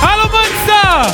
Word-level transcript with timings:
Hallo 0.00 0.28
Münster! 0.28 1.06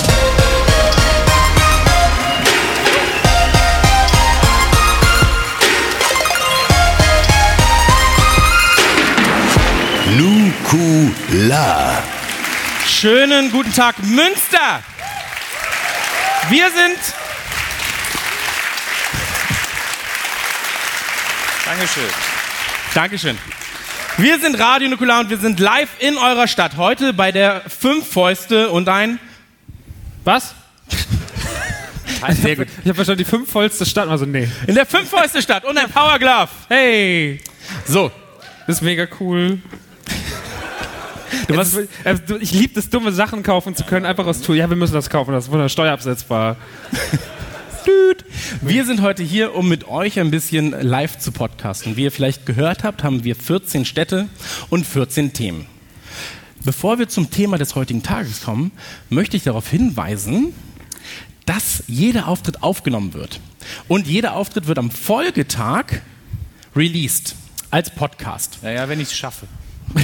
Nukular. 10.17 12.03
Schönen 12.87 13.53
guten 13.53 13.73
Tag, 13.75 13.99
Münster! 13.99 14.83
Wir 16.49 16.71
sind. 16.71 16.99
Dankeschön. 21.67 22.09
Dankeschön. 22.95 23.39
Wir 24.19 24.41
sind 24.41 24.59
Radio 24.59 24.89
Nukular 24.89 25.21
und 25.21 25.31
wir 25.31 25.39
sind 25.39 25.61
live 25.61 25.91
in 26.01 26.17
eurer 26.19 26.49
Stadt. 26.49 26.77
Heute 26.77 27.13
bei 27.13 27.31
der 27.31 27.63
Fünf 27.69 28.05
Fäuste 28.09 28.69
und 28.71 28.89
ein. 28.89 29.21
Was? 30.25 30.55
Sehr 32.31 32.57
gut. 32.57 32.67
Ich 32.81 32.87
habe 32.87 32.95
verstanden, 32.97 33.19
die 33.23 33.25
fünf 33.31 33.49
vollste 33.51 33.87
Stadt. 33.87 34.09
Also, 34.09 34.25
nee. 34.27 34.49
In 34.67 34.75
der 34.75 34.87
Fünf 34.87 35.09
Fäuste 35.09 35.41
Stadt 35.41 35.65
und 35.65 35.79
ein 35.79 35.89
Power 35.89 36.19
Glove. 36.19 36.49
Hey! 36.69 37.41
So, 37.87 38.11
Das 38.67 38.77
ist 38.79 38.83
mega 38.83 39.07
cool. 39.21 39.61
Du 41.47 41.57
was- 41.57 41.77
was, 41.77 41.85
äh, 42.05 42.17
ich 42.41 42.53
liebe 42.53 42.75
das, 42.75 42.91
dumme 42.91 43.13
Sachen 43.13 43.45
kaufen 43.45 43.77
zu 43.77 43.85
können, 43.85 44.05
einfach 44.05 44.27
aus 44.27 44.41
Tool. 44.43 44.57
Ja, 44.57 44.69
wir 44.69 44.77
müssen 44.77 44.95
das 44.95 45.09
kaufen, 45.11 45.31
das 45.33 45.45
ist 45.45 45.51
von 45.51 46.57
Wir 48.61 48.85
sind 48.85 49.03
heute 49.03 49.23
hier, 49.23 49.55
um 49.55 49.69
mit 49.69 49.89
euch 49.89 50.19
ein 50.19 50.31
bisschen 50.31 50.71
live 50.71 51.19
zu 51.19 51.33
podcasten. 51.33 51.97
Wie 51.97 52.05
ihr 52.05 52.13
vielleicht 52.13 52.47
gehört 52.47 52.85
habt, 52.85 53.03
haben 53.03 53.25
wir 53.25 53.37
14 53.37 53.85
Städte 53.85 54.29
und 54.69 54.87
14 54.87 55.33
Themen. 55.33 55.67
Bevor 56.65 56.99
wir 56.99 57.09
zum 57.09 57.31
Thema 57.31 57.59
des 57.59 57.75
heutigen 57.75 58.03
Tages 58.03 58.43
kommen, 58.43 58.73
möchte 59.11 59.37
ich 59.37 59.45
darauf 59.45 59.69
hinweisen, 59.69 60.53
dass 61.47 61.85
jeder 61.87 62.29
Auftritt 62.29 62.63
aufgenommen 62.63 63.15
wird. 63.15 63.41
Und 63.87 64.07
jeder 64.07 64.35
Auftritt 64.35 64.67
wird 64.67 64.79
am 64.79 64.91
Folgetag 64.91 66.03
released 66.75 67.37
als 67.71 67.91
Podcast. 67.91 68.59
Naja, 68.63 68.89
wenn 68.89 69.01
ich 69.01 69.09
es 69.09 69.17
schaffe. 69.17 69.47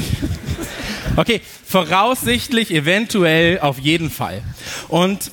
Okay, 1.17 1.41
voraussichtlich, 1.65 2.73
eventuell, 2.73 3.61
auf 3.61 3.79
jeden 3.79 4.11
Fall. 4.11 4.43
Und 4.89 5.31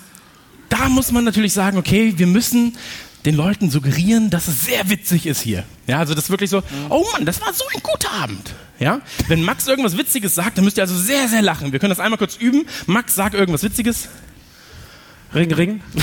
da 0.71 0.89
muss 0.89 1.11
man 1.11 1.25
natürlich 1.25 1.53
sagen, 1.53 1.77
okay, 1.77 2.13
wir 2.15 2.27
müssen 2.27 2.77
den 3.25 3.35
Leuten 3.35 3.69
suggerieren, 3.69 4.29
dass 4.29 4.47
es 4.47 4.65
sehr 4.65 4.89
witzig 4.89 5.27
ist 5.27 5.41
hier. 5.41 5.63
Ja, 5.85 5.99
also 5.99 6.15
das 6.15 6.25
ist 6.25 6.29
wirklich 6.31 6.49
so, 6.49 6.63
oh 6.89 7.05
Mann, 7.11 7.25
das 7.25 7.41
war 7.41 7.53
so 7.53 7.65
ein 7.75 7.81
guter 7.83 8.11
Abend. 8.11 8.53
Ja, 8.79 9.01
wenn 9.27 9.43
Max 9.43 9.67
irgendwas 9.67 9.97
Witziges 9.97 10.33
sagt, 10.33 10.57
dann 10.57 10.65
müsst 10.65 10.77
ihr 10.77 10.83
also 10.83 10.97
sehr, 10.97 11.27
sehr 11.27 11.41
lachen. 11.41 11.71
Wir 11.71 11.79
können 11.79 11.91
das 11.91 11.99
einmal 11.99 12.17
kurz 12.17 12.37
üben. 12.37 12.65
Max, 12.87 13.13
sag 13.13 13.33
irgendwas 13.33 13.63
Witziges. 13.63 14.07
Ring, 15.35 15.53
Ring. 15.53 15.81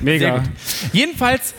Mega. 0.00 0.44
Jedenfalls, 0.92 1.54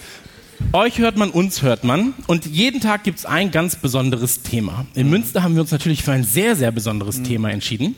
euch 0.71 0.99
hört 0.99 1.17
man, 1.17 1.31
uns 1.31 1.63
hört 1.63 1.83
man. 1.83 2.13
Und 2.27 2.45
jeden 2.45 2.79
Tag 2.79 3.03
gibt 3.03 3.19
es 3.19 3.25
ein 3.25 3.51
ganz 3.51 3.75
besonderes 3.75 4.43
Thema. 4.43 4.85
In 4.93 5.09
Münster 5.09 5.43
haben 5.43 5.55
wir 5.55 5.61
uns 5.61 5.71
natürlich 5.71 6.03
für 6.03 6.13
ein 6.13 6.23
sehr, 6.23 6.55
sehr 6.55 6.71
besonderes 6.71 7.23
Thema 7.23 7.51
entschieden. 7.51 7.95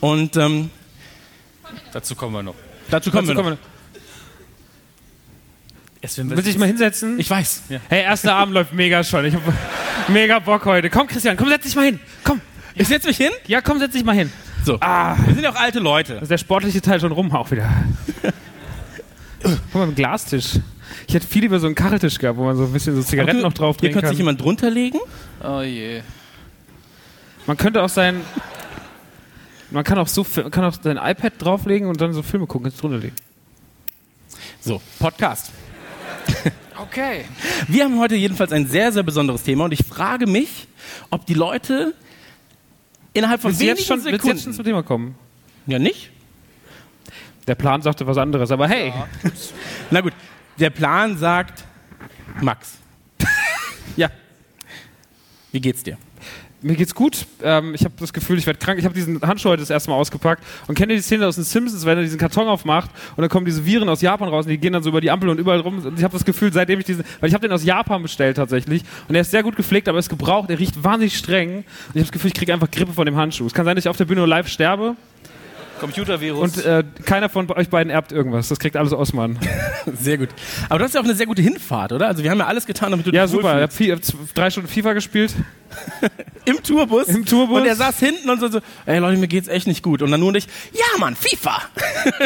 Und 0.00 0.36
ähm, 0.36 0.70
Dazu 1.92 2.14
kommen 2.14 2.34
wir 2.34 2.42
noch. 2.42 2.54
dazu 2.90 3.10
kommen 3.10 3.28
wir 3.28 3.34
Dazu 3.34 3.48
noch. 3.50 3.56
kommen 3.56 3.58
Es 6.00 6.16
wir- 6.18 6.28
Willst 6.30 6.38
du 6.46 6.50
dich 6.50 6.58
mal 6.58 6.66
hinsetzen? 6.66 7.18
Ich 7.18 7.30
weiß. 7.30 7.62
hey, 7.88 8.02
erster 8.02 8.34
Abend 8.34 8.54
läuft 8.54 8.72
mega 8.72 9.02
schon. 9.04 9.24
Ich 9.24 9.34
hab 9.34 9.42
mega 10.08 10.38
Bock 10.38 10.64
heute. 10.66 10.90
Komm, 10.90 11.06
Christian, 11.06 11.36
komm, 11.36 11.48
setz 11.48 11.62
dich 11.64 11.76
mal 11.76 11.86
hin. 11.86 12.00
Komm. 12.24 12.40
Ich 12.74 12.88
setze 12.88 13.06
mich 13.08 13.16
hin. 13.16 13.30
Ja, 13.46 13.60
komm, 13.60 13.78
setz 13.78 13.92
dich 13.92 14.04
mal 14.04 14.14
hin. 14.14 14.30
So. 14.64 14.80
Wir 14.80 15.16
sind 15.34 15.42
ja 15.42 15.50
auch 15.50 15.56
alte 15.60 15.78
Leute. 15.78 16.14
Das 16.14 16.22
ist 16.24 16.30
der 16.30 16.38
sportliche 16.38 16.80
Teil 16.80 16.98
schon 17.00 17.12
rum 17.12 17.30
auch 17.32 17.50
wieder. 17.50 17.70
Guck 19.42 19.74
mal, 19.74 19.82
ein 19.88 19.94
Glastisch. 19.94 20.58
Ich 21.06 21.14
hätte 21.14 21.26
viel 21.26 21.42
lieber 21.42 21.58
so 21.60 21.66
einen 21.66 21.74
Kacheltisch 21.74 22.18
gehabt, 22.18 22.38
wo 22.38 22.44
man 22.44 22.56
so 22.56 22.64
ein 22.64 22.72
bisschen 22.72 22.94
so 22.96 23.02
Zigaretten 23.02 23.42
noch 23.42 23.52
drauf 23.52 23.76
Hier 23.76 23.80
trinken 23.90 23.94
könnte 23.94 24.06
kann. 24.06 24.10
sich 24.14 24.18
jemand 24.18 24.40
drunter 24.40 24.70
legen. 24.70 24.98
Oh 25.42 25.60
je. 25.60 26.00
Man 27.46 27.56
könnte 27.58 27.82
auch 27.82 27.88
sein. 27.90 28.22
Man 29.74 29.82
kann 29.82 29.98
auch 29.98 30.06
so 30.06 30.24
man 30.36 30.52
kann 30.52 30.64
auch 30.64 30.74
sein 30.80 30.98
iPad 30.98 31.32
drauflegen 31.36 31.88
und 31.88 32.00
dann 32.00 32.12
so 32.12 32.22
Filme 32.22 32.46
gucken, 32.46 32.70
jetzt 32.70 32.80
drunter 32.80 32.98
legen. 32.98 33.16
So, 34.60 34.80
Podcast. 34.98 35.52
Okay. 36.76 37.24
Wir 37.68 37.84
haben 37.84 38.00
heute 38.00 38.16
jedenfalls 38.16 38.50
ein 38.50 38.66
sehr, 38.66 38.90
sehr 38.90 39.04
besonderes 39.04 39.44
Thema 39.44 39.66
und 39.66 39.72
ich 39.72 39.84
frage 39.86 40.26
mich, 40.26 40.66
ob 41.08 41.24
die 41.24 41.34
Leute 41.34 41.94
innerhalb 43.12 43.40
von 43.40 43.50
Willst 43.50 43.60
wenigen 43.60 43.76
jetzt 43.76 43.86
schon, 43.86 43.98
willst 43.98 44.06
du 44.06 44.10
Sekunden... 44.10 44.36
jetzt 44.36 44.44
schon 44.44 44.52
zum 44.54 44.64
Thema 44.64 44.82
kommen? 44.82 45.14
ja, 45.66 45.78
nicht? 45.78 46.10
Der 47.46 47.54
Plan 47.54 47.80
sagte 47.80 48.08
was 48.08 48.18
anderes, 48.18 48.50
aber 48.50 48.66
hey, 48.66 48.92
Na 49.92 50.00
gut, 50.00 50.14
der 50.58 50.70
Plan 50.70 51.16
sagt, 51.16 51.62
Max, 52.40 52.78
ja, 53.96 54.10
wie 55.52 55.60
geht's 55.60 55.84
dir? 55.84 55.96
Mir 56.64 56.76
geht's 56.76 56.94
gut. 56.94 57.26
Ähm, 57.42 57.74
ich 57.74 57.84
habe 57.84 57.94
das 57.98 58.12
Gefühl, 58.12 58.38
ich 58.38 58.46
werde 58.46 58.58
krank. 58.58 58.78
Ich 58.78 58.84
habe 58.84 58.94
diesen 58.94 59.20
Handschuh 59.20 59.50
heute 59.50 59.60
das 59.60 59.70
erste 59.70 59.90
Mal 59.90 59.96
ausgepackt 59.96 60.42
und 60.66 60.74
kennt 60.74 60.90
ihr 60.90 60.96
die 60.96 61.02
Szene 61.02 61.26
aus 61.26 61.36
den 61.36 61.44
Simpsons, 61.44 61.84
wenn 61.84 61.98
er 61.98 62.02
diesen 62.02 62.18
Karton 62.18 62.48
aufmacht 62.48 62.90
und 63.16 63.20
dann 63.20 63.28
kommen 63.28 63.44
diese 63.44 63.66
Viren 63.66 63.88
aus 63.88 64.00
Japan 64.00 64.28
raus 64.28 64.46
und 64.46 64.50
die 64.50 64.58
gehen 64.58 64.72
dann 64.72 64.82
so 64.82 64.88
über 64.88 65.00
die 65.00 65.10
Ampel 65.10 65.28
und 65.28 65.38
überall 65.38 65.60
rum. 65.60 65.84
Und 65.84 65.98
ich 65.98 66.04
habe 66.04 66.14
das 66.14 66.24
Gefühl, 66.24 66.52
seitdem 66.52 66.80
ich 66.80 66.86
diesen, 66.86 67.04
weil 67.20 67.28
ich 67.28 67.34
habe 67.34 67.46
den 67.46 67.52
aus 67.52 67.64
Japan 67.64 68.02
bestellt 68.02 68.38
tatsächlich 68.38 68.82
und 69.08 69.14
er 69.14 69.20
ist 69.20 69.30
sehr 69.30 69.42
gut 69.42 69.56
gepflegt, 69.56 69.88
aber 69.88 69.98
ist 69.98 70.08
gebraucht. 70.08 70.48
Er 70.48 70.58
riecht 70.58 70.82
wahnsinnig 70.82 71.16
streng 71.16 71.58
und 71.58 71.64
ich 71.64 71.86
habe 71.86 72.00
das 72.00 72.12
Gefühl, 72.12 72.28
ich 72.28 72.34
kriege 72.34 72.52
einfach 72.52 72.70
Grippe 72.70 72.92
von 72.92 73.04
dem 73.04 73.16
Handschuh. 73.16 73.46
Es 73.46 73.52
kann 73.52 73.66
sein, 73.66 73.76
dass 73.76 73.84
ich 73.84 73.88
auf 73.90 73.98
der 73.98 74.06
Bühne 74.06 74.24
live 74.24 74.48
sterbe 74.48 74.96
Computervirus. 75.80 76.56
und 76.56 76.64
äh, 76.64 76.84
keiner 77.04 77.28
von 77.28 77.50
euch 77.52 77.68
beiden 77.68 77.90
erbt 77.90 78.12
irgendwas. 78.12 78.48
Das 78.48 78.58
kriegt 78.58 78.76
alles 78.76 78.92
Osman. 78.92 79.38
Sehr 80.00 80.18
gut. 80.18 80.28
Aber 80.68 80.78
du 80.78 80.84
hast 80.84 80.94
ja 80.94 81.00
auch 81.00 81.04
eine 81.04 81.14
sehr 81.14 81.26
gute 81.26 81.42
Hinfahrt, 81.42 81.92
oder? 81.92 82.06
Also 82.08 82.22
wir 82.22 82.30
haben 82.30 82.38
ja 82.38 82.46
alles 82.46 82.64
getan, 82.66 82.90
damit 82.90 83.06
du 83.06 83.10
Ja, 83.10 83.26
super. 83.26 83.68
Ich 83.68 83.90
habe 83.90 84.00
drei 84.34 84.50
Stunden 84.50 84.68
FIFA 84.68 84.92
gespielt. 84.94 85.34
Im 86.44 86.62
Tourbus. 86.62 87.08
Im 87.08 87.24
Tourbus. 87.26 87.60
Und 87.60 87.66
er 87.66 87.76
saß 87.76 87.98
hinten 87.98 88.30
und 88.30 88.40
so, 88.40 88.48
so, 88.48 88.60
ey 88.86 88.98
Leute, 88.98 89.18
mir 89.18 89.28
geht's 89.28 89.48
echt 89.48 89.66
nicht 89.66 89.82
gut. 89.82 90.00
Und 90.02 90.10
dann 90.10 90.20
nur 90.20 90.32
nicht, 90.32 90.48
ja 90.72 90.98
Mann, 90.98 91.16
FIFA. 91.16 91.58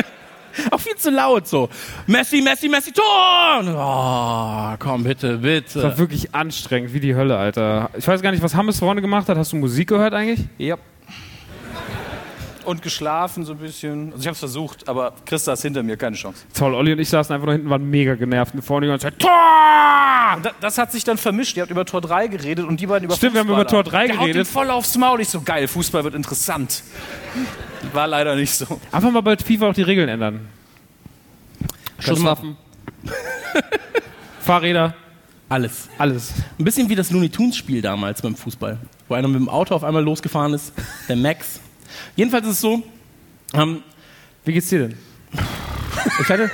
auch 0.71 0.81
viel 0.81 0.97
zu 0.97 1.11
laut 1.11 1.47
so. 1.49 1.69
Messi, 2.07 2.41
Messi, 2.43 2.69
Messi, 2.69 2.93
Tor! 2.93 3.59
Und, 3.61 3.69
oh, 3.75 4.75
komm 4.79 5.05
bitte, 5.05 5.39
Das 5.39 5.75
war 5.77 5.83
bitte. 5.91 5.99
wirklich 5.99 6.35
anstrengend, 6.35 6.93
wie 6.93 7.01
die 7.01 7.15
Hölle, 7.15 7.37
Alter. 7.37 7.91
Ich 7.97 8.07
weiß 8.07 8.23
gar 8.23 8.31
nicht, 8.31 8.43
was 8.43 8.55
Hammes 8.55 8.79
vorne 8.79 9.01
gemacht 9.01 9.29
hat. 9.29 9.37
Hast 9.39 9.53
du 9.53 9.57
Musik 9.57 9.89
gehört 9.89 10.15
eigentlich? 10.15 10.41
ja. 10.59 10.77
Und 12.69 12.83
geschlafen 12.83 13.45
so 13.45 13.53
ein 13.53 13.59
bisschen. 13.59 14.09
Also 14.13 14.21
ich 14.21 14.27
habe 14.27 14.33
es 14.35 14.39
versucht, 14.41 14.89
aber 14.89 15.15
Christa 15.25 15.55
ist 15.55 15.63
hinter 15.63 15.83
mir, 15.83 15.97
keine 15.97 16.17
Chance. 16.17 16.45
Toll, 16.53 16.75
Olli 16.75 16.93
und 16.93 16.99
ich 16.99 17.09
saßen 17.09 17.35
einfach 17.35 17.47
nur 17.47 17.55
hinten, 17.55 17.71
waren 17.71 17.89
mega 17.89 18.15
genervt. 18.15 18.55
Und 18.55 18.61
vorne 18.63 18.87
die 18.87 18.91
ganze 18.91 19.05
Zeit, 19.07 19.19
Tor! 19.19 19.31
Und 20.37 20.45
da, 20.45 20.51
das 20.61 20.77
hat 20.77 20.93
sich 20.93 21.03
dann 21.03 21.17
vermischt. 21.17 21.57
Ihr 21.57 21.63
habt 21.63 21.71
über 21.71 21.87
Tor 21.87 22.03
3 22.03 22.27
geredet 22.27 22.67
und 22.67 22.79
die 22.79 22.87
beiden 22.87 23.07
über 23.07 23.17
Stimmt, 23.17 23.33
wir 23.35 23.41
haben 23.41 23.49
über 23.49 23.67
Tor 23.67 23.85
3 23.85 24.07
Der 24.09 24.17
haut 24.19 24.27
geredet. 24.27 24.47
ihm 24.47 24.51
voll 24.53 24.71
aufs 24.71 24.97
Maul. 24.99 25.21
Ich 25.23 25.31
so, 25.31 25.41
geil, 25.41 25.67
Fußball 25.67 26.05
wird 26.05 26.15
interessant. 26.15 26.83
War 27.95 28.07
leider 28.07 28.37
nicht 28.37 28.53
so. 28.53 28.79
Einfach 28.93 29.11
mal 29.11 29.23
bei 29.23 29.37
FIFA 29.39 29.71
auch 29.71 29.75
die 29.75 29.83
Regeln 29.83 30.09
ändern. 30.11 30.47
Schusswaffen. 32.01 32.57
Fahrräder, 34.41 34.95
Alles. 35.49 35.89
alles. 35.99 36.33
Ein 36.59 36.65
bisschen 36.65 36.89
wie 36.89 36.95
das 36.95 37.11
Looney 37.11 37.29
Tunes 37.31 37.57
Spiel 37.57 37.81
damals 37.83 38.23
beim 38.23 38.35
Fußball, 38.35 38.79
wo 39.09 39.15
einer 39.15 39.29
mit 39.29 39.41
dem 39.41 39.49
Auto 39.49 39.75
auf 39.75 39.85
einmal 39.85 40.03
losgefahren 40.03 40.55
ist, 40.55 40.73
der 41.09 41.17
Max. 41.17 41.61
Jedenfalls 42.17 42.47
ist 42.47 42.53
es 42.55 42.61
so, 42.61 42.83
ähm, 43.55 43.83
Wie 44.45 44.53
geht's 44.53 44.69
dir 44.69 44.81
denn? 44.89 44.99
ich 46.21 46.29
hatte, 46.29 46.51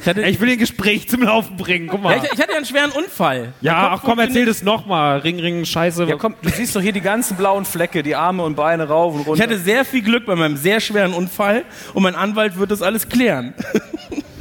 ich 0.00 0.06
hatte, 0.06 0.22
ich 0.22 0.40
will 0.40 0.48
den 0.48 0.58
Gespräch 0.58 1.08
zum 1.08 1.22
Laufen 1.22 1.56
bringen, 1.56 1.86
guck 1.88 2.00
ja, 2.02 2.08
mal. 2.08 2.16
ich, 2.16 2.24
ich 2.32 2.40
hatte 2.40 2.52
ja 2.52 2.56
einen 2.56 2.66
schweren 2.66 2.90
Unfall. 2.92 3.52
Ja, 3.60 3.90
ach 3.92 4.02
komm, 4.02 4.18
erzähl 4.18 4.46
das 4.46 4.62
nochmal. 4.62 5.18
Ring, 5.18 5.38
Ring, 5.40 5.64
Scheiße. 5.64 6.04
Ja, 6.04 6.16
komm, 6.16 6.34
du 6.42 6.48
siehst 6.48 6.74
doch 6.76 6.80
hier 6.80 6.92
die 6.92 7.00
ganzen 7.00 7.36
blauen 7.36 7.64
Flecke, 7.64 8.02
die 8.02 8.14
Arme 8.14 8.42
und 8.42 8.54
Beine 8.56 8.88
rauf 8.88 9.14
und 9.14 9.20
Ich 9.22 9.26
runter. 9.26 9.42
hatte 9.42 9.58
sehr 9.58 9.84
viel 9.84 10.02
Glück 10.02 10.26
bei 10.26 10.34
meinem 10.36 10.56
sehr 10.56 10.80
schweren 10.80 11.12
Unfall 11.12 11.64
und 11.92 12.02
mein 12.02 12.14
Anwalt 12.14 12.56
wird 12.58 12.70
das 12.70 12.82
alles 12.82 13.08
klären. 13.08 13.54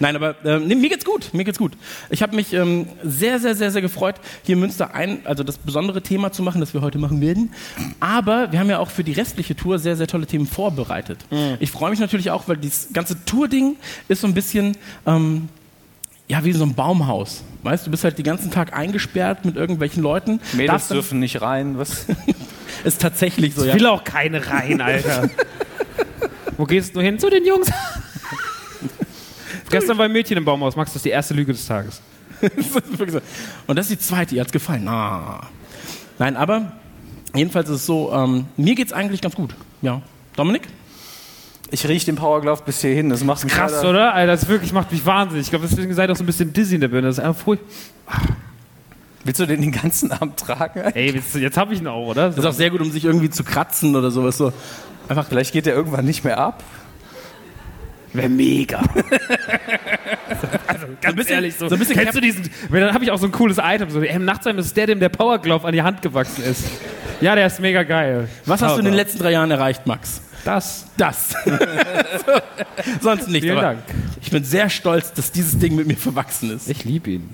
Nein, 0.00 0.16
aber 0.16 0.36
äh, 0.44 0.58
nee, 0.58 0.74
mir 0.74 0.88
geht's 0.88 1.04
gut. 1.04 1.30
Mir 1.32 1.44
geht's 1.44 1.58
gut. 1.58 1.72
Ich 2.10 2.22
habe 2.22 2.34
mich 2.36 2.52
ähm, 2.52 2.86
sehr, 3.02 3.38
sehr, 3.38 3.54
sehr, 3.54 3.70
sehr 3.70 3.82
gefreut, 3.82 4.16
hier 4.42 4.54
in 4.54 4.60
Münster 4.60 4.94
ein, 4.94 5.20
also 5.24 5.42
das 5.42 5.58
besondere 5.58 6.02
Thema 6.02 6.32
zu 6.32 6.42
machen, 6.42 6.60
das 6.60 6.74
wir 6.74 6.80
heute 6.80 6.98
machen 6.98 7.20
werden. 7.20 7.52
Aber 8.00 8.52
wir 8.52 8.58
haben 8.58 8.70
ja 8.70 8.78
auch 8.78 8.90
für 8.90 9.04
die 9.04 9.12
restliche 9.12 9.56
Tour 9.56 9.78
sehr, 9.78 9.96
sehr 9.96 10.06
tolle 10.06 10.26
Themen 10.26 10.46
vorbereitet. 10.46 11.18
Mhm. 11.30 11.56
Ich 11.60 11.70
freue 11.70 11.90
mich 11.90 12.00
natürlich 12.00 12.30
auch, 12.30 12.48
weil 12.48 12.56
dieses 12.56 12.92
ganze 12.92 13.24
Tour-Ding 13.24 13.76
ist 14.08 14.20
so 14.20 14.26
ein 14.26 14.34
bisschen 14.34 14.76
ähm, 15.06 15.48
ja 16.28 16.44
wie 16.44 16.52
so 16.52 16.64
ein 16.64 16.74
Baumhaus. 16.74 17.42
Weißt 17.62 17.86
du, 17.86 17.90
bist 17.90 18.04
halt 18.04 18.18
den 18.18 18.24
ganzen 18.24 18.50
Tag 18.50 18.72
eingesperrt 18.76 19.44
mit 19.44 19.56
irgendwelchen 19.56 20.02
Leuten. 20.02 20.40
Mädels 20.52 20.88
dürfen 20.88 21.20
nicht 21.20 21.42
rein. 21.42 21.78
Was? 21.78 22.06
Ist 22.84 23.00
tatsächlich 23.00 23.54
so, 23.54 23.62
Ich 23.62 23.68
ja. 23.68 23.74
will 23.74 23.86
auch 23.86 24.02
keine 24.02 24.44
rein, 24.46 24.80
Alter. 24.80 25.30
Wo 26.56 26.64
gehst 26.64 26.96
du 26.96 27.00
hin? 27.00 27.18
Zu 27.18 27.30
den 27.30 27.46
Jungs. 27.46 27.70
Gestern 29.72 29.98
war 29.98 30.04
ein 30.04 30.12
Mädchen 30.12 30.36
im 30.36 30.44
Baumhaus. 30.44 30.76
Max, 30.76 30.90
das 30.90 30.96
ist 30.96 31.04
die 31.06 31.10
erste 31.10 31.34
Lüge 31.34 31.52
des 31.52 31.66
Tages. 31.66 32.00
Und 33.66 33.76
das 33.76 33.90
ist 33.90 34.00
die 34.00 34.06
zweite, 34.06 34.34
ihr 34.34 34.40
hat's 34.42 34.52
gefallen. 34.52 34.86
Ah. 34.86 35.46
Nein, 36.18 36.36
aber 36.36 36.72
jedenfalls 37.34 37.68
ist 37.68 37.76
es 37.76 37.86
so, 37.86 38.12
ähm, 38.12 38.46
mir 38.56 38.74
geht's 38.74 38.92
eigentlich 38.92 39.20
ganz 39.20 39.34
gut. 39.34 39.54
Ja. 39.80 40.02
Dominik? 40.36 40.68
Ich 41.70 41.88
rieche 41.88 42.04
den 42.06 42.16
Powerglove 42.16 42.62
bis 42.64 42.82
hierhin. 42.82 43.08
Das 43.08 43.24
macht 43.24 43.44
mich 43.44 43.52
Krass, 43.52 43.72
leider- 43.76 43.90
oder? 43.90 44.14
Alter, 44.14 44.32
das 44.32 44.46
wirklich 44.46 44.72
macht 44.72 44.92
mich 44.92 45.06
wahnsinnig. 45.06 45.46
Ich 45.46 45.50
glaube, 45.50 45.66
deswegen 45.68 45.94
seid 45.94 46.10
ihr 46.10 46.12
auch 46.12 46.16
so 46.16 46.22
ein 46.22 46.26
bisschen 46.26 46.52
dizzy 46.52 46.74
in 46.74 46.82
der 46.82 46.88
Birne. 46.88 47.06
Das 47.08 47.18
ist 47.18 47.24
einfach 47.24 47.42
furchtbar. 47.42 47.72
Willst 49.24 49.40
du 49.40 49.46
den 49.46 49.62
den 49.62 49.72
ganzen 49.72 50.12
Abend 50.12 50.36
tragen? 50.38 50.80
Ey, 50.94 51.14
jetzt, 51.14 51.34
jetzt 51.34 51.56
habe 51.56 51.72
ich 51.72 51.80
ihn 51.80 51.86
auch, 51.86 52.08
oder? 52.08 52.28
Das 52.28 52.38
ist 52.38 52.44
auch 52.44 52.52
sehr 52.52 52.70
gut, 52.70 52.80
um 52.82 52.90
sich 52.90 53.04
irgendwie 53.04 53.30
zu 53.30 53.44
kratzen 53.44 53.96
oder 53.96 54.10
sowas. 54.10 54.36
So. 54.36 54.52
Einfach, 55.08 55.26
vielleicht 55.28 55.52
geht 55.52 55.64
der 55.64 55.74
irgendwann 55.74 56.04
nicht 56.04 56.24
mehr 56.24 56.38
ab. 56.38 56.62
Wäre 58.12 58.28
mega. 58.28 58.78
also, 60.66 60.86
ganz 61.00 61.16
bisschen- 61.16 61.34
ehrlich, 61.34 61.54
so, 61.56 61.68
so 61.68 61.74
ein 61.74 61.78
bisschen 61.78 61.96
kennst 61.96 62.14
du 62.14 62.20
diesen, 62.20 62.50
dann 62.70 62.92
habe 62.92 63.04
ich 63.04 63.10
auch 63.10 63.18
so 63.18 63.26
ein 63.26 63.32
cooles 63.32 63.58
Item, 63.62 63.90
so, 63.90 64.00
ey, 64.00 64.14
im 64.14 64.24
Nachtsheim 64.24 64.58
ist 64.58 64.76
der, 64.76 64.86
dem 64.86 65.00
der 65.00 65.08
Powerglove 65.08 65.66
an 65.66 65.72
die 65.72 65.82
Hand 65.82 66.02
gewachsen 66.02 66.44
ist. 66.44 66.64
Ja, 67.20 67.34
der 67.34 67.46
ist 67.46 67.60
mega 67.60 67.82
geil. 67.84 68.28
Was 68.46 68.62
hast 68.62 68.74
du 68.74 68.80
in 68.80 68.84
den 68.84 68.94
letzten 68.94 69.18
drei 69.18 69.32
Jahren 69.32 69.50
erreicht, 69.50 69.86
Max? 69.86 70.20
Das. 70.44 70.86
Das. 70.96 71.34
Sonst 73.00 73.28
nicht. 73.28 73.42
Vielen 73.42 73.58
aber 73.58 73.66
Dank. 73.68 73.82
Ich 74.20 74.30
bin 74.30 74.42
sehr 74.42 74.68
stolz, 74.68 75.12
dass 75.12 75.30
dieses 75.30 75.58
Ding 75.58 75.76
mit 75.76 75.86
mir 75.86 75.96
verwachsen 75.96 76.50
ist. 76.50 76.68
Ich 76.68 76.84
liebe 76.84 77.10
ihn. 77.10 77.30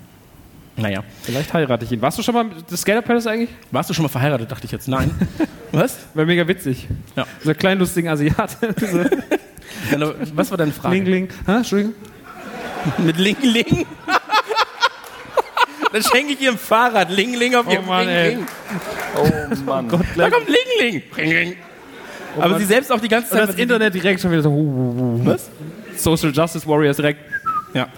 Naja. 0.77 1.03
Vielleicht 1.23 1.53
heirate 1.55 1.85
ich 1.87 1.93
ihn. 1.93 2.03
Warst 2.03 2.19
du 2.19 2.23
schon 2.23 2.35
mal 2.35 2.45
mit 2.45 2.71
das 2.71 2.83
Skater 2.83 3.03
Palace 3.03 3.27
eigentlich? 3.27 3.51
Warst 3.71 3.91
du 3.91 3.95
schon 3.95 4.05
mal 4.05 4.09
verheiratet, 4.09 4.51
dachte 4.51 4.67
ich 4.67 4.73
jetzt. 4.73 4.89
Nein. 4.89 5.11
Was? 5.73 5.97
Wäre 6.15 6.27
mega 6.27 6.47
witzig. 6.47 6.87
Ja. 7.17 7.27
So 7.43 7.55
kleinen 7.55 7.81
lustigen 7.81 8.09
Asiaten. 8.09 8.75
Dann, 9.91 10.15
Was 10.35 10.51
war 10.51 10.59
deine 10.59 10.73
Frage? 10.73 10.97
Ling, 10.97 11.07
ling. 11.07 11.29
Hä? 11.47 11.53
Entschuldigung. 11.57 11.95
Mit 12.99 13.17
Ling 13.19 13.37
Ling? 13.43 13.87
Dann 15.93 16.03
schenke 16.03 16.35
ich 16.35 16.41
ihr 16.41 16.51
ein 16.53 16.59
Fahrrad. 16.59 17.11
Ling 17.11 17.35
Ling 17.35 17.55
auf 17.55 17.67
Oh 17.67 17.73
ihrem 17.73 17.87
Mann, 17.87 18.07
Ling 18.07 18.15
ey. 18.17 18.29
Ling. 18.35 18.47
Oh 19.17 19.55
Mann. 19.65 19.89
Da 20.17 20.31
kommt 20.31 20.49
Ling 20.49 20.57
Ling. 20.81 21.03
Ling 21.17 21.31
Ling. 21.31 21.57
Aber 22.37 22.51
Mann. 22.51 22.59
sie 22.61 22.67
selbst 22.67 22.93
auch 22.93 23.01
die 23.01 23.09
ganze 23.09 23.33
Und 23.33 23.39
Zeit. 23.41 23.49
das 23.49 23.57
Internet 23.57 23.95
direkt 23.95 24.21
schon 24.21 24.31
wieder 24.31 24.43
so. 24.43 24.51
Was? 25.25 25.49
Social 25.97 26.31
Justice 26.33 26.67
Warriors 26.67 26.97
direkt. 26.97 27.21
Ja. 27.75 27.89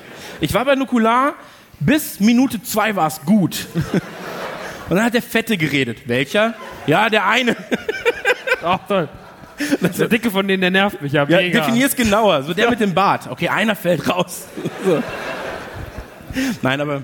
Ich 0.41 0.55
war 0.55 0.65
bei 0.65 0.75
Nukular, 0.77 1.35
bis 1.81 2.21
Minute 2.21 2.63
zwei 2.63 2.95
war 2.97 3.09
es 3.09 3.21
gut. 3.23 3.67
Und 4.89 4.97
dann 4.97 5.05
hat 5.05 5.15
der 5.15 5.23
Fette 5.23 5.57
geredet. 5.57 5.99
Welcher? 6.09 6.55
Ja, 6.87 7.09
der 7.11 7.27
eine. 7.27 7.57
Ach, 8.65 8.79
toll. 8.89 9.09
Der 9.99 10.09
Dicke 10.09 10.31
von 10.31 10.47
denen, 10.47 10.61
der 10.61 10.71
nervt 10.71 11.01
mich 11.03 11.13
ja. 11.13 11.25
Ja, 11.29 11.39
Mega. 11.39 11.61
definier's 11.61 11.95
genauer. 11.95 12.43
So 12.43 12.55
der 12.55 12.71
mit 12.71 12.81
dem 12.81 12.95
Bart. 12.95 13.29
Okay, 13.29 13.49
einer 13.49 13.77
fällt 13.77 14.09
raus. 14.09 14.47
So. 14.85 15.03
Nein, 16.63 16.81
aber 16.81 17.03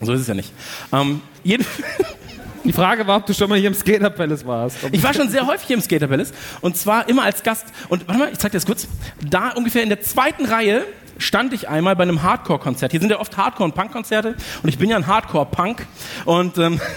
so 0.00 0.12
ist 0.12 0.20
es 0.20 0.26
ja 0.26 0.34
nicht. 0.34 0.52
Ähm, 0.92 1.22
Die 2.64 2.72
Frage 2.72 3.06
war, 3.06 3.16
ob 3.16 3.26
du 3.26 3.32
schon 3.34 3.48
mal 3.48 3.58
hier 3.58 3.68
im 3.68 3.74
Skater 3.74 4.10
Palace 4.10 4.46
warst. 4.46 4.76
Ich 4.92 5.02
war 5.02 5.14
schon 5.14 5.28
sehr 5.30 5.46
häufig 5.46 5.66
hier 5.66 5.76
im 5.76 5.82
Skater 5.82 6.06
Palace 6.06 6.32
und 6.60 6.76
zwar 6.76 7.08
immer 7.08 7.22
als 7.24 7.42
Gast. 7.42 7.66
Und 7.88 8.06
warte 8.06 8.20
mal, 8.20 8.28
ich 8.30 8.38
zeig 8.38 8.52
dir 8.52 8.58
das 8.58 8.66
kurz. 8.66 8.86
Da 9.26 9.50
ungefähr 9.52 9.82
in 9.82 9.88
der 9.88 10.02
zweiten 10.02 10.44
Reihe 10.44 10.84
stand 11.18 11.52
ich 11.54 11.68
einmal 11.68 11.96
bei 11.96 12.02
einem 12.02 12.22
Hardcore-Konzert. 12.22 12.92
Hier 12.92 13.00
sind 13.00 13.10
ja 13.10 13.18
oft 13.20 13.36
Hardcore- 13.36 13.64
und 13.64 13.74
Punk-Konzerte 13.74 14.36
und 14.62 14.68
ich 14.68 14.78
bin 14.78 14.90
ja 14.90 14.96
ein 14.96 15.06
Hardcore-Punk 15.06 15.86
und 16.26 16.58
ähm, 16.58 16.80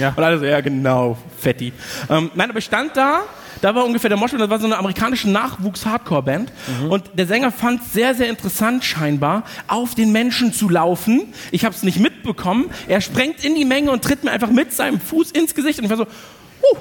Ja. 0.00 0.14
Und 0.16 0.24
alle 0.24 0.38
so, 0.38 0.44
ja 0.46 0.60
genau, 0.62 1.18
Fetti. 1.38 1.72
Ähm, 2.08 2.30
nein, 2.34 2.48
aber 2.48 2.58
ich 2.58 2.64
stand 2.64 2.96
da, 2.96 3.20
da 3.60 3.74
war 3.74 3.84
ungefähr 3.84 4.08
der 4.08 4.16
Mosch, 4.18 4.32
und 4.32 4.38
das 4.38 4.48
war 4.48 4.58
so 4.58 4.66
eine 4.66 4.78
amerikanische 4.78 5.28
Nachwuchs-Hardcore-Band. 5.30 6.50
Und 6.88 7.04
der 7.14 7.26
Sänger 7.26 7.52
fand 7.52 7.84
sehr, 7.84 8.14
sehr 8.14 8.28
interessant 8.28 8.84
scheinbar, 8.84 9.42
auf 9.66 9.94
den 9.94 10.12
Menschen 10.12 10.52
zu 10.52 10.68
laufen. 10.68 11.32
Ich 11.50 11.64
habe 11.64 11.74
es 11.74 11.82
nicht 11.82 11.98
mitbekommen. 12.00 12.70
Er 12.88 13.00
sprengt 13.00 13.44
in 13.44 13.54
die 13.54 13.64
Menge 13.64 13.90
und 13.90 14.02
tritt 14.02 14.24
mir 14.24 14.30
einfach 14.30 14.50
mit 14.50 14.72
seinem 14.72 15.00
Fuß 15.00 15.30
ins 15.32 15.54
Gesicht. 15.54 15.78
Und 15.78 15.84
ich 15.84 15.90
war 15.90 15.98
so, 15.98 16.06
huh, 16.06 16.78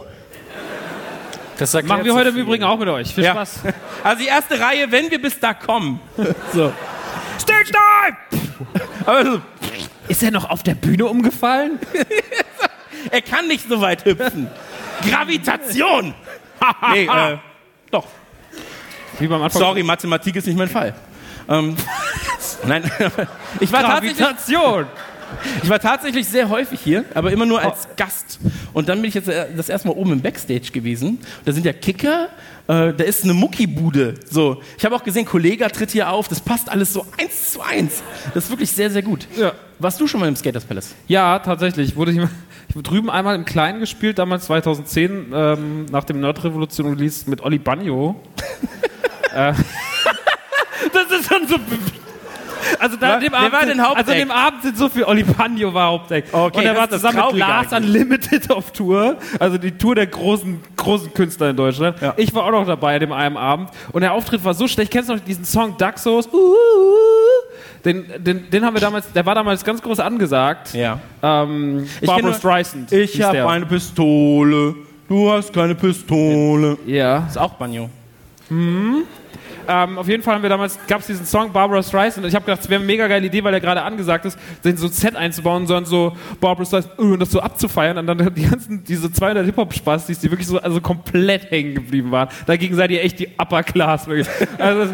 Das 1.58 1.74
Machen 1.84 2.06
wir 2.06 2.14
heute 2.14 2.30
im. 2.30 2.38
Übrigen 2.38 2.64
auch 2.64 2.80
mit 2.80 2.88
euch. 2.88 3.14
Viel 3.14 3.26
ja. 3.26 3.34
Spaß. 3.34 3.60
Also 4.04 4.24
die 4.24 4.30
erste 4.30 4.60
Reihe, 4.60 4.90
wenn 4.92 5.12
wir 5.12 5.22
bis 5.22 5.40
da 5.40 5.54
kommen. 5.54 6.00
So. 6.54 6.72
Stage 7.40 7.72
Dive! 7.72 8.42
Aber 9.06 9.26
so, 9.26 9.42
Ist 10.08 10.24
er 10.24 10.32
noch 10.32 10.50
auf 10.50 10.64
der 10.64 10.76
Bühne 10.76 11.06
umgefallen? 11.06 11.80
er 13.12 13.22
kann 13.22 13.48
nicht 13.48 13.68
so 13.68 13.82
weit 13.82 14.06
hüpfen. 14.06 14.48
Gravitation! 15.10 16.14
Nee, 16.94 17.06
äh, 17.06 17.38
doch. 17.92 18.06
Wie 19.20 19.28
beim 19.28 19.42
Anfang. 19.42 19.62
Sorry, 19.62 19.84
Mathematik 19.84 20.36
ist 20.36 20.48
nicht 20.48 20.58
mein 20.58 20.70
Fall. 20.70 20.94
Ähm, 21.48 21.76
nein, 22.66 22.84
ich 23.60 23.72
war, 23.72 23.82
tatsächlich, 23.82 24.20
ich 25.64 25.70
war 25.70 25.80
tatsächlich 25.80 26.28
sehr 26.28 26.50
häufig 26.50 26.80
hier, 26.80 27.06
aber 27.16 27.32
immer 27.32 27.46
nur 27.46 27.60
als 27.62 27.88
Gast. 27.98 28.40
Und 28.74 28.88
dann 28.88 29.02
bin 29.02 29.10
ich 29.10 29.16
jetzt 29.16 29.28
äh, 29.28 29.48
das 29.56 29.68
erste 29.68 29.88
Mal 29.88 29.96
oben 29.96 30.14
im 30.14 30.22
Backstage 30.22 30.72
gewesen. 30.72 31.20
Da 31.46 31.52
sind 31.52 31.66
ja 31.66 31.74
Kicker, 31.74 32.30
äh, 32.68 32.94
da 32.94 33.04
ist 33.04 33.24
eine 33.24 33.34
Muckibude. 33.34 34.14
So, 34.30 34.62
ich 34.78 34.86
habe 34.86 34.96
auch 34.96 35.04
gesehen, 35.04 35.26
Kollega 35.26 35.70
tritt 35.70 35.92
hier 35.92 36.12
auf. 36.12 36.28
Das 36.28 36.40
passt 36.40 36.70
alles 36.70 36.94
so 36.94 37.06
eins 37.18 37.54
zu 37.54 37.62
eins. 37.62 38.04
Das 38.34 38.46
ist 38.46 38.50
wirklich 38.52 38.72
sehr, 38.72 38.92
sehr 38.92 39.02
gut. 39.02 39.28
Ja. 39.36 39.54
Warst 39.80 40.00
du 40.00 40.08
schon 40.08 40.20
mal 40.20 40.28
im 40.28 40.36
Skaters 40.36 40.66
Palace? 40.66 40.94
Ja, 41.08 41.40
tatsächlich. 41.40 41.96
Wurde 41.96 42.12
ich, 42.12 42.20
ich 42.70 42.76
habe 42.76 42.84
drüben 42.84 43.10
einmal 43.10 43.36
im 43.36 43.46
Kleinen 43.46 43.80
gespielt, 43.80 44.20
damals 44.20 44.46
2010, 44.46 45.32
ähm, 45.34 45.86
nach 45.88 46.04
dem 46.04 46.20
Nerdrevolution 46.20 46.88
Release 46.88 47.28
mit 47.28 47.42
Olli 47.42 47.58
Bagno. 47.58 48.22
äh, 49.34 49.54
das 50.94 51.12
ist 51.12 51.28
schon 51.28 51.48
so. 51.48 51.56
Also 52.80 52.98
da 52.98 53.16
an 53.16 53.22
dem 53.22 53.34
Abend, 53.34 53.52
war 53.54 53.60
sind- 53.62 53.70
denn? 53.70 53.80
Also 53.80 54.12
dem 54.12 54.32
Abend 54.32 54.62
sind 54.64 54.78
so 54.78 54.90
viel 54.90 55.04
Olli 55.04 55.24
Bagno 55.24 55.74
war 55.74 55.88
Hauptact. 55.88 56.34
Okay, 56.34 56.58
und 56.58 56.64
er 56.66 56.76
war 56.76 56.90
zusammen 56.90 57.22
mit 57.32 57.40
Lars 57.40 57.74
eigentlich. 57.74 57.90
Unlimited 58.02 58.52
auf 58.52 58.72
Tour, 58.72 59.18
also 59.40 59.58
die 59.58 59.72
Tour 59.72 59.96
der 59.96 60.08
großen 60.08 60.60
großen 60.76 61.14
Künstler 61.14 61.50
in 61.50 61.56
Deutschland. 61.58 62.02
Ja. 62.02 62.14
Ich 62.18 62.34
war 62.34 62.44
auch 62.46 62.52
noch 62.52 62.66
dabei 62.66 62.96
an 62.96 63.00
dem 63.02 63.12
einen 63.12 63.38
Abend 63.38 63.70
und 63.92 64.02
der 64.02 64.14
Auftritt 64.14 64.44
war 64.44 64.54
so 64.54 64.68
schlecht. 64.68 64.92
Kennst 64.92 65.10
du 65.10 65.14
noch 65.16 65.22
diesen 65.22 65.46
Song 65.46 65.78
Daxos? 65.78 66.28
Uh, 66.28 66.38
uh, 66.38 66.38
uh. 66.38 67.84
Den, 67.86 68.06
den, 68.18 68.50
den 68.50 68.66
haben 68.66 68.74
wir 68.74 68.82
damals, 68.82 69.12
der 69.14 69.26
war 69.26 69.36
damals 69.36 69.64
ganz 69.64 69.82
groß 69.82 70.00
angesagt. 70.02 70.74
Ja. 70.74 71.00
Ähm, 71.24 71.88
Ich 72.02 72.08
Barbara 72.08 72.34
Streisand. 72.34 72.92
Ich 72.92 73.22
habe 73.22 73.48
eine 73.50 73.66
Pistole. 73.66 74.76
Du 75.08 75.32
hast 75.32 75.54
keine 75.54 75.76
Pistole. 75.76 76.78
Ja. 76.86 77.26
Ist 77.28 77.38
auch 77.38 77.54
Banjo. 77.54 77.90
Ähm, 79.68 79.98
auf 79.98 80.08
jeden 80.08 80.24
Fall 80.24 80.36
haben 80.36 80.42
wir 80.42 80.50
damals, 80.50 80.80
gab 80.88 81.02
es 81.02 81.08
diesen 81.08 81.26
Song 81.26 81.52
Barbara 81.52 81.84
Streisand 81.84 82.24
und 82.24 82.30
ich 82.30 82.36
habe 82.36 82.46
gedacht, 82.46 82.62
es 82.62 82.70
wäre 82.70 82.80
eine 82.80 82.86
mega 82.86 83.08
geile 83.08 83.26
Idee, 83.26 83.44
weil 83.44 83.54
er 83.54 83.60
gerade 83.60 83.82
angesagt 83.82 84.26
ist, 84.26 84.38
den 84.64 84.78
so 84.78 84.88
ein 84.88 84.92
Set 84.94 85.16
einzubauen, 85.16 85.68
sondern 85.68 85.86
so 85.86 86.16
Barbara 86.40 86.66
Streisand 86.66 86.98
uh, 87.00 87.14
und 87.14 87.20
das 87.20 87.32
so 87.32 87.40
abzufeiern 87.40 87.98
und 87.98 88.08
dann 88.08 88.34
die 88.36 88.48
ganzen, 88.48 88.84
diese 88.84 89.12
200 89.12 89.46
Hip-Hop-Spastis, 89.46 90.20
die 90.20 90.32
wirklich 90.32 90.48
so 90.48 90.60
also 90.60 90.82
komplett 90.82 91.52
hängen 91.52 91.76
geblieben 91.76 92.12
waren. 92.12 92.30
Dagegen 92.46 92.76
seid 92.76 92.92
ihr 92.92 93.04
echt 93.04 93.20
die 93.20 93.30
Upper 93.38 93.64
Class, 93.64 94.08
wirklich. 94.08 94.28
Also, 94.58 94.94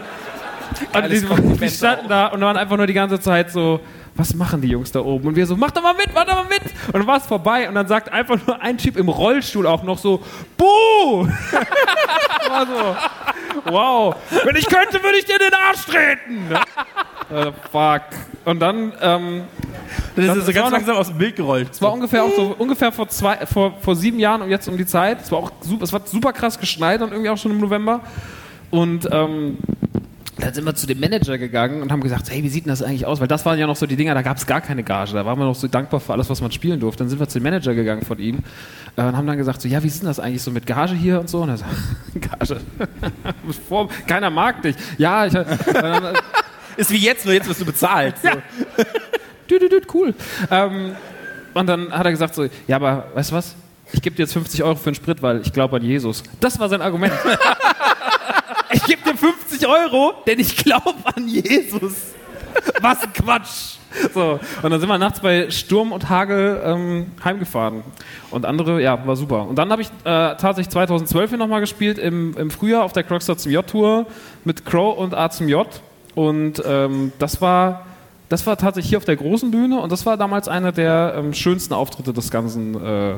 und 0.94 1.12
die, 1.12 1.60
die 1.60 1.70
standen 1.70 2.10
da 2.10 2.28
und 2.28 2.42
waren 2.42 2.58
einfach 2.58 2.78
nur 2.78 2.88
die 2.88 2.94
ganze 2.94 3.20
Zeit 3.20 3.52
so, 3.52 3.80
was 4.16 4.34
machen 4.34 4.62
die 4.62 4.70
Jungs 4.70 4.92
da 4.92 5.02
oben? 5.02 5.28
Und 5.28 5.36
wir 5.36 5.46
so, 5.46 5.58
mach 5.58 5.72
doch 5.72 5.84
mal 5.84 5.94
mit, 5.94 6.08
mach 6.14 6.26
doch 6.26 6.36
mal 6.36 6.46
mit. 6.46 6.62
Und 6.88 6.94
dann 6.94 7.08
war 7.08 7.18
es 7.18 7.26
vorbei 7.26 7.68
und 7.68 7.76
dann 7.76 7.88
sagt 7.88 8.12
einfach 8.12 8.38
nur 8.48 8.62
ein 8.62 8.78
Typ 8.78 8.96
im 8.96 9.10
Rollstuhl 9.10 9.68
auch 9.68 9.84
noch 9.84 9.98
so, 9.98 10.22
Buh! 10.58 11.28
war 12.48 12.66
so, 12.66 13.72
wow. 13.72 14.16
Wenn 14.46 14.56
ich 14.56 14.68
könnte, 14.68 15.04
würde 15.04 15.18
ich 15.18 15.26
dir 15.26 15.38
den 15.38 15.54
Arsch 15.54 15.86
treten. 15.86 16.48
äh, 17.30 17.52
fuck. 17.72 18.04
Und 18.46 18.60
dann, 18.62 18.94
ähm, 19.02 19.44
Das, 20.16 20.28
Das 20.28 20.38
ist 20.38 20.46
so 20.46 20.54
ganz 20.54 20.72
langsam 20.72 20.96
aus 20.96 21.08
dem 21.08 21.18
Bild 21.18 21.36
gerollt. 21.36 21.70
es 21.72 21.82
war 21.82 21.92
ungefähr 21.92 22.24
auch 22.24 22.34
so, 22.34 22.56
ungefähr 22.58 22.94
vor 22.94 23.10
zwei, 23.10 23.46
vor, 23.46 23.74
vor 23.82 23.96
sieben 23.98 24.20
Jahren 24.20 24.42
und 24.42 24.50
jetzt 24.50 24.68
um 24.70 24.78
die 24.78 24.86
Zeit. 24.86 25.22
Es 25.24 25.32
war 25.32 25.40
auch 25.40 25.52
super, 25.60 25.84
es 25.84 25.92
war 25.92 26.02
super 26.06 26.32
krass 26.32 26.58
geschneit 26.58 27.02
und 27.02 27.12
irgendwie 27.12 27.30
auch 27.30 27.38
schon 27.38 27.52
im 27.52 27.60
November. 27.60 28.00
Und 28.72 29.10
ähm, 29.12 29.58
dann 30.38 30.54
sind 30.54 30.66
wir 30.66 30.76
zu 30.76 30.86
dem 30.86 31.00
Manager 31.00 31.38
gegangen 31.38 31.82
und 31.82 31.92
haben 31.92 32.02
gesagt, 32.02 32.30
hey, 32.30 32.44
wie 32.44 32.50
sieht 32.50 32.66
denn 32.66 32.72
das 32.72 32.82
eigentlich 32.82 33.06
aus? 33.06 33.20
Weil 33.22 33.28
das 33.28 33.46
waren 33.46 33.58
ja 33.58 33.68
noch 33.68 33.76
so 33.76 33.86
die 33.86 33.96
Dinger, 33.96 34.14
da 34.14 34.22
gab 34.22 34.38
es 34.38 34.46
gar 34.46 34.62
keine 34.62 34.84
Gage. 34.84 35.14
Da 35.14 35.26
waren 35.26 35.40
wir 35.40 35.46
noch 35.46 35.56
so 35.56 35.68
dankbar 35.68 36.00
für 36.00 36.14
alles, 36.14 36.30
was 36.30 36.42
man 36.42 36.52
spielen 36.52 36.80
durfte. 36.80 37.04
Dann 37.04 37.10
sind 37.10 37.20
wir 37.20 37.28
zu 37.28 37.40
dem 37.40 37.44
Manager 37.44 37.74
gegangen 37.74 38.04
von 38.04 38.20
ihm 38.20 38.40
äh, 38.98 39.04
und 39.04 39.16
haben 39.16 39.28
dann 39.28 39.38
gesagt, 39.38 39.62
so, 39.62 39.68
ja, 39.68 39.82
wie 39.82 39.88
ist 39.88 40.02
denn 40.02 40.08
das 40.08 40.20
eigentlich 40.20 40.42
so 40.42 40.52
mit 40.52 40.66
Gage 40.66 40.94
hier 40.94 41.20
und 41.20 41.30
so? 41.30 41.42
Und 41.42 41.50
er 41.50 41.58
sagt, 41.58 41.72
Gage, 42.40 42.60
keiner 44.08 44.30
mag 44.30 44.62
dich. 44.62 44.76
Ja, 44.98 45.26
ich, 45.26 45.36
und 45.36 45.48
dann, 45.74 46.16
Ist 46.78 46.92
wie 46.92 46.98
jetzt, 46.98 47.26
nur 47.26 47.34
jetzt 47.34 47.48
wirst 47.48 47.62
du 47.62 47.66
bezahlt. 47.66 48.16
So. 48.22 48.28
Ja. 48.28 48.36
Dü, 49.50 49.60
dü, 49.60 49.70
dü, 49.70 49.82
cool. 49.94 50.14
Ähm, 50.52 50.96
und 51.54 51.68
dann 51.68 51.92
hat 51.92 52.06
er 52.06 52.12
gesagt 52.12 52.36
so, 52.36 52.48
ja, 52.68 52.76
aber 52.76 53.08
weißt 53.14 53.32
du 53.32 53.36
was? 53.36 53.56
Ich 53.94 54.02
gebe 54.02 54.16
dir 54.16 54.24
jetzt 54.24 54.34
50 54.34 54.64
Euro 54.64 54.76
für 54.76 54.92
den 54.92 54.96
Sprit, 54.96 55.22
weil 55.22 55.42
ich 55.42 55.54
glaube 55.54 55.78
an 55.78 55.84
Jesus. 55.84 56.24
Das 56.40 56.60
war 56.60 56.68
sein 56.68 56.82
Argument. 56.82 57.14
Ich 58.72 58.84
gebe 58.84 59.02
dir 59.04 59.18
50 59.18 59.68
Euro, 59.68 60.14
denn 60.26 60.40
ich 60.40 60.56
glaube 60.58 60.96
an 61.04 61.28
Jesus. 61.28 62.14
Was 62.82 63.04
ein 63.04 63.14
Quatsch. 63.14 63.76
So, 64.14 64.40
und 64.62 64.72
dann 64.72 64.80
sind 64.80 64.90
wir 64.90 64.98
nachts 64.98 65.20
bei 65.22 65.50
Sturm 65.50 65.92
und 65.92 66.10
Hagel 66.10 66.62
ähm, 66.66 67.12
heimgefahren. 67.24 67.84
Und 68.32 68.46
andere, 68.46 68.82
ja, 68.82 69.06
war 69.08 69.16
super. 69.16 69.48
Und 69.48 69.58
dann 69.58 69.72
habe 69.72 69.82
ich 69.82 69.88
äh, 70.04 70.36
tatsächlich 70.36 70.70
2012 70.70 71.30
hier 71.30 71.38
nochmal 71.38 71.62
gespielt, 71.62 71.98
im, 71.98 72.36
im 72.38 72.52
Frühjahr 72.52 72.84
auf 72.84 72.94
der 72.94 73.04
Crockstar 73.04 73.38
zum 73.38 73.52
J-Tour 73.52 74.06
mit 74.44 74.66
Crow 74.66 74.98
und 74.98 75.14
A 75.14 75.30
zum 75.30 75.48
J. 75.48 75.68
Und 76.14 76.62
ähm, 76.66 77.14
das 77.20 77.42
war 77.42 77.86
das 78.30 78.48
war 78.48 78.58
tatsächlich 78.58 78.90
hier 78.90 78.98
auf 78.98 79.06
der 79.06 79.18
großen 79.18 79.52
Bühne 79.52 79.80
und 79.80 79.92
das 79.92 80.06
war 80.06 80.18
damals 80.18 80.48
einer 80.48 80.72
der 80.72 81.14
ähm, 81.18 81.34
schönsten 81.34 81.74
Auftritte 81.74 82.12
des 82.12 82.32
ganzen, 82.32 82.74
äh, 82.76 83.16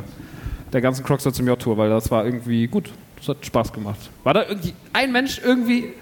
der 0.73 0.81
ganzen 0.81 1.05
Crockstar 1.05 1.31
zum 1.31 1.47
J-Tour, 1.47 1.77
weil 1.77 1.89
das 1.89 2.11
war 2.11 2.25
irgendwie 2.25 2.67
gut. 2.67 2.89
Das 3.17 3.29
hat 3.29 3.45
Spaß 3.45 3.73
gemacht. 3.73 3.99
War 4.23 4.33
da 4.33 4.45
irgendwie 4.47 4.73
ein 4.93 5.11
Mensch 5.11 5.39
irgendwie? 5.43 5.93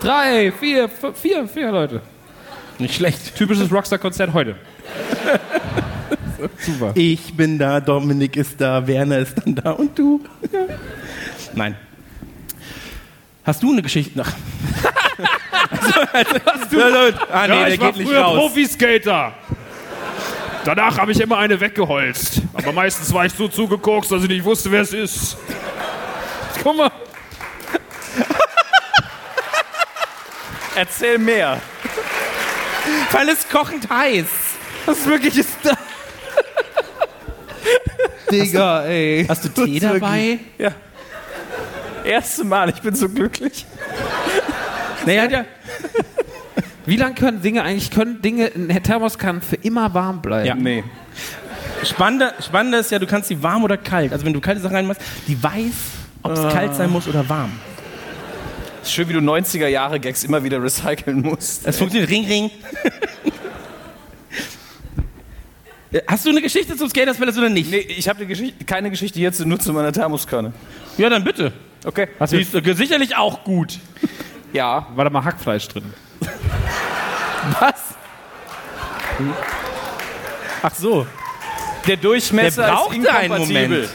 Drei, 0.00 0.52
vier, 0.52 0.88
fünf, 0.88 1.18
vier, 1.18 1.48
vier 1.48 1.70
Leute. 1.70 2.00
Nicht 2.78 2.94
schlecht. 2.94 3.36
Typisches 3.36 3.72
Rockstar-Konzert 3.72 4.32
heute. 4.32 4.56
Super. 6.58 6.92
Ich 6.94 7.34
bin 7.34 7.58
da, 7.58 7.80
Dominik 7.80 8.36
ist 8.36 8.60
da, 8.60 8.86
Werner 8.86 9.18
ist 9.18 9.34
dann 9.38 9.54
da 9.54 9.70
und 9.70 9.98
du. 9.98 10.20
Ja. 10.52 10.60
Nein. 11.54 11.76
Hast 13.44 13.62
du 13.62 13.72
eine 13.72 13.82
Geschichte? 13.82 14.22
Ach. 14.22 14.32
also, 15.70 16.00
also, 16.12 16.34
hast 16.44 16.72
du? 16.72 16.82
Ah, 17.32 17.46
nee, 17.46 17.54
ja, 17.54 17.68
ich 17.68 17.80
war 17.80 17.94
früher. 17.94 18.24
Profiskater. 18.24 19.32
Danach 20.64 20.98
habe 20.98 21.12
ich 21.12 21.20
immer 21.20 21.38
eine 21.38 21.60
weggeholzt. 21.60 22.40
Aber 22.54 22.72
meistens 22.72 23.12
war 23.12 23.26
ich 23.26 23.34
so 23.34 23.48
zugeguckt, 23.48 24.10
dass 24.10 24.22
ich 24.22 24.28
nicht 24.28 24.44
wusste, 24.44 24.70
wer 24.70 24.80
es 24.80 24.94
ist. 24.94 25.36
Guck 26.64 26.78
mal. 26.78 26.90
Erzähl 30.74 31.18
mehr. 31.18 31.60
Weil 33.12 33.28
es 33.28 33.46
kochend 33.46 33.88
heiß. 33.90 34.26
Was 34.86 35.04
wirklich 35.04 35.36
ist 35.36 35.58
da? 35.62 35.72
Digga, 38.30 38.84
ey. 38.84 39.26
Hast 39.28 39.44
du 39.44 39.48
Tee 39.50 39.78
dabei? 39.78 40.38
Ja. 40.56 40.72
Erste 42.02 42.44
Mal, 42.44 42.70
ich 42.70 42.80
bin 42.80 42.94
so 42.94 43.10
glücklich. 43.10 43.66
Naja, 45.04 45.26
ja. 45.26 45.44
Wie 46.86 46.96
lange 46.96 47.14
können 47.14 47.42
Dinge 47.42 47.62
eigentlich, 47.62 47.90
können 47.90 48.22
Dinge, 48.22 48.50
ein 48.54 48.82
Thermos 48.82 49.18
kann 49.18 49.42
für 49.42 49.56
immer 49.56 49.92
warm 49.92 50.22
bleiben? 50.22 50.46
Ja. 50.46 50.54
Nee. 50.54 50.82
Spannender, 51.84 52.32
spannender 52.40 52.80
ist 52.80 52.90
ja, 52.90 52.98
du 52.98 53.06
kannst 53.06 53.28
die 53.28 53.42
warm 53.42 53.64
oder 53.64 53.76
kalt. 53.76 54.12
Also 54.12 54.24
wenn 54.24 54.32
du 54.32 54.40
kalte 54.40 54.60
Sachen 54.62 54.76
reinmachst, 54.76 55.02
die 55.28 55.40
weiß, 55.42 55.72
ob 56.24 56.32
es 56.32 56.52
kalt 56.52 56.74
sein 56.74 56.90
muss 56.90 57.06
oder 57.06 57.28
warm. 57.28 57.52
Ist 58.82 58.92
schön, 58.92 59.08
wie 59.08 59.12
du 59.12 59.20
90er 59.20 59.68
Jahre 59.68 60.00
Gags 60.00 60.24
immer 60.24 60.42
wieder 60.42 60.62
recyceln 60.62 61.22
musst. 61.22 61.66
Es 61.66 61.78
funktioniert. 61.78 62.10
Ring, 62.10 62.26
ring. 62.26 62.50
Hast 66.08 66.26
du 66.26 66.30
eine 66.30 66.42
Geschichte 66.42 66.76
zum 66.76 66.88
Skaters 66.88 67.18
Palace 67.18 67.38
oder 67.38 67.48
nicht? 67.48 67.70
Nee, 67.70 67.78
ich 67.78 68.08
habe 68.08 68.26
Geschichte, 68.26 68.64
keine 68.64 68.90
Geschichte 68.90 69.20
jetzt, 69.20 69.44
nur 69.46 69.60
zu 69.60 69.72
meiner 69.72 69.92
Thermoskanne. 69.92 70.52
Ja, 70.98 71.08
dann 71.08 71.22
bitte. 71.22 71.52
Okay. 71.84 72.08
Die 72.30 72.40
ist 72.40 72.54
äh, 72.54 72.74
sicherlich 72.74 73.16
auch 73.16 73.44
gut. 73.44 73.78
Ja. 74.52 74.88
War 74.96 75.04
da 75.04 75.10
mal 75.10 75.24
Hackfleisch 75.24 75.68
drin? 75.68 75.84
Was? 77.60 77.94
Ach 80.62 80.74
so. 80.74 81.06
Der 81.86 81.96
Durchmesser 81.96 82.62
Der 82.66 82.72
brauchte 82.72 82.96
ist 82.96 83.06
einen 83.08 83.32
inkompatibel. 83.32 83.88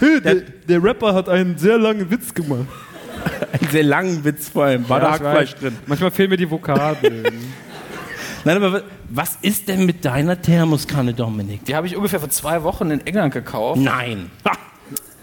Moment. 0.00 0.24
Der, 0.24 0.34
der 0.34 0.82
Rapper 0.82 1.14
hat 1.14 1.28
einen 1.28 1.56
sehr 1.58 1.78
langen 1.78 2.10
Witz 2.10 2.32
gemacht. 2.34 2.66
Einen 3.60 3.70
sehr 3.70 3.82
langen 3.82 4.24
Witz 4.24 4.50
vor 4.50 4.64
allem. 4.66 4.88
War 4.88 5.00
da 5.00 5.10
Hackfleisch 5.12 5.54
drin? 5.56 5.76
Manchmal 5.86 6.10
fehlen 6.12 6.30
mir 6.30 6.36
die 6.36 6.48
Vokabeln. 6.48 7.24
Nein, 8.44 8.56
aber 8.56 8.72
wa- 8.74 8.80
was 9.08 9.36
ist 9.42 9.66
denn 9.68 9.84
mit 9.84 10.04
deiner 10.04 10.40
Thermoskanne, 10.40 11.12
Dominik? 11.12 11.64
Die 11.64 11.74
habe 11.74 11.86
ich 11.88 11.96
ungefähr 11.96 12.20
vor 12.20 12.28
zwei 12.30 12.62
Wochen 12.62 12.90
in 12.92 13.04
England 13.04 13.34
gekauft. 13.34 13.80
Nein. 13.80 14.30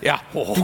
Ja. 0.01 0.19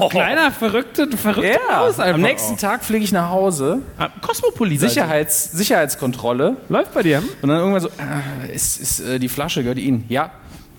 Kleiner, 0.09 0.51
verrückter, 0.51 1.07
verrückter 1.15 1.59
Ja. 1.69 1.77
Haus 1.77 1.99
einfach 1.99 2.15
Am 2.15 2.21
nächsten 2.21 2.57
Tag 2.57 2.83
fliege 2.83 3.05
ich 3.05 3.13
nach 3.13 3.29
Hause. 3.29 3.81
Ah, 3.97 4.09
Cosmopolis. 4.21 4.81
Sicherheits, 4.81 5.51
Sicherheitskontrolle. 5.53 6.57
Läuft 6.67 6.93
bei 6.93 7.03
dir? 7.03 7.23
Und 7.41 7.47
dann 7.47 7.59
irgendwann 7.59 7.81
so, 7.81 7.87
äh, 7.87 8.53
ist, 8.53 8.81
ist 8.81 8.99
äh, 8.99 9.17
die 9.19 9.29
Flasche, 9.29 9.61
gehört 9.61 9.77
Ihnen? 9.79 10.03
Ja. 10.09 10.31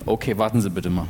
Okay, 0.05 0.37
warten 0.37 0.61
Sie 0.61 0.69
bitte 0.69 0.91
mal. 0.91 1.05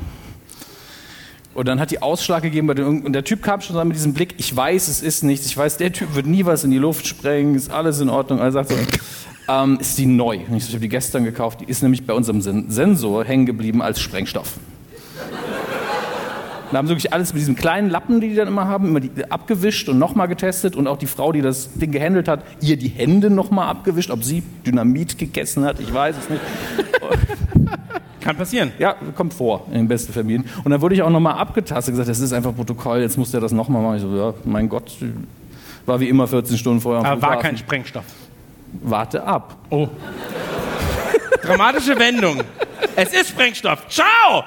Und 1.53 1.67
dann 1.67 1.79
hat 1.79 1.91
die 1.91 2.01
Ausschlag 2.01 2.43
gegeben 2.43 2.67
bei 2.67 2.73
den, 2.73 3.03
und 3.03 3.13
der 3.13 3.25
Typ 3.25 3.43
kam 3.43 3.59
schon 3.59 3.87
mit 3.87 3.97
diesem 3.97 4.13
Blick, 4.13 4.35
ich 4.37 4.55
weiß, 4.55 4.87
es 4.87 5.01
ist 5.01 5.23
nichts, 5.23 5.45
ich 5.47 5.57
weiß, 5.57 5.77
der 5.77 5.91
Typ 5.91 6.15
wird 6.15 6.25
nie 6.25 6.45
was 6.45 6.63
in 6.63 6.71
die 6.71 6.77
Luft 6.77 7.05
sprengen, 7.05 7.55
ist 7.55 7.71
alles 7.71 7.99
in 7.99 8.09
Ordnung. 8.09 8.39
Er 8.39 8.51
sagt 8.51 8.69
so, 8.69 8.75
ähm, 9.49 9.77
ist 9.81 9.97
die 9.97 10.05
neu? 10.05 10.39
Und 10.47 10.55
ich 10.55 10.63
so, 10.63 10.69
ich 10.69 10.75
habe 10.75 10.81
die 10.81 10.89
gestern 10.89 11.25
gekauft, 11.25 11.61
die 11.61 11.65
ist 11.65 11.83
nämlich 11.83 12.05
bei 12.05 12.13
unserem 12.13 12.41
Sen 12.41 12.71
Sensor 12.71 13.25
hängen 13.25 13.45
geblieben 13.45 13.81
als 13.81 13.99
Sprengstoff. 13.99 14.59
Da 16.71 16.77
haben 16.77 16.87
sie 16.87 16.91
wirklich 16.91 17.11
alles 17.11 17.33
mit 17.33 17.41
diesem 17.41 17.55
kleinen 17.57 17.89
Lappen, 17.89 18.21
die 18.21 18.29
die 18.29 18.35
dann 18.35 18.47
immer 18.47 18.65
haben, 18.65 18.95
immer 18.95 19.01
abgewischt 19.29 19.89
und 19.89 19.99
nochmal 19.99 20.29
getestet 20.29 20.77
und 20.77 20.87
auch 20.87 20.95
die 20.95 21.05
Frau, 21.05 21.33
die 21.33 21.41
das 21.41 21.73
Ding 21.73 21.91
gehandelt 21.91 22.29
hat, 22.29 22.45
ihr 22.61 22.77
die 22.77 22.87
Hände 22.87 23.29
nochmal 23.29 23.67
abgewischt, 23.67 24.09
ob 24.09 24.23
sie 24.23 24.41
Dynamit 24.65 25.17
gegessen 25.17 25.65
hat, 25.65 25.81
ich 25.81 25.93
weiß 25.93 26.15
es 26.17 26.29
nicht. 26.29 26.41
Kann 28.21 28.37
passieren. 28.37 28.71
Ja, 28.79 28.95
kommt 29.15 29.33
vor 29.33 29.65
in 29.67 29.79
den 29.79 29.87
besten 29.87 30.13
Familien. 30.13 30.45
Und 30.63 30.71
dann 30.71 30.81
wurde 30.81 30.95
ich 30.95 31.01
auch 31.01 31.09
nochmal 31.09 31.33
abgetastet, 31.33 31.93
gesagt, 31.93 32.09
das 32.09 32.19
ist 32.19 32.33
einfach 32.33 32.55
Protokoll, 32.55 33.01
jetzt 33.01 33.17
muss 33.17 33.31
der 33.31 33.41
das 33.41 33.51
nochmal 33.51 33.81
machen. 33.81 33.95
Ich 33.97 34.01
so, 34.01 34.15
ja, 34.15 34.33
mein 34.45 34.69
Gott, 34.69 34.95
war 35.85 35.99
wie 35.99 36.07
immer 36.09 36.27
14 36.27 36.57
Stunden 36.57 36.81
vorher 36.81 37.01
am 37.01 37.05
Aber 37.05 37.21
war 37.21 37.39
kein 37.39 37.57
Sprengstoff. 37.57 38.05
Warte 38.83 39.23
ab. 39.23 39.57
Oh. 39.69 39.87
Dramatische 41.43 41.97
Wendung. 41.97 42.41
Es 42.95 43.13
ist 43.13 43.29
Sprengstoff. 43.29 43.87
Ciao! 43.89 44.43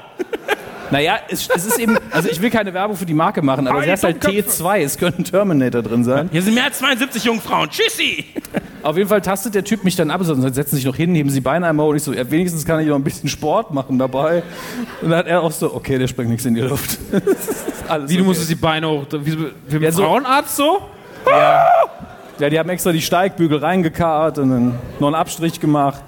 Naja, 0.90 1.18
es, 1.28 1.48
es 1.48 1.66
ist 1.66 1.78
eben, 1.78 1.98
also 2.10 2.28
ich 2.28 2.40
will 2.40 2.50
keine 2.50 2.72
Werbung 2.72 2.96
für 2.96 3.06
die 3.06 3.14
Marke 3.14 3.42
machen, 3.42 3.66
aber 3.66 3.82
sie 3.82 3.90
heißt 3.90 4.04
halt 4.04 4.24
T2, 4.24 4.80
es 4.80 4.98
könnte 4.98 5.22
ein 5.22 5.24
Terminator 5.24 5.82
drin 5.82 6.04
sein. 6.04 6.28
Hier 6.30 6.42
sind 6.42 6.54
mehr 6.54 6.64
als 6.64 6.78
72 6.78 7.24
Jungfrauen. 7.24 7.68
Tschüssi! 7.70 8.24
Auf 8.84 8.96
jeden 8.98 9.08
Fall 9.08 9.22
tastet 9.22 9.54
der 9.54 9.64
Typ 9.64 9.82
mich 9.82 9.96
dann 9.96 10.10
ab 10.10 10.20
und 10.20 10.42
sagt, 10.42 10.54
setzen 10.54 10.76
sich 10.76 10.84
noch 10.84 10.94
hin, 10.94 11.14
heben 11.14 11.30
sie 11.30 11.40
Beine 11.40 11.66
einmal 11.66 11.88
und 11.88 11.96
ich 11.96 12.02
so, 12.02 12.12
ja, 12.12 12.30
wenigstens 12.30 12.64
kann 12.66 12.80
ich 12.80 12.86
noch 12.86 12.96
ein 12.96 13.02
bisschen 13.02 13.28
Sport 13.30 13.72
machen 13.72 13.98
dabei. 13.98 14.42
Und 15.00 15.08
dann 15.10 15.18
hat 15.20 15.26
er 15.26 15.40
auch 15.42 15.52
so, 15.52 15.74
okay, 15.74 15.98
der 15.98 16.06
springt 16.06 16.28
nichts 16.30 16.44
in 16.44 16.54
die 16.54 16.60
Luft. 16.60 16.98
Alles 17.88 18.10
Wie, 18.10 18.14
du 18.14 18.20
okay. 18.20 18.28
musstest 18.28 18.50
die 18.50 18.54
Beine 18.56 18.88
hoch. 18.88 19.06
Wie, 19.10 19.36
wie 19.68 19.84
Ja, 19.84 19.90
so- 19.90 20.02
Frauenarzt 20.02 20.54
so? 20.56 20.78
Ja, 22.38 22.50
die 22.50 22.58
haben 22.58 22.68
extra 22.68 22.92
die 22.92 23.00
Steigbügel 23.00 23.58
reingekarrt 23.58 24.38
und 24.38 24.50
dann 24.50 24.74
noch 25.00 25.06
einen 25.08 25.14
Abstrich 25.16 25.60
gemacht. 25.60 26.02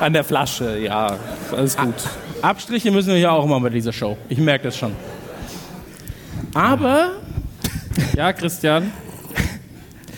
An 0.00 0.12
der 0.14 0.24
Flasche, 0.24 0.78
ja, 0.78 1.16
alles 1.54 1.76
gut. 1.76 1.94
Abstriche 2.40 2.90
müssen 2.90 3.08
wir 3.08 3.18
ja 3.18 3.30
auch 3.32 3.46
machen 3.46 3.62
bei 3.62 3.68
dieser 3.68 3.92
Show. 3.92 4.16
Ich 4.28 4.38
merke 4.38 4.64
das 4.64 4.76
schon. 4.78 4.92
Aber 6.54 7.10
Ja, 8.16 8.32
Christian. 8.32 8.92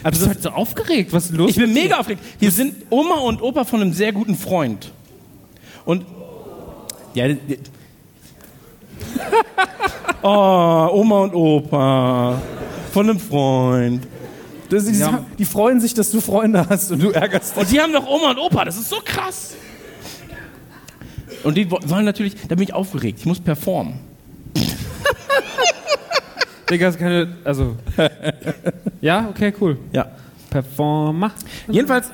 Aber 0.05 0.11
du 0.13 0.19
bist 0.19 0.29
halt 0.29 0.43
so 0.43 0.51
aufgeregt. 0.51 1.13
Was 1.13 1.25
ist 1.27 1.33
los? 1.37 1.51
ich 1.51 1.57
bin 1.57 1.73
mega 1.73 1.99
aufgeregt. 1.99 2.23
Hier 2.39 2.51
sind 2.53 2.77
Oma 2.91 3.17
und 3.17 3.43
Opa 3.43 3.65
von 3.65 3.81
einem 3.81 3.93
sehr 3.93 4.13
guten 4.13 4.37
Freund. 4.37 4.93
Und 5.85 6.05
ja, 7.15 7.27
oh, 10.23 10.89
Oma 10.93 11.21
und 11.25 11.35
Opa 11.35 12.41
von 12.93 13.11
einem 13.11 13.19
Freund. 13.19 14.07
Das, 14.71 14.85
die, 14.87 14.99
Ja. 14.99 15.25
die 15.39 15.45
freuen 15.45 15.81
sich, 15.81 15.95
dass 15.95 16.11
du 16.11 16.21
Freunde 16.21 16.67
hast 16.69 16.91
und 16.91 17.03
du 17.03 17.11
ärgerst 17.11 17.55
dich. 17.57 17.63
Und 17.63 17.71
die 17.73 17.81
haben 17.81 17.93
doch 17.93 18.07
Oma 18.07 18.31
und 18.31 18.39
Opa, 18.39 18.65
das 18.65 18.77
ist 18.77 18.89
so 18.89 18.97
krass. 19.05 19.55
Und 21.45 21.57
die 21.57 21.71
wo- 21.71 21.79
sollen 21.87 22.05
natürlich, 22.07 22.35
da 22.49 22.55
bin 22.55 22.65
ich 22.65 22.73
aufgeregt, 22.73 23.19
ich 23.21 23.27
muss 23.27 23.41
performen. 23.41 23.95
Digga, 26.71 26.89
ist 26.89 26.99
keine. 26.99 27.29
Also. 27.45 27.77
ja, 29.01 29.29
okay, 29.29 29.53
cool. 29.61 29.79
Ja. 29.93 30.07
Performer. 30.51 31.33
Jedenfalls, 31.69 32.11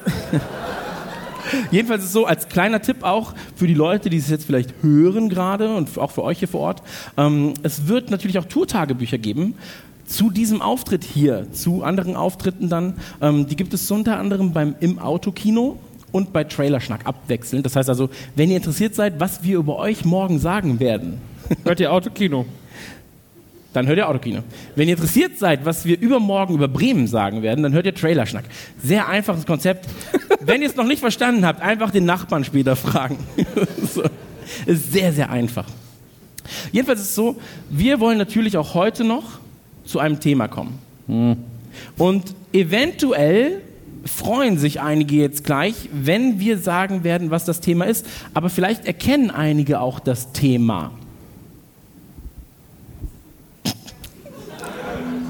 jedenfalls 1.70 2.02
ist 2.02 2.08
es 2.08 2.12
so, 2.12 2.26
als 2.26 2.48
kleiner 2.48 2.80
Tipp 2.80 3.02
auch 3.02 3.34
für 3.54 3.66
die 3.66 3.74
Leute, 3.74 4.08
die 4.08 4.16
es 4.16 4.30
jetzt 4.30 4.46
vielleicht 4.46 4.74
hören 4.82 5.28
gerade 5.28 5.74
und 5.74 5.96
auch 5.98 6.10
für 6.10 6.24
euch 6.24 6.38
hier 6.38 6.48
vor 6.48 6.60
Ort, 6.60 6.82
ähm, 7.16 7.54
es 7.62 7.86
wird 7.86 8.10
natürlich 8.10 8.38
auch 8.38 8.46
Tourtagebücher 8.46 9.18
geben 9.18 9.54
zu 10.06 10.30
diesem 10.30 10.62
Auftritt 10.62 11.04
hier, 11.04 11.52
zu 11.52 11.84
anderen 11.84 12.16
Auftritten 12.16 12.68
dann. 12.68 12.94
Ähm, 13.20 13.46
die 13.46 13.56
gibt 13.56 13.74
es 13.74 13.90
unter 13.90 14.18
anderem 14.18 14.52
beim 14.52 14.74
Im 14.80 14.98
Autokino 14.98 15.78
und 16.10 16.32
bei 16.32 16.44
Trailerschnack 16.44 17.06
abwechselnd. 17.06 17.66
Das 17.66 17.76
heißt 17.76 17.88
also, 17.88 18.08
wenn 18.34 18.50
ihr 18.50 18.56
interessiert 18.56 18.94
seid, 18.94 19.20
was 19.20 19.44
wir 19.44 19.58
über 19.58 19.76
euch 19.76 20.04
morgen 20.04 20.38
sagen 20.38 20.80
werden, 20.80 21.20
Hört 21.64 21.80
ihr 21.80 21.92
Autokino? 21.92 22.46
Dann 23.72 23.86
hört 23.86 23.98
ihr 23.98 24.08
Autokino. 24.08 24.42
Wenn 24.74 24.88
ihr 24.88 24.94
interessiert 24.94 25.38
seid, 25.38 25.64
was 25.64 25.84
wir 25.84 25.98
übermorgen 26.00 26.54
über 26.54 26.68
Bremen 26.68 27.06
sagen 27.06 27.42
werden, 27.42 27.62
dann 27.62 27.72
hört 27.72 27.86
ihr 27.86 27.94
Trailerschnack. 27.94 28.44
Sehr 28.82 29.08
einfaches 29.08 29.46
Konzept. 29.46 29.86
Wenn 30.40 30.62
ihr 30.62 30.68
es 30.68 30.76
noch 30.76 30.86
nicht 30.86 31.00
verstanden 31.00 31.46
habt, 31.46 31.62
einfach 31.62 31.90
den 31.90 32.04
Nachbarn 32.04 32.44
später 32.44 32.74
fragen. 32.76 33.18
so. 33.94 34.02
Ist 34.66 34.92
sehr, 34.92 35.12
sehr 35.12 35.30
einfach. 35.30 35.66
Jedenfalls 36.72 37.00
ist 37.00 37.10
es 37.10 37.14
so, 37.14 37.36
wir 37.68 38.00
wollen 38.00 38.18
natürlich 38.18 38.56
auch 38.56 38.74
heute 38.74 39.04
noch 39.04 39.38
zu 39.84 40.00
einem 40.00 40.18
Thema 40.18 40.48
kommen. 40.48 40.78
Und 41.96 42.34
eventuell 42.52 43.60
freuen 44.04 44.58
sich 44.58 44.80
einige 44.80 45.16
jetzt 45.16 45.44
gleich, 45.44 45.74
wenn 45.92 46.40
wir 46.40 46.58
sagen 46.58 47.04
werden, 47.04 47.30
was 47.30 47.44
das 47.44 47.60
Thema 47.60 47.84
ist. 47.84 48.06
Aber 48.34 48.50
vielleicht 48.50 48.86
erkennen 48.86 49.30
einige 49.30 49.80
auch 49.80 50.00
das 50.00 50.32
Thema. 50.32 50.92
Mach's 53.64 53.74
aus! 53.74 55.29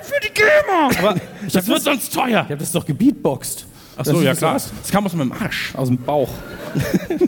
ich. 0.00 0.06
für 0.06 0.20
die 0.20 0.32
GEMA! 0.34 0.90
Aber 1.10 1.20
das 1.52 1.66
wird 1.66 1.82
sonst 1.82 2.12
teuer. 2.14 2.42
Ich 2.44 2.50
habe 2.50 2.56
das 2.56 2.72
doch 2.72 2.84
gebeatboxt. 2.86 3.66
Ach 3.98 4.04
so, 4.04 4.12
Das 4.14 4.22
ja 4.22 4.34
klar. 4.34 4.56
aus. 4.56 4.70
Das 4.82 4.90
kam 4.90 5.06
aus 5.06 5.14
meinem 5.14 5.32
Arsch. 5.32 5.74
Aus 5.74 5.88
dem 5.88 5.98
Bauch. 5.98 6.30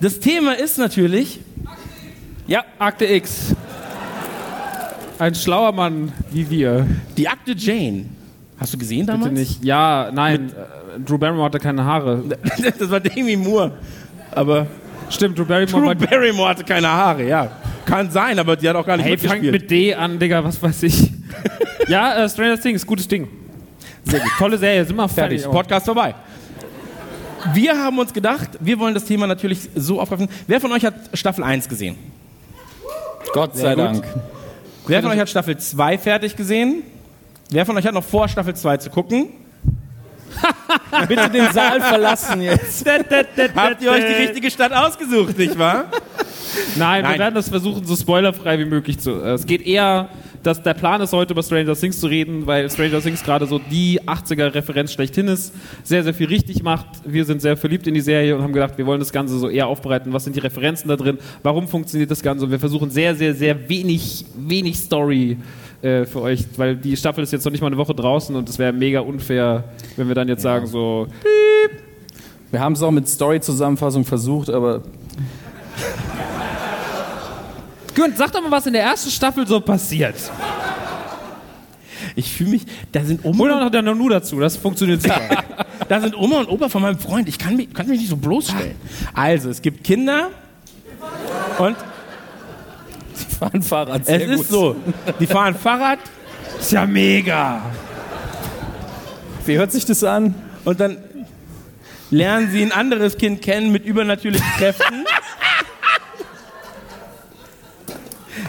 Das 0.00 0.20
Thema 0.20 0.52
ist 0.52 0.76
natürlich, 0.76 1.40
Ja, 2.46 2.62
Akte 2.78 3.06
X. 3.06 3.54
Ein 5.18 5.34
schlauer 5.34 5.72
Mann 5.72 6.12
wie 6.30 6.50
wir. 6.50 6.86
die 7.16 7.26
Akte 7.28 7.52
Jane. 7.56 8.06
Hast 8.58 8.74
du 8.74 8.78
gesehen 8.78 9.06
damals? 9.06 9.30
Bitte 9.30 9.40
nicht. 9.40 9.64
Ja, 9.64 10.10
nein. 10.12 10.50
äh, 10.50 11.00
Drew 11.00 11.16
Barrymore 11.16 11.46
hatte 11.46 11.58
keine 11.58 11.84
Haare. 11.84 12.22
Das 12.78 12.90
war 12.90 13.00
Demi 13.00 13.36
Moore. 13.36 13.72
Aber 14.32 14.66
Stimmt, 15.10 15.38
Drew 15.38 15.44
Barrymore 15.44 15.94
Drew. 15.96 16.06
Barrymore 16.06 16.48
hatte 16.50 16.64
keine 16.64 16.88
Haare, 16.90 17.26
ja. 17.26 17.50
Kann 17.86 18.10
sein, 18.10 18.38
aber 18.38 18.56
die 18.56 18.68
hat 18.68 18.76
auch 18.76 18.86
gar 18.86 18.96
nicht 18.96 19.06
Hey, 19.06 19.16
fangt 19.16 19.42
mitgespielt. 19.42 19.62
mit 19.62 19.70
D 19.70 19.94
an, 19.94 20.18
Digga, 20.18 20.42
was 20.44 20.60
weiß 20.62 20.82
ich. 20.84 21.10
ja, 21.88 22.24
äh, 22.24 22.28
Stranger 22.28 22.60
Things, 22.60 22.86
gutes 22.86 23.08
Ding. 23.08 23.28
Sehr 24.04 24.20
gut. 24.20 24.30
Tolle 24.38 24.58
Serie, 24.58 24.84
sind 24.84 24.96
wir 24.96 25.08
fertig. 25.08 25.42
Fertig, 25.42 25.56
Podcast 25.56 25.86
vorbei. 25.86 26.14
Wir 27.52 27.76
haben 27.76 27.98
uns 27.98 28.12
gedacht, 28.12 28.50
wir 28.60 28.78
wollen 28.78 28.94
das 28.94 29.04
Thema 29.04 29.26
natürlich 29.26 29.68
so 29.74 30.00
aufgreifen. 30.00 30.28
Wer 30.46 30.60
von 30.60 30.72
euch 30.72 30.84
hat 30.84 30.94
Staffel 31.12 31.44
1 31.44 31.68
gesehen? 31.68 31.96
Gott 33.32 33.56
sei 33.56 33.74
gut. 33.74 33.84
Dank. 33.84 34.04
Wer 34.86 35.02
von 35.02 35.10
euch 35.10 35.18
hat 35.18 35.28
Staffel 35.28 35.56
2 35.56 35.98
fertig 35.98 36.36
gesehen? 36.36 36.82
Wer 37.50 37.66
von 37.66 37.76
euch 37.76 37.86
hat 37.86 37.94
noch 37.94 38.04
vor, 38.04 38.28
Staffel 38.28 38.54
2 38.54 38.78
zu 38.78 38.90
gucken? 38.90 39.28
Bitte 41.08 41.30
den 41.30 41.52
Saal 41.52 41.80
verlassen 41.80 42.40
jetzt. 42.42 42.84
Habt 43.56 43.82
ihr 43.82 43.90
euch 43.90 44.04
die 44.04 44.22
richtige 44.24 44.50
Stadt 44.50 44.72
ausgesucht, 44.72 45.36
nicht 45.38 45.58
wahr? 45.58 45.86
Nein, 46.76 47.02
Nein. 47.02 47.12
wir 47.14 47.18
werden 47.18 47.34
das 47.34 47.48
versuchen, 47.48 47.84
so 47.84 47.96
spoilerfrei 47.96 48.58
wie 48.58 48.64
möglich 48.64 48.98
zu. 48.98 49.22
äh, 49.22 49.32
Es 49.32 49.46
geht 49.46 49.66
eher, 49.66 50.08
dass 50.42 50.62
der 50.62 50.74
Plan 50.74 51.00
ist, 51.00 51.12
heute 51.12 51.32
über 51.32 51.42
Stranger 51.42 51.74
Things 51.74 51.98
zu 51.98 52.06
reden, 52.06 52.46
weil 52.46 52.70
Stranger 52.70 53.00
Things 53.00 53.24
gerade 53.24 53.46
so 53.46 53.58
die 53.58 54.00
80er-Referenz 54.02 54.92
schlechthin 54.92 55.26
ist, 55.28 55.54
sehr, 55.82 56.04
sehr 56.04 56.14
viel 56.14 56.28
richtig 56.28 56.62
macht. 56.62 56.86
Wir 57.04 57.24
sind 57.24 57.40
sehr 57.40 57.56
verliebt 57.56 57.86
in 57.86 57.94
die 57.94 58.00
Serie 58.00 58.36
und 58.36 58.42
haben 58.42 58.52
gedacht, 58.52 58.76
wir 58.76 58.86
wollen 58.86 59.00
das 59.00 59.10
Ganze 59.12 59.38
so 59.38 59.48
eher 59.48 59.66
aufbereiten. 59.66 60.12
Was 60.12 60.24
sind 60.24 60.36
die 60.36 60.40
Referenzen 60.40 60.88
da 60.88 60.96
drin? 60.96 61.18
Warum 61.42 61.66
funktioniert 61.66 62.10
das 62.10 62.22
Ganze? 62.22 62.44
Und 62.44 62.50
wir 62.50 62.60
versuchen 62.60 62.90
sehr, 62.90 63.14
sehr, 63.14 63.34
sehr 63.34 63.68
wenig, 63.68 64.26
wenig 64.36 64.76
Story 64.78 65.32
äh, 65.32 65.36
für 65.84 66.22
euch, 66.22 66.44
weil 66.56 66.76
die 66.76 66.96
Staffel 66.96 67.22
ist 67.22 67.32
jetzt 67.32 67.44
noch 67.44 67.52
nicht 67.52 67.60
mal 67.60 67.66
eine 67.66 67.76
Woche 67.76 67.94
draußen 67.94 68.34
und 68.34 68.48
es 68.48 68.58
wäre 68.58 68.72
mega 68.72 69.00
unfair, 69.00 69.64
wenn 69.96 70.08
wir 70.08 70.14
dann 70.14 70.28
jetzt 70.28 70.42
sagen 70.42 70.66
so, 70.66 71.06
Wir 72.50 72.60
haben 72.60 72.72
es 72.72 72.82
auch 72.82 72.90
mit 72.90 73.08
Story-Zusammenfassung 73.08 74.04
versucht, 74.04 74.48
aber 74.48 74.82
Günd, 77.94 78.16
sag 78.16 78.32
doch 78.32 78.42
mal, 78.42 78.50
was 78.50 78.66
in 78.66 78.72
der 78.72 78.82
ersten 78.82 79.10
Staffel 79.10 79.46
so 79.46 79.60
passiert. 79.60 80.16
Ich 82.16 82.32
fühle 82.32 82.50
mich, 82.50 82.62
da 82.92 83.04
sind 83.04 83.24
Oma, 83.24 83.48
doch 83.48 83.60
noch 83.60 83.70
der 83.70 83.82
Nanu 83.82 84.08
dazu, 84.08 84.38
das 84.40 84.56
funktioniert 84.56 85.02
super. 85.02 85.44
da 85.88 86.00
sind 86.00 86.16
Oma 86.16 86.40
und 86.40 86.48
Opa 86.48 86.68
von 86.68 86.82
meinem 86.82 86.98
Freund. 86.98 87.28
Ich 87.28 87.38
kann 87.38 87.56
mich, 87.56 87.72
kann 87.72 87.88
mich 87.88 88.00
nicht 88.00 88.10
so 88.10 88.16
bloßstellen. 88.16 88.76
Also, 89.14 89.50
es 89.50 89.60
gibt 89.62 89.84
Kinder 89.84 90.30
und 91.58 91.76
fahren 93.44 93.62
Fahrrad 93.62 94.00
es 94.02 94.06
sehr 94.06 94.20
ist 94.20 94.36
gut. 94.36 94.46
so, 94.48 94.76
die 95.20 95.26
fahren 95.26 95.54
Fahrrad 95.54 95.98
ist 96.58 96.72
ja 96.72 96.86
mega. 96.86 97.62
Wie 99.46 99.56
hört 99.58 99.72
sich 99.72 99.84
das 99.84 100.02
an? 100.04 100.34
und 100.64 100.80
dann 100.80 100.96
lernen 102.10 102.50
sie 102.50 102.62
ein 102.62 102.72
anderes 102.72 103.16
Kind 103.16 103.42
kennen 103.42 103.70
mit 103.72 103.84
übernatürlichen 103.84 104.46
Kräften. 104.56 105.04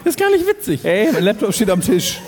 Das 0.03 0.13
ist 0.13 0.19
gar 0.19 0.29
nicht 0.29 0.47
witzig. 0.47 0.83
Hey, 0.83 1.11
mein 1.11 1.23
Laptop 1.23 1.53
steht 1.53 1.69
am 1.69 1.81
Tisch. 1.81 2.19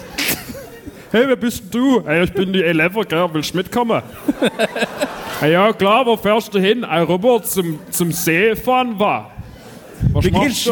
Hey, 1.12 1.27
wer 1.27 1.36
bist 1.36 1.63
du? 1.71 2.03
Hey, 2.06 2.23
ich 2.23 2.34
bin 2.34 2.51
die 2.51 2.63
Elever, 2.63 3.06
willst 3.34 3.53
du 3.53 3.58
mitkommen? 3.58 4.01
hey, 5.39 5.53
ja, 5.53 5.71
klar, 5.73 6.06
wo 6.06 6.17
fährst 6.17 6.53
du 6.53 6.60
hin? 6.60 6.86
Hey, 6.88 7.03
rüber 7.03 7.41
zum, 7.43 7.80
zum 7.91 8.12
See 8.12 8.56
fahren 8.56 8.99
war. 8.99 9.32
Was 10.12 10.25
Wir 10.25 10.32
gehen 10.32 10.41
machst 10.41 10.67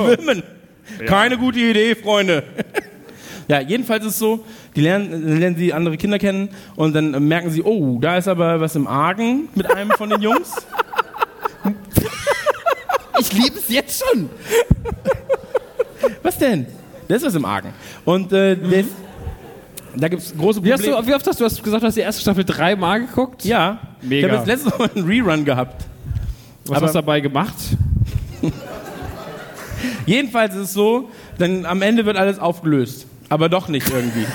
schwimmen. 0.96 1.10
Keine 1.10 1.38
gute 1.38 1.60
Idee, 1.60 1.96
Freunde. 1.96 2.44
Ja, 3.48 3.60
jedenfalls 3.60 4.04
ist 4.04 4.14
es 4.14 4.18
so, 4.18 4.44
die 4.76 4.82
lernen, 4.82 5.12
dann 5.12 5.38
lernen 5.38 5.56
sie 5.56 5.72
andere 5.72 5.98
Kinder 5.98 6.18
kennen 6.18 6.50
und 6.76 6.96
dann 6.96 7.14
äh, 7.14 7.20
merken 7.20 7.52
sie, 7.52 7.62
oh, 7.62 8.00
da 8.02 8.18
ist 8.18 8.28
aber 8.28 8.60
was 8.60 8.76
im 8.76 8.88
Argen 8.88 9.50
mit 9.54 9.70
einem 9.70 9.92
von 9.92 10.10
den 10.10 10.20
Jungs. 10.22 10.52
Ich 13.20 13.32
liebe 13.34 13.58
es 13.58 13.70
jetzt 13.70 14.04
schon. 14.04 14.30
Was 16.22 16.38
denn? 16.38 16.66
Da 17.08 17.16
ist 17.16 17.26
was 17.26 17.36
im 17.36 17.46
Argen. 17.46 17.70
Und 18.04 18.34
äh, 18.34 18.56
der, 18.56 18.84
da 19.96 20.08
gibt 20.10 20.22
es 20.22 20.36
große 20.36 20.64
Wie, 20.64 20.70
Probleme. 20.72 20.96
hast 20.98 21.04
du, 21.06 21.08
wie 21.12 21.14
oft 21.16 21.28
hast 21.28 21.40
du 21.40 21.46
hast 21.46 21.64
gesagt, 21.64 21.82
du 21.84 21.88
hast 21.88 21.96
die 21.96 22.02
erste 22.02 22.22
Staffel 22.22 22.44
dreimal 22.44 23.00
geguckt? 23.02 23.46
ja, 23.46 23.80
Mega. 24.02 24.28
ich 24.28 24.34
habe 24.34 24.46
das 24.46 24.64
letzte 24.64 24.78
Mal 24.78 24.90
einen 24.96 25.06
Rerun 25.06 25.46
gehabt. 25.46 25.86
Was 26.66 26.78
aber- 26.78 26.88
hast 26.88 26.94
du 26.96 27.00
dabei 27.00 27.20
gemacht? 27.22 27.56
Jedenfalls 30.06 30.54
ist 30.56 30.62
es 30.62 30.74
so, 30.74 31.10
dann 31.38 31.66
am 31.66 31.82
Ende 31.82 32.06
wird 32.06 32.18
alles 32.18 32.40
aufgelöst. 32.40 33.08
Aber 33.30 33.50
doch 33.50 33.68
nicht 33.70 33.90
irgendwie. 33.90 34.26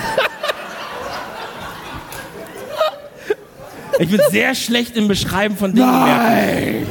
Ich 3.98 4.08
bin 4.10 4.20
sehr 4.30 4.54
schlecht 4.54 4.96
im 4.96 5.08
Beschreiben 5.08 5.56
von 5.56 5.74
Dingen. 5.74 5.86
Nein! 5.90 6.86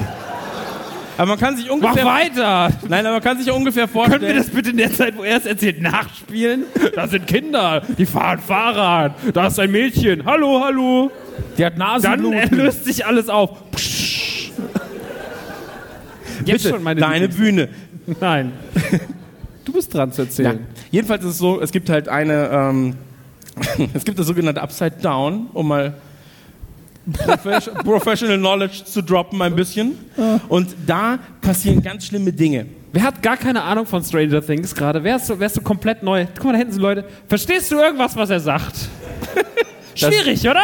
Aber 1.17 1.25
man 1.31 1.39
kann 1.39 1.57
sich 1.57 1.65
Mach 1.65 1.73
ungefähr. 1.73 2.05
weiter! 2.05 2.69
Nein, 2.87 3.05
aber 3.05 3.15
man 3.15 3.21
kann 3.23 3.37
sich 3.39 3.51
ungefähr 3.51 3.87
Können 3.87 4.03
wir 4.03 4.09
vorstellen. 4.09 4.37
das 4.37 4.49
bitte 4.51 4.69
in 4.69 4.77
der 4.77 4.93
Zeit, 4.93 5.17
wo 5.17 5.23
er 5.23 5.37
es 5.37 5.45
erzählt, 5.45 5.81
nachspielen? 5.81 6.63
Da 6.95 7.07
sind 7.07 7.27
Kinder, 7.27 7.81
die 7.97 8.05
fahren 8.05 8.39
Fahrrad. 8.39 9.13
Da 9.33 9.47
ist 9.47 9.59
ein 9.59 9.71
Mädchen. 9.71 10.23
Hallo, 10.23 10.61
hallo. 10.63 11.11
Die 11.57 11.65
hat 11.65 11.73
Dann 11.73 11.79
Nasenbluten. 11.79 12.57
löst 12.57 12.85
sich 12.85 13.05
alles 13.05 13.27
auf. 13.27 13.49
Jetzt 16.45 16.63
Bitte, 16.63 16.69
schon 16.75 16.83
meine 16.83 17.01
deine 17.01 17.27
Bühne. 17.27 17.67
Nein. 18.19 18.53
Du 19.65 19.73
bist 19.73 19.93
dran 19.93 20.11
zu 20.11 20.21
Ja. 20.21 20.25
erzählen. 20.27 20.67
Jedenfalls 20.91 21.23
ist 21.23 21.31
es 21.31 21.37
so, 21.37 21.61
es 21.61 21.71
gibt 21.71 21.89
halt 21.89 22.07
eine, 22.09 22.49
ähm, 22.49 22.95
es 23.93 24.03
gibt 24.05 24.17
das 24.19 24.27
sogenannte 24.27 24.61
Upside 24.61 24.95
Down, 25.01 25.47
um 25.53 25.67
mal 25.67 25.93
Profes- 27.11 27.69
Professional 27.83 28.37
Knowledge 28.37 28.83
zu 28.85 29.01
droppen 29.03 29.41
ein 29.41 29.55
bisschen. 29.55 29.97
Und 30.47 30.75
da 30.85 31.19
passieren 31.41 31.81
ganz 31.81 32.05
schlimme 32.05 32.31
Dinge. 32.31 32.67
Wer 32.91 33.03
hat 33.03 33.21
gar 33.21 33.37
keine 33.37 33.61
Ahnung 33.63 33.85
von 33.85 34.03
Stranger 34.03 34.43
Things 34.43 34.73
gerade? 34.73 35.03
Wer 35.03 35.17
ist, 35.17 35.27
so, 35.27 35.39
wer 35.39 35.45
ist 35.47 35.55
so 35.55 35.61
komplett 35.61 36.01
neu? 36.03 36.25
Guck 36.35 36.45
mal, 36.45 36.51
da 36.53 36.57
hinten 36.57 36.73
sind 36.73 36.81
Leute. 36.81 37.05
Verstehst 37.27 37.71
du 37.71 37.75
irgendwas, 37.77 38.15
was 38.15 38.29
er 38.31 38.39
sagt? 38.39 38.89
Schwierig, 39.95 40.41
oder? 40.47 40.63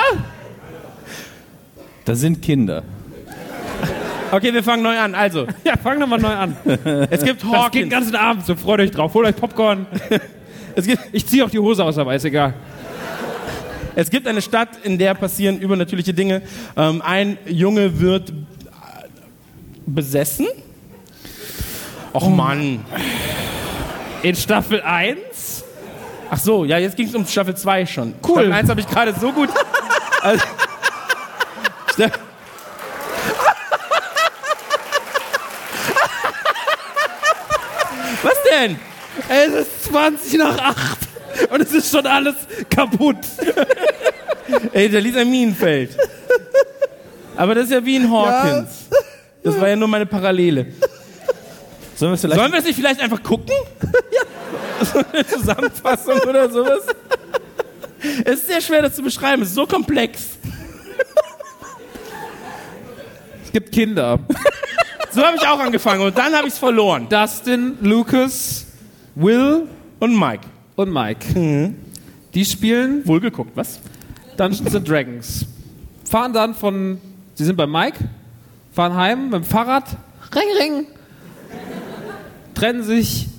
Da 2.06 2.16
sind 2.16 2.42
Kinder. 2.42 2.84
Okay, 4.32 4.54
wir 4.54 4.64
fangen 4.64 4.84
neu 4.84 4.98
an. 5.00 5.16
Also, 5.16 5.48
Ja, 5.64 5.74
fang 5.82 6.00
doch 6.00 6.08
mal 6.08 6.20
neu 6.20 6.34
an. 6.34 6.56
es 7.10 7.24
gibt 7.24 7.42
Das 7.44 7.44
geht 7.44 7.44
den 7.44 7.52
Hawkins. 7.54 7.90
ganzen 7.90 8.16
Abend, 8.16 8.46
so 8.46 8.56
freut 8.56 8.80
euch 8.80 8.92
drauf. 8.92 9.14
Holt 9.14 9.28
euch 9.28 9.36
Popcorn. 9.36 9.86
Es 10.78 10.86
gibt, 10.86 11.02
Ich 11.14 11.26
ziehe 11.26 11.46
auch 11.46 11.50
die 11.50 11.60
Hose 11.60 11.82
aus, 11.86 11.98
aber 11.98 12.14
ist 12.16 12.26
egal. 12.26 12.54
es 13.96 14.10
gibt 14.10 14.28
eine 14.28 14.42
Stadt, 14.42 14.68
in 14.84 14.98
der 14.98 15.14
passieren 15.14 15.58
übernatürliche 15.58 16.14
Dinge. 16.14 16.42
Ähm, 16.76 17.02
ein 17.02 17.38
Junge 17.46 18.02
wird 18.02 18.32
äh, 18.32 18.34
besessen. 19.86 20.48
Och 22.14 22.28
Mann. 22.28 22.84
In 24.22 24.36
Staffel 24.36 24.82
1? 24.82 25.64
Ach 26.30 26.38
so, 26.40 26.66
ja, 26.66 26.78
jetzt 26.78 26.98
ging 26.98 27.08
es 27.08 27.16
um 27.16 27.26
Staffel 27.26 27.56
2 27.56 27.86
schon. 27.86 28.14
Cool. 28.28 28.34
Staffel 28.36 28.52
1 28.52 28.70
habe 28.70 28.82
ich 28.82 28.88
gerade 28.88 29.14
so 29.18 29.32
gut. 29.32 29.50
Also, 30.22 30.44
denn? 38.52 38.80
Es 39.30 39.54
ist 39.68 39.84
20 39.86 40.34
nach 40.40 40.58
8 40.58 40.98
und 41.52 41.62
es 41.62 41.72
ist 41.72 41.92
schon 41.92 42.06
alles 42.06 42.36
kaputt. 42.70 43.18
Ey, 44.74 44.90
da 44.90 45.00
liegt 45.00 45.18
ein 45.18 45.30
Minenfeld. 45.30 45.98
Aber 47.36 47.56
das 47.56 47.66
ist 47.66 47.72
ja 47.72 47.86
wie 47.86 47.96
in 47.98 48.12
Hawkins. 48.12 48.70
Das 49.44 49.60
war 49.60 49.70
ja 49.70 49.76
nur 49.76 49.88
meine 49.88 50.06
Parallele. 50.06 50.68
Sollen 51.96 52.12
wir 52.12 52.16
es 52.16 52.22
vielleicht 52.22 52.40
Sollen 52.40 52.52
wir 52.52 52.60
es 52.60 52.66
nicht 52.66 52.76
vielleicht 52.76 53.00
einfach 53.02 53.22
gucken? 53.24 53.54
ja. 53.82 54.86
So 54.86 55.00
eine 55.14 55.26
Zusammenfassung 55.26 56.20
oder 56.28 56.50
sowas? 56.50 56.82
Es 58.26 58.40
ist 58.42 58.48
sehr 58.48 58.62
schwer, 58.62 58.82
das 58.82 58.96
zu 58.96 59.02
beschreiben. 59.02 59.42
Es 59.42 59.50
ist 59.50 59.56
so 59.56 59.66
komplex. 59.66 60.24
Es 63.46 63.52
gibt 63.52 63.72
Kinder. 63.72 64.20
So 65.16 65.22
habe 65.24 65.38
ich 65.38 65.48
auch 65.48 65.60
angefangen 65.60 66.02
und 66.02 66.18
dann 66.18 66.34
habe 66.34 66.46
ich 66.46 66.56
es 66.56 66.60
verloren. 66.60 67.08
Dustin, 67.08 67.78
Lucas, 67.80 68.68
Will 69.16 69.64
Und 70.02 70.20
Mike. 70.20 70.46
und 70.76 70.92
Mike. 70.92 71.74
Die 72.34 72.44
spielen 72.44 73.08
Wohl 73.08 73.22
geguckt, 73.22 73.52
was? 73.56 73.80
Dungeons 74.36 74.76
and 74.76 74.86
Dragons. 74.86 75.46
Fahren 76.04 76.34
dann 76.34 76.54
von, 76.54 77.00
sie 77.34 77.46
sind 77.46 77.56
bei 77.56 77.66
Mike, 77.66 77.98
fahren 78.74 78.94
heim 78.94 79.30
mit 79.30 79.36
dem 79.36 79.44
Fahrrad, 79.46 79.86
ring, 80.36 80.44
ring, 80.60 80.88
trennen 82.54 82.84
sich, 82.84 83.30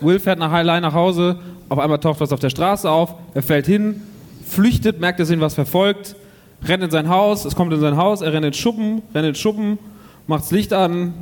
Will 0.00 0.18
fährt 0.18 0.38
nach 0.38 0.52
allein 0.52 0.80
nach 0.80 0.94
Hause, 0.94 1.38
auf 1.68 1.78
einmal 1.78 1.98
taucht 1.98 2.20
was 2.20 2.32
auf 2.32 2.40
der 2.40 2.48
Straße 2.48 2.88
auf, 2.88 3.14
er 3.34 3.42
fällt 3.42 3.66
hin, 3.66 4.00
flüchtet, 4.48 5.00
merkt, 5.00 5.20
dass 5.20 5.30
ihn 5.30 5.42
was 5.42 5.52
verfolgt, 5.52 6.16
rennt 6.64 6.82
in 6.82 6.90
sein 6.90 7.10
Haus, 7.10 7.44
es 7.44 7.54
kommt 7.54 7.74
in 7.74 7.80
sein 7.80 7.98
Haus, 7.98 8.22
er 8.22 8.28
rennt 8.28 8.46
in 8.46 8.52
den 8.52 8.54
Schuppen, 8.54 9.02
rennt 9.12 9.16
in 9.16 9.22
den 9.24 9.34
Schuppen, 9.34 9.78
macht 10.28 10.44
das 10.44 10.50
Licht 10.52 10.72
an, 10.72 11.14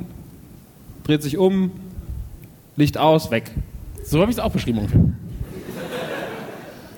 dreht 1.03 1.23
sich 1.23 1.37
um, 1.37 1.71
Licht 2.75 2.97
aus, 2.99 3.31
weg. 3.31 3.51
So 4.03 4.21
habe 4.21 4.29
ich 4.29 4.37
es 4.37 4.43
auch 4.43 4.51
beschrieben 4.51 4.79
ungefähr. 4.79 5.01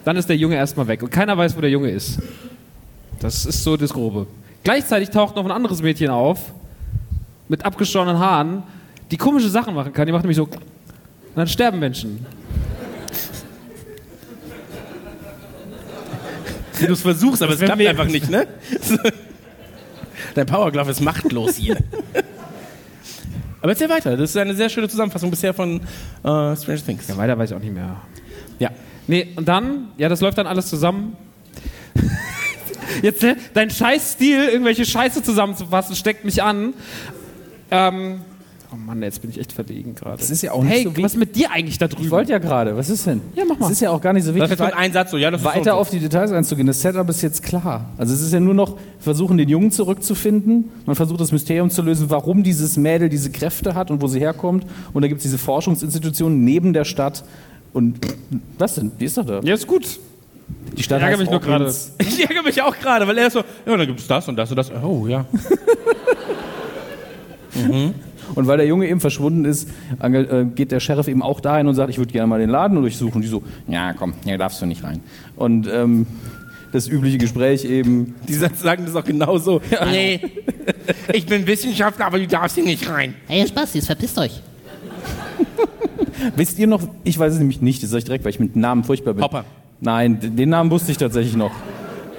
Dann 0.03 0.17
ist 0.17 0.27
der 0.27 0.35
Junge 0.35 0.55
erstmal 0.55 0.87
weg 0.87 1.03
und 1.03 1.11
keiner 1.11 1.37
weiß, 1.37 1.55
wo 1.55 1.61
der 1.61 1.69
Junge 1.69 1.91
ist. 1.91 2.19
Das 3.19 3.45
ist 3.45 3.63
so 3.63 3.77
das 3.77 3.93
Grobe. 3.93 4.27
Gleichzeitig 4.63 5.11
taucht 5.11 5.35
noch 5.35 5.45
ein 5.45 5.51
anderes 5.51 5.81
Mädchen 5.81 6.09
auf 6.09 6.53
mit 7.47 7.63
abgeschorenen 7.63 8.19
Haaren, 8.19 8.63
die 9.11 9.17
komische 9.17 9.49
Sachen 9.49 9.73
machen 9.75 9.93
kann. 9.93 10.05
Die 10.05 10.11
macht 10.11 10.23
nämlich 10.23 10.37
so. 10.37 10.43
Und 10.43 10.57
dann 11.35 11.47
sterben 11.47 11.79
Menschen. 11.79 12.25
Wie 16.79 16.87
du 16.87 16.93
es 16.93 17.01
versuchst, 17.01 17.43
aber 17.43 17.53
es 17.53 17.59
klappt 17.59 17.85
einfach 17.85 18.05
nicht, 18.05 18.29
ne? 18.29 18.47
Dein 20.35 20.45
Powerglove 20.45 20.91
ist 20.91 21.01
machtlos 21.01 21.55
hier. 21.55 21.77
Aber 23.61 23.71
erzähl 23.71 23.89
weiter. 23.89 24.15
Das 24.15 24.29
ist 24.29 24.37
eine 24.37 24.53
sehr 24.55 24.69
schöne 24.69 24.87
Zusammenfassung 24.87 25.29
bisher 25.29 25.53
von 25.53 25.81
äh, 26.23 26.55
Stranger 26.55 26.85
Things. 26.85 27.07
Ja, 27.07 27.17
weiter 27.17 27.37
weiß 27.37 27.51
ich 27.51 27.55
auch 27.55 27.61
nicht 27.61 27.73
mehr. 27.73 27.97
Ja. 28.59 28.71
Nee, 29.07 29.29
und 29.35 29.47
dann, 29.47 29.89
ja, 29.97 30.07
das 30.07 30.21
läuft 30.21 30.37
dann 30.37 30.47
alles 30.47 30.67
zusammen. 30.67 31.17
Jetzt, 33.01 33.21
ne, 33.21 33.37
dein 33.53 33.69
Scheißstil, 33.69 34.45
irgendwelche 34.45 34.85
Scheiße 34.85 35.23
zusammenzufassen, 35.23 35.95
steckt 35.95 36.25
mich 36.25 36.41
an. 36.41 36.73
Ähm, 37.71 38.21
oh 38.73 38.75
Mann, 38.77 39.01
jetzt 39.01 39.21
bin 39.21 39.29
ich 39.31 39.39
echt 39.39 39.51
verlegen 39.51 39.95
gerade. 39.95 40.17
Das 40.17 40.29
ist 40.29 40.41
ja 40.41 40.51
auch 40.51 40.63
nicht 40.63 40.71
Hey, 40.71 40.83
so 40.83 40.97
was 41.03 41.13
ist 41.13 41.17
mit 41.19 41.35
dir 41.35 41.51
eigentlich 41.51 41.77
da 41.77 41.87
drüben? 41.87 42.03
Ich 42.05 42.11
wollte 42.11 42.31
ja 42.31 42.37
gerade, 42.37 42.75
was 42.77 42.89
ist 42.89 43.05
denn? 43.07 43.21
Ja, 43.35 43.43
mach 43.45 43.57
mal. 43.59 43.65
Es 43.67 43.73
ist 43.73 43.81
ja 43.81 43.91
auch 43.91 44.01
gar 44.01 44.13
nicht 44.13 44.23
so 44.23 44.31
Das 44.31 44.35
wichtig. 44.41 44.59
ist 44.59 44.59
jetzt 44.59 44.73
ein 44.73 44.93
Satz 44.93 45.11
so, 45.11 45.17
ja, 45.17 45.31
das 45.31 45.41
ist 45.41 45.45
weiter 45.47 45.57
und 45.59 45.65
so. 45.65 45.71
auf 45.71 45.89
die 45.89 45.99
Details 45.99 46.31
einzugehen. 46.31 46.67
Das 46.67 46.81
Setup 46.81 47.07
ist 47.09 47.21
jetzt 47.21 47.43
klar. 47.43 47.85
Also 47.97 48.13
es 48.13 48.21
ist 48.21 48.31
ja 48.33 48.39
nur 48.39 48.53
noch 48.53 48.77
versuchen, 48.99 49.37
den 49.37 49.49
Jungen 49.49 49.71
zurückzufinden. 49.71 50.69
Man 50.85 50.95
versucht 50.95 51.19
das 51.21 51.31
Mysterium 51.31 51.69
zu 51.69 51.81
lösen, 51.81 52.09
warum 52.09 52.43
dieses 52.43 52.77
Mädel 52.77 53.09
diese 53.09 53.31
Kräfte 53.31 53.75
hat 53.75 53.91
und 53.91 54.01
wo 54.01 54.07
sie 54.07 54.19
herkommt. 54.19 54.65
Und 54.93 55.01
da 55.01 55.07
gibt 55.07 55.19
es 55.19 55.23
diese 55.23 55.37
Forschungsinstitution 55.37 56.43
neben 56.43 56.73
der 56.73 56.85
Stadt. 56.85 57.23
Und 57.73 57.99
was 58.57 58.75
denn? 58.75 58.91
Die 58.99 59.05
ist 59.05 59.17
doch 59.17 59.25
da. 59.25 59.41
Ja, 59.43 59.53
ist 59.53 59.67
gut. 59.67 59.99
Die 60.75 60.83
Stadt 60.83 60.99
Ich 60.99 61.03
ärgere 61.05 61.19
mich 61.19 61.29
nur 61.29 61.39
gerade. 61.39 61.73
Ich 61.99 62.19
ärgere 62.21 62.43
mich 62.43 62.61
auch 62.61 62.75
gerade, 62.77 63.07
weil 63.07 63.17
er 63.17 63.27
ist 63.27 63.33
so, 63.33 63.39
ja, 63.65 63.77
dann 63.77 63.85
gibt 63.87 63.99
es 63.99 64.07
das 64.07 64.27
und 64.27 64.35
das 64.35 64.49
und 64.49 64.55
das. 64.57 64.71
Oh, 64.83 65.05
ja. 65.07 65.25
Und 68.35 68.47
weil 68.47 68.57
der 68.57 68.67
Junge 68.67 68.87
eben 68.87 68.99
verschwunden 68.99 69.45
ist, 69.45 69.69
äh, 70.01 70.45
geht 70.55 70.71
der 70.71 70.79
Sheriff 70.79 71.07
eben 71.07 71.21
auch 71.21 71.39
dahin 71.39 71.67
und 71.67 71.75
sagt, 71.75 71.89
ich 71.89 71.97
würde 71.97 72.11
gerne 72.11 72.27
mal 72.27 72.39
den 72.39 72.49
Laden 72.49 72.79
durchsuchen. 72.81 73.15
Und 73.15 73.21
die 73.21 73.27
so, 73.27 73.43
ja 73.67 73.93
komm, 73.93 74.13
hier 74.23 74.37
darfst 74.37 74.61
du 74.61 74.65
nicht 74.65 74.83
rein. 74.83 75.01
Und 75.35 75.67
ähm, 75.71 76.05
das 76.71 76.87
übliche 76.87 77.17
Gespräch 77.17 77.65
eben, 77.65 78.15
Die 78.27 78.33
sagen 78.33 78.85
das 78.85 78.95
auch 78.95 79.03
genau 79.03 79.37
so. 79.37 79.61
Nee, 79.89 80.21
ich 81.13 81.25
bin 81.25 81.47
Wissenschaftler, 81.47 82.05
aber 82.05 82.19
du 82.19 82.27
darfst 82.27 82.55
hier 82.55 82.65
nicht 82.65 82.87
rein. 82.89 83.15
Hey, 83.27 83.41
ihr 83.41 83.47
Spastis, 83.47 83.85
verpisst 83.85 84.17
euch. 84.19 84.41
Wisst 86.35 86.59
ihr 86.59 86.67
noch, 86.67 86.81
ich 87.03 87.17
weiß 87.17 87.33
es 87.33 87.39
nämlich 87.39 87.61
nicht, 87.61 87.81
das 87.81 87.89
sage 87.89 87.99
ich 87.99 88.05
direkt, 88.05 88.23
weil 88.25 88.31
ich 88.31 88.39
mit 88.39 88.55
Namen 88.55 88.83
furchtbar 88.83 89.13
bin. 89.13 89.23
Hopper. 89.23 89.45
Nein, 89.81 90.19
den 90.21 90.49
Namen 90.49 90.69
wusste 90.69 90.91
ich 90.91 90.97
tatsächlich 90.97 91.35
noch. 91.35 91.51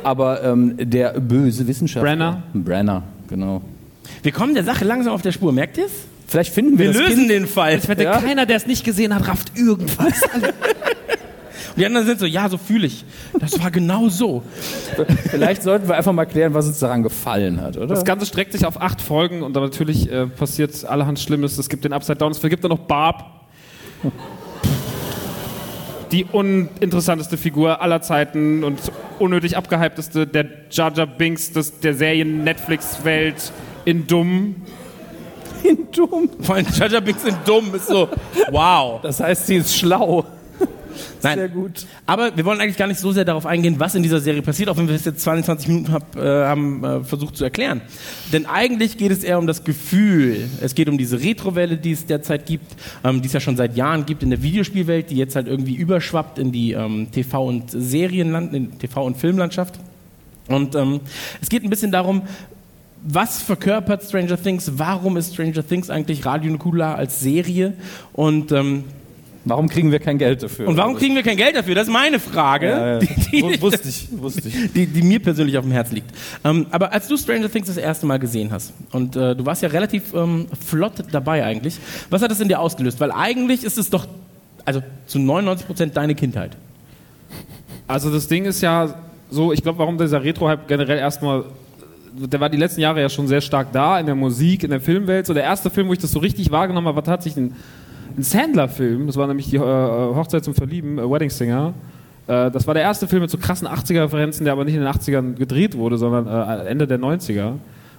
Aber 0.02 0.42
ähm, 0.42 0.76
der 0.78 1.20
böse 1.20 1.66
Wissenschaftler. 1.66 2.10
Brenner? 2.10 2.42
Brenner, 2.54 3.02
genau. 3.28 3.60
Wir 4.22 4.32
kommen 4.32 4.54
der 4.54 4.64
Sache 4.64 4.84
langsam 4.84 5.12
auf 5.12 5.22
der 5.22 5.32
Spur, 5.32 5.52
merkt 5.52 5.78
ihr 5.78 5.86
es? 5.86 5.92
Vielleicht 6.26 6.52
finden 6.52 6.78
wir, 6.78 6.86
Wir 6.86 6.92
das 6.92 7.02
lösen 7.02 7.18
Kind. 7.20 7.30
den 7.30 7.46
Fall. 7.46 7.76
Ich 7.78 7.88
wette, 7.88 8.04
Ja. 8.04 8.18
keiner, 8.20 8.46
der 8.46 8.56
es 8.56 8.66
nicht 8.66 8.84
gesehen 8.84 9.14
hat, 9.14 9.26
rafft 9.26 9.56
irgendwas. 9.58 10.22
Und 10.34 10.52
die 11.76 11.86
anderen 11.86 12.06
sind 12.06 12.20
so, 12.20 12.26
ja, 12.26 12.48
so 12.48 12.58
fühle 12.58 12.86
ich. 12.86 13.04
Das 13.38 13.58
war 13.62 13.70
genau 13.70 14.08
so. 14.08 14.42
Vielleicht 15.30 15.62
sollten 15.62 15.88
wir 15.88 15.96
einfach 15.96 16.12
mal 16.12 16.26
klären, 16.26 16.52
was 16.52 16.66
uns 16.66 16.78
daran 16.80 17.02
gefallen 17.02 17.60
hat, 17.60 17.76
oder? 17.76 17.86
Das 17.86 18.04
Ganze 18.04 18.26
streckt 18.26 18.52
sich 18.52 18.66
auf 18.66 18.80
acht 18.80 19.00
Folgen 19.00 19.42
und 19.42 19.54
dann 19.54 19.62
natürlich 19.62 20.10
äh, 20.10 20.26
passiert 20.26 20.84
allerhand 20.84 21.18
Schlimmes. 21.20 21.58
Es 21.58 21.68
gibt 21.68 21.84
den 21.84 21.92
Upside 21.92 22.16
Down, 22.18 22.32
es 22.32 22.40
gibt 22.40 22.62
dann 22.64 22.70
noch 22.70 22.80
Barb. 22.80 23.24
Die 26.12 26.24
uninteressanteste 26.24 27.36
Figur 27.36 27.80
aller 27.82 28.02
Zeiten 28.02 28.64
und 28.64 28.80
unnötig 29.20 29.56
abgehypteste, 29.56 30.26
der 30.26 30.46
Jar 30.70 30.92
Jar 30.92 31.06
Binks 31.06 31.52
des, 31.52 31.78
der 31.80 31.94
Serien-Netflix-Welt 31.94 33.52
in 33.84 34.06
Dumm. 34.06 34.56
dumm. 35.92 36.30
Vor 36.40 36.54
allem 36.56 36.66
Jaja 36.72 37.00
Binks 37.00 37.22
sind 37.22 37.36
dumm, 37.44 37.74
ist 37.74 37.86
so, 37.86 38.08
wow. 38.50 39.00
Das 39.02 39.20
heißt, 39.20 39.46
sie 39.46 39.56
ist 39.56 39.76
schlau. 39.76 40.24
Nein. 41.22 41.38
Sehr 41.38 41.48
gut. 41.48 41.86
Aber 42.06 42.36
wir 42.36 42.44
wollen 42.44 42.60
eigentlich 42.60 42.76
gar 42.76 42.86
nicht 42.86 43.00
so 43.00 43.12
sehr 43.12 43.24
darauf 43.24 43.46
eingehen, 43.46 43.76
was 43.78 43.94
in 43.94 44.02
dieser 44.02 44.20
Serie 44.20 44.42
passiert, 44.42 44.68
auch 44.68 44.76
wenn 44.76 44.88
wir 44.88 44.94
es 44.94 45.04
jetzt 45.04 45.20
22 45.20 45.68
Minuten 45.68 45.92
hab, 45.92 46.16
äh, 46.16 46.44
haben 46.44 46.84
äh, 46.84 47.04
versucht 47.04 47.36
zu 47.36 47.44
erklären. 47.44 47.80
Denn 48.32 48.46
eigentlich 48.46 48.96
geht 48.98 49.12
es 49.12 49.24
eher 49.24 49.38
um 49.38 49.46
das 49.46 49.64
Gefühl. 49.64 50.48
Es 50.60 50.74
geht 50.74 50.88
um 50.88 50.98
diese 50.98 51.20
Retrowelle, 51.20 51.76
die 51.76 51.92
es 51.92 52.06
derzeit 52.06 52.46
gibt, 52.46 52.76
ähm, 53.04 53.22
die 53.22 53.26
es 53.26 53.32
ja 53.32 53.40
schon 53.40 53.56
seit 53.56 53.76
Jahren 53.76 54.06
gibt 54.06 54.22
in 54.22 54.30
der 54.30 54.42
Videospielwelt, 54.42 55.10
die 55.10 55.16
jetzt 55.16 55.36
halt 55.36 55.46
irgendwie 55.46 55.74
überschwappt 55.74 56.38
in 56.38 56.52
die 56.52 56.72
ähm, 56.72 57.08
TV- 57.14 57.46
und 57.46 57.70
Serienland, 57.70 58.54
in 58.54 58.72
TV- 58.78 59.04
und 59.04 59.16
Filmlandschaft. 59.16 59.78
Und 60.48 60.74
ähm, 60.74 61.00
es 61.40 61.48
geht 61.48 61.62
ein 61.62 61.70
bisschen 61.70 61.92
darum, 61.92 62.22
was 63.02 63.40
verkörpert 63.42 64.02
Stranger 64.04 64.40
Things? 64.42 64.72
Warum 64.76 65.16
ist 65.16 65.32
Stranger 65.34 65.66
Things 65.66 65.90
eigentlich 65.90 66.24
Radio 66.26 66.50
Nukular 66.52 66.96
als 66.96 67.20
Serie? 67.20 67.74
Und 68.12 68.52
ähm, 68.52 68.84
Warum 69.46 69.70
kriegen 69.70 69.90
wir 69.90 70.00
kein 70.00 70.18
Geld 70.18 70.42
dafür? 70.42 70.68
und 70.68 70.76
warum 70.76 70.96
kriegen 70.96 71.14
wir 71.14 71.22
kein 71.22 71.38
Geld 71.38 71.56
dafür? 71.56 71.74
Das 71.74 71.86
ist 71.88 71.92
meine 71.92 72.18
Frage, 72.20 72.68
Ja, 72.68 72.92
ja. 72.92 72.98
Die, 73.30 73.30
die, 73.30 73.42
Wu- 73.42 73.60
wusste 73.62 73.88
ich, 73.88 74.08
wusste 74.12 74.48
ich. 74.48 74.72
die, 74.74 74.86
die 74.86 75.00
mir 75.02 75.18
persönlich 75.18 75.56
auf 75.56 75.64
dem 75.64 75.72
Herzen 75.72 75.94
liegt. 75.94 76.10
Ähm, 76.44 76.66
aber 76.70 76.92
als 76.92 77.08
du 77.08 77.16
Stranger 77.16 77.50
Things 77.50 77.66
das 77.68 77.78
erste 77.78 78.04
Mal 78.04 78.18
gesehen 78.18 78.50
hast, 78.52 78.74
und 78.92 79.16
äh, 79.16 79.34
du 79.34 79.46
warst 79.46 79.62
ja 79.62 79.70
relativ 79.70 80.12
ähm, 80.12 80.46
flott 80.66 80.92
dabei 81.10 81.42
eigentlich, 81.42 81.78
was 82.10 82.20
hat 82.20 82.30
das 82.30 82.38
in 82.40 82.48
dir 82.48 82.60
ausgelöst? 82.60 83.00
Weil 83.00 83.12
eigentlich 83.12 83.64
ist 83.64 83.78
es 83.78 83.88
doch, 83.88 84.06
also 84.66 84.82
zu 85.06 85.18
99 85.18 85.66
Prozent 85.66 85.96
deine 85.96 86.14
Kindheit. 86.14 86.54
Also 87.88 88.12
das 88.12 88.28
Ding 88.28 88.44
ist 88.44 88.60
ja 88.60 88.94
so, 89.30 89.54
ich 89.54 89.62
glaube, 89.62 89.78
warum 89.78 89.96
dieser 89.96 90.22
Retro-Hype 90.22 90.68
generell 90.68 90.98
erstmal, 90.98 91.44
der 92.12 92.40
war 92.40 92.48
die 92.48 92.56
letzten 92.56 92.80
Jahre 92.80 93.00
ja 93.00 93.08
schon 93.08 93.26
sehr 93.26 93.40
stark 93.40 93.72
da, 93.72 93.98
in 93.98 94.06
der 94.06 94.14
Musik, 94.14 94.64
in 94.64 94.70
der 94.70 94.80
Filmwelt. 94.80 95.26
So 95.26 95.34
der 95.34 95.44
erste 95.44 95.70
Film, 95.70 95.88
wo 95.88 95.92
ich 95.92 95.98
das 95.98 96.12
so 96.12 96.18
richtig 96.18 96.50
wahrgenommen 96.50 96.86
habe, 96.88 96.96
war 96.96 97.04
tatsächlich 97.04 97.44
ein, 97.44 97.56
ein 98.16 98.22
Sandler-Film. 98.22 99.06
Das 99.06 99.16
war 99.16 99.26
nämlich 99.26 99.50
die 99.50 99.56
äh, 99.56 99.60
Hochzeit 99.60 100.44
zum 100.44 100.54
Verlieben, 100.54 100.98
äh, 100.98 101.10
Wedding 101.10 101.30
Singer. 101.30 101.74
Äh, 102.26 102.50
das 102.50 102.66
war 102.66 102.74
der 102.74 102.82
erste 102.82 103.06
Film 103.08 103.22
mit 103.22 103.30
so 103.30 103.38
krassen 103.38 103.68
80er-Referenzen, 103.68 104.44
der 104.44 104.52
aber 104.52 104.64
nicht 104.64 104.74
in 104.74 104.80
den 104.80 104.88
80ern 104.88 105.34
gedreht 105.34 105.76
wurde, 105.76 105.98
sondern 105.98 106.26
äh, 106.26 106.66
Ende 106.66 106.86
der 106.86 106.98
90er 106.98 107.54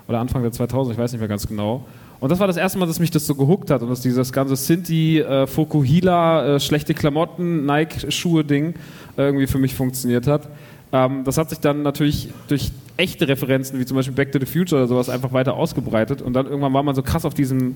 oder 0.08 0.20
Anfang 0.20 0.42
der 0.42 0.52
2000er, 0.52 0.92
ich 0.92 0.98
weiß 0.98 1.12
nicht 1.12 1.22
mehr 1.22 1.30
ganz 1.30 1.48
genau. 1.48 1.86
Und 2.20 2.32
das 2.32 2.40
war 2.40 2.46
das 2.46 2.58
erste 2.58 2.78
Mal, 2.78 2.86
dass 2.86 3.00
mich 3.00 3.10
das 3.10 3.26
so 3.26 3.34
gehuckt 3.34 3.72
hat 3.72 3.82
und 3.82 3.90
dass 3.90 4.02
dieses 4.02 4.32
ganze 4.32 4.56
Sinti, 4.56 5.20
äh, 5.20 5.48
Fokuhila, 5.48 6.56
äh, 6.56 6.60
schlechte 6.60 6.94
Klamotten, 6.94 7.66
Nike-Schuhe-Ding 7.66 8.76
irgendwie 9.18 9.48
für 9.48 9.58
mich 9.58 9.74
funktioniert 9.74 10.28
hat. 10.28 10.48
Ähm, 10.92 11.24
das 11.24 11.38
hat 11.38 11.50
sich 11.50 11.60
dann 11.60 11.82
natürlich 11.82 12.30
durch 12.48 12.72
echte 13.02 13.28
Referenzen, 13.28 13.80
wie 13.80 13.86
zum 13.86 13.98
Beispiel 13.98 14.14
Back 14.14 14.32
to 14.32 14.40
the 14.40 14.46
Future 14.46 14.82
oder 14.82 14.88
sowas, 14.88 15.10
einfach 15.10 15.34
weiter 15.34 15.56
ausgebreitet. 15.56 16.22
Und 16.22 16.34
dann 16.34 16.46
irgendwann 16.46 16.74
war 16.74 16.84
man 16.84 16.96
so 16.96 17.02
krass 17.02 17.26
auf 17.26 17.34
diesem 17.34 17.76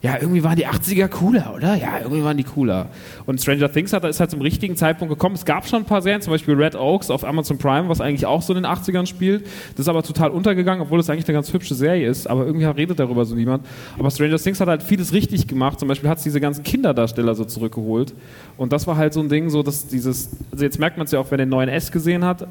ja, 0.00 0.16
irgendwie 0.20 0.44
waren 0.44 0.54
die 0.54 0.66
80er 0.66 1.08
cooler, 1.08 1.54
oder? 1.56 1.74
Ja, 1.74 1.98
irgendwie 1.98 2.22
waren 2.22 2.36
die 2.36 2.44
cooler. 2.44 2.86
Und 3.26 3.40
Stranger 3.40 3.70
Things 3.72 3.92
hat, 3.92 4.04
ist 4.04 4.20
halt 4.20 4.30
zum 4.30 4.40
richtigen 4.40 4.76
Zeitpunkt 4.76 5.12
gekommen. 5.12 5.34
Es 5.34 5.44
gab 5.44 5.66
schon 5.66 5.82
ein 5.82 5.86
paar 5.86 6.02
Serien, 6.02 6.22
zum 6.22 6.32
Beispiel 6.32 6.54
Red 6.54 6.76
Oaks 6.76 7.10
auf 7.10 7.24
Amazon 7.24 7.58
Prime, 7.58 7.88
was 7.88 8.00
eigentlich 8.00 8.24
auch 8.24 8.40
so 8.40 8.54
in 8.54 8.62
den 8.62 8.70
80ern 8.70 9.06
spielt. 9.06 9.44
Das 9.72 9.80
ist 9.80 9.88
aber 9.88 10.04
total 10.04 10.30
untergegangen, 10.30 10.82
obwohl 10.82 11.00
es 11.00 11.10
eigentlich 11.10 11.26
eine 11.26 11.34
ganz 11.34 11.52
hübsche 11.52 11.74
Serie 11.74 12.08
ist. 12.08 12.30
Aber 12.30 12.46
irgendwie 12.46 12.66
redet 12.66 13.00
darüber 13.00 13.24
so 13.24 13.34
niemand. 13.34 13.66
Aber 13.98 14.12
Stranger 14.12 14.38
Things 14.38 14.60
hat 14.60 14.68
halt 14.68 14.84
vieles 14.84 15.12
richtig 15.12 15.48
gemacht. 15.48 15.80
Zum 15.80 15.88
Beispiel 15.88 16.08
hat 16.08 16.18
es 16.18 16.24
diese 16.24 16.40
ganzen 16.40 16.62
Kinderdarsteller 16.62 17.34
so 17.34 17.44
zurückgeholt. 17.44 18.14
Und 18.56 18.72
das 18.72 18.86
war 18.86 18.96
halt 18.96 19.12
so 19.12 19.20
ein 19.20 19.28
Ding, 19.28 19.50
so 19.50 19.64
dass 19.64 19.88
dieses, 19.88 20.30
also 20.52 20.64
jetzt 20.64 20.78
merkt 20.78 20.96
man 20.96 21.06
es 21.06 21.10
ja 21.10 21.18
auch, 21.18 21.28
wenn 21.32 21.40
er 21.40 21.46
den 21.46 21.50
neuen 21.50 21.68
S 21.68 21.90
gesehen 21.90 22.24
hat, 22.24 22.46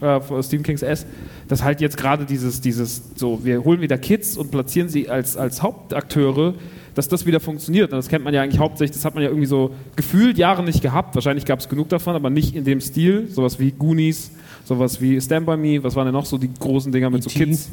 äh, 0.00 0.42
Stephen 0.42 0.62
Kings 0.62 0.82
S, 0.82 1.06
dass 1.48 1.62
halt 1.62 1.80
jetzt 1.80 1.96
gerade 1.96 2.24
dieses, 2.24 2.60
dieses, 2.60 3.02
so, 3.16 3.44
wir 3.44 3.64
holen 3.64 3.80
wieder 3.80 3.98
Kids 3.98 4.36
und 4.36 4.50
platzieren 4.50 4.88
sie 4.88 5.08
als, 5.08 5.36
als 5.36 5.62
Hauptakteure, 5.62 6.54
dass 6.94 7.08
das 7.08 7.26
wieder 7.26 7.40
funktioniert. 7.40 7.92
Und 7.92 7.98
das 7.98 8.08
kennt 8.08 8.24
man 8.24 8.34
ja 8.34 8.42
eigentlich 8.42 8.60
hauptsächlich, 8.60 8.96
das 8.96 9.04
hat 9.04 9.14
man 9.14 9.22
ja 9.22 9.30
irgendwie 9.30 9.46
so 9.46 9.74
gefühlt 9.96 10.38
Jahre 10.38 10.62
nicht 10.62 10.82
gehabt. 10.82 11.14
Wahrscheinlich 11.14 11.44
gab 11.44 11.60
es 11.60 11.68
genug 11.68 11.88
davon, 11.88 12.14
aber 12.14 12.30
nicht 12.30 12.54
in 12.54 12.64
dem 12.64 12.80
Stil. 12.80 13.28
Sowas 13.28 13.58
wie 13.58 13.70
Goonies, 13.72 14.30
sowas 14.64 15.00
wie 15.00 15.20
Stand 15.20 15.46
By 15.46 15.56
Me, 15.56 15.82
was 15.82 15.96
waren 15.96 16.06
denn 16.06 16.14
noch 16.14 16.26
so 16.26 16.38
die 16.38 16.50
großen 16.52 16.92
Dinger 16.92 17.10
mit 17.10 17.22
so 17.22 17.30
E.T.. 17.30 17.44
Kids? 17.44 17.68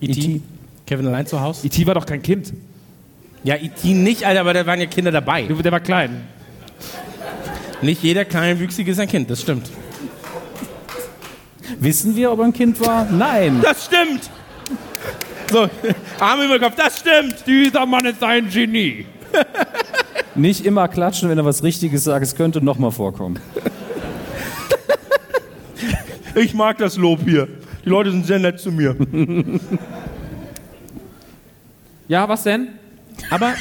E.T. 0.00 0.40
Kevin 0.86 1.06
allein 1.06 1.26
zu 1.26 1.40
Hause? 1.40 1.66
E.T. 1.66 1.86
war 1.86 1.94
doch 1.94 2.06
kein 2.06 2.22
Kind. 2.22 2.52
Ja, 3.44 3.56
E.T. 3.56 3.92
nicht, 3.94 4.24
Alter, 4.24 4.40
aber 4.40 4.54
da 4.54 4.66
waren 4.66 4.80
ja 4.80 4.86
Kinder 4.86 5.12
dabei. 5.12 5.42
Der 5.42 5.72
war 5.72 5.80
klein. 5.80 6.22
Nicht 7.82 8.02
jeder 8.02 8.24
Kleinwüchsige 8.24 8.90
ist 8.90 8.98
ein 8.98 9.08
Kind, 9.08 9.30
das 9.30 9.42
stimmt. 9.42 9.70
Wissen 11.78 12.16
wir, 12.16 12.32
ob 12.32 12.38
er 12.40 12.46
ein 12.46 12.52
Kind 12.52 12.80
war? 12.80 13.04
Nein. 13.10 13.60
Das 13.62 13.86
stimmt! 13.86 14.30
So, 15.50 15.68
Arme 16.18 16.44
über 16.44 16.58
den 16.58 16.62
Kopf, 16.64 16.76
das 16.76 17.00
stimmt! 17.00 17.46
Dieser 17.46 17.86
Mann 17.86 18.06
ist 18.06 18.22
ein 18.22 18.48
Genie. 18.48 19.06
Nicht 20.34 20.64
immer 20.64 20.88
klatschen, 20.88 21.28
wenn 21.28 21.38
er 21.38 21.44
was 21.44 21.62
Richtiges 21.62 22.04
sagt. 22.04 22.24
Es 22.24 22.34
könnte 22.34 22.64
nochmal 22.64 22.90
vorkommen. 22.90 23.38
Ich 26.34 26.54
mag 26.54 26.78
das 26.78 26.96
Lob 26.96 27.20
hier. 27.24 27.46
Die 27.84 27.88
Leute 27.88 28.10
sind 28.10 28.26
sehr 28.26 28.40
nett 28.40 28.58
zu 28.58 28.72
mir. 28.72 28.96
Ja, 32.08 32.28
was 32.28 32.42
denn? 32.42 32.68
Aber 33.30 33.54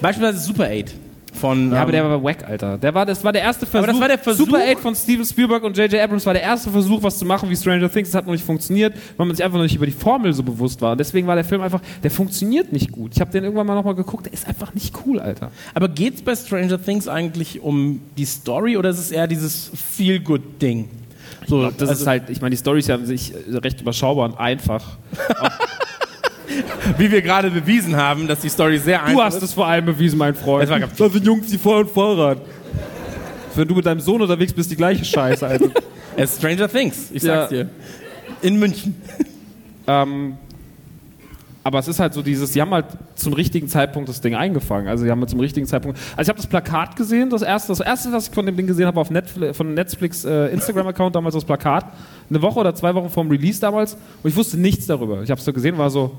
beispielsweise 0.00 0.40
Super 0.40 0.64
8 0.64 0.94
von. 1.36 1.70
Ja, 1.72 1.82
aber 1.82 1.90
ähm, 1.90 1.92
der 1.92 2.10
war 2.10 2.22
wack, 2.24 2.48
Alter. 2.48 2.78
Der 2.78 2.92
war, 2.94 3.06
das 3.06 3.22
war 3.22 3.32
der 3.32 3.42
erste 3.42 3.66
Versuch. 3.66 3.86
das 3.86 4.00
war 4.00 4.08
der 4.08 4.18
Versuch- 4.18 4.46
Super 4.46 4.58
8 4.68 4.78
von 4.80 4.94
Steven 4.94 5.24
Spielberg 5.24 5.62
und 5.62 5.76
J.J. 5.76 6.00
Abrams 6.00 6.26
war 6.26 6.32
der 6.34 6.42
erste 6.42 6.70
Versuch, 6.70 7.02
was 7.02 7.18
zu 7.18 7.24
machen 7.24 7.48
wie 7.50 7.56
Stranger 7.56 7.90
Things. 7.90 8.08
Das 8.10 8.16
hat 8.16 8.26
noch 8.26 8.32
nicht 8.32 8.44
funktioniert, 8.44 8.94
weil 9.16 9.26
man 9.26 9.36
sich 9.36 9.44
einfach 9.44 9.58
noch 9.58 9.64
nicht 9.64 9.76
über 9.76 9.86
die 9.86 9.92
Formel 9.92 10.32
so 10.32 10.42
bewusst 10.42 10.80
war. 10.82 10.92
Und 10.92 10.98
deswegen 10.98 11.26
war 11.26 11.34
der 11.36 11.44
Film 11.44 11.60
einfach, 11.60 11.80
der 12.02 12.10
funktioniert 12.10 12.72
nicht 12.72 12.90
gut. 12.90 13.12
Ich 13.14 13.20
habe 13.20 13.30
den 13.30 13.44
irgendwann 13.44 13.66
mal 13.66 13.74
nochmal 13.74 13.94
geguckt, 13.94 14.26
der 14.26 14.32
ist 14.32 14.48
einfach 14.48 14.74
nicht 14.74 14.94
cool, 15.06 15.20
Alter. 15.20 15.50
aber 15.74 15.88
geht 15.88 16.14
es 16.16 16.22
bei 16.22 16.34
Stranger 16.34 16.82
Things 16.82 17.06
eigentlich 17.08 17.60
um 17.60 18.00
die 18.16 18.24
Story 18.24 18.76
oder 18.76 18.90
ist 18.90 18.98
es 18.98 19.10
eher 19.10 19.26
dieses 19.26 19.70
Feel-Good-Ding? 19.74 20.88
So, 21.48 21.70
Das 21.70 21.88
also, 21.88 22.02
ist 22.02 22.06
halt, 22.06 22.30
ich 22.30 22.40
meine, 22.40 22.50
die 22.50 22.56
Story 22.56 22.80
ist 22.80 22.88
ja 22.88 22.96
an 22.96 23.06
sich 23.06 23.32
recht 23.52 23.80
überschaubar 23.80 24.24
und 24.28 24.38
einfach. 24.38 24.96
wie 26.98 27.10
wir 27.10 27.22
gerade 27.22 27.50
bewiesen 27.50 27.96
haben, 27.96 28.26
dass 28.28 28.40
die 28.40 28.48
Story 28.48 28.78
sehr 28.78 28.98
Du 29.00 29.04
einfach 29.06 29.24
hast 29.24 29.36
ist. 29.36 29.42
es 29.42 29.52
vor 29.54 29.66
allem 29.66 29.84
bewiesen, 29.86 30.18
mein 30.18 30.34
Freund. 30.34 30.62
Das 30.64 30.70
war 30.70 30.80
ganz- 30.80 30.96
das 30.96 31.12
sind 31.12 31.24
Jungs, 31.24 31.46
die 31.48 31.58
fahren 31.58 31.86
Fahrrad. 31.86 32.38
Wenn 33.54 33.68
du 33.68 33.74
mit 33.74 33.86
deinem 33.86 34.00
Sohn 34.00 34.20
unterwegs 34.20 34.52
bist, 34.52 34.70
die 34.70 34.76
gleiche 34.76 35.04
Scheiße, 35.04 35.46
Alter. 35.46 35.68
Es 36.18 36.30
ist 36.32 36.38
Stranger 36.38 36.66
Things, 36.68 37.10
ich 37.12 37.22
sag's 37.22 37.52
Ja. 37.52 37.64
dir. 37.64 37.70
In 38.42 38.58
München. 38.58 38.94
Ähm, 39.88 40.36
aber 41.62 41.78
es 41.78 41.86
ist 41.86 42.00
halt 42.00 42.12
so 42.12 42.20
dieses, 42.22 42.52
sie 42.52 42.60
haben 42.60 42.72
halt 42.72 42.86
zum 43.14 43.32
richtigen 43.34 43.68
Zeitpunkt 43.68 44.08
das 44.08 44.20
Ding 44.20 44.34
eingefangen. 44.34 44.88
Also 44.88 45.04
sie 45.04 45.10
haben 45.12 45.20
halt 45.20 45.30
zum 45.30 45.38
richtigen 45.38 45.64
Zeitpunkt. 45.66 45.96
Also 46.16 46.22
ich 46.22 46.28
habe 46.28 46.36
das 46.38 46.46
Plakat 46.48 46.96
gesehen, 46.96 47.30
das 47.30 47.42
erste, 47.42 47.68
das 47.68 47.78
erste, 47.78 48.10
was 48.12 48.26
ich 48.28 48.34
von 48.34 48.46
dem 48.46 48.56
Ding 48.56 48.66
gesehen 48.66 48.86
habe 48.86 48.98
auf 49.00 49.10
Netflix, 49.10 49.56
von 49.56 49.74
Netflix 49.74 50.24
äh, 50.24 50.46
Instagram-Account 50.48 51.14
damals 51.14 51.34
das 51.36 51.44
Plakat, 51.44 51.84
eine 52.28 52.42
Woche 52.42 52.58
oder 52.58 52.74
zwei 52.74 52.92
Wochen 52.96 53.10
vorm 53.10 53.28
Release 53.30 53.60
damals, 53.60 53.94
und 54.24 54.30
ich 54.30 54.34
wusste 54.34 54.58
nichts 54.58 54.86
darüber. 54.86 55.22
Ich 55.22 55.30
habe 55.30 55.38
es 55.38 55.44
so 55.44 55.52
gesehen, 55.52 55.78
war 55.78 55.88
so, 55.90 56.10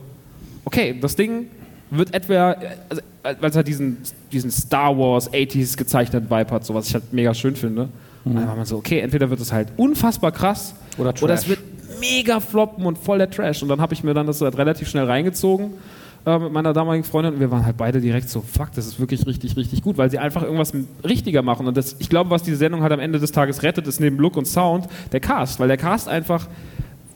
okay, 0.67 0.93
das 0.99 1.15
Ding 1.15 1.47
wird 1.89 2.13
etwa, 2.13 2.57
also, 2.89 3.01
weil 3.23 3.49
es 3.49 3.55
halt 3.55 3.67
diesen, 3.67 3.97
diesen 4.33 4.51
Star 4.51 4.97
Wars 4.97 5.31
80s 5.31 5.77
gezeichneten 5.77 6.29
Vibe 6.29 6.51
hat, 6.51 6.65
so 6.65 6.73
was 6.73 6.89
ich 6.89 6.93
halt 6.93 7.13
mega 7.13 7.33
schön 7.33 7.55
finde. 7.55 7.87
Und 8.25 8.35
dann 8.35 8.45
war 8.45 8.57
man 8.57 8.65
so, 8.65 8.75
okay, 8.75 8.99
entweder 8.99 9.29
wird 9.29 9.39
es 9.39 9.53
halt 9.53 9.69
unfassbar 9.77 10.33
krass 10.33 10.75
Oder 10.97 11.13
oder 11.21 11.33
es 11.33 11.47
wird 11.47 11.59
mega 12.01 12.41
floppen 12.41 12.85
und 12.85 12.97
voll 12.97 13.19
der 13.19 13.29
Trash. 13.29 13.63
Und 13.63 13.69
dann 13.69 13.79
habe 13.79 13.93
ich 13.93 14.03
mir 14.03 14.13
dann 14.13 14.27
das 14.27 14.41
halt 14.41 14.57
relativ 14.57 14.89
schnell 14.89 15.05
reingezogen 15.05 15.71
äh, 16.25 16.37
mit 16.37 16.51
meiner 16.51 16.73
damaligen 16.73 17.05
Freundin 17.05 17.35
und 17.35 17.39
wir 17.39 17.49
waren 17.49 17.65
halt 17.65 17.77
beide 17.77 18.01
direkt 18.01 18.27
so, 18.27 18.41
fuck, 18.41 18.73
das 18.75 18.85
ist 18.85 18.99
wirklich 18.99 19.25
richtig, 19.25 19.55
richtig 19.55 19.81
gut, 19.81 19.97
weil 19.97 20.11
sie 20.11 20.19
einfach 20.19 20.43
irgendwas 20.43 20.73
richtiger 21.05 21.41
machen. 21.43 21.65
Und 21.65 21.77
das, 21.77 21.95
ich 21.99 22.09
glaube, 22.09 22.29
was 22.29 22.43
diese 22.43 22.57
Sendung 22.57 22.81
halt 22.81 22.91
am 22.91 22.99
Ende 22.99 23.19
des 23.19 23.31
Tages 23.31 23.63
rettet, 23.63 23.87
ist 23.87 24.01
neben 24.01 24.17
Look 24.17 24.35
und 24.35 24.45
Sound 24.45 24.87
der 25.13 25.21
Cast, 25.21 25.61
weil 25.61 25.69
der 25.69 25.77
Cast 25.77 26.09
einfach 26.09 26.49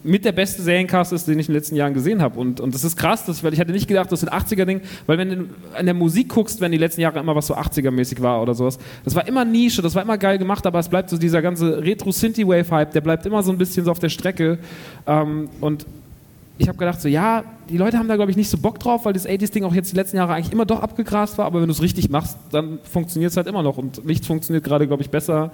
mit 0.03 0.25
der 0.25 0.31
beste 0.31 0.61
Seriencast 0.61 1.13
ist, 1.13 1.27
den 1.27 1.37
ich 1.39 1.47
in 1.47 1.53
den 1.53 1.59
letzten 1.59 1.75
Jahren 1.75 1.93
gesehen 1.93 2.21
habe. 2.21 2.39
Und, 2.39 2.59
und 2.59 2.73
das 2.73 2.83
ist 2.83 2.97
krass, 2.97 3.25
das, 3.25 3.43
weil 3.43 3.53
ich 3.53 3.59
hätte 3.59 3.71
nicht 3.71 3.87
gedacht, 3.87 4.11
das 4.11 4.23
ist 4.23 4.29
ein 4.29 4.39
80er-Ding, 4.39 4.81
weil 5.05 5.17
wenn 5.17 5.29
du 5.29 5.45
an 5.75 5.85
der 5.85 5.93
Musik 5.93 6.29
guckst, 6.29 6.61
wenn 6.61 6.71
die 6.71 6.77
letzten 6.77 7.01
Jahre 7.01 7.19
immer 7.19 7.35
was 7.35 7.47
so 7.47 7.55
80er-mäßig 7.55 8.21
war 8.21 8.41
oder 8.41 8.53
sowas, 8.53 8.79
das 9.03 9.15
war 9.15 9.27
immer 9.27 9.45
Nische, 9.45 9.81
das 9.81 9.95
war 9.95 10.01
immer 10.01 10.17
geil 10.17 10.37
gemacht, 10.37 10.65
aber 10.65 10.79
es 10.79 10.89
bleibt 10.89 11.09
so 11.09 11.17
dieser 11.17 11.41
ganze 11.41 11.83
Retro-Synthie-Wave-Hype, 11.83 12.91
der 12.91 13.01
bleibt 13.01 13.25
immer 13.25 13.43
so 13.43 13.51
ein 13.51 13.57
bisschen 13.57 13.85
so 13.85 13.91
auf 13.91 13.99
der 13.99 14.09
Strecke. 14.09 14.57
Ähm, 15.05 15.49
und 15.59 15.85
ich 16.57 16.67
habe 16.67 16.77
gedacht, 16.77 17.01
so 17.01 17.07
ja, 17.07 17.43
die 17.69 17.77
Leute 17.77 17.97
haben 17.97 18.07
da, 18.07 18.15
glaube 18.15 18.31
ich, 18.31 18.37
nicht 18.37 18.49
so 18.49 18.57
Bock 18.57 18.79
drauf, 18.79 19.05
weil 19.05 19.13
das 19.13 19.27
80s-Ding 19.27 19.63
auch 19.63 19.73
jetzt 19.73 19.91
die 19.91 19.95
letzten 19.95 20.17
Jahre 20.17 20.33
eigentlich 20.33 20.51
immer 20.51 20.65
doch 20.65 20.81
abgegrast 20.81 21.37
war, 21.37 21.45
aber 21.45 21.61
wenn 21.61 21.67
du 21.67 21.73
es 21.73 21.81
richtig 21.81 22.09
machst, 22.09 22.37
dann 22.51 22.79
funktioniert 22.83 23.31
es 23.31 23.37
halt 23.37 23.47
immer 23.47 23.63
noch. 23.63 23.77
Und 23.77 24.05
nichts 24.05 24.27
funktioniert 24.27 24.63
gerade, 24.63 24.87
glaube 24.87 25.01
ich, 25.01 25.09
besser 25.09 25.51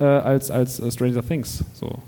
äh, 0.00 0.04
als, 0.04 0.50
als 0.50 0.80
äh, 0.80 0.90
Stranger 0.90 1.26
Things. 1.26 1.64
So. 1.74 1.98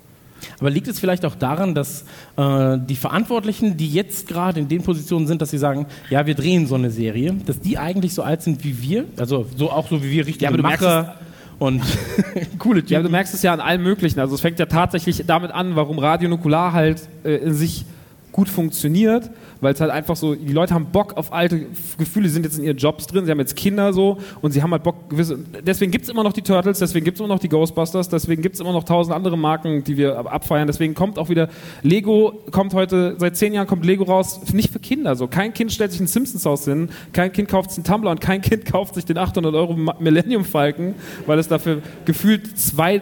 Aber 0.61 0.71
liegt 0.71 0.89
es 0.89 0.99
vielleicht 0.99 1.25
auch 1.25 1.35
daran, 1.35 1.75
dass 1.75 2.05
äh, 2.37 2.79
die 2.79 2.97
Verantwortlichen, 2.97 3.77
die 3.77 3.89
jetzt 3.89 4.29
gerade 4.29 4.61
in 4.61 4.69
den 4.69 4.83
Positionen 4.83 5.27
sind, 5.27 5.43
dass 5.43 5.51
sie 5.51 5.59
sagen, 5.59 5.87
ja, 6.11 6.27
wir 6.27 6.35
drehen 6.35 6.67
so 6.67 6.75
eine 6.75 6.91
Serie, 6.91 7.35
dass 7.47 7.61
die 7.61 7.79
eigentlich 7.79 8.15
so 8.15 8.23
alt 8.23 8.43
sind 8.43 8.65
wie 8.65 8.81
wir, 8.83 9.05
also 9.17 9.47
so 9.57 9.71
auch 9.71 9.89
so 9.89 10.03
wie 10.03 10.11
wir 10.11 10.27
richtige 10.27 10.45
Ja, 10.45 10.51
aber 10.51 10.63
Macher 10.63 11.17
und 11.59 11.83
coole 12.59 12.81
Ja, 12.81 12.87
Typen. 12.87 13.05
du 13.05 13.09
merkst 13.11 13.35
es 13.35 13.43
ja 13.43 13.53
an 13.53 13.61
allem 13.61 13.83
Möglichen. 13.83 14.19
Also 14.21 14.35
es 14.35 14.41
fängt 14.41 14.59
ja 14.59 14.67
tatsächlich 14.67 15.23
damit 15.27 15.53
an, 15.53 15.77
warum 15.77 15.99
Radio 15.99 16.29
Nukular 16.29 16.73
halt 16.73 17.09
äh, 17.25 17.37
in 17.37 17.55
sich 17.55 17.85
gut 18.33 18.49
funktioniert, 18.49 19.31
weil 19.63 19.73
es 19.73 19.81
halt 19.81 19.91
einfach 19.91 20.17
so, 20.17 20.35
die 20.35 20.53
Leute 20.53 20.75
haben 20.75 20.87
Bock 20.93 21.17
auf 21.17 21.33
alte 21.33 21.67
Gefühle, 21.97 22.29
sind 22.29 22.45
jetzt 22.45 22.59
in 22.59 22.65
ihren 22.65 22.77
Jobs 22.77 23.07
drin, 23.07 23.25
sie 23.25 23.31
haben 23.31 23.39
jetzt 23.39 23.57
Kinder 23.57 23.95
so 23.95 24.19
und 24.43 24.53
sie 24.53 24.63
haben 24.63 24.73
halt 24.73 24.83
Bock 24.83 25.09
gewisse, 25.09 25.39
deswegen 25.67 25.91
gibt 25.91 26.05
es 26.05 26.11
immer 26.11 26.23
noch 26.25 26.35
die 26.35 26.43
Turtles, 26.43 26.81
deswegen 26.81 27.05
gibt 27.05 27.17
es 27.17 27.21
immer 27.21 27.29
noch 27.33 27.39
die 27.39 27.49
Ghostbusters, 27.49 28.11
deswegen 28.11 28.43
gibt 28.43 28.57
es 28.57 28.61
immer 28.61 28.73
noch 28.73 28.85
tausend 28.85 29.15
andere 29.17 29.39
Marken, 29.39 29.83
die 29.85 29.97
wir 29.97 30.19
ab- 30.19 30.31
abfeiern, 30.35 30.67
deswegen 30.67 30.93
kommt 30.95 31.19
auch 31.19 31.31
wieder, 31.31 31.49
Lego 31.83 32.35
kommt 32.51 32.75
heute, 32.75 33.15
seit 33.19 33.37
zehn 33.37 33.55
Jahren 33.55 33.67
kommt 33.67 33.87
Lego 33.87 34.05
raus, 34.05 34.41
nicht 34.53 34.71
für 34.73 34.81
Kinder 34.81 35.17
so, 35.17 35.29
kein 35.29 35.55
Kind 35.55 35.73
stellt 35.73 35.93
sich 35.93 36.01
ein 36.01 36.07
Simpsons-Haus 36.09 36.65
hin, 36.65 36.91
kein 37.13 37.33
Kind 37.33 37.49
kauft 37.49 37.71
sich 37.71 37.79
einen 37.79 37.85
Tumblr 37.85 38.11
und 38.11 38.21
kein 38.21 38.43
Kind 38.43 38.67
kauft 38.71 38.97
sich 38.97 39.05
den 39.05 39.17
800 39.17 39.55
Euro 39.55 39.75
Millennium 40.01 40.45
Falcon, 40.45 40.95
weil 41.27 41.39
es 41.39 41.49
dafür 41.49 41.81
gefühlt 42.05 42.59
zwei 42.59 43.01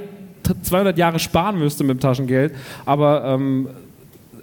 200 0.63 0.99
Jahre 0.99 1.19
sparen 1.21 1.59
müsste 1.59 1.85
mit 1.85 1.99
dem 1.99 2.01
Taschengeld. 2.01 2.55
Aber 2.85 3.25
ähm, 3.25 3.69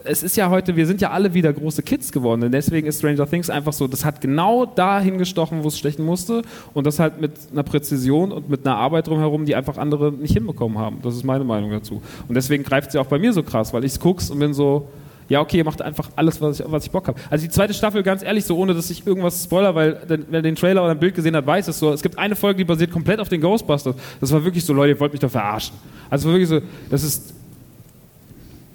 es 0.08 0.24
ist 0.24 0.38
ja 0.38 0.50
heute, 0.50 0.76
wir 0.76 0.88
sind 0.88 1.02
ja 1.02 1.12
alle 1.12 1.34
wieder 1.34 1.52
große 1.52 1.84
Kids 1.84 2.12
geworden. 2.12 2.44
Und 2.44 2.52
deswegen 2.52 2.88
ist 2.88 3.00
Stranger 3.00 3.30
Things 3.30 3.50
einfach 3.50 3.74
so, 3.74 3.88
das 3.88 4.06
hat 4.06 4.22
genau 4.22 4.66
dahin 4.66 5.18
gestochen, 5.18 5.64
wo 5.64 5.68
es 5.68 5.78
stechen 5.78 6.06
musste. 6.06 6.42
Und 6.74 6.88
das 6.88 7.00
halt 7.00 7.20
mit 7.22 7.32
einer 7.52 7.64
Präzision 7.64 8.32
und 8.32 8.50
mit 8.50 8.66
einer 8.66 8.78
Arbeit 8.78 9.08
drumherum, 9.08 9.46
die 9.46 9.56
einfach 9.56 9.78
andere 9.78 10.12
nicht 10.12 10.34
hinbekommen 10.34 10.78
haben. 10.78 11.00
Das 11.04 11.16
ist 11.16 11.24
meine 11.24 11.44
Meinung 11.44 11.72
dazu. 11.72 12.02
Und 12.28 12.36
deswegen 12.36 12.64
greift 12.64 12.92
sie 12.92 13.00
auch 13.00 13.08
bei 13.08 13.20
mir 13.20 13.34
so 13.34 13.44
krass, 13.44 13.74
weil 13.74 13.84
ich 13.84 13.94
es 13.94 14.00
guck's 14.00 14.30
und 14.30 14.40
bin 14.40 14.54
so. 14.54 14.88
Ja, 15.30 15.42
okay, 15.42 15.58
ihr 15.58 15.66
macht 15.66 15.82
einfach 15.82 16.10
alles, 16.16 16.40
was 16.40 16.62
ich, 16.62 16.72
was 16.72 16.86
ich 16.86 16.92
Bock 16.92 17.10
habe. 17.10 17.20
Also 17.30 17.44
die 17.44 17.52
zweite 17.52 17.74
Staffel, 17.74 18.02
ganz 18.02 18.24
ehrlich, 18.24 18.46
so 18.46 18.58
ohne 18.58 18.74
dass 18.74 18.90
ich 18.90 19.06
irgendwas 19.06 19.44
spoiler, 19.44 19.76
weil 19.76 19.96
denn, 20.10 20.26
wer 20.30 20.42
den 20.42 20.56
Trailer 20.56 20.82
oder 20.82 20.92
ein 20.92 21.00
Bild 21.00 21.16
gesehen 21.16 21.36
hat, 21.36 21.46
weiß 21.46 21.68
es 21.68 21.80
so. 21.80 21.92
Es 21.92 22.02
gibt 22.02 22.18
eine 22.18 22.34
Folge, 22.38 22.60
die 22.60 22.64
basiert 22.64 22.92
komplett 22.92 23.20
auf 23.20 23.28
den 23.28 23.42
Ghostbusters. 23.42 23.96
Das 24.22 24.32
war 24.32 24.46
wirklich 24.46 24.64
so, 24.64 24.72
Leute, 24.72 24.94
ihr 24.94 25.00
wollt 25.02 25.12
mich 25.12 25.20
doch 25.20 25.30
verarschen. 25.30 25.76
Also 26.10 26.30
wirklich 26.30 26.48
so, 26.48 26.62
das 26.90 27.04
ist 27.04 27.34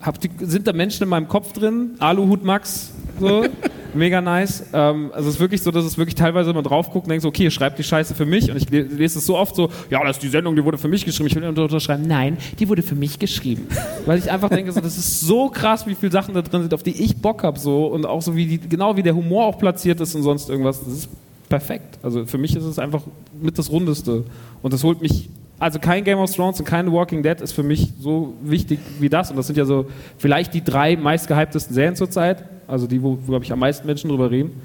Habt 0.02 0.24
ihr, 0.24 0.30
sind 0.40 0.66
da 0.66 0.72
Menschen 0.72 1.04
in 1.04 1.08
meinem 1.08 1.28
Kopf 1.28 1.52
drin? 1.52 1.92
Aluhut 1.98 2.44
Max, 2.44 2.90
so. 3.20 3.44
Mega 3.94 4.22
nice. 4.22 4.64
Ähm, 4.72 5.10
also 5.12 5.28
es 5.28 5.34
ist 5.34 5.40
wirklich 5.40 5.60
so, 5.60 5.70
dass 5.70 5.84
es 5.84 5.98
wirklich 5.98 6.14
teilweise 6.14 6.50
immer 6.50 6.62
drauf 6.62 6.90
guckt 6.90 7.04
und 7.04 7.10
denkt 7.10 7.22
so, 7.22 7.28
okay, 7.28 7.44
ihr 7.44 7.50
schreibt 7.50 7.78
die 7.78 7.84
Scheiße 7.84 8.14
für 8.14 8.24
mich. 8.24 8.50
Und 8.50 8.56
ich 8.56 8.70
le- 8.70 8.82
lese 8.84 9.18
es 9.18 9.26
so 9.26 9.36
oft 9.36 9.54
so, 9.54 9.68
ja, 9.90 10.02
das 10.02 10.16
ist 10.16 10.22
die 10.22 10.28
Sendung, 10.28 10.56
die 10.56 10.64
wurde 10.64 10.78
für 10.78 10.88
mich 10.88 11.04
geschrieben. 11.04 11.26
Ich 11.28 11.36
will 11.36 11.44
unter- 11.44 11.64
unterschreiben, 11.64 12.04
nein, 12.08 12.38
die 12.58 12.68
wurde 12.70 12.82
für 12.82 12.94
mich 12.94 13.18
geschrieben. 13.18 13.66
Weil 14.06 14.18
ich 14.18 14.30
einfach 14.30 14.48
denke, 14.48 14.72
so, 14.72 14.80
das 14.80 14.96
ist 14.96 15.20
so 15.20 15.50
krass, 15.50 15.86
wie 15.86 15.94
viele 15.94 16.10
Sachen 16.10 16.32
da 16.34 16.40
drin 16.40 16.62
sind, 16.62 16.72
auf 16.72 16.82
die 16.82 17.02
ich 17.02 17.18
Bock 17.18 17.42
habe. 17.42 17.58
So. 17.60 17.84
Und 17.86 18.06
auch 18.06 18.22
so, 18.22 18.34
wie 18.34 18.46
die, 18.46 18.58
genau 18.58 18.96
wie 18.96 19.02
der 19.02 19.14
Humor 19.14 19.44
auch 19.44 19.58
platziert 19.58 20.00
ist 20.00 20.14
und 20.14 20.22
sonst 20.22 20.48
irgendwas. 20.48 20.82
Das 20.82 20.92
ist 20.94 21.08
perfekt. 21.50 21.98
Also 22.02 22.24
für 22.24 22.38
mich 22.38 22.56
ist 22.56 22.64
es 22.64 22.78
einfach 22.78 23.02
mit 23.42 23.58
das 23.58 23.70
Rundeste. 23.70 24.24
Und 24.62 24.72
das 24.72 24.82
holt 24.84 25.02
mich 25.02 25.28
also 25.62 25.78
kein 25.78 26.02
Game 26.02 26.18
of 26.18 26.34
Thrones 26.34 26.58
und 26.58 26.66
kein 26.66 26.90
Walking 26.90 27.22
Dead 27.22 27.40
ist 27.40 27.52
für 27.52 27.62
mich 27.62 27.92
so 28.00 28.34
wichtig 28.42 28.80
wie 28.98 29.08
das. 29.08 29.30
Und 29.30 29.36
das 29.36 29.46
sind 29.46 29.56
ja 29.56 29.64
so 29.64 29.86
vielleicht 30.18 30.54
die 30.54 30.64
drei 30.64 30.96
meistgehyptesten 30.96 31.72
Serien 31.72 31.94
zurzeit. 31.94 32.44
Also 32.66 32.88
die, 32.88 33.00
wo, 33.00 33.16
wo 33.22 33.30
glaube 33.30 33.44
ich, 33.44 33.52
am 33.52 33.60
meisten 33.60 33.86
Menschen 33.86 34.10
drüber 34.10 34.28
reden. 34.28 34.60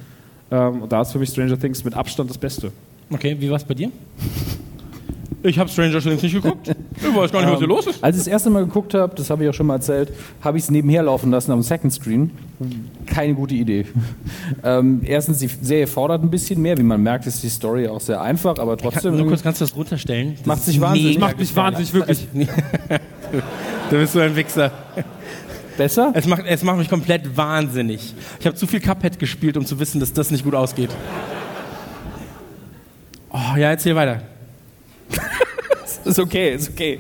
Ähm, 0.50 0.82
und 0.82 0.92
da 0.92 1.04
ist 1.04 1.12
für 1.12 1.20
mich 1.20 1.30
Stranger 1.30 1.60
Things 1.60 1.84
mit 1.84 1.94
Abstand 1.94 2.32
das 2.32 2.40
Beste. 2.40 2.72
Okay, 3.12 3.38
wie 3.40 3.48
war 3.48 3.58
es 3.58 3.64
bei 3.64 3.76
dir? 3.76 3.92
Ich 5.44 5.60
habe 5.60 5.70
Stranger 5.70 6.02
Things 6.02 6.22
nicht 6.24 6.34
geguckt. 6.34 6.68
Ich 6.98 7.16
weiß 7.16 7.32
gar 7.32 7.42
nicht, 7.42 7.52
was 7.52 7.60
hier 7.60 7.68
los 7.68 7.86
ist. 7.88 8.04
Als 8.04 8.16
ich 8.18 8.24
das 8.24 8.28
erste 8.28 8.50
Mal 8.50 8.66
geguckt 8.66 8.94
habe, 8.96 9.16
das 9.16 9.30
habe 9.30 9.44
ich 9.44 9.50
auch 9.50 9.54
schon 9.54 9.68
mal 9.68 9.76
erzählt, 9.76 10.12
habe 10.42 10.58
ich 10.58 10.64
es 10.64 10.72
nebenher 10.72 11.04
laufen 11.04 11.30
lassen 11.32 11.52
am 11.52 11.62
Second 11.62 11.94
Screen. 11.94 12.32
Keine 13.06 13.36
gute 13.36 13.54
Idee. 13.54 13.86
ähm, 14.64 15.02
erstens, 15.06 15.38
die 15.38 15.48
Serie 15.48 15.88
fordert 15.88 16.24
ein 16.24 16.32
bisschen 16.32 16.62
mehr. 16.62 16.78
Wie 16.78 16.84
man 16.84 17.02
merkt, 17.02 17.28
ist 17.28 17.44
die 17.44 17.50
Story 17.50 17.88
auch 17.88 18.02
sehr 18.02 18.20
einfach, 18.20 18.58
aber 18.58 18.78
Kann, 18.78 18.92
trotzdem. 18.92 19.16
nur 19.16 19.28
kurz 19.28 19.44
kannst 19.44 19.62
du 19.62 19.66
das 19.66 19.76
runterstellen. 19.76 20.36
Das 20.38 20.46
Macht 20.46 20.64
sich 20.64 20.82
wahnsinnig. 20.82 21.16
mega 21.16 21.28
Macht 21.28 21.40
mich 21.40 21.56
wahnsinnig, 21.56 21.94
wirklich. 21.94 22.28
Du 23.90 23.98
bist 23.98 24.14
so 24.14 24.20
ein 24.20 24.36
Wichser. 24.36 24.72
besser? 25.78 26.12
Es 26.14 26.28
macht, 26.28 26.44
es 26.46 26.64
macht 26.64 26.78
mich 26.78 26.90
komplett 26.90 27.38
wahnsinnig. 27.38 28.14
Ich 28.40 28.46
habe 28.46 28.56
zu 28.56 28.68
viel 28.68 28.80
Cuphead 28.82 29.20
gespielt, 29.20 29.56
um 29.58 29.66
zu 29.66 29.80
wissen, 29.80 30.00
dass 30.00 30.12
das 30.14 30.32
nicht 30.32 30.44
gut 30.44 30.56
ausgeht. 30.56 30.90
Oh, 33.30 33.56
ja, 33.58 33.70
erzähl 33.70 33.96
weiter. 33.96 34.22
Ist 36.06 36.20
okay, 36.20 36.54
ist 36.56 36.70
okay. 36.70 37.00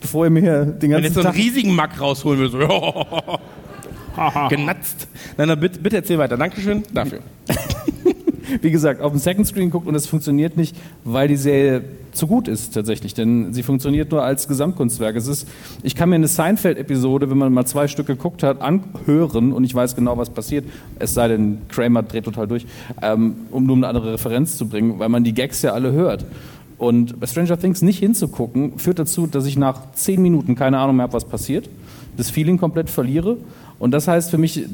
Bevor 0.00 0.26
ihr 0.26 0.30
mir 0.30 0.40
hier 0.40 0.64
den 0.64 0.82
Wenn 0.82 0.90
ganzen 0.90 1.04
jetzt 1.04 1.14
so 1.14 1.20
einen 1.20 1.28
Tag 1.28 1.36
riesigen 1.36 1.74
Mack 1.74 2.00
rausholen 2.00 2.40
will, 2.40 2.50
so 2.50 2.58
genatzt. 4.48 5.08
Nein, 5.36 5.48
nein, 5.48 5.60
bitte, 5.60 5.78
bitte 5.78 5.96
erzähl 5.96 6.18
weiter. 6.18 6.36
Dankeschön 6.36 6.82
dafür. 6.92 7.20
wie 8.60 8.70
gesagt, 8.70 9.00
auf 9.00 9.12
dem 9.12 9.18
Second 9.18 9.46
Screen 9.46 9.70
guckt 9.70 9.86
und 9.86 9.94
es 9.94 10.06
funktioniert 10.06 10.56
nicht, 10.56 10.76
weil 11.04 11.28
die 11.28 11.36
Serie 11.36 11.84
zu 12.12 12.26
gut 12.26 12.46
ist 12.46 12.74
tatsächlich, 12.74 13.14
denn 13.14 13.52
sie 13.52 13.62
funktioniert 13.62 14.12
nur 14.12 14.22
als 14.22 14.46
Gesamtkunstwerk. 14.46 15.16
Es 15.16 15.26
ist, 15.26 15.48
ich 15.82 15.94
kann 15.96 16.08
mir 16.08 16.14
eine 16.14 16.28
Seinfeld-Episode, 16.28 17.28
wenn 17.30 17.38
man 17.38 17.52
mal 17.52 17.66
zwei 17.66 17.88
Stück 17.88 18.06
geguckt 18.06 18.42
hat, 18.42 18.60
anhören 18.60 19.52
und 19.52 19.64
ich 19.64 19.74
weiß 19.74 19.96
genau, 19.96 20.16
was 20.16 20.30
passiert. 20.30 20.64
Es 20.98 21.14
sei 21.14 21.28
denn, 21.28 21.62
Kramer 21.68 22.02
dreht 22.02 22.24
total 22.24 22.46
durch, 22.46 22.66
ähm, 23.02 23.36
um 23.50 23.64
nur 23.64 23.76
eine 23.76 23.88
andere 23.88 24.12
Referenz 24.12 24.56
zu 24.56 24.68
bringen, 24.68 24.98
weil 24.98 25.08
man 25.08 25.24
die 25.24 25.34
Gags 25.34 25.62
ja 25.62 25.72
alle 25.72 25.92
hört. 25.92 26.24
Und 26.78 27.20
bei 27.20 27.26
Stranger 27.26 27.58
Things 27.58 27.82
nicht 27.82 27.98
hinzugucken, 27.98 28.78
führt 28.78 28.98
dazu, 28.98 29.26
dass 29.26 29.46
ich 29.46 29.56
nach 29.56 29.92
zehn 29.92 30.20
Minuten 30.20 30.54
keine 30.54 30.78
Ahnung 30.78 30.96
mehr 30.96 31.04
habe, 31.04 31.12
was 31.12 31.24
passiert, 31.24 31.68
das 32.16 32.30
Feeling 32.30 32.58
komplett 32.58 32.90
verliere. 32.90 33.36
Und 33.78 33.92
das 33.92 34.08
heißt 34.08 34.30
für 34.30 34.38
mich, 34.38 34.64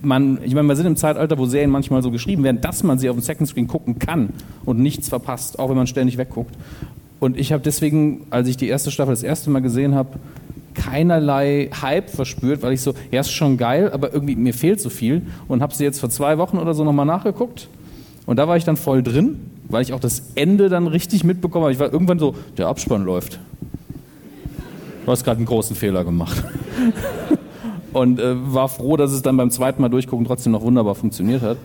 man, 0.00 0.38
ich 0.44 0.54
meine, 0.54 0.68
wir 0.68 0.76
sind 0.76 0.86
im 0.86 0.96
Zeitalter, 0.96 1.38
wo 1.38 1.46
Serien 1.46 1.70
manchmal 1.70 2.02
so 2.02 2.10
geschrieben 2.10 2.44
werden, 2.44 2.60
dass 2.60 2.82
man 2.82 2.98
sie 2.98 3.10
auf 3.10 3.16
dem 3.16 3.22
Second 3.22 3.48
Screen 3.48 3.66
gucken 3.66 3.98
kann 3.98 4.30
und 4.64 4.78
nichts 4.78 5.08
verpasst, 5.08 5.58
auch 5.58 5.68
wenn 5.68 5.76
man 5.76 5.86
ständig 5.86 6.18
wegguckt. 6.18 6.54
Und 7.20 7.36
ich 7.38 7.52
habe 7.52 7.62
deswegen, 7.62 8.22
als 8.30 8.48
ich 8.48 8.56
die 8.56 8.68
erste 8.68 8.90
Staffel 8.90 9.12
das 9.12 9.22
erste 9.22 9.50
Mal 9.50 9.60
gesehen 9.60 9.94
habe, 9.94 10.18
keinerlei 10.74 11.70
Hype 11.82 12.08
verspürt, 12.10 12.62
weil 12.62 12.72
ich 12.72 12.80
so, 12.80 12.94
ja, 13.10 13.20
ist 13.20 13.32
schon 13.32 13.56
geil, 13.56 13.90
aber 13.92 14.12
irgendwie 14.12 14.36
mir 14.36 14.54
fehlt 14.54 14.80
so 14.80 14.90
viel 14.90 15.22
und 15.48 15.60
habe 15.60 15.74
sie 15.74 15.82
jetzt 15.82 15.98
vor 15.98 16.10
zwei 16.10 16.38
Wochen 16.38 16.58
oder 16.58 16.74
so 16.74 16.84
nochmal 16.84 17.06
nachgeguckt. 17.06 17.68
Und 18.26 18.36
da 18.36 18.46
war 18.46 18.56
ich 18.56 18.64
dann 18.64 18.76
voll 18.76 19.02
drin, 19.02 19.40
weil 19.68 19.82
ich 19.82 19.92
auch 19.92 20.00
das 20.00 20.22
Ende 20.34 20.68
dann 20.68 20.86
richtig 20.86 21.24
mitbekommen 21.24 21.64
habe. 21.64 21.72
Ich 21.72 21.78
war 21.78 21.92
irgendwann 21.92 22.18
so, 22.18 22.34
der 22.56 22.68
Abspann 22.68 23.04
läuft. 23.04 23.38
Du 25.04 25.12
hast 25.12 25.24
gerade 25.24 25.38
einen 25.38 25.46
großen 25.46 25.74
Fehler 25.74 26.04
gemacht. 26.04 26.42
und 27.92 28.20
äh, 28.20 28.34
war 28.52 28.68
froh, 28.68 28.96
dass 28.96 29.12
es 29.12 29.22
dann 29.22 29.36
beim 29.36 29.50
zweiten 29.50 29.80
Mal 29.82 29.88
durchgucken 29.88 30.26
trotzdem 30.26 30.52
noch 30.52 30.62
wunderbar 30.62 30.94
funktioniert 30.94 31.42
hat. 31.42 31.56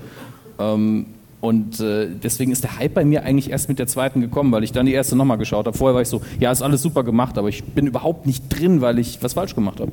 Ähm, 0.60 1.08
und 1.42 1.82
äh, 1.82 2.08
deswegen 2.24 2.54
ist 2.54 2.64
der 2.64 2.80
Hype 2.80 2.94
bei 2.94 3.04
mir 3.04 3.24
eigentlich 3.24 3.50
erst 3.50 3.68
mit 3.68 3.78
der 3.78 3.88
zweiten 3.88 4.22
gekommen, 4.22 4.50
weil 4.54 4.64
ich 4.64 4.72
dann 4.72 4.86
die 4.86 4.94
erste 4.94 5.18
nochmal 5.18 5.38
geschaut 5.38 5.66
habe. 5.66 5.78
Vorher 5.78 5.94
war 5.94 6.02
ich 6.02 6.08
so, 6.08 6.22
ja, 6.40 6.50
ist 6.54 6.62
alles 6.62 6.82
super 6.82 7.04
gemacht, 7.04 7.38
aber 7.38 7.50
ich 7.50 7.66
bin 7.66 7.86
überhaupt 7.86 8.26
nicht 8.26 8.46
drin, 8.48 8.80
weil 8.80 8.98
ich 8.98 9.22
was 9.22 9.34
falsch 9.34 9.54
gemacht 9.54 9.82
habe. 9.82 9.92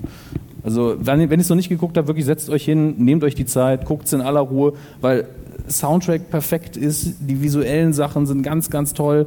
Also, 0.62 0.94
wenn, 1.00 1.28
wenn 1.28 1.40
ihr 1.40 1.42
es 1.42 1.48
noch 1.48 1.56
nicht 1.56 1.68
geguckt 1.68 1.96
habt, 1.96 2.06
wirklich 2.06 2.26
setzt 2.26 2.50
euch 2.50 2.64
hin, 2.64 2.94
nehmt 2.98 3.24
euch 3.24 3.34
die 3.34 3.46
Zeit, 3.46 3.84
guckt 3.84 4.06
es 4.06 4.12
in 4.12 4.20
aller 4.20 4.42
Ruhe, 4.42 4.74
weil 5.00 5.26
Soundtrack 5.68 6.30
perfekt 6.30 6.76
ist, 6.76 7.14
die 7.20 7.42
visuellen 7.42 7.92
Sachen 7.92 8.26
sind 8.26 8.42
ganz, 8.42 8.70
ganz 8.70 8.94
toll 8.94 9.26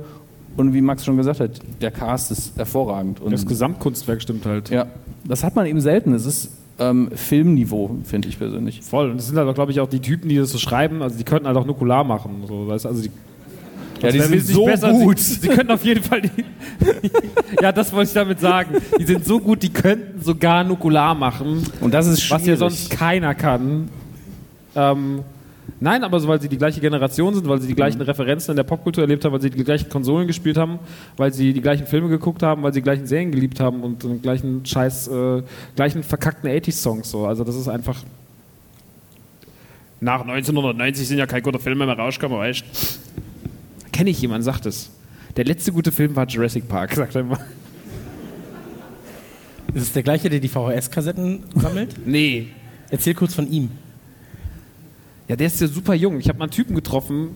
und 0.57 0.73
wie 0.73 0.81
Max 0.81 1.03
schon 1.05 1.17
gesagt 1.17 1.39
hat, 1.39 1.51
der 1.81 1.91
Cast 1.91 2.31
ist 2.31 2.55
hervorragend. 2.57 3.19
Und 3.19 3.31
Das 3.31 3.45
Gesamtkunstwerk 3.45 4.21
stimmt 4.21 4.45
halt. 4.45 4.69
ja, 4.69 4.85
das 5.25 5.43
hat 5.43 5.55
man 5.55 5.65
eben 5.65 5.81
selten. 5.81 6.13
Es 6.13 6.25
ist 6.25 6.49
ähm, 6.79 7.09
Filmniveau, 7.15 7.97
finde 8.03 8.27
ich 8.29 8.37
persönlich. 8.37 8.81
Voll. 8.81 9.09
Und 9.11 9.17
das 9.17 9.27
sind 9.27 9.37
halt 9.37 9.47
auch, 9.47 9.53
glaube 9.55 9.71
ich, 9.71 9.79
auch 9.79 9.89
die 9.89 9.99
Typen, 9.99 10.29
die 10.29 10.37
das 10.37 10.51
so 10.51 10.57
schreiben. 10.57 11.01
Also 11.01 11.17
die 11.17 11.23
könnten 11.23 11.47
halt 11.47 11.57
auch 11.57 11.65
Nukular 11.65 12.03
machen. 12.03 12.43
So, 12.47 12.67
weißt, 12.67 12.85
also 12.85 13.01
die, 13.01 13.11
Ja, 14.01 14.11
die 14.11 14.17
Das 14.17 14.27
sind 14.27 14.45
so 14.47 14.65
besser. 14.65 14.91
gut. 14.91 15.17
Sie, 15.19 15.35
sie 15.35 15.47
könnten 15.47 15.71
auf 15.71 15.83
jeden 15.85 16.03
Fall 16.03 16.21
die, 16.21 16.29
Ja, 17.61 17.71
das 17.71 17.93
wollte 17.93 18.07
ich 18.09 18.13
damit 18.13 18.39
sagen. 18.39 18.75
Die 18.99 19.05
sind 19.05 19.25
so 19.25 19.39
gut, 19.39 19.61
die 19.63 19.69
könnten 19.71 20.21
sogar 20.21 20.63
Nukular 20.63 21.13
machen, 21.15 21.63
Und 21.79 21.93
das 21.93 22.07
ist 22.07 22.21
schwierig. 22.21 22.41
was 22.41 22.47
ja 22.47 22.55
sonst 22.57 22.89
keiner 22.91 23.33
kann. 23.35 23.89
Ähm, 24.75 25.19
nein, 25.79 26.03
aber 26.03 26.19
so, 26.19 26.27
weil 26.27 26.41
sie 26.41 26.49
die 26.49 26.57
gleiche 26.57 26.81
Generation 26.81 27.33
sind, 27.33 27.47
weil 27.47 27.61
sie 27.61 27.67
die 27.67 27.75
gleichen 27.75 28.01
Referenzen 28.01 28.51
in 28.51 28.57
der 28.57 28.63
Popkultur 28.63 29.03
erlebt 29.03 29.23
haben, 29.25 29.33
weil 29.33 29.41
sie 29.41 29.49
die 29.49 29.63
gleichen 29.63 29.89
Konsolen 29.89 30.27
gespielt 30.27 30.57
haben, 30.57 30.79
weil 31.17 31.33
sie 31.33 31.53
die 31.53 31.61
gleichen 31.61 31.87
Filme 31.87 32.09
geguckt 32.09 32.43
haben, 32.43 32.63
weil 32.63 32.73
sie 32.73 32.79
die 32.79 32.83
gleichen 32.83 33.07
Serien 33.07 33.31
geliebt 33.31 33.59
haben 33.59 33.81
und 33.83 34.03
den 34.03 34.21
gleichen 34.21 34.65
Scheiß, 34.65 35.07
äh, 35.07 35.43
gleichen 35.75 36.03
verkackten 36.03 36.49
80s-Songs. 36.49 37.09
So. 37.09 37.25
Also 37.25 37.43
das 37.43 37.55
ist 37.55 37.67
einfach. 37.67 38.03
Nach 39.99 40.21
1990 40.21 41.07
sind 41.07 41.17
ja 41.17 41.25
keine 41.25 41.41
guten 41.41 41.59
Filme 41.59 41.85
mehr 41.85 41.97
rausgekommen, 41.97 42.37
weißt 42.39 42.99
Kenne 43.93 44.09
ich 44.09 44.21
jemanden, 44.21 44.43
sagt 44.43 44.65
es. 44.65 44.89
Der 45.37 45.45
letzte 45.45 45.71
gute 45.71 45.91
Film 45.91 46.15
war 46.15 46.27
Jurassic 46.27 46.67
Park, 46.67 46.93
sagt 46.95 47.15
er 47.15 47.21
immer. 47.21 47.39
Ist 49.73 49.83
es 49.83 49.93
der 49.93 50.03
gleiche, 50.03 50.29
der 50.29 50.39
die 50.39 50.49
VHS-Kassetten 50.49 51.43
sammelt? 51.55 51.95
Nee. 52.05 52.47
Erzähl 52.91 53.13
kurz 53.15 53.33
von 53.33 53.49
ihm. 53.49 53.71
Ja, 55.27 55.35
der 55.35 55.47
ist 55.47 55.61
ja 55.61 55.67
super 55.67 55.93
jung. 55.93 56.19
Ich 56.19 56.27
habe 56.27 56.37
mal 56.37 56.45
einen 56.45 56.51
Typen 56.51 56.75
getroffen 56.75 57.35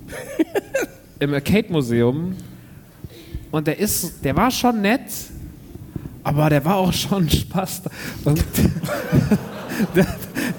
im 1.19 1.33
Arcade-Museum 1.33 2.35
und 3.51 3.67
der 3.67 3.79
ist, 3.79 4.23
der 4.23 4.35
war 4.35 4.51
schon 4.51 4.81
nett, 4.81 5.09
aber 6.23 6.49
der 6.49 6.63
war 6.65 6.75
auch 6.75 6.93
schon 6.93 7.29
Spaß. 7.29 7.83
Und 8.25 8.43
der, 9.95 10.07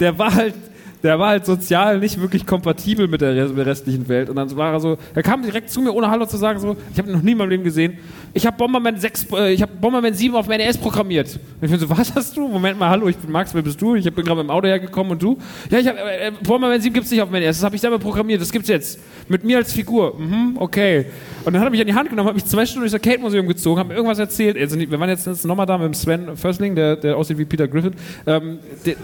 der 0.00 0.18
war 0.18 0.34
halt, 0.34 0.54
der 1.02 1.18
war 1.18 1.28
halt 1.30 1.46
sozial 1.46 1.98
nicht 1.98 2.20
wirklich 2.20 2.44
kompatibel 2.46 3.06
mit 3.08 3.20
der 3.20 3.34
res- 3.34 3.56
restlichen 3.56 4.08
Welt. 4.08 4.28
Und 4.30 4.36
dann 4.36 4.54
war 4.56 4.72
er 4.72 4.80
so, 4.80 4.98
er 5.14 5.22
kam 5.22 5.42
direkt 5.42 5.70
zu 5.70 5.80
mir, 5.80 5.92
ohne 5.94 6.10
Hallo 6.10 6.26
zu 6.26 6.36
sagen, 6.36 6.58
so, 6.58 6.76
ich 6.92 6.98
habe 6.98 7.10
noch 7.10 7.22
nie 7.22 7.32
in 7.32 7.38
meinem 7.38 7.50
Leben 7.50 7.64
gesehen. 7.64 7.98
Ich 8.34 8.46
habe 8.46 8.56
Bomberman 8.56 8.98
6, 8.98 9.26
äh, 9.32 9.52
ich 9.52 9.62
habe 9.62 9.72
Bomberman 9.80 10.12
7 10.14 10.34
auf 10.34 10.48
mein 10.48 10.58
NES 10.58 10.76
programmiert. 10.78 11.38
Und 11.60 11.64
ich 11.64 11.70
bin 11.70 11.78
so, 11.80 11.88
was 11.96 12.14
hast 12.14 12.36
du? 12.36 12.48
Moment 12.48 12.78
mal, 12.78 12.90
hallo, 12.90 13.08
ich 13.08 13.16
bin 13.16 13.30
Max, 13.30 13.54
wer 13.54 13.62
bist 13.62 13.80
du? 13.80 13.94
Ich 13.94 14.04
bin 14.04 14.24
gerade 14.24 14.36
mit 14.42 14.44
dem 14.48 14.50
Auto 14.50 14.66
hergekommen 14.66 15.12
und 15.12 15.22
du? 15.22 15.38
Ja, 15.70 15.78
ich 15.78 15.86
habe 15.86 15.98
äh, 15.98 16.32
Bomberman 16.42 16.80
7 16.80 16.92
gibt's 16.94 17.10
nicht 17.10 17.22
auf 17.22 17.30
mein 17.30 17.42
NES, 17.42 17.56
das 17.58 17.64
habe 17.64 17.74
ich 17.76 17.80
selber 17.80 17.98
programmiert, 17.98 18.40
das 18.40 18.50
gibt's 18.52 18.68
jetzt. 18.68 18.98
Mit 19.28 19.44
mir 19.44 19.58
als 19.58 19.72
Figur. 19.72 20.18
Mhm, 20.18 20.56
okay. 20.58 21.06
Und 21.44 21.52
dann 21.52 21.60
hat 21.60 21.68
er 21.68 21.70
mich 21.70 21.80
an 21.80 21.86
die 21.86 21.94
Hand 21.94 22.10
genommen, 22.10 22.28
hat 22.28 22.34
mich 22.34 22.44
zwei 22.44 22.66
Stunden 22.66 22.80
durchs 22.88 22.94
Arcade-Museum 22.94 23.46
gezogen, 23.46 23.78
hat 23.80 23.88
mir 23.88 23.94
irgendwas 23.94 24.18
erzählt. 24.18 24.56
Also, 24.58 24.78
wir 24.78 24.98
waren 25.00 25.08
jetzt 25.08 25.44
nochmal 25.44 25.66
da 25.66 25.78
mit 25.78 25.86
dem 25.86 25.94
Sven 25.94 26.36
Försling, 26.36 26.74
der, 26.74 26.96
der 26.96 27.16
aussieht 27.16 27.38
wie 27.38 27.44
Peter 27.44 27.68
Griffin. 27.68 27.92
Ähm, 28.26 28.58
der, 28.84 28.96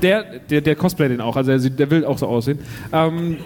der, 0.00 0.24
der, 0.50 0.60
der 0.60 0.74
cosplay 0.76 1.08
den 1.08 1.20
auch, 1.20 1.36
also 1.36 1.50
der, 1.50 1.58
sieht- 1.60 1.78
der 1.78 1.90
will 1.90 2.04
auch 2.04 2.18
so 2.18 2.26
aussehen. 2.26 2.58
Ähm, 2.92 3.36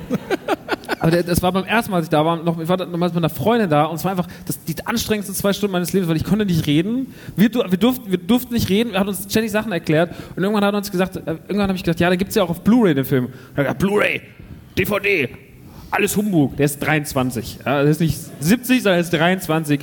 aber 1.00 1.10
der, 1.10 1.22
das 1.22 1.42
war 1.42 1.52
beim 1.52 1.64
ersten 1.64 1.90
Mal, 1.90 1.98
als 1.98 2.06
ich 2.06 2.10
da 2.10 2.24
war, 2.24 2.36
noch, 2.42 2.60
ich 2.60 2.68
war 2.68 2.76
damals 2.76 3.12
mit 3.14 3.22
einer 3.24 3.30
Freundin 3.30 3.68
da 3.70 3.84
und 3.84 3.96
es 3.96 4.04
war 4.04 4.10
einfach 4.12 4.26
das, 4.46 4.62
die 4.64 4.74
anstrengendsten 4.86 5.34
zwei 5.34 5.52
Stunden 5.52 5.72
meines 5.72 5.92
Lebens, 5.92 6.08
weil 6.08 6.16
ich 6.16 6.24
konnte 6.24 6.44
nicht 6.44 6.66
reden. 6.66 7.14
Wir, 7.36 7.48
du- 7.48 7.62
wir, 7.68 7.78
durften, 7.78 8.10
wir 8.10 8.18
durften 8.18 8.54
nicht 8.54 8.68
reden, 8.68 8.94
er 8.94 9.00
hat 9.00 9.08
uns 9.08 9.26
ständig 9.30 9.52
Sachen 9.52 9.72
erklärt 9.72 10.14
und 10.36 10.42
irgendwann 10.42 10.64
hat 10.64 10.74
er 10.74 10.78
uns 10.78 10.90
gesagt, 10.90 11.16
äh, 11.16 11.20
irgendwann 11.26 11.68
habe 11.68 11.76
ich 11.76 11.84
gedacht, 11.84 12.00
ja, 12.00 12.08
da 12.08 12.16
gibt 12.16 12.30
es 12.30 12.34
ja 12.34 12.42
auch 12.42 12.50
auf 12.50 12.62
Blu-ray 12.62 12.94
den 12.94 13.04
Film. 13.04 13.28
Er 13.54 13.58
hat 13.58 13.64
gesagt, 13.64 13.78
Blu-ray, 13.80 14.20
DVD, 14.76 15.28
alles 15.90 16.16
Humbug. 16.16 16.56
Der 16.56 16.66
ist 16.66 16.78
23. 16.80 17.58
Ja, 17.64 17.82
der 17.82 17.90
ist 17.90 18.00
nicht 18.00 18.18
70, 18.40 18.82
sondern 18.82 18.98
er 18.98 19.00
ist 19.00 19.12
23. 19.12 19.80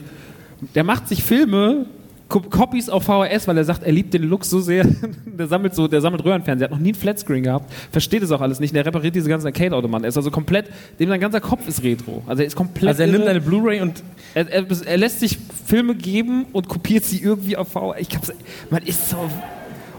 Der 0.74 0.84
macht 0.84 1.08
sich 1.08 1.24
Filme, 1.24 1.86
Copies 2.28 2.90
auf 2.90 3.04
VHS, 3.04 3.48
weil 3.48 3.58
er 3.58 3.64
sagt, 3.64 3.84
er 3.84 3.92
liebt 3.92 4.14
den 4.14 4.24
Look 4.24 4.46
so 4.46 4.60
sehr. 4.60 4.84
der 5.26 5.48
sammelt 5.48 5.76
so, 5.76 5.88
der 5.88 6.02
sammelt 6.02 6.26
Röhrenfernseher, 6.26 6.66
hat 6.66 6.72
noch 6.72 6.80
nie 6.80 6.90
einen 6.90 6.96
Flatscreen 6.96 7.44
gehabt, 7.44 7.72
versteht 7.92 8.24
es 8.24 8.32
auch 8.32 8.42
alles 8.42 8.60
nicht. 8.60 8.76
Der 8.76 8.86
repariert 8.86 9.16
diese 9.16 9.30
ganzen 9.30 9.48
Arcade-Automaten. 9.48 10.06
Er 10.06 10.10
ist 10.10 10.18
also 10.18 10.32
komplett, 10.32 10.70
dem 11.00 11.10
sein 11.10 11.20
ganzer 11.20 11.40
Kopf 11.40 11.68
ist 11.68 11.84
Retro. 11.84 12.24
Also 12.26 12.42
er 12.42 12.48
ist 12.48 12.56
komplett. 12.56 12.88
Also 12.88 13.04
er 13.04 13.10
nimmt 13.10 13.28
eine 13.28 13.42
Blu-ray 13.42 13.82
und 13.82 14.04
Er, 14.34 14.52
er, 14.52 14.66
er 14.86 14.98
lässt 14.98 15.20
sich 15.20 15.38
Filme 15.66 15.94
geben 15.94 16.48
und 16.52 16.68
kopiert 16.68 17.06
sie 17.06 17.22
irgendwie 17.22 17.58
auf 17.58 17.70
VHS. 17.70 18.00
Ich 18.00 18.16
hab's, 18.16 18.34
man 18.72 18.82
ist 18.84 19.10
so. 19.10 19.18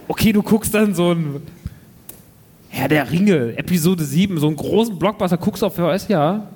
Okay, 0.09 0.33
du 0.33 0.43
guckst 0.43 0.75
dann 0.75 0.95
so 0.95 1.13
ein. 1.13 1.43
Herr 2.69 2.89
der 2.89 3.11
Ringe, 3.11 3.57
Episode 3.57 4.05
7, 4.05 4.39
so 4.39 4.49
einen 4.49 4.57
großen 4.57 4.99
Blockbuster, 4.99 5.39
guckst 5.39 5.63
du 5.63 5.67
auf 5.67 5.75
VHS, 5.77 6.09
ja. 6.09 6.49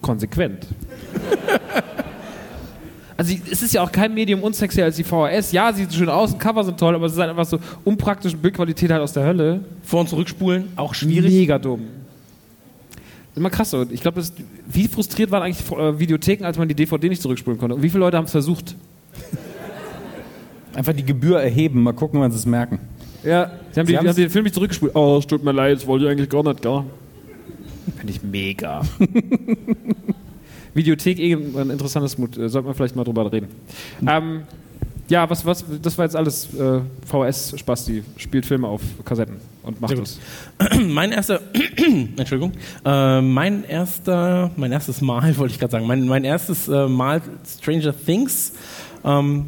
Konsequent. 0.00 0.66
Also 3.18 3.34
es 3.50 3.62
ist 3.62 3.74
ja 3.74 3.82
auch 3.82 3.90
kein 3.90 4.14
Medium 4.14 4.42
unsexier 4.44 4.84
als 4.84 4.94
die 4.96 5.02
VHS. 5.04 5.50
Ja, 5.52 5.72
sieht 5.72 5.92
schön 5.92 6.08
aus, 6.08 6.32
ein 6.32 6.38
Cover 6.38 6.62
sind 6.62 6.78
toll, 6.78 6.94
aber 6.94 7.06
es 7.06 7.12
ist 7.14 7.18
halt 7.18 7.28
einfach 7.30 7.44
so 7.46 7.58
unpraktische 7.84 8.36
Bildqualität 8.36 8.90
halt 8.92 9.02
aus 9.02 9.12
der 9.12 9.24
Hölle. 9.24 9.60
vor- 9.82 10.00
und 10.00 10.08
zurückspulen, 10.08 10.68
auch 10.76 10.94
schwierig. 10.94 11.32
Mega 11.34 11.58
dumm. 11.58 11.82
Immer 13.34 13.50
krass 13.50 13.70
so. 13.70 13.84
Ich 13.90 14.00
glaube, 14.02 14.22
wie 14.68 14.86
frustriert 14.88 15.30
waren 15.32 15.42
eigentlich 15.42 15.68
äh, 15.76 15.98
Videotheken, 15.98 16.44
als 16.46 16.58
man 16.58 16.68
die 16.68 16.74
DVD 16.76 17.08
nicht 17.08 17.20
zurückspulen 17.20 17.58
konnte? 17.58 17.74
Und 17.74 17.82
wie 17.82 17.88
viele 17.90 18.00
Leute 18.00 18.16
haben 18.16 18.24
es 18.26 18.30
versucht? 18.30 18.76
Einfach 20.74 20.92
die 20.92 21.04
Gebühr 21.04 21.40
erheben, 21.40 21.82
mal 21.82 21.92
gucken, 21.94 22.20
wann 22.20 22.30
sie 22.30 22.38
es 22.38 22.46
merken. 22.46 22.78
Ja, 23.24 23.50
sie 23.72 23.80
haben, 23.80 23.86
die, 23.88 23.96
haben's- 23.98 24.10
haben 24.10 24.16
den 24.16 24.30
Film 24.30 24.44
nicht 24.44 24.54
zurückgespult. 24.54 24.94
Oh, 24.94 25.16
es 25.18 25.26
tut 25.26 25.42
mir 25.42 25.50
leid, 25.52 25.76
das 25.76 25.86
wollte 25.88 26.04
ich 26.04 26.10
eigentlich 26.12 26.28
gar 26.30 26.44
nicht, 26.44 26.62
gar. 26.62 26.84
Finde 27.96 28.12
ich 28.12 28.22
mega. 28.22 28.82
Videothek 30.78 31.18
eh 31.18 31.34
ein 31.34 31.70
interessantes 31.70 32.16
Mut. 32.16 32.38
Äh, 32.38 32.48
Sollten 32.48 32.68
wir 32.68 32.74
vielleicht 32.74 32.96
mal 32.96 33.04
drüber 33.04 33.30
reden. 33.30 33.48
Ähm, 34.06 34.42
ja, 35.08 35.28
was, 35.28 35.44
was, 35.44 35.64
das 35.82 35.96
war 35.96 36.04
jetzt 36.04 36.16
alles 36.16 36.48
äh, 36.54 36.80
VS-Spasti. 37.06 38.04
Spielt 38.16 38.46
Filme 38.46 38.68
auf 38.68 38.82
Kassetten 39.04 39.36
und 39.62 39.80
macht 39.80 39.98
das. 39.98 40.18
mein 40.86 41.12
erster, 41.12 41.40
Entschuldigung, 42.16 42.52
äh, 42.84 43.20
mein 43.20 43.64
erster, 43.64 44.50
mein 44.56 44.70
erstes 44.70 45.00
Mal, 45.00 45.36
wollte 45.38 45.52
ich 45.54 45.58
gerade 45.58 45.72
sagen, 45.72 45.86
mein, 45.86 46.06
mein 46.06 46.24
erstes 46.24 46.68
äh, 46.68 46.86
Mal 46.86 47.22
Stranger 47.46 47.94
Things 47.96 48.52
ähm, 49.04 49.46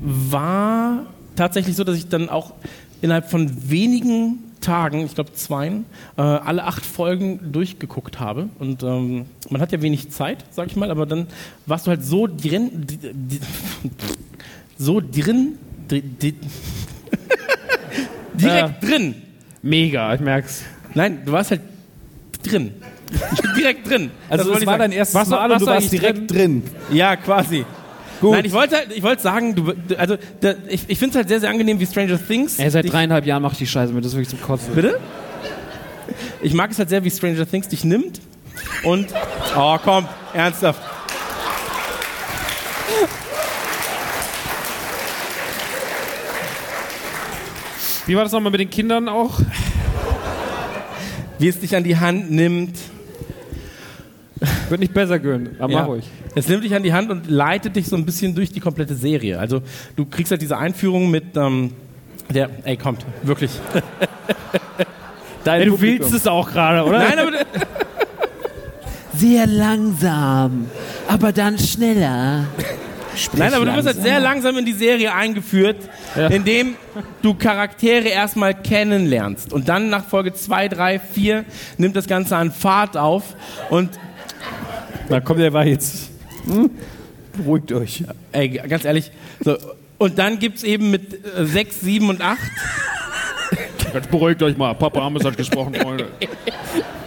war 0.00 1.06
tatsächlich 1.34 1.76
so, 1.76 1.84
dass 1.84 1.96
ich 1.96 2.08
dann 2.08 2.28
auch 2.28 2.52
innerhalb 3.00 3.30
von 3.30 3.70
wenigen 3.70 4.47
Tagen, 4.60 5.04
ich 5.04 5.14
glaube 5.14 5.32
zweien, 5.34 5.84
äh, 6.16 6.22
alle 6.22 6.64
acht 6.64 6.84
Folgen 6.84 7.52
durchgeguckt 7.52 8.20
habe. 8.20 8.48
Und 8.58 8.82
ähm, 8.82 9.26
man 9.50 9.60
hat 9.60 9.72
ja 9.72 9.82
wenig 9.82 10.10
Zeit, 10.10 10.44
sag 10.50 10.68
ich 10.68 10.76
mal, 10.76 10.90
aber 10.90 11.06
dann 11.06 11.26
warst 11.66 11.86
du 11.86 11.90
halt 11.90 12.04
so 12.04 12.26
drin, 12.26 12.86
so 14.78 15.00
drin, 15.00 15.58
di- 15.90 16.02
di- 16.02 16.34
direkt 18.34 18.82
drin. 18.82 19.14
Mega, 19.62 20.14
ich 20.14 20.20
merk's. 20.20 20.62
Nein, 20.94 21.22
du 21.24 21.32
warst 21.32 21.50
halt 21.50 21.60
drin. 22.42 22.72
direkt 23.56 23.88
drin. 23.88 24.10
Das 24.28 24.40
Also 24.40 24.50
wollte 24.50 24.62
es 24.62 24.66
war 24.66 24.74
sagen. 24.74 24.90
dein 24.90 24.92
erstes 24.92 25.14
Was- 25.14 25.28
Mal 25.28 25.44
und 25.44 25.50
was 25.52 25.60
du 25.60 25.66
war 25.66 25.74
warst 25.74 25.92
direkt 25.92 26.30
drin. 26.30 26.62
Ja, 26.92 27.16
quasi. 27.16 27.64
Gut. 28.20 28.32
Nein, 28.32 28.44
ich 28.44 28.52
wollte, 28.52 28.76
halt- 28.76 28.92
ich 28.92 29.02
wollte 29.02 29.22
sagen, 29.22 29.54
du, 29.54 29.72
also 29.96 30.16
da, 30.40 30.54
ich, 30.68 30.82
ich 30.88 30.98
finde 30.98 31.10
es 31.10 31.16
halt 31.16 31.28
sehr, 31.28 31.40
sehr 31.40 31.50
angenehm 31.50 31.78
wie 31.78 31.86
Stranger 31.86 32.18
Things. 32.24 32.58
Ey, 32.58 32.68
seit 32.70 32.90
dreieinhalb 32.92 33.26
Jahren 33.26 33.42
mache 33.42 33.52
ich 33.52 33.58
die 33.58 33.66
Scheiße 33.66 33.92
mit, 33.92 34.04
das 34.04 34.12
ist 34.12 34.16
wirklich 34.18 34.30
zum 34.30 34.40
Kotzen. 34.40 34.74
Bitte? 34.74 34.98
Ich 36.42 36.52
mag 36.54 36.70
es 36.70 36.78
halt 36.78 36.88
sehr, 36.88 37.04
wie 37.04 37.10
Stranger 37.10 37.46
Things 37.48 37.68
dich 37.68 37.84
nimmt 37.84 38.20
und. 38.82 39.08
Oh, 39.56 39.76
komm, 39.82 40.06
ernsthaft. 40.34 40.80
Wie 48.06 48.16
war 48.16 48.22
das 48.24 48.32
nochmal 48.32 48.50
mit 48.52 48.60
den 48.60 48.70
Kindern 48.70 49.08
auch? 49.08 49.38
Wie 51.38 51.48
es 51.48 51.60
dich 51.60 51.76
an 51.76 51.84
die 51.84 51.98
Hand 51.98 52.30
nimmt. 52.30 52.76
Wird 54.68 54.80
nicht 54.80 54.94
besser 54.94 55.18
gönnen, 55.18 55.56
aber 55.58 55.72
Ja. 55.72 55.80
mach 55.80 55.88
ruhig. 55.88 56.04
Es 56.34 56.48
nimmt 56.48 56.64
dich 56.64 56.74
an 56.74 56.82
die 56.82 56.92
Hand 56.92 57.10
und 57.10 57.28
leitet 57.28 57.76
dich 57.76 57.86
so 57.86 57.96
ein 57.96 58.04
bisschen 58.04 58.34
durch 58.34 58.50
die 58.52 58.60
komplette 58.60 58.94
Serie. 58.94 59.38
Also 59.38 59.62
du 59.96 60.04
kriegst 60.06 60.30
halt 60.30 60.42
diese 60.42 60.56
Einführung 60.56 61.10
mit 61.10 61.36
ähm, 61.36 61.72
der. 62.32 62.50
Ey, 62.64 62.76
kommt, 62.76 63.04
wirklich. 63.22 63.50
Dein 65.44 65.62
Ey, 65.62 65.66
du 65.66 65.80
willst 65.80 66.12
es 66.12 66.26
auch 66.26 66.50
gerade, 66.50 66.84
oder? 66.84 66.98
Nein, 66.98 67.18
aber 67.18 67.30
Sehr 69.14 69.46
langsam, 69.48 70.66
aber 71.08 71.32
dann 71.32 71.58
schneller. 71.58 72.44
Nein, 73.36 73.52
aber 73.52 73.64
du 73.64 73.74
wirst 73.74 73.86
halt 73.88 74.00
sehr 74.00 74.20
langsam 74.20 74.56
in 74.58 74.64
die 74.64 74.72
Serie 74.74 75.12
eingeführt, 75.12 75.76
indem 76.30 76.76
du 77.20 77.34
Charaktere 77.34 78.06
erstmal 78.06 78.54
kennenlernst. 78.54 79.52
Und 79.52 79.68
dann 79.68 79.90
nach 79.90 80.04
Folge 80.04 80.34
2, 80.34 80.68
3, 80.68 80.98
4 81.00 81.44
nimmt 81.78 81.96
das 81.96 82.06
Ganze 82.06 82.36
an 82.36 82.52
Fahrt 82.52 82.96
auf. 82.96 83.34
Und 83.70 83.98
Na 85.08 85.20
komm, 85.20 85.38
der 85.38 85.52
war 85.52 85.66
jetzt. 85.66 86.10
Hm? 86.46 86.70
Beruhigt 87.36 87.72
euch. 87.72 88.04
ey, 88.32 88.48
ganz 88.48 88.84
ehrlich, 88.84 89.10
so, 89.40 89.56
und 89.98 90.18
dann 90.18 90.38
gibt's 90.38 90.62
eben 90.62 90.90
mit 90.90 91.12
äh, 91.36 91.44
6, 91.44 91.80
7 91.80 92.08
und 92.08 92.20
8. 92.20 92.38
Jetzt 93.94 94.10
beruhigt 94.10 94.42
euch 94.42 94.56
mal. 94.56 94.74
Papa 94.74 95.00
Ames 95.00 95.24
hat 95.24 95.36
gesprochen, 95.36 95.74
Freunde. 95.80 96.06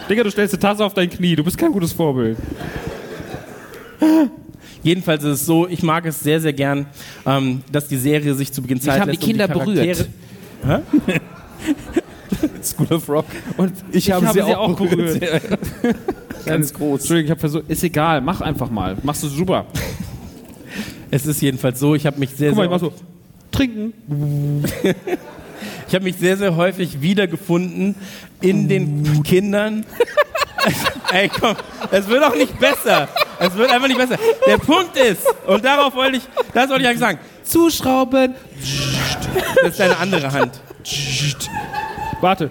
Digga, 0.08 0.22
du 0.22 0.30
stellst 0.30 0.54
die 0.54 0.58
Tasse 0.58 0.84
auf 0.84 0.94
dein 0.94 1.08
Knie. 1.08 1.36
Du 1.36 1.44
bist 1.44 1.56
kein 1.56 1.72
gutes 1.72 1.92
Vorbild. 1.92 2.36
Jedenfalls 4.82 5.22
ist 5.22 5.40
es 5.40 5.46
so, 5.46 5.68
ich 5.68 5.82
mag 5.82 6.04
es 6.06 6.20
sehr, 6.20 6.40
sehr 6.40 6.52
gern, 6.52 6.86
ähm, 7.24 7.62
dass 7.70 7.86
die 7.86 7.96
Serie 7.96 8.34
sich 8.34 8.52
zu 8.52 8.60
Beginn 8.62 8.80
Zeit 8.80 9.04
die 9.04 9.10
lässt, 9.10 9.22
um 9.22 9.28
Kinder 9.28 9.46
Charaktere- 9.46 10.06
School 12.62 12.86
of 12.90 13.08
Rock. 13.08 13.26
Und 13.56 13.72
ich, 13.92 14.10
habe, 14.10 14.26
habe 14.26 14.40
sie, 14.40 14.44
sie 14.44 14.54
auch 14.54 14.70
auch 14.70 14.76
berührt. 14.76 15.22
Ganz 16.44 16.72
groß. 16.72 17.00
Entschuldigung, 17.00 17.26
ich 17.26 17.30
habe 17.30 17.40
versucht. 17.40 17.64
Ist 17.68 17.84
egal, 17.84 18.20
mach 18.20 18.40
einfach 18.40 18.70
mal. 18.70 18.96
Machst 19.02 19.22
du 19.22 19.28
super. 19.28 19.66
Es 21.14 21.26
ist 21.26 21.42
jedenfalls 21.42 21.78
so, 21.78 21.94
ich 21.94 22.06
habe 22.06 22.18
mich 22.18 22.30
sehr, 22.30 22.52
Guck 22.52 22.56
mal, 22.56 22.62
sehr 22.70 22.76
ich 22.76 22.82
mach 22.82 22.88
so. 22.88 23.04
Trinken. 23.50 23.92
Ich 25.86 25.94
habe 25.94 26.04
mich 26.04 26.16
sehr, 26.16 26.38
sehr 26.38 26.56
häufig 26.56 27.02
wiedergefunden 27.02 27.94
in 28.40 28.66
den 28.66 29.22
Kindern. 29.22 29.84
Ey, 31.12 31.28
komm, 31.28 31.54
es 31.90 32.08
wird 32.08 32.24
auch 32.24 32.34
nicht 32.34 32.58
besser. 32.58 33.08
Es 33.38 33.54
wird 33.54 33.70
einfach 33.70 33.88
nicht 33.88 33.98
besser. 33.98 34.16
Der 34.46 34.56
Punkt 34.56 34.96
ist, 34.96 35.26
und 35.46 35.62
darauf 35.62 35.94
wollte 35.94 36.16
ich, 36.16 36.22
das 36.54 36.70
wollte 36.70 36.82
ich 36.82 36.88
eigentlich 36.88 37.00
sagen, 37.00 37.18
zuschrauben. 37.44 38.34
Das 39.56 39.72
ist 39.72 39.80
deine 39.80 39.98
andere 39.98 40.32
Hand. 40.32 40.60
Warte. 42.22 42.50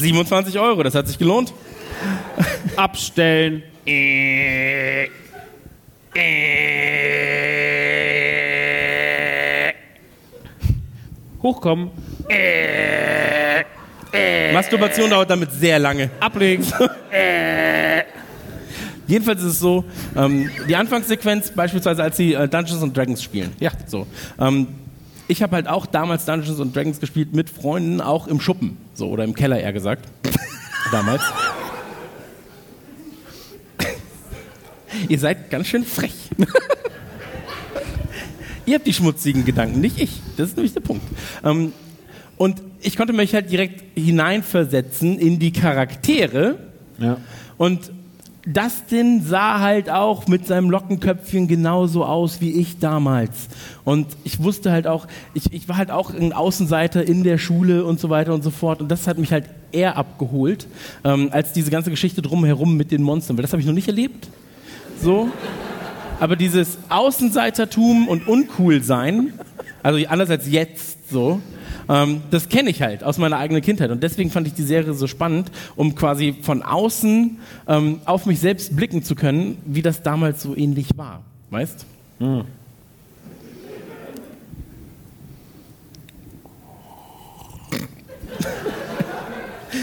27 0.00 0.58
Euro, 0.58 0.82
das 0.82 0.94
hat 0.94 1.06
sich 1.06 1.18
gelohnt. 1.18 1.52
Abstellen. 2.76 3.62
Hochkommen. 11.42 11.90
Masturbation 14.52 15.10
dauert 15.10 15.30
damit 15.30 15.52
sehr 15.52 15.78
lange. 15.78 16.10
Ablegen. 16.20 16.64
Jedenfalls 19.06 19.40
ist 19.40 19.52
es 19.54 19.58
so, 19.58 19.84
ähm, 20.16 20.48
die 20.68 20.76
Anfangssequenz 20.76 21.50
beispielsweise, 21.50 22.00
als 22.00 22.16
sie 22.16 22.34
äh, 22.34 22.46
Dungeons 22.46 22.80
and 22.80 22.96
Dragons 22.96 23.20
spielen. 23.20 23.52
Ja. 23.58 23.72
So. 23.86 24.06
Ähm, 24.38 24.68
ich 25.30 25.42
habe 25.42 25.54
halt 25.54 25.68
auch 25.68 25.86
damals 25.86 26.24
Dungeons 26.24 26.60
and 26.60 26.74
Dragons 26.74 26.98
gespielt 26.98 27.32
mit 27.32 27.48
Freunden, 27.48 28.00
auch 28.00 28.26
im 28.26 28.40
Schuppen. 28.40 28.76
So, 28.94 29.08
oder 29.08 29.22
im 29.22 29.34
Keller 29.34 29.60
eher 29.60 29.72
gesagt. 29.72 30.08
damals. 30.92 31.22
Ihr 35.08 35.18
seid 35.18 35.50
ganz 35.50 35.68
schön 35.68 35.84
frech. 35.84 36.14
Ihr 38.66 38.74
habt 38.74 38.86
die 38.86 38.92
schmutzigen 38.92 39.44
Gedanken, 39.44 39.80
nicht 39.80 40.00
ich. 40.00 40.20
Das 40.36 40.48
ist 40.48 40.56
nämlich 40.56 40.74
der 40.74 40.80
Punkt. 40.80 41.04
Ähm, 41.44 41.72
und 42.36 42.60
ich 42.80 42.96
konnte 42.96 43.12
mich 43.12 43.32
halt 43.32 43.50
direkt 43.50 43.84
hineinversetzen 43.96 45.18
in 45.18 45.38
die 45.38 45.52
Charaktere. 45.52 46.58
Ja. 46.98 47.18
Und 47.56 47.92
Dustin 48.52 49.22
sah 49.22 49.60
halt 49.60 49.90
auch 49.90 50.26
mit 50.26 50.46
seinem 50.46 50.70
Lockenköpfchen 50.70 51.48
genauso 51.48 52.04
aus 52.04 52.40
wie 52.40 52.52
ich 52.52 52.78
damals. 52.78 53.48
Und 53.84 54.06
ich 54.24 54.42
wusste 54.42 54.72
halt 54.72 54.86
auch, 54.86 55.06
ich, 55.34 55.52
ich 55.52 55.68
war 55.68 55.76
halt 55.76 55.90
auch 55.90 56.12
ein 56.12 56.32
Außenseiter 56.32 57.06
in 57.06 57.24
der 57.24 57.38
Schule 57.38 57.84
und 57.84 58.00
so 58.00 58.10
weiter 58.10 58.34
und 58.34 58.42
so 58.42 58.50
fort. 58.50 58.80
Und 58.80 58.88
das 58.88 59.06
hat 59.06 59.18
mich 59.18 59.32
halt 59.32 59.44
eher 59.72 59.96
abgeholt, 59.96 60.66
ähm, 61.04 61.28
als 61.32 61.52
diese 61.52 61.70
ganze 61.70 61.90
Geschichte 61.90 62.22
drumherum 62.22 62.76
mit 62.76 62.90
den 62.90 63.02
Monstern. 63.02 63.36
Weil 63.36 63.42
das 63.42 63.52
habe 63.52 63.60
ich 63.60 63.66
noch 63.66 63.74
nicht 63.74 63.88
erlebt. 63.88 64.28
So. 65.02 65.28
Aber 66.18 66.36
dieses 66.36 66.78
Außenseitertum 66.88 68.08
und 68.08 68.28
Uncoolsein, 68.28 69.32
also 69.82 70.06
anders 70.08 70.28
als 70.30 70.50
jetzt 70.50 71.10
so, 71.10 71.40
ähm, 71.90 72.22
das 72.30 72.48
kenne 72.48 72.70
ich 72.70 72.80
halt 72.82 73.02
aus 73.02 73.18
meiner 73.18 73.36
eigenen 73.36 73.62
Kindheit. 73.62 73.90
Und 73.90 74.02
deswegen 74.02 74.30
fand 74.30 74.46
ich 74.46 74.54
die 74.54 74.62
Serie 74.62 74.94
so 74.94 75.08
spannend, 75.08 75.50
um 75.74 75.96
quasi 75.96 76.36
von 76.40 76.62
außen 76.62 77.38
ähm, 77.66 78.00
auf 78.04 78.26
mich 78.26 78.38
selbst 78.38 78.76
blicken 78.76 79.02
zu 79.02 79.16
können, 79.16 79.58
wie 79.66 79.82
das 79.82 80.02
damals 80.02 80.42
so 80.42 80.56
ähnlich 80.56 80.90
war. 80.96 81.22
Weißt? 81.50 81.84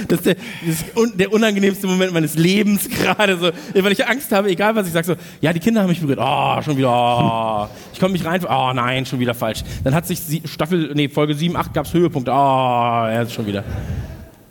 Das 0.08 0.20
ist 0.20 0.26
der, 0.26 0.36
das 0.36 0.82
ist 0.82 0.98
un, 0.98 1.18
der 1.18 1.32
unangenehmste 1.32 1.88
Moment 1.88 2.14
meines 2.14 2.36
Lebens 2.36 2.90
gerade. 2.90 3.38
So, 3.38 3.52
weil 3.84 3.92
ich 3.92 4.08
Angst 4.08 4.32
habe, 4.32 4.50
egal 4.50 4.76
was 4.76 4.88
ich 4.88 4.94
sage, 4.94 5.08
so, 5.08 5.16
ja, 5.42 5.54
die 5.54 5.60
Kinder 5.60 5.82
haben 5.82 5.90
mich 5.90 6.02
berührt. 6.02 6.20
Oh, 6.22 6.62
schon 6.62 6.78
wieder. 6.78 6.90
Oh. 6.90 7.68
Ich 7.94 8.00
komme 8.00 8.14
mich 8.14 8.26
rein. 8.26 8.44
Oh 8.46 8.72
nein, 8.74 9.06
schon 9.06 9.20
wieder 9.20 9.34
falsch. 9.34 9.64
Dann 9.84 9.94
hat 9.94 10.06
sich 10.06 10.20
Staffel, 10.46 10.92
nee, 10.94 11.10
Folge 11.10 11.34
7, 11.34 11.56
8 11.56 11.74
gab 11.74 11.86
es 11.86 11.94
Höhepunkte. 11.94 12.32
Oh, 12.32 12.36
er 12.36 13.24
ist 13.24 13.34
schon 13.34 13.46
wieder. 13.46 13.64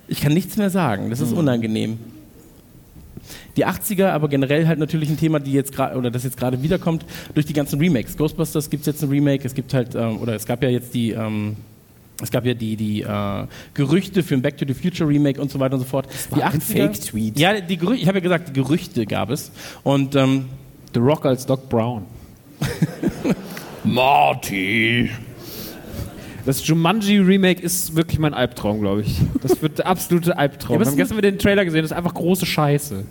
Ich 0.08 0.20
kann 0.20 0.32
nichts 0.32 0.56
mehr 0.56 0.70
sagen. 0.70 1.10
Das 1.10 1.20
ist 1.20 1.32
unangenehm. 1.32 1.98
Die 3.56 3.66
80er, 3.66 4.08
aber 4.08 4.28
generell 4.28 4.66
halt 4.66 4.78
natürlich 4.78 5.08
ein 5.08 5.16
Thema, 5.16 5.40
die 5.40 5.52
jetzt 5.52 5.72
gerade 5.72 5.96
oder 5.96 6.10
das 6.10 6.24
jetzt 6.24 6.36
gerade 6.36 6.62
wiederkommt 6.62 7.04
durch 7.34 7.46
die 7.46 7.54
ganzen 7.54 7.80
Remakes. 7.80 8.16
Ghostbusters 8.16 8.70
gibt 8.70 8.82
es 8.82 8.86
jetzt 8.86 9.02
ein 9.02 9.08
Remake. 9.08 9.44
Es 9.44 9.54
gibt 9.54 9.72
halt 9.72 9.94
ähm, 9.94 10.18
oder 10.18 10.34
es 10.34 10.46
gab 10.46 10.62
ja 10.62 10.68
jetzt 10.68 10.94
die 10.94 11.12
ähm, 11.12 11.56
es 12.22 12.30
gab 12.30 12.46
ja 12.46 12.54
die, 12.54 12.76
die 12.76 13.02
äh, 13.02 13.46
Gerüchte 13.74 14.22
für 14.22 14.34
ein 14.34 14.42
Back 14.42 14.56
to 14.56 14.64
the 14.66 14.74
Future 14.74 15.08
Remake 15.08 15.40
und 15.40 15.50
so 15.50 15.60
weiter 15.60 15.74
und 15.74 15.80
so 15.80 15.86
fort. 15.86 16.08
die 16.34 16.42
ein 16.42 16.60
Fake-Tweet. 16.60 17.38
Ja, 17.38 17.60
die 17.60 17.76
Gerüchte, 17.76 18.02
ich 18.02 18.08
habe 18.08 18.18
ja 18.18 18.22
gesagt, 18.22 18.48
die 18.48 18.52
Gerüchte 18.54 19.04
gab 19.06 19.30
es. 19.30 19.50
Und 19.82 20.14
ähm, 20.14 20.46
The 20.94 21.00
Rock 21.00 21.26
als 21.26 21.44
Doc 21.44 21.68
Brown. 21.68 22.04
Marty. 23.84 25.10
Das 26.46 26.66
Jumanji 26.66 27.18
Remake 27.18 27.60
ist 27.60 27.96
wirklich 27.96 28.18
mein 28.18 28.32
Albtraum, 28.32 28.80
glaube 28.80 29.02
ich. 29.02 29.20
Das 29.42 29.60
wird 29.60 29.78
der 29.78 29.86
absolute 29.86 30.38
Albtraum. 30.38 30.76
Ja, 30.76 30.80
Wir 30.80 30.86
haben 30.90 30.96
gestern 30.96 31.18
wieder 31.18 31.30
den 31.30 31.38
Trailer 31.38 31.64
gesehen, 31.64 31.82
das 31.82 31.90
ist 31.90 31.96
einfach 31.96 32.14
große 32.14 32.46
Scheiße. 32.46 33.04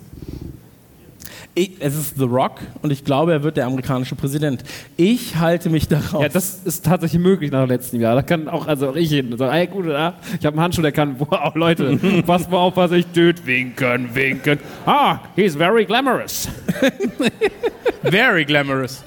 Ich, 1.58 1.72
es 1.80 1.96
ist 1.96 2.18
The 2.18 2.24
Rock 2.24 2.60
und 2.82 2.92
ich 2.92 3.02
glaube, 3.02 3.32
er 3.32 3.42
wird 3.42 3.56
der 3.56 3.64
amerikanische 3.64 4.14
Präsident. 4.14 4.62
Ich 4.98 5.36
halte 5.36 5.70
mich 5.70 5.88
darauf. 5.88 6.20
Ja, 6.20 6.28
das 6.28 6.60
ist 6.66 6.84
tatsächlich 6.84 7.22
möglich 7.22 7.50
nach 7.50 7.64
dem 7.64 7.70
letzten 7.70 7.98
Jahr. 7.98 8.14
Da 8.14 8.20
kann 8.20 8.46
auch, 8.46 8.66
also 8.66 8.90
auch 8.90 8.94
ich 8.94 9.08
hin 9.08 9.32
und 9.32 9.38
sagen, 9.38 9.54
ey 9.54 9.66
gut, 9.66 9.86
ja, 9.86 10.16
ich 10.38 10.44
habe 10.44 10.54
einen 10.54 10.60
Handschuh, 10.60 10.82
der 10.82 10.92
kann, 10.92 11.16
wow, 11.18 11.54
Leute, 11.54 11.96
passt 12.26 12.50
mal 12.50 12.58
auf, 12.58 12.76
was 12.76 12.92
ich 12.92 13.06
töt, 13.06 13.46
winken, 13.46 14.14
winken. 14.14 14.58
Ah, 14.84 15.20
he's 15.34 15.56
very 15.56 15.86
glamorous. 15.86 16.46
Very 18.02 18.44
glamorous. 18.44 19.02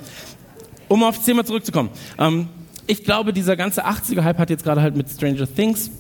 Um 0.88 1.04
aufs 1.04 1.24
Thema 1.24 1.46
zurückzukommen. 1.46 1.90
Ähm, 2.18 2.48
ich 2.88 3.04
glaube, 3.04 3.32
dieser 3.32 3.56
ganze 3.56 3.86
80er-Hype 3.86 4.40
hat 4.40 4.50
jetzt 4.50 4.64
gerade 4.64 4.82
halt 4.82 4.98
mit 4.98 5.08
Stranger 5.08 5.48
Things 5.48 5.92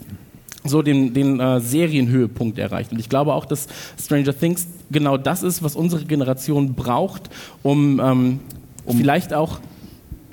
so 0.63 0.81
den, 0.81 1.13
den 1.13 1.39
äh, 1.39 1.59
Serienhöhepunkt 1.61 2.59
erreicht. 2.59 2.91
Und 2.91 2.99
ich 2.99 3.09
glaube 3.09 3.33
auch, 3.33 3.45
dass 3.45 3.67
Stranger 4.01 4.37
Things 4.37 4.67
genau 4.91 5.17
das 5.17 5.43
ist, 5.43 5.63
was 5.63 5.75
unsere 5.75 6.03
Generation 6.03 6.73
braucht, 6.73 7.29
um, 7.63 7.99
ähm, 7.99 8.39
vielleicht 8.97 9.33
auch 9.33 9.59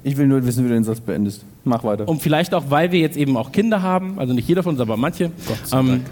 Ich 0.03 0.17
will 0.17 0.27
nur 0.27 0.45
wissen, 0.45 0.65
wie 0.65 0.69
du 0.69 0.75
den 0.75 0.85
Satz 0.85 1.01
beendest. 1.01 1.45
Mach 1.65 1.83
weiter. 1.83 2.09
um 2.09 2.21
vielleicht 2.21 2.55
auch, 2.55 2.65
weil 2.69 2.93
wir 2.93 3.01
jetzt 3.01 3.17
eben 3.17 3.37
auch 3.37 3.51
Kinder 3.51 3.83
haben, 3.83 4.21
also 4.21 4.33
nicht 4.33 4.49
jeder 4.49 4.63
von 4.63 4.75
uns, 4.75 4.81
aber 4.81 4.97
manche, 4.97 5.33
ähm, 5.73 6.03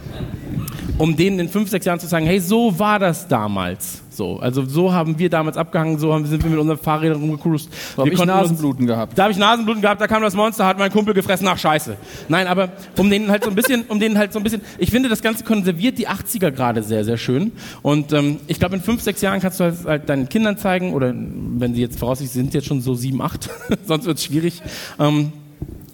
um 0.99 1.17
denen 1.17 1.39
in 1.39 1.49
fünf, 1.49 1.71
sechs 1.71 1.87
Jahren 1.87 2.01
zu 2.01 2.09
sagen, 2.09 2.27
hey, 2.27 2.41
so 2.41 2.77
war 2.79 2.99
das 2.99 3.29
damals. 3.29 4.03
So, 4.17 4.39
also 4.39 4.65
so 4.65 4.93
haben 4.93 5.19
wir 5.19 5.29
damals 5.29 5.57
abgehangen, 5.57 5.99
so 5.99 6.13
haben, 6.15 6.25
sind 6.27 6.43
wir 6.45 6.51
mit 6.51 6.59
unseren 6.61 6.79
Fahrrädern 6.79 7.21
rumgecruised. 7.21 7.69
Da 7.97 7.99
hab 8.03 8.05
wir 8.07 8.13
ich 8.13 8.19
uns- 8.19 8.27
Nasenbluten 8.29 8.87
gehabt. 8.87 9.19
Da 9.19 9.25
habe 9.25 9.33
ich 9.33 9.39
Nasenbluten 9.39 9.83
gehabt, 9.83 10.01
da 10.01 10.07
kam 10.07 10.23
das 10.23 10.35
Monster, 10.35 10.67
hat 10.67 10.79
mein 10.79 10.93
Kumpel 10.93 11.15
gefressen, 11.15 11.45
nach 11.45 11.59
Scheiße. 11.59 11.97
Nein, 12.29 12.47
aber 12.47 12.69
um 12.97 13.11
denen 13.11 13.31
halt 13.31 13.43
so 13.45 13.51
ein 13.51 13.57
bisschen, 13.57 13.85
um 13.89 13.99
denen 13.99 14.17
halt 14.17 14.33
so 14.33 14.39
ein 14.39 14.43
bisschen, 14.45 14.61
ich 14.79 14.91
finde, 14.91 15.09
das 15.09 15.21
Ganze 15.23 15.43
konserviert 15.45 15.99
die 15.99 16.09
80er 16.09 16.51
gerade 16.53 16.83
sehr, 16.83 17.05
sehr 17.05 17.17
schön. 17.17 17.53
Und 17.83 18.13
ähm, 18.13 18.39
ich 18.47 18.59
glaube, 18.61 18.77
in 18.77 18.83
fünf, 18.83 19.03
sechs 19.03 19.21
Jahren 19.21 19.41
kannst 19.41 19.59
du 19.61 19.65
halt, 19.65 19.85
halt 19.85 20.09
deinen 20.09 20.29
Kindern 20.29 20.59
zeigen, 20.59 20.93
oder 20.95 21.13
wenn 21.15 21.75
sie 21.75 21.81
jetzt 21.81 21.99
voraussichtlich 21.99 22.33
sind, 22.33 22.55
jetzt 22.55 22.67
schon 22.67 22.81
so 22.81 22.95
sieben, 22.95 23.21
acht, 23.21 23.51
sonst 23.87 24.07
wird 24.07 24.19
es 24.19 24.25
schwierig. 24.25 24.63
Ähm, 24.99 25.33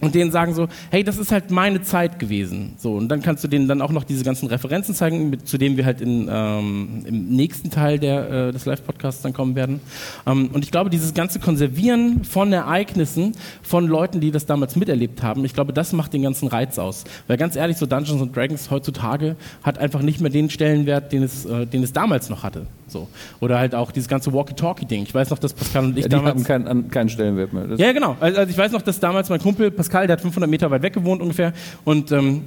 und 0.01 0.15
denen 0.15 0.31
sagen 0.31 0.55
so, 0.55 0.69
hey, 0.91 1.05
das 1.05 1.19
ist 1.19 1.33
halt 1.33 1.51
meine 1.51 1.83
Zeit 1.83 2.19
gewesen. 2.19 2.75
So, 2.79 2.95
und 2.95 3.09
dann 3.09 3.23
kannst 3.23 3.45
du 3.45 3.49
denen 3.49 3.69
dann 3.69 3.83
auch 3.83 3.93
noch 3.93 4.05
diese 4.05 4.25
ganzen 4.25 4.49
Referenzen 4.49 4.95
zeigen, 4.95 5.31
mit, 5.31 5.47
zu 5.47 5.59
denen 5.59 5.77
wir 5.77 5.85
halt 5.85 6.01
in, 6.01 6.29
ähm, 6.31 7.03
im 7.05 7.29
nächsten 7.29 7.71
Teil 7.71 7.99
der, 7.99 8.31
äh, 8.31 8.53
des 8.53 8.65
Live-Podcasts 8.65 9.23
dann 9.23 9.33
kommen 9.33 9.55
werden. 9.55 9.81
Ähm, 10.27 10.51
und 10.53 10.65
ich 10.65 10.71
glaube, 10.71 10.91
dieses 10.91 11.15
ganze 11.15 11.39
Konservieren 11.39 12.25
von 12.25 12.53
Ereignissen, 12.53 13.33
von 13.63 13.87
Leuten, 13.87 14.21
die 14.21 14.31
das 14.31 14.47
damals 14.47 14.77
miterlebt 14.77 15.23
haben, 15.23 15.45
ich 15.45 15.55
glaube, 15.55 15.73
das 15.73 15.93
macht 15.93 16.13
den 16.13 16.23
ganzen 16.23 16.49
Reiz 16.49 16.79
aus. 16.79 17.05
Weil 17.27 17.37
ganz 17.37 17.57
ehrlich, 17.57 17.77
so 17.77 17.87
Dungeons 17.87 18.23
and 18.23 18.35
Dragons 18.35 18.71
heutzutage 18.71 19.37
hat 19.63 19.79
einfach 19.79 20.03
nicht 20.03 20.21
mehr 20.21 20.31
den 20.31 20.51
Stellenwert, 20.51 21.13
den 21.13 21.23
es, 21.23 21.45
äh, 21.45 21.67
den 21.67 21.83
es 21.83 21.93
damals 21.93 22.31
noch 22.31 22.43
hatte. 22.43 22.67
So. 22.91 23.09
Oder 23.41 23.59
halt 23.59 23.75
auch 23.75 23.93
dieses 23.93 24.09
ganze 24.09 24.33
Walkie-Talkie-Ding. 24.33 25.05
Ich 25.05 25.15
weiß 25.15 25.31
noch, 25.31 25.39
dass 25.39 25.53
Pascal 25.53 25.85
und 25.85 25.97
ich 25.97 26.05
Ja, 26.05 26.09
die 26.09 26.17
damals... 26.17 26.35
haben 26.35 26.45
keinen, 26.45 26.91
keinen 26.91 27.09
Stellenwert 27.09 27.53
mehr. 27.53 27.67
Das 27.67 27.79
Ja, 27.79 27.93
genau. 27.93 28.17
Also 28.21 28.41
also 28.41 28.51
ich 28.51 28.59
weiß 28.59 28.73
noch, 28.73 28.83
dass 28.83 28.99
damals 29.01 29.29
mein 29.29 29.41
Kumpel 29.41 29.71
Pascal, 29.71 30.07
der 30.07 30.15
hat 30.15 30.23
500 30.23 30.51
Meter 30.51 30.71
weit 30.71 30.83
weg 30.83 30.93
gewohnt 30.93 31.21
ungefähr 31.21 31.53
und 31.85 32.11
ähm, 32.11 32.43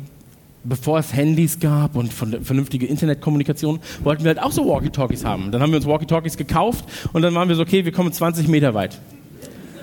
bevor 0.64 1.00
es 1.00 1.14
Handys 1.14 1.60
gab 1.60 1.96
und 1.96 2.12
vernünftige 2.12 2.86
Internetkommunikation, 2.86 3.80
wollten 4.04 4.24
wir 4.24 4.30
halt 4.30 4.42
auch 4.42 4.52
so 4.52 4.68
Walkie-Talkies 4.68 5.26
haben. 5.26 5.52
Dann 5.52 5.62
haben 5.62 5.72
wir 5.72 5.78
uns 5.78 5.86
Walkie-Talkies 5.86 6.38
gekauft 6.38 6.86
und 7.14 7.22
dann 7.22 7.36
waren 7.36 7.50
wir 7.50 7.56
so, 7.56 7.62
okay, 7.62 7.86
wir 7.86 7.92
kommen 7.92 8.12
20 8.12 8.48
Meter 8.48 8.74
weit. 8.74 9.00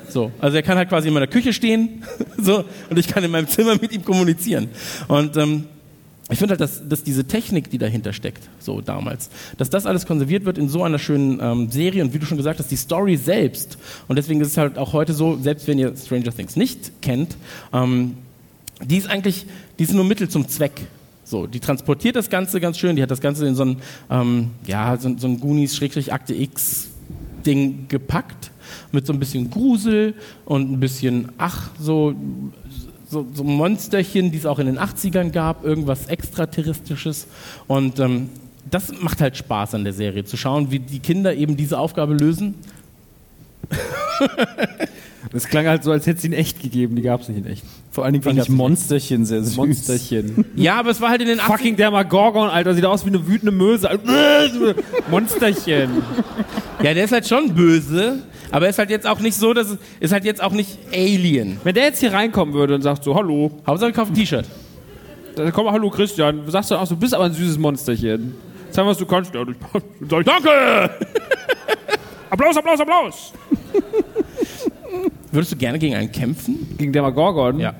So, 0.08 0.32
also 0.40 0.56
er 0.56 0.62
kann 0.62 0.76
halt 0.76 0.88
quasi 0.88 1.08
in 1.08 1.14
meiner 1.14 1.28
Küche 1.28 1.52
stehen 1.52 2.02
so, 2.38 2.64
und 2.88 2.98
ich 2.98 3.06
kann 3.06 3.22
in 3.22 3.30
meinem 3.30 3.46
Zimmer 3.46 3.76
mit 3.80 3.92
ihm 3.92 4.04
kommunizieren. 4.04 4.68
Und 5.06 5.36
ähm, 5.36 5.66
ich 6.30 6.38
finde 6.38 6.52
halt, 6.52 6.60
dass, 6.60 6.86
dass 6.88 7.02
diese 7.02 7.24
Technik, 7.24 7.70
die 7.70 7.78
dahinter 7.78 8.12
steckt, 8.12 8.48
so 8.58 8.80
damals, 8.80 9.30
dass 9.58 9.70
das 9.70 9.86
alles 9.86 10.06
konserviert 10.06 10.44
wird 10.44 10.58
in 10.58 10.68
so 10.68 10.84
einer 10.84 10.98
schönen 10.98 11.40
ähm, 11.40 11.70
Serie 11.70 12.02
und 12.02 12.14
wie 12.14 12.18
du 12.18 12.26
schon 12.26 12.36
gesagt 12.36 12.58
hast, 12.60 12.70
die 12.70 12.76
Story 12.76 13.16
selbst. 13.16 13.78
Und 14.06 14.16
deswegen 14.16 14.40
ist 14.40 14.48
es 14.48 14.56
halt 14.56 14.78
auch 14.78 14.92
heute 14.92 15.12
so, 15.12 15.36
selbst 15.38 15.66
wenn 15.66 15.78
ihr 15.78 15.94
Stranger 15.96 16.32
Things 16.34 16.56
nicht 16.56 17.02
kennt, 17.02 17.36
ähm, 17.72 18.16
die 18.84 18.96
ist 18.96 19.08
eigentlich, 19.08 19.46
die 19.78 19.84
ist 19.84 19.92
nur 19.92 20.04
Mittel 20.04 20.28
zum 20.28 20.48
Zweck. 20.48 20.80
So, 21.24 21.46
die 21.46 21.60
transportiert 21.60 22.16
das 22.16 22.30
Ganze 22.30 22.60
ganz 22.60 22.78
schön, 22.78 22.96
die 22.96 23.02
hat 23.02 23.10
das 23.10 23.20
Ganze 23.20 23.46
in 23.46 23.54
so 23.54 23.64
ein, 23.64 23.76
ähm, 24.10 24.50
ja, 24.66 24.96
so, 24.96 25.16
so 25.16 25.28
ein 25.28 25.38
Goonies-Akte 25.38 26.34
X-Ding 26.34 27.86
gepackt, 27.88 28.50
mit 28.92 29.06
so 29.06 29.12
ein 29.12 29.18
bisschen 29.18 29.50
Grusel 29.50 30.14
und 30.44 30.72
ein 30.72 30.80
bisschen, 30.80 31.30
ach, 31.38 31.70
so, 31.78 32.14
so, 33.10 33.26
so 33.34 33.44
Monsterchen, 33.44 34.30
die 34.30 34.38
es 34.38 34.46
auch 34.46 34.58
in 34.60 34.66
den 34.66 34.78
80ern 34.78 35.30
gab, 35.30 35.64
irgendwas 35.64 36.06
Extraterrestrisches. 36.06 37.26
Und 37.66 37.98
ähm, 37.98 38.30
das 38.70 38.92
macht 39.00 39.20
halt 39.20 39.36
Spaß 39.36 39.74
an 39.74 39.84
der 39.84 39.92
Serie, 39.92 40.24
zu 40.24 40.36
schauen, 40.36 40.70
wie 40.70 40.78
die 40.78 41.00
Kinder 41.00 41.34
eben 41.34 41.56
diese 41.56 41.78
Aufgabe 41.78 42.14
lösen. 42.14 42.54
Das 45.32 45.46
klang 45.46 45.66
halt 45.66 45.84
so, 45.84 45.92
als 45.92 46.06
hätte 46.06 46.18
es 46.18 46.24
ihn 46.24 46.32
echt 46.32 46.60
gegeben. 46.60 46.96
Die 46.96 47.02
gab 47.02 47.20
es 47.20 47.28
nicht 47.28 47.38
in 47.38 47.46
echt. 47.46 47.62
Vor 47.92 48.04
allen 48.04 48.14
Dingen 48.14 48.24
fand 48.24 48.38
ich 48.38 48.48
Monsterchen 48.48 49.24
sehr 49.24 49.44
süß. 49.44 49.56
Monsterchen. 49.56 50.44
Ja, 50.56 50.78
aber 50.78 50.90
es 50.90 51.00
war 51.00 51.10
halt 51.10 51.20
in 51.20 51.28
den 51.28 51.38
80ern. 51.38 51.46
Fucking 51.46 51.76
Dermagorgon, 51.76 52.48
Alter. 52.48 52.74
Sieht 52.74 52.84
aus 52.84 53.04
wie 53.04 53.10
eine 53.10 53.26
wütende 53.26 53.52
Möse. 53.52 53.88
Monsterchen. 55.10 56.02
Ja, 56.82 56.94
der 56.94 57.04
ist 57.04 57.12
halt 57.12 57.28
schon 57.28 57.54
böse, 57.54 58.22
aber 58.52 58.66
er 58.66 58.70
ist 58.70 58.78
halt 58.78 58.90
jetzt 58.90 59.06
auch 59.06 59.20
nicht 59.20 59.36
so, 59.36 59.52
dass 59.54 59.70
es 59.70 59.78
ist 60.00 60.12
halt 60.12 60.24
jetzt 60.24 60.42
auch 60.42 60.52
nicht 60.52 60.78
Alien. 60.92 61.60
Wenn 61.64 61.74
der 61.74 61.84
jetzt 61.84 62.00
hier 62.00 62.12
reinkommen 62.12 62.54
würde 62.54 62.74
und 62.74 62.82
sagt 62.82 63.04
so, 63.04 63.14
hallo, 63.14 63.50
Hauptsache, 63.66 63.92
kauf 63.92 64.08
ein 64.08 64.14
T-Shirt. 64.14 64.46
dann 65.36 65.52
komm 65.52 65.66
mal, 65.66 65.72
hallo 65.72 65.90
Christian, 65.90 66.42
sagst 66.50 66.70
du 66.70 66.76
auch 66.76 66.86
so, 66.86 66.94
du 66.94 67.00
bist 67.00 67.14
aber 67.14 67.24
ein 67.24 67.32
süßes 67.32 67.58
Monsterchen. 67.58 68.34
Sag 68.70 68.84
mal, 68.84 68.90
was 68.92 68.98
du 68.98 69.06
kannst. 69.06 69.34
Ja, 69.34 69.44
Dann 69.44 69.56
sag 70.10 70.20
ich, 70.20 70.26
danke! 70.26 70.50
Applaus, 72.30 72.56
Applaus, 72.56 72.80
Applaus! 72.80 73.32
Würdest 75.32 75.52
du 75.52 75.56
gerne 75.56 75.78
gegen 75.78 75.94
einen 75.94 76.10
kämpfen? 76.10 76.74
Gegen 76.78 76.92
Dermagorgon? 76.92 77.58
Ja. 77.60 77.74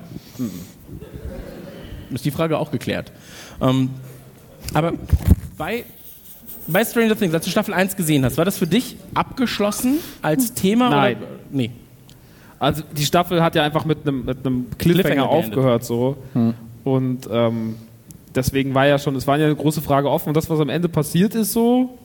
Ist 2.09 2.25
die 2.25 2.31
Frage 2.31 2.57
auch 2.57 2.71
geklärt. 2.71 3.11
Ähm, 3.61 3.89
aber 4.73 4.93
bei, 5.57 5.85
bei 6.71 6.83
Stranger 6.85 7.15
Things, 7.17 7.33
als 7.33 7.45
du 7.45 7.51
Staffel 7.51 7.73
1 7.73 7.95
gesehen 7.95 8.23
hast, 8.25 8.37
war 8.37 8.45
das 8.45 8.57
für 8.57 8.67
dich 8.67 8.95
abgeschlossen 9.13 9.97
als 10.21 10.53
Thema? 10.53 10.89
Nein. 10.89 11.17
Oder? 11.17 11.27
Nee. 11.51 11.71
Also 12.59 12.83
die 12.95 13.05
Staffel 13.05 13.41
hat 13.41 13.55
ja 13.55 13.63
einfach 13.63 13.85
mit 13.85 13.99
einem 14.07 14.25
mit 14.25 14.45
einem 14.45 14.67
Cliffhanger 14.77 15.03
Cliffhanger 15.03 15.29
aufgehört 15.29 15.83
so. 15.83 16.17
Und 16.83 17.27
ähm, 17.31 17.75
deswegen 18.35 18.73
war 18.75 18.85
ja 18.87 18.99
schon, 18.99 19.15
es 19.15 19.25
war 19.27 19.37
ja 19.37 19.45
eine 19.45 19.55
große 19.55 19.81
Frage 19.81 20.09
offen. 20.09 20.29
Und 20.29 20.37
das, 20.37 20.49
was 20.49 20.59
am 20.59 20.69
Ende 20.69 20.87
passiert 20.87 21.33
ist 21.35 21.53
so, 21.53 21.97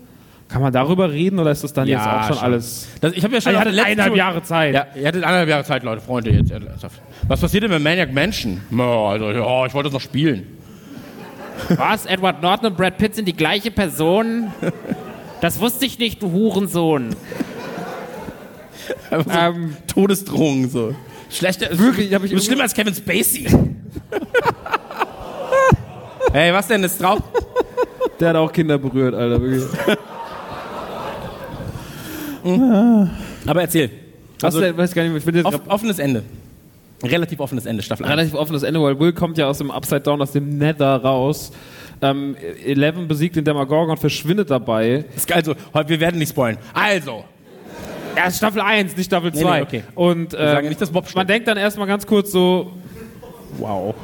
kann 0.49 0.63
man 0.63 0.73
darüber 0.73 1.11
reden 1.13 1.39
oder 1.39 1.51
ist 1.51 1.65
das 1.65 1.73
dann 1.73 1.87
Ja, 1.89 1.99
jetzt 1.99 2.07
auch 2.07 2.27
schon, 2.29 2.37
schon. 2.37 2.45
alles? 2.45 2.89
Das, 3.01 3.13
ich 3.13 3.25
habe 3.25 3.35
ja 3.35 3.41
schon 3.41 3.53
ihr 3.53 3.61
der 3.61 3.73
letzten 3.73 3.91
eineinhalb 3.91 4.17
Jahre 4.17 4.43
Zeit. 4.43 4.75
Ja, 4.75 4.87
ihr 4.95 5.07
hattet 5.09 5.25
eineinhalb 5.25 5.49
Jahre 5.49 5.65
Zeit, 5.65 5.83
Leute, 5.83 6.01
Freunde. 6.01 6.31
Jetzt. 6.31 6.53
Was 7.29 7.41
passiert 7.41 7.65
denn 7.65 7.71
mit 7.71 7.83
Maniac 7.83 8.13
Mansion? 8.13 8.61
Ja, 8.71 8.85
also, 9.09 9.31
ja, 9.31 9.67
ich 9.67 9.75
wollte 9.75 9.89
das 9.89 9.93
noch 9.93 10.01
spielen. 10.01 10.47
Was? 11.77 12.07
Edward 12.07 12.43
Norton 12.43 12.71
und 12.71 12.77
Brad 12.77 12.99
Pitt 12.99 13.15
sind 13.15 13.27
die 13.27 13.37
gleiche 13.37 13.71
Person? 13.71 14.53
Das 15.41 15.61
wusste 15.61 15.87
ich 15.87 15.99
nicht, 15.99 16.23
du 16.23 16.33
Hurensohn. 16.33 17.15
Einfach 19.11 19.33
so 19.33 19.39
Ähm, 19.39 19.77
Todesdrohungen 19.87 20.71
so. 20.71 20.95
Schlechter. 21.31 21.77
Wirklich, 21.79 22.13
hab 22.15 22.25
ich 22.25 22.31
du 22.31 22.37
bist 22.37 22.47
schlimmer 22.47 22.63
als 22.63 22.75
Kevin 22.75 22.95
Spacey. 22.95 23.47
hey, 26.33 26.53
was 26.53 26.69
denn? 26.69 26.85
Ist 26.85 27.03
drauf? 27.03 27.21
Der 28.21 28.31
hat 28.31 28.37
auch 28.37 28.53
Kinder 28.53 28.79
berührt, 28.79 29.15
Alter. 29.15 29.41
Wirklich. 29.41 29.65
Aber 33.47 33.61
erzähl. 33.61 33.91
Also, 34.43 34.61
Also, 34.61 34.77
weiß 34.77 34.95
gar 34.95 35.03
nicht, 35.03 35.17
ich 35.17 35.25
bin 35.25 35.35
jetzt 35.35 35.47
off, 35.47 35.61
offenes 35.67 35.99
Ende. 35.99 36.23
Relativ 37.03 37.41
offenes 37.41 37.67
Ende, 37.67 37.83
Staffel 37.83 38.05
1. 38.07 38.13
relativ 38.13 38.35
offenes 38.35 38.63
Ende, 38.63 38.81
weil 38.83 38.99
Will 38.99 39.13
kommt 39.13 39.37
ja 39.39 39.47
aus 39.47 39.59
dem 39.59 39.71
Upside 39.71 40.01
Down, 40.01 40.23
aus 40.23 40.33
dem 40.33 40.57
Nether 40.59 40.97
raus. 40.97 41.53
Ähm, 42.01 42.37
Eleven 42.65 43.07
besiegt 43.09 43.37
den 43.37 43.45
Demagorgon 43.45 43.91
und 43.91 43.99
verschwindet 43.99 44.51
dabei. 44.51 45.05
Ist 45.15 45.27
geil, 45.29 45.43
Also, 45.73 45.89
wir 45.89 46.01
werden 46.01 46.19
nicht 46.19 46.31
spoilen. 46.31 46.59
Also, 46.75 47.25
Ja, 48.17 48.31
Staffel 48.31 48.61
1, 48.63 48.97
nicht 48.97 49.07
Staffel 49.07 49.31
Nee, 49.35 49.43
2. 49.43 49.57
nee, 49.59 49.63
okay. 49.63 49.83
Und 49.95 50.37
ähm, 50.39 50.69
nicht, 50.69 50.81
dass 50.81 50.91
Bob 50.91 51.07
man 51.15 51.27
denkt 51.27 51.49
dann 51.49 51.57
erstmal 51.59 51.87
ganz 51.87 52.07
kurz 52.07 52.33
so, 52.33 52.73
wow. 53.59 53.95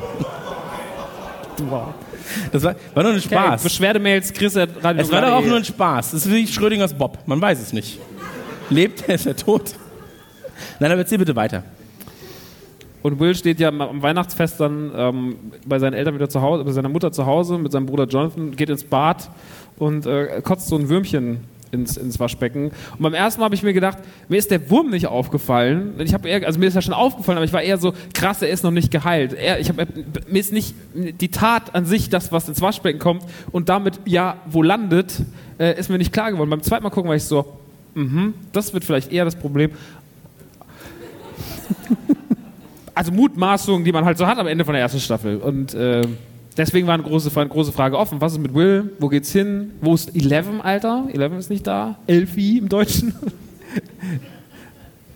Das 2.51 2.62
war, 2.62 2.74
war 2.95 3.03
nur 3.03 3.12
ein 3.12 3.18
Okay, 3.18 3.28
Spaß. 3.28 3.62
Beschwerdemails, 3.62 4.32
Chris 4.32 4.57
at 4.57 4.70
Radio 4.82 5.03
es 5.03 5.11
war 5.11 5.20
doch 5.20 5.32
auch 5.32 5.45
nur 5.45 5.57
ein 5.57 5.64
Spaß. 5.64 6.12
Es 6.14 6.26
ist 6.26 6.32
wie 6.32 6.47
Schrödingers 6.47 6.95
Bob. 6.95 7.18
Man 7.26 7.40
weiß 7.40 7.61
es 7.61 7.72
nicht. 7.72 7.99
Lebt 8.70 9.05
er, 9.09 9.14
ist 9.16 9.26
er 9.26 9.36
tot? 9.36 9.74
Nein, 10.80 10.90
aber 10.93 11.01
erzähl 11.01 11.18
bitte 11.18 11.36
weiter. 11.36 11.62
Und 13.03 13.18
Will 13.18 13.34
steht 13.34 13.59
ja 13.61 13.68
am 13.68 14.03
Weihnachtsfest 14.03 14.61
dann 14.61 14.92
ähm, 14.94 15.36
bei 15.66 15.78
seinen 15.78 15.94
Eltern 15.94 16.14
wieder 16.14 16.28
zu 16.28 16.40
Hause, 16.40 16.64
bei 16.64 16.72
seiner 16.72 16.88
Mutter 16.88 17.12
zu 17.12 17.26
Hause 17.26 17.59
mit 17.59 17.72
seinem 17.72 17.86
Bruder 17.86 18.07
Jonathan, 18.07 18.55
geht 18.55 18.70
ins 18.70 18.84
Bad 18.84 19.28
und 19.76 20.07
äh, 20.07 20.40
kotzt 20.42 20.68
so 20.68 20.76
ein 20.76 20.88
Würmchen 20.88 21.40
ins, 21.72 21.96
ins 21.96 22.20
Waschbecken. 22.20 22.66
Und 22.66 23.00
beim 23.00 23.14
ersten 23.14 23.40
Mal 23.40 23.46
habe 23.46 23.55
ich 23.55 23.62
mir 23.62 23.72
gedacht, 23.72 23.98
mir 24.28 24.36
ist 24.36 24.50
der 24.50 24.70
Wurm 24.70 24.90
nicht 24.90 25.07
aufgefallen. 25.07 25.94
Ich 25.98 26.14
habe 26.14 26.30
also 26.46 26.61
mir 26.61 26.66
ist 26.66 26.76
er 26.76 26.82
schon 26.82 26.94
aufgefallen, 26.94 27.38
aber 27.38 27.44
ich 27.44 27.53
war 27.53 27.62
eher 27.62 27.78
so, 27.78 27.94
krass, 28.12 28.42
er 28.42 28.50
ist 28.50 28.62
noch 28.62 28.70
nicht 28.70 28.90
geheilt. 28.90 29.32
Er, 29.32 29.59
ich 29.59 29.68
hab, 29.68 29.76
mir 29.76 30.38
ist 30.38 30.53
nicht 30.53 30.74
die 30.94 31.30
Tat 31.30 31.74
an 31.74 31.86
sich, 31.86 32.11
das, 32.11 32.30
was 32.30 32.48
ins 32.48 32.61
Waschbecken 32.61 33.00
kommt 33.00 33.24
und 33.50 33.68
damit 33.68 34.00
ja 34.05 34.36
wo 34.46 34.62
landet, 34.62 35.22
äh, 35.59 35.78
ist 35.78 35.88
mir 35.88 35.98
nicht 35.98 36.12
klar 36.12 36.30
geworden. 36.30 36.50
Beim 36.50 36.62
zweiten 36.62 36.84
Mal 36.84 36.90
gucken 36.90 37.09
war 37.09 37.16
ich 37.16 37.24
so, 37.24 37.59
mhm, 37.94 38.34
das 38.53 38.74
wird 38.74 38.84
vielleicht 38.84 39.11
eher 39.11 39.24
das 39.24 39.34
Problem. 39.34 39.70
Also 42.95 43.12
Mutmaßungen, 43.12 43.84
die 43.84 43.93
man 43.93 44.05
halt 44.05 44.18
so 44.18 44.26
hat 44.26 44.38
am 44.38 44.47
Ende 44.47 44.64
von 44.64 44.74
der 44.74 44.82
ersten 44.82 45.01
Staffel. 45.01 45.38
Und 45.38 45.74
äh, 45.74 46.03
deswegen 46.57 46.86
war 46.86 46.95
eine 46.95 47.03
große, 47.03 47.30
eine 47.38 47.49
große 47.49 47.72
Frage 47.72 47.99
offen. 47.99 48.20
Was 48.20 48.32
ist 48.32 48.38
mit 48.38 48.55
Will? 48.55 48.93
Wo 48.99 49.09
geht's 49.09 49.32
hin? 49.32 49.72
Wo 49.80 49.95
ist 49.95 50.14
Eleven, 50.14 50.61
Alter? 50.61 51.09
Eleven 51.12 51.38
ist 51.38 51.51
nicht 51.51 51.66
da. 51.66 51.99
Elfie 52.07 52.59
im 52.59 52.68
Deutschen. 52.68 53.14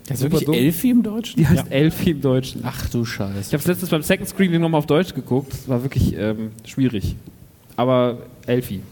Das 0.08 0.18
ist 0.18 0.22
wirklich 0.22 0.44
dumm. 0.44 0.54
Elfie 0.54 0.90
im 0.90 1.02
Deutschen? 1.02 1.36
Die 1.36 1.48
heißt 1.48 1.70
Elfie 1.70 2.10
im 2.10 2.20
Deutschen. 2.20 2.62
Ach 2.64 2.88
du 2.90 3.04
Scheiße. 3.04 3.40
Ich 3.40 3.46
habe 3.48 3.56
es 3.56 3.66
letztens 3.66 3.90
beim 3.90 4.02
Second 4.02 4.28
Screening 4.28 4.60
nochmal 4.60 4.78
auf 4.78 4.86
Deutsch 4.86 5.12
geguckt. 5.12 5.52
Das 5.52 5.68
war 5.68 5.82
wirklich 5.82 6.16
ähm, 6.16 6.52
schwierig. 6.64 7.16
Aber 7.74 8.18
Elfie. 8.46 8.82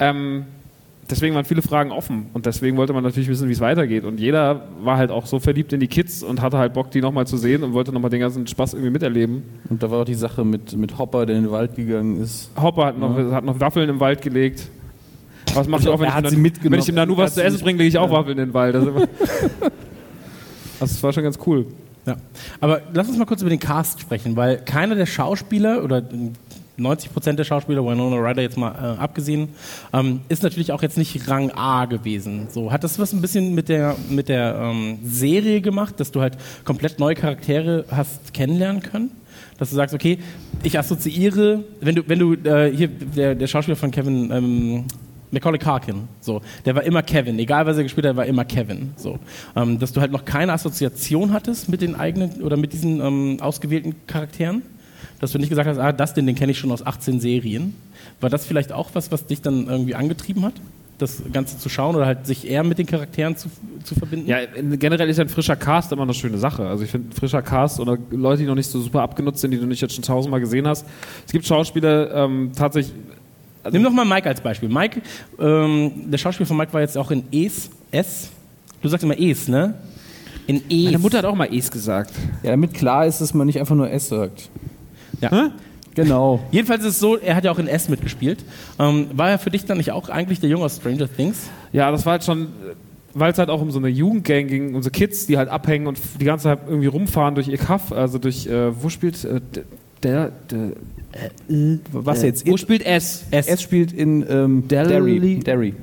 Ähm, 0.00 0.44
deswegen 1.10 1.34
waren 1.34 1.44
viele 1.44 1.62
Fragen 1.62 1.90
offen 1.92 2.26
und 2.32 2.46
deswegen 2.46 2.76
wollte 2.76 2.92
man 2.92 3.02
natürlich 3.02 3.28
wissen, 3.28 3.48
wie 3.48 3.52
es 3.52 3.60
weitergeht. 3.60 4.04
Und 4.04 4.18
jeder 4.20 4.62
war 4.82 4.96
halt 4.96 5.10
auch 5.10 5.26
so 5.26 5.38
verliebt 5.38 5.72
in 5.72 5.80
die 5.80 5.88
Kids 5.88 6.22
und 6.22 6.40
hatte 6.42 6.58
halt 6.58 6.72
Bock, 6.74 6.90
die 6.90 7.00
nochmal 7.00 7.26
zu 7.26 7.36
sehen 7.36 7.62
und 7.62 7.72
wollte 7.72 7.92
nochmal 7.92 8.10
den 8.10 8.20
ganzen 8.20 8.46
Spaß 8.46 8.74
irgendwie 8.74 8.90
miterleben. 8.90 9.42
Und 9.68 9.82
da 9.82 9.90
war 9.90 10.00
auch 10.00 10.04
die 10.04 10.14
Sache 10.14 10.44
mit, 10.44 10.76
mit 10.76 10.98
Hopper, 10.98 11.26
der 11.26 11.36
in 11.36 11.42
den 11.44 11.50
Wald 11.52 11.76
gegangen 11.76 12.20
ist. 12.22 12.50
Hopper 12.60 12.86
hat 12.86 12.98
noch, 12.98 13.16
hat 13.32 13.44
noch 13.44 13.58
Waffeln 13.60 13.88
im 13.88 14.00
Wald 14.00 14.22
gelegt. 14.22 14.68
Was 15.54 15.68
mache 15.68 15.82
ich 15.82 15.88
Also, 15.88 15.92
auch, 15.92 16.00
wenn 16.00 16.08
ich, 16.08 16.14
Nanu- 16.38 16.70
wenn 16.70 16.78
ich 16.80 16.88
im 16.88 16.94
Nanu 16.96 17.16
was 17.16 17.34
zu 17.34 17.42
essen 17.42 17.60
bringe, 17.60 17.78
lege 17.78 17.88
ich 17.88 17.98
auch 17.98 18.10
Waffeln 18.10 18.38
in 18.38 18.46
den 18.46 18.54
Wald. 18.54 18.74
Immer 18.74 19.06
das 20.80 21.02
war 21.02 21.12
schon 21.12 21.22
ganz 21.22 21.38
cool. 21.46 21.66
Ja. 22.04 22.16
Aber 22.60 22.82
lass 22.92 23.08
uns 23.08 23.18
mal 23.18 23.24
kurz 23.24 23.40
über 23.40 23.50
den 23.50 23.58
Cast 23.58 24.00
sprechen, 24.00 24.36
weil 24.36 24.58
keiner 24.58 24.94
der 24.94 25.06
Schauspieler 25.06 25.82
oder 25.82 26.02
90 26.76 27.12
Prozent 27.12 27.38
der 27.38 27.44
Schauspieler, 27.44 27.84
Winona 27.84 28.16
Ryder 28.16 28.42
jetzt 28.42 28.56
mal 28.56 28.72
äh, 28.72 29.00
abgesehen, 29.00 29.48
ähm, 29.92 30.20
ist 30.28 30.42
natürlich 30.42 30.72
auch 30.72 30.82
jetzt 30.82 30.98
nicht 30.98 31.28
Rang 31.28 31.50
A 31.52 31.86
gewesen. 31.86 32.48
So 32.50 32.72
hat 32.72 32.84
das 32.84 32.98
was 32.98 33.12
ein 33.12 33.20
bisschen 33.20 33.54
mit 33.54 33.68
der 33.68 33.96
mit 34.08 34.28
der 34.28 34.56
ähm, 34.56 34.98
Serie 35.04 35.60
gemacht, 35.60 36.00
dass 36.00 36.12
du 36.12 36.20
halt 36.20 36.36
komplett 36.64 36.98
neue 36.98 37.14
Charaktere 37.14 37.84
hast 37.90 38.34
kennenlernen 38.34 38.82
können, 38.82 39.10
dass 39.58 39.70
du 39.70 39.76
sagst, 39.76 39.94
okay, 39.94 40.18
ich 40.62 40.78
assoziiere, 40.78 41.64
wenn 41.80 41.94
du 41.94 42.02
wenn 42.06 42.18
du 42.18 42.34
äh, 42.34 42.74
hier 42.74 42.88
der, 42.88 43.34
der 43.34 43.46
Schauspieler 43.46 43.76
von 43.76 43.90
Kevin 43.90 44.30
ähm, 44.30 44.84
Macaulay 45.30 45.58
Culkin, 45.58 46.08
so, 46.20 46.40
der 46.64 46.74
war 46.74 46.84
immer 46.84 47.02
Kevin, 47.02 47.38
egal 47.38 47.66
was 47.66 47.76
er 47.76 47.82
gespielt 47.82 48.06
hat, 48.06 48.16
war 48.16 48.26
immer 48.26 48.44
Kevin, 48.44 48.92
so, 48.96 49.18
ähm, 49.56 49.78
dass 49.78 49.92
du 49.92 50.00
halt 50.00 50.12
noch 50.12 50.24
keine 50.24 50.52
Assoziation 50.52 51.32
hattest 51.32 51.68
mit 51.68 51.82
den 51.82 51.96
eigenen 51.96 52.42
oder 52.42 52.56
mit 52.56 52.72
diesen 52.72 53.00
ähm, 53.00 53.38
ausgewählten 53.40 53.96
Charakteren, 54.06 54.62
dass 55.20 55.32
du 55.32 55.38
nicht 55.38 55.48
gesagt 55.48 55.68
hast, 55.68 55.78
ah, 55.78 55.92
das 55.92 56.14
den, 56.14 56.26
den 56.26 56.34
kenne 56.36 56.52
ich 56.52 56.58
schon 56.58 56.70
aus 56.72 56.84
18 56.84 57.20
Serien, 57.20 57.74
war 58.20 58.30
das 58.30 58.46
vielleicht 58.46 58.72
auch 58.72 58.90
was, 58.94 59.10
was 59.12 59.26
dich 59.26 59.42
dann 59.42 59.66
irgendwie 59.68 59.94
angetrieben 59.94 60.44
hat, 60.44 60.54
das 60.98 61.22
Ganze 61.32 61.58
zu 61.58 61.68
schauen 61.68 61.94
oder 61.94 62.06
halt 62.06 62.26
sich 62.26 62.48
eher 62.48 62.64
mit 62.64 62.78
den 62.78 62.86
Charakteren 62.86 63.36
zu, 63.36 63.48
zu 63.84 63.94
verbinden? 63.94 64.26
Ja, 64.28 64.38
in- 64.38 64.78
generell 64.78 65.08
ist 65.10 65.18
ja 65.18 65.24
ein 65.24 65.28
frischer 65.28 65.56
Cast 65.56 65.92
immer 65.92 66.02
eine 66.02 66.14
schöne 66.14 66.38
Sache. 66.38 66.66
Also 66.66 66.84
ich 66.84 66.90
finde, 66.90 67.10
ein 67.10 67.12
frischer 67.12 67.42
Cast 67.42 67.80
oder 67.80 67.98
Leute, 68.10 68.42
die 68.42 68.48
noch 68.48 68.54
nicht 68.54 68.70
so 68.70 68.80
super 68.80 69.02
abgenutzt 69.02 69.40
sind, 69.40 69.50
die 69.50 69.58
du 69.58 69.66
nicht 69.66 69.82
jetzt 69.82 69.94
schon 69.94 70.04
tausendmal 70.04 70.40
gesehen 70.40 70.66
hast. 70.66 70.86
Es 71.26 71.32
gibt 71.32 71.44
Schauspieler, 71.46 72.14
ähm, 72.14 72.52
tatsächlich, 72.56 72.94
Nimm 73.72 73.82
doch 73.82 73.90
mal 73.90 74.04
Mike 74.04 74.28
als 74.28 74.40
Beispiel. 74.40 74.68
Mike, 74.68 75.02
ähm, 75.40 75.90
der 76.10 76.18
Schauspieler 76.18 76.46
von 76.46 76.56
Mike 76.56 76.72
war 76.72 76.82
jetzt 76.82 76.96
auch 76.96 77.10
in 77.10 77.24
Es, 77.32 77.68
S. 77.90 78.28
Du 78.80 78.88
sagst 78.88 79.02
immer 79.02 79.18
Es, 79.18 79.48
ne? 79.48 79.74
In 80.46 80.58
Es. 80.70 80.84
meine 80.84 80.98
Mutter 80.98 81.18
hat 81.18 81.24
auch 81.24 81.34
mal 81.34 81.48
Es 81.52 81.68
gesagt. 81.70 82.12
Ja, 82.44 82.50
damit 82.52 82.74
klar 82.74 83.06
ist, 83.06 83.20
dass 83.20 83.34
man 83.34 83.46
nicht 83.48 83.58
einfach 83.58 83.74
nur 83.74 83.90
S 83.90 84.08
sagt. 84.08 84.48
Ja. 85.20 85.52
Genau. 85.94 86.40
Jedenfalls 86.50 86.82
ist 86.84 86.94
es 86.94 87.00
so, 87.00 87.16
er 87.16 87.34
hat 87.34 87.44
ja 87.44 87.50
auch 87.50 87.58
in 87.58 87.68
S 87.68 87.88
mitgespielt. 87.88 88.44
Ähm, 88.78 89.08
war 89.14 89.30
er 89.30 89.38
für 89.38 89.50
dich 89.50 89.64
dann 89.64 89.78
nicht 89.78 89.92
auch 89.92 90.08
eigentlich 90.08 90.40
der 90.40 90.50
Junge 90.50 90.64
aus 90.64 90.76
Stranger 90.76 91.08
Things? 91.08 91.48
Ja, 91.72 91.90
das 91.90 92.04
war 92.04 92.12
halt 92.12 92.24
schon, 92.24 92.48
weil 93.14 93.32
es 93.32 93.38
halt 93.38 93.48
auch 93.48 93.62
um 93.62 93.70
so 93.70 93.78
eine 93.78 93.88
Jugendgang 93.88 94.46
ging, 94.46 94.74
um 94.74 94.82
so 94.82 94.90
Kids, 94.90 95.26
die 95.26 95.38
halt 95.38 95.48
abhängen 95.48 95.86
und 95.86 95.98
die 96.20 96.24
ganze 96.24 96.44
Zeit 96.44 96.60
irgendwie 96.68 96.86
rumfahren 96.86 97.34
durch 97.34 97.48
ihr 97.48 97.58
Kaff, 97.58 97.92
also 97.92 98.18
durch, 98.18 98.46
äh, 98.46 98.82
wo 98.82 98.90
spielt 98.90 99.24
äh, 99.24 99.40
der, 100.02 100.32
der, 100.50 100.72
Was 101.92 102.22
jetzt? 102.22 102.46
wo 102.46 102.58
spielt 102.58 102.84
S? 102.84 103.24
S, 103.30 103.46
S 103.46 103.62
spielt 103.62 103.92
in 103.92 104.24
ähm, 104.28 104.68
Derry. 104.68 104.88
Derry. 104.88 105.38
Derry. 105.40 105.74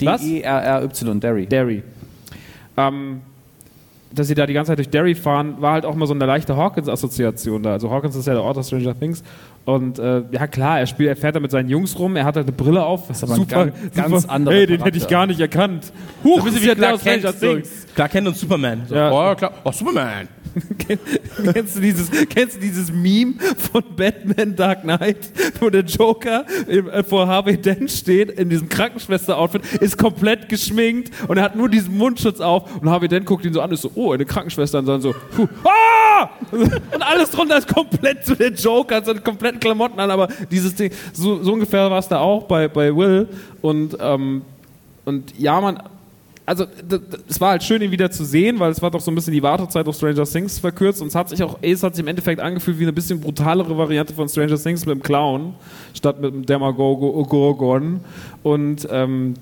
Was? 0.00 0.22
D-E-R-R-Y, 0.22 1.20
Derry. 1.20 1.46
Derry. 1.46 1.82
Ähm, 2.76 3.20
dass 4.12 4.26
sie 4.26 4.34
da 4.34 4.46
die 4.46 4.54
ganze 4.54 4.70
Zeit 4.70 4.78
durch 4.78 4.90
Derry 4.90 5.14
fahren, 5.14 5.56
war 5.60 5.72
halt 5.72 5.84
auch 5.84 5.94
mal 5.94 6.06
so 6.06 6.14
eine 6.14 6.24
leichte 6.24 6.56
Hawkins-Assoziation 6.56 7.62
da. 7.62 7.72
Also 7.72 7.90
Hawkins 7.90 8.16
ist 8.16 8.26
ja 8.26 8.34
der 8.34 8.42
Ort 8.42 8.56
aus 8.56 8.68
Stranger 8.68 8.98
Things. 8.98 9.22
Und 9.68 9.98
äh, 9.98 10.22
ja 10.30 10.46
klar, 10.46 10.80
er 10.80 10.86
spielt, 10.86 11.10
er 11.10 11.16
fährt 11.16 11.36
da 11.36 11.40
mit 11.40 11.50
seinen 11.50 11.68
Jungs 11.68 11.98
rum, 11.98 12.16
er 12.16 12.24
hat 12.24 12.36
halt 12.36 12.46
eine 12.46 12.56
Brille 12.56 12.82
auf. 12.82 13.06
Das 13.08 13.22
aber 13.22 13.34
ein 13.34 13.46
ganz- 13.46 13.74
ganz 13.94 14.24
anderer 14.24 14.54
Hey, 14.54 14.66
den 14.66 14.82
hätte 14.82 14.96
ich 14.96 15.02
Charakter. 15.02 15.14
gar 15.14 15.26
nicht 15.26 15.40
erkannt. 15.40 15.92
Huch, 16.24 16.38
So 16.38 16.44
bisschen 16.44 16.62
ist 16.62 16.70
wie 16.70 16.74
Clark 16.74 17.02
Kent, 17.02 17.26
so. 17.38 17.58
Clark 17.94 18.10
Kent 18.12 18.28
und 18.28 18.36
Superman. 18.38 18.82
So, 18.88 18.94
Ja. 18.94 19.10
Oh, 19.12 19.34
klar. 19.34 19.52
oh, 19.64 19.70
Superman. 19.72 20.28
kennst, 21.52 21.76
du 21.76 21.80
dieses, 21.80 22.10
kennst 22.30 22.56
du 22.56 22.60
dieses 22.60 22.90
Meme 22.90 23.34
von 23.70 23.84
Batman 23.94 24.56
Dark 24.56 24.82
Knight, 24.82 25.30
wo 25.60 25.68
der 25.68 25.82
Joker 25.84 26.46
im, 26.66 26.88
äh, 26.88 27.04
vor 27.04 27.28
Harvey 27.28 27.58
Dent 27.58 27.90
steht, 27.90 28.30
in 28.30 28.48
diesem 28.48 28.68
Krankenschwester-Outfit, 28.68 29.62
ist 29.80 29.98
komplett 29.98 30.48
geschminkt 30.48 31.12
und 31.28 31.36
er 31.36 31.44
hat 31.44 31.54
nur 31.54 31.68
diesen 31.68 31.96
Mundschutz 31.96 32.40
auf 32.40 32.80
und 32.80 32.88
Harvey 32.88 33.08
Dent 33.08 33.26
guckt 33.26 33.44
ihn 33.44 33.52
so 33.52 33.60
an 33.60 33.68
und 33.68 33.74
ist 33.74 33.82
so, 33.82 33.90
oh, 33.94 34.12
eine 34.12 34.24
Krankenschwester 34.24 34.78
und 34.78 34.86
dann 34.86 35.00
so, 35.02 35.14
puh, 35.36 35.46
ah! 35.64 36.30
Und 36.50 37.00
alles 37.02 37.30
drunter 37.30 37.58
ist 37.58 37.72
komplett 37.72 38.24
zu 38.26 38.34
der 38.34 38.50
Joker, 38.50 38.96
hat 38.96 39.06
seine 39.06 39.20
kompletten 39.58 39.68
Klamotten 39.68 40.00
an, 40.00 40.10
aber 40.10 40.28
dieses 40.50 40.74
Ding, 40.74 40.90
so, 41.12 41.42
so 41.42 41.52
ungefähr 41.52 41.90
war 41.90 41.98
es 41.98 42.08
da 42.08 42.18
auch 42.18 42.44
bei, 42.44 42.68
bei 42.68 42.94
Will. 42.94 43.28
Und, 43.60 43.96
ähm, 44.00 44.42
und 45.04 45.38
ja, 45.38 45.60
man, 45.60 45.82
also 46.46 46.64
es 47.28 47.40
war 47.40 47.50
halt 47.50 47.62
schön, 47.62 47.82
ihn 47.82 47.90
wieder 47.90 48.10
zu 48.10 48.24
sehen, 48.24 48.58
weil 48.58 48.70
es 48.70 48.80
war 48.80 48.90
doch 48.90 49.00
so 49.00 49.10
ein 49.10 49.14
bisschen 49.14 49.34
die 49.34 49.42
Wartezeit 49.42 49.86
auf 49.86 49.96
Stranger 49.96 50.24
Things 50.24 50.58
verkürzt. 50.58 51.02
Und 51.02 51.08
es 51.08 51.14
hat 51.14 51.28
sich 51.28 51.42
auch, 51.42 51.58
es 51.60 51.82
hat 51.82 51.94
sich 51.94 52.02
im 52.02 52.08
Endeffekt 52.08 52.40
angefühlt 52.40 52.78
wie 52.78 52.84
eine 52.84 52.92
bisschen 52.92 53.20
brutalere 53.20 53.76
Variante 53.76 54.14
von 54.14 54.28
Stranger 54.28 54.56
Things 54.56 54.86
mit 54.86 54.94
dem 54.94 55.02
Clown 55.02 55.54
statt 55.94 56.20
mit 56.20 56.32
dem 56.32 56.46
Demagogon 56.46 58.00
und 58.42 58.88
ähm, 58.90 59.34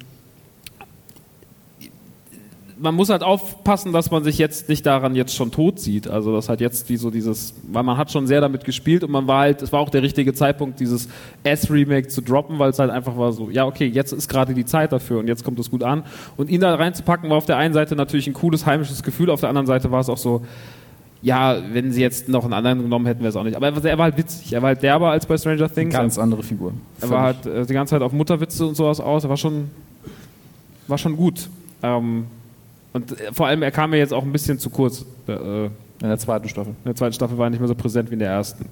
man 2.79 2.95
muss 2.95 3.09
halt 3.09 3.23
aufpassen, 3.23 3.93
dass 3.93 4.11
man 4.11 4.23
sich 4.23 4.37
jetzt 4.39 4.69
nicht 4.69 4.85
daran 4.85 5.15
jetzt 5.17 5.35
schon 5.35 5.51
tot 5.51 5.81
sieht. 5.81 6.09
Also 6.09 6.33
das 6.35 6.49
hat 6.51 6.61
jetzt 6.61 6.89
wie 6.91 6.97
so 6.99 7.11
dieses, 7.11 7.55
weil 7.73 7.83
man 7.83 7.97
hat 7.97 8.11
schon 8.13 8.27
sehr 8.27 8.41
damit 8.43 8.65
gespielt 8.65 9.03
und 9.03 9.11
man 9.11 9.27
war 9.27 9.41
halt, 9.41 9.63
es 9.63 9.73
war 9.73 9.81
auch 9.81 9.89
der 9.89 10.03
richtige 10.03 10.35
Zeitpunkt, 10.35 10.79
dieses 10.81 11.09
S-Remake 11.43 12.09
zu 12.09 12.21
droppen, 12.21 12.59
weil 12.59 12.71
es 12.71 12.79
halt 12.79 12.91
einfach 12.91 13.17
war 13.17 13.33
so, 13.33 13.49
ja 13.51 13.65
okay, 13.65 13.87
jetzt 13.87 14.13
ist 14.13 14.29
gerade 14.29 14.53
die 14.53 14.67
Zeit 14.67 14.93
dafür 14.93 15.21
und 15.21 15.27
jetzt 15.29 15.43
kommt 15.45 15.59
es 15.59 15.71
gut 15.71 15.83
an. 15.83 16.03
Und 16.37 16.51
ihn 16.51 16.61
da 16.61 16.75
reinzupacken 16.75 17.31
war 17.31 17.39
auf 17.39 17.47
der 17.47 17.57
einen 17.57 17.73
Seite 17.73 17.97
natürlich 17.97 18.27
ein 18.27 18.35
cooles 18.35 18.67
heimisches 18.67 19.03
Gefühl, 19.03 19.31
auf 19.31 19.41
der 19.41 19.49
anderen 19.49 19.67
Seite 19.67 19.91
war 19.91 20.01
es 20.01 20.09
auch 20.11 20.19
so, 20.19 20.43
ja, 21.23 21.57
wenn 21.73 21.93
sie 21.93 22.03
jetzt 22.03 22.29
noch 22.29 22.45
einen 22.45 22.53
anderen 22.53 22.83
genommen 22.83 23.07
hätten, 23.07 23.21
wäre 23.21 23.31
es 23.31 23.37
auch 23.37 23.43
nicht. 23.43 23.57
Aber 23.57 23.67
er 23.69 23.75
war- 23.75 23.85
er 23.85 23.97
war 23.99 24.05
halt 24.05 24.19
witzig, 24.19 24.53
er 24.53 24.61
war 24.61 24.69
halt 24.69 24.83
derber 24.83 25.11
als 25.11 25.25
bei 25.25 25.39
Stranger 25.39 25.73
Things. 25.73 25.95
Ganz 25.95 26.19
andere 26.19 26.43
Figur. 26.43 26.73
Er 27.01 27.09
war 27.11 27.23
halt 27.23 27.47
äh, 27.47 27.65
die 27.65 27.73
ganze 27.73 27.93
Zeit 27.93 28.03
auf 28.03 28.13
Mutterwitze 28.13 28.67
und 28.67 28.75
sowas 28.77 29.01
aus. 29.01 29.25
Er 29.25 29.31
war 29.31 29.39
schon, 29.39 29.71
war 30.89 30.99
schon 30.99 31.17
gut. 31.17 31.49
Ähm, 31.83 32.27
und 32.97 33.21
äh, 33.21 33.33
vor 33.33 33.47
allem, 33.47 33.63
er 33.63 33.71
kam 33.71 33.91
mir 33.91 33.99
jetzt 33.99 34.13
auch 34.13 34.25
ein 34.25 34.33
bisschen 34.33 34.59
zu 34.59 34.71
kurz. 34.71 35.05
Äh, 35.29 35.67
in 35.67 35.71
in 36.03 36.09
der 36.09 36.19
zweiten 36.19 36.49
Staffel. 36.49 36.75
der 36.85 36.95
zweiten 36.95 37.15
Staffel 37.15 37.39
war 37.39 37.47
er 37.47 37.51
nicht 37.51 37.61
mehr 37.61 37.69
so 37.69 37.75
präsent 37.75 38.11
wie 38.11 38.15
in 38.15 38.19
der 38.19 38.31
ersten. 38.31 38.67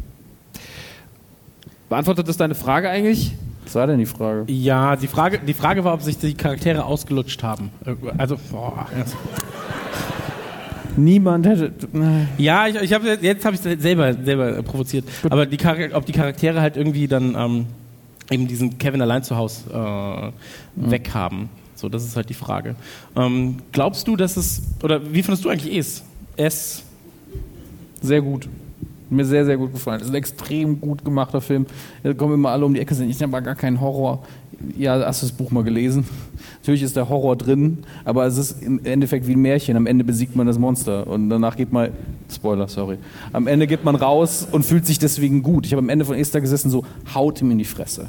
Beantwortet 1.88 2.28
das 2.28 2.36
deine 2.36 2.54
Frage 2.54 2.90
eigentlich? 2.90 3.32
Was 3.64 3.74
war 3.76 3.86
denn 3.86 3.98
die 3.98 4.06
Frage? 4.06 4.44
Ja, 4.52 4.96
die 4.96 5.06
Frage, 5.06 5.38
die 5.38 5.54
Frage 5.54 5.84
war, 5.84 5.94
ob 5.94 6.02
sich 6.02 6.18
die 6.18 6.34
Charaktere 6.34 6.84
ausgelutscht 6.84 7.42
haben. 7.42 7.70
Äh, 7.86 7.94
Also, 8.18 8.36
boah. 8.50 8.86
Niemand 10.96 11.46
hätte. 11.46 11.72
Ja, 12.36 12.68
ich, 12.68 12.76
ich 12.76 12.92
hab, 12.92 13.02
jetzt 13.04 13.44
habe 13.44 13.56
ich 13.56 13.64
es 13.64 13.82
selber, 13.82 14.12
selber 14.12 14.62
provoziert. 14.62 15.04
Aber 15.28 15.46
die 15.46 15.58
ob 15.92 16.06
die 16.06 16.12
Charaktere 16.12 16.60
halt 16.60 16.76
irgendwie 16.76 17.08
dann 17.08 17.34
ähm, 17.34 17.66
eben 18.30 18.46
diesen 18.46 18.78
Kevin 18.78 19.02
allein 19.02 19.24
zu 19.24 19.36
Hause 19.36 19.62
äh, 19.72 20.90
weghaben. 20.90 21.48
So, 21.74 21.88
das 21.88 22.04
ist 22.04 22.16
halt 22.16 22.28
die 22.28 22.34
Frage. 22.34 22.76
Ähm, 23.16 23.56
glaubst 23.72 24.06
du, 24.08 24.16
dass 24.16 24.36
es, 24.36 24.62
oder 24.82 25.12
wie 25.12 25.22
findest 25.22 25.44
du 25.44 25.48
eigentlich 25.48 25.76
es? 25.76 26.02
Es, 26.36 26.82
Sehr 28.00 28.20
gut. 28.22 28.48
Mir 29.10 29.24
sehr, 29.24 29.44
sehr 29.44 29.56
gut 29.56 29.72
gefallen. 29.72 29.98
Das 29.98 30.08
ist 30.08 30.14
ein 30.14 30.16
extrem 30.16 30.80
gut 30.80 31.04
gemachter 31.04 31.40
Film. 31.40 31.66
Da 32.02 32.14
kommen 32.14 32.34
immer 32.34 32.50
alle 32.50 32.64
um 32.64 32.74
die 32.74 32.80
Ecke, 32.80 32.94
sind 32.94 33.10
ich 33.10 33.22
aber 33.22 33.40
gar 33.42 33.54
kein 33.54 33.80
Horror. 33.80 34.24
Ja, 34.78 34.98
hast 35.04 35.22
du 35.22 35.26
das 35.26 35.36
Buch 35.36 35.50
mal 35.50 35.62
gelesen? 35.62 36.04
Natürlich 36.60 36.82
ist 36.82 36.96
der 36.96 37.08
Horror 37.08 37.36
drin, 37.36 37.78
aber 38.04 38.24
es 38.24 38.38
ist 38.38 38.62
im 38.62 38.82
Endeffekt 38.84 39.26
wie 39.26 39.34
ein 39.34 39.40
Märchen. 39.42 39.76
Am 39.76 39.86
Ende 39.86 40.04
besiegt 40.04 40.34
man 40.34 40.46
das 40.46 40.58
Monster 40.58 41.06
und 41.06 41.28
danach 41.28 41.56
geht 41.56 41.70
man, 41.70 41.90
Spoiler, 42.32 42.66
sorry, 42.66 42.96
am 43.32 43.46
Ende 43.46 43.66
geht 43.66 43.84
man 43.84 43.94
raus 43.94 44.48
und 44.50 44.64
fühlt 44.64 44.86
sich 44.86 44.98
deswegen 44.98 45.42
gut. 45.42 45.66
Ich 45.66 45.72
habe 45.72 45.82
am 45.82 45.90
Ende 45.90 46.06
von 46.06 46.16
Esther 46.16 46.40
gesessen, 46.40 46.70
so, 46.70 46.84
haut 47.14 47.42
ihm 47.42 47.50
in 47.50 47.58
die 47.58 47.64
Fresse. 47.64 48.08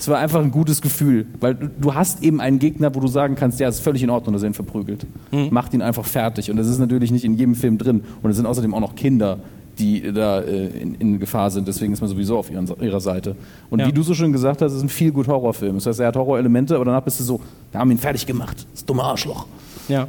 Es 0.00 0.08
war 0.08 0.16
einfach 0.18 0.40
ein 0.40 0.50
gutes 0.50 0.80
Gefühl, 0.80 1.26
weil 1.40 1.54
du, 1.54 1.94
hast 1.94 2.22
eben 2.22 2.40
einen 2.40 2.58
Gegner, 2.58 2.94
wo 2.94 3.00
du 3.00 3.06
sagen 3.06 3.34
kannst, 3.34 3.60
ja, 3.60 3.68
es 3.68 3.76
ist 3.76 3.84
völlig 3.84 4.02
in 4.02 4.08
Ordnung, 4.08 4.32
dass 4.32 4.42
er 4.42 4.48
ihn 4.48 4.54
verprügelt. 4.54 5.06
Macht 5.50 5.74
ihn 5.74 5.82
einfach 5.82 6.06
fertig. 6.06 6.50
Und 6.50 6.56
das 6.56 6.68
ist 6.68 6.78
natürlich 6.78 7.12
nicht 7.12 7.22
in 7.24 7.34
jedem 7.34 7.54
Film 7.54 7.76
drin. 7.76 8.02
Und 8.22 8.30
es 8.30 8.36
sind 8.38 8.46
außerdem 8.46 8.72
auch 8.72 8.80
noch 8.80 8.94
Kinder, 8.94 9.38
die 9.78 10.10
da 10.10 10.40
äh, 10.40 10.68
in, 10.68 10.94
in 10.94 11.20
Gefahr 11.20 11.50
sind. 11.50 11.68
Deswegen 11.68 11.92
ist 11.92 12.00
man 12.00 12.08
sowieso 12.08 12.38
auf 12.38 12.50
ihren, 12.50 12.66
ihrer 12.80 13.00
Seite. 13.00 13.36
Und 13.68 13.80
Ja. 13.80 13.86
wie 13.88 13.92
du 13.92 14.02
so 14.02 14.14
schön 14.14 14.32
gesagt 14.32 14.62
hast, 14.62 14.72
es 14.72 14.78
ist 14.78 14.84
ein 14.84 14.88
viel 14.88 15.12
gut 15.12 15.28
Horrorfilm. 15.28 15.74
Das 15.74 15.84
heißt, 15.84 16.00
er 16.00 16.06
hat 16.08 16.16
Horrorelemente, 16.16 16.76
aber 16.76 16.86
danach 16.86 17.02
bist 17.02 17.20
du 17.20 17.24
so, 17.24 17.40
wir 17.70 17.78
haben 17.80 17.90
ihn 17.90 17.98
fertig 17.98 18.24
gemacht. 18.24 18.66
Das 18.72 18.82
dumme 18.86 19.02
Arschloch. 19.04 19.46
Ja. 19.88 20.08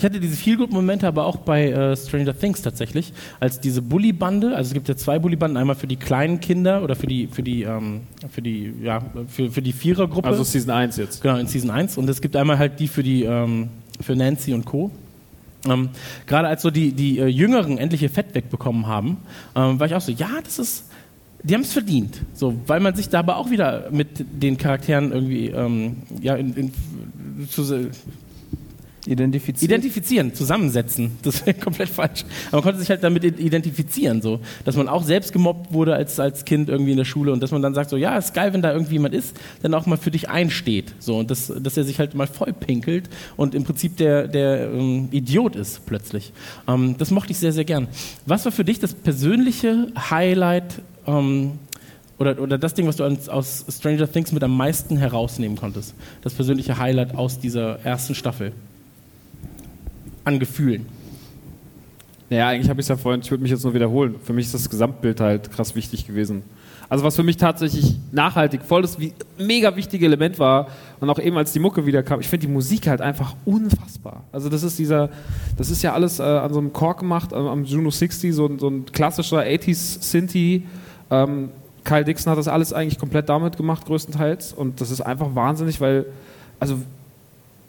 Ich 0.00 0.04
hatte 0.06 0.18
diese 0.18 0.34
Feelgood-Momente 0.34 1.06
aber 1.06 1.26
auch 1.26 1.36
bei 1.36 1.72
äh, 1.72 1.94
Stranger 1.94 2.34
Things 2.34 2.62
tatsächlich, 2.62 3.12
als 3.38 3.60
diese 3.60 3.82
Bully-Bande, 3.82 4.56
also 4.56 4.68
es 4.68 4.72
gibt 4.72 4.88
ja 4.88 4.96
zwei 4.96 5.18
Bully-Banden, 5.18 5.58
einmal 5.58 5.76
für 5.76 5.86
die 5.86 5.96
kleinen 5.96 6.40
Kinder 6.40 6.82
oder 6.82 6.96
für 6.96 7.06
die, 7.06 7.26
für 7.26 7.42
die, 7.42 7.64
ähm, 7.64 8.00
für 8.30 8.40
die, 8.40 8.72
ja, 8.82 9.02
für, 9.28 9.50
für 9.50 9.60
die 9.60 9.74
Vierergruppe. 9.74 10.26
Also 10.26 10.42
Season 10.42 10.70
1 10.70 10.96
jetzt. 10.96 11.20
Genau, 11.20 11.36
in 11.36 11.48
Season 11.48 11.70
1. 11.70 11.98
Und 11.98 12.08
es 12.08 12.22
gibt 12.22 12.34
einmal 12.34 12.58
halt 12.58 12.80
die 12.80 12.88
für 12.88 13.02
die 13.02 13.24
ähm, 13.24 13.68
für 14.00 14.16
Nancy 14.16 14.54
und 14.54 14.64
Co. 14.64 14.90
Ähm, 15.68 15.90
Gerade 16.26 16.48
als 16.48 16.62
so 16.62 16.70
die, 16.70 16.92
die 16.92 17.18
äh, 17.18 17.26
Jüngeren 17.26 17.76
endlich 17.76 18.02
ihr 18.02 18.08
Fett 18.08 18.34
wegbekommen 18.34 18.86
haben, 18.86 19.18
ähm, 19.54 19.78
war 19.78 19.86
ich 19.86 19.94
auch 19.94 20.00
so, 20.00 20.12
ja, 20.12 20.30
das 20.42 20.58
ist. 20.58 20.86
Die 21.42 21.54
haben 21.54 21.62
es 21.62 21.74
verdient. 21.74 22.22
So, 22.32 22.54
weil 22.66 22.80
man 22.80 22.94
sich 22.94 23.10
da 23.10 23.18
aber 23.18 23.36
auch 23.36 23.50
wieder 23.50 23.88
mit 23.90 24.24
den 24.42 24.56
Charakteren 24.56 25.12
irgendwie 25.12 25.48
ähm, 25.48 25.98
ja, 26.22 26.36
in, 26.36 26.54
in, 26.54 26.72
zu, 27.50 27.90
Identifiziert. 29.06 29.70
identifizieren, 29.70 30.34
zusammensetzen. 30.34 31.12
Das 31.22 31.46
wäre 31.46 31.58
komplett 31.60 31.88
falsch. 31.88 32.24
Aber 32.48 32.58
man 32.58 32.62
konnte 32.62 32.80
sich 32.80 32.90
halt 32.90 33.02
damit 33.02 33.24
identifizieren, 33.24 34.20
so, 34.20 34.40
dass 34.64 34.76
man 34.76 34.88
auch 34.88 35.02
selbst 35.02 35.32
gemobbt 35.32 35.72
wurde 35.72 35.94
als, 35.94 36.20
als 36.20 36.44
Kind 36.44 36.68
irgendwie 36.68 36.90
in 36.90 36.98
der 36.98 37.04
Schule 37.04 37.32
und 37.32 37.42
dass 37.42 37.50
man 37.50 37.62
dann 37.62 37.74
sagt, 37.74 37.90
so, 37.90 37.96
ja, 37.96 38.18
ist 38.18 38.34
geil, 38.34 38.52
wenn 38.52 38.60
da 38.60 38.72
irgendwie 38.72 38.94
jemand 38.94 39.14
ist, 39.14 39.36
der 39.62 39.72
auch 39.74 39.86
mal 39.86 39.96
für 39.96 40.10
dich 40.10 40.28
einsteht. 40.28 40.94
So, 40.98 41.18
und 41.18 41.30
das, 41.30 41.52
dass 41.60 41.76
er 41.76 41.84
sich 41.84 41.98
halt 41.98 42.14
mal 42.14 42.26
vollpinkelt 42.26 43.08
und 43.36 43.54
im 43.54 43.64
Prinzip 43.64 43.96
der, 43.96 44.28
der 44.28 44.70
ähm, 44.70 45.08
Idiot 45.12 45.56
ist 45.56 45.86
plötzlich. 45.86 46.32
Ähm, 46.68 46.96
das 46.98 47.10
mochte 47.10 47.32
ich 47.32 47.38
sehr, 47.38 47.52
sehr 47.52 47.64
gern. 47.64 47.88
Was 48.26 48.44
war 48.44 48.52
für 48.52 48.64
dich 48.64 48.80
das 48.80 48.92
persönliche 48.92 49.88
Highlight 50.10 50.82
ähm, 51.06 51.52
oder, 52.18 52.38
oder 52.38 52.58
das 52.58 52.74
Ding, 52.74 52.86
was 52.86 52.96
du 52.96 53.04
aus 53.04 53.64
Stranger 53.70 54.10
Things 54.10 54.30
mit 54.32 54.42
am 54.42 54.54
meisten 54.54 54.98
herausnehmen 54.98 55.56
konntest? 55.56 55.94
Das 56.20 56.34
persönliche 56.34 56.76
Highlight 56.76 57.14
aus 57.14 57.40
dieser 57.40 57.80
ersten 57.80 58.14
Staffel? 58.14 58.52
An 60.30 60.38
Gefühlen. 60.38 60.86
Ja, 62.28 62.46
eigentlich 62.48 62.70
habe 62.70 62.80
ich 62.80 62.84
es 62.84 62.88
ja 62.88 62.96
vorhin, 62.96 63.20
ich 63.22 63.30
würde 63.32 63.42
mich 63.42 63.50
jetzt 63.50 63.64
nur 63.64 63.74
wiederholen. 63.74 64.14
Für 64.22 64.32
mich 64.32 64.46
ist 64.46 64.54
das 64.54 64.70
Gesamtbild 64.70 65.20
halt 65.20 65.50
krass 65.50 65.74
wichtig 65.74 66.06
gewesen. 66.06 66.42
Also 66.88 67.04
was 67.04 67.16
für 67.16 67.24
mich 67.24 67.36
tatsächlich 67.36 67.96
nachhaltig 68.12 68.62
voll 68.62 68.82
das 68.82 68.96
mega 69.38 69.74
wichtige 69.74 70.06
Element 70.06 70.38
war 70.38 70.68
und 71.00 71.10
auch 71.10 71.18
eben 71.18 71.36
als 71.36 71.52
die 71.52 71.58
Mucke 71.58 71.84
wieder 71.86 72.04
kam, 72.04 72.20
ich 72.20 72.28
finde 72.28 72.46
die 72.46 72.52
Musik 72.52 72.86
halt 72.86 73.00
einfach 73.00 73.34
unfassbar. 73.44 74.22
Also 74.30 74.48
das 74.48 74.62
ist 74.62 74.78
dieser, 74.78 75.08
das 75.56 75.68
ist 75.70 75.82
ja 75.82 75.94
alles 75.94 76.20
äh, 76.20 76.22
an 76.22 76.52
so 76.52 76.60
einem 76.60 76.72
Kork 76.72 77.00
gemacht, 77.00 77.32
am, 77.32 77.46
am 77.48 77.64
Juno 77.64 77.90
60, 77.90 78.32
so, 78.32 78.46
ein- 78.46 78.60
so 78.60 78.68
ein 78.68 78.86
klassischer 78.86 79.38
80s 79.40 80.00
Synthie. 80.00 80.64
Ähm, 81.10 81.48
Kyle 81.82 82.04
Dixon 82.04 82.30
hat 82.30 82.38
das 82.38 82.46
alles 82.46 82.72
eigentlich 82.72 82.98
komplett 83.00 83.28
damit 83.28 83.56
gemacht, 83.56 83.84
größtenteils. 83.86 84.52
Und 84.52 84.80
das 84.80 84.92
ist 84.92 85.00
einfach 85.00 85.34
wahnsinnig, 85.34 85.80
weil, 85.80 86.06
also 86.60 86.76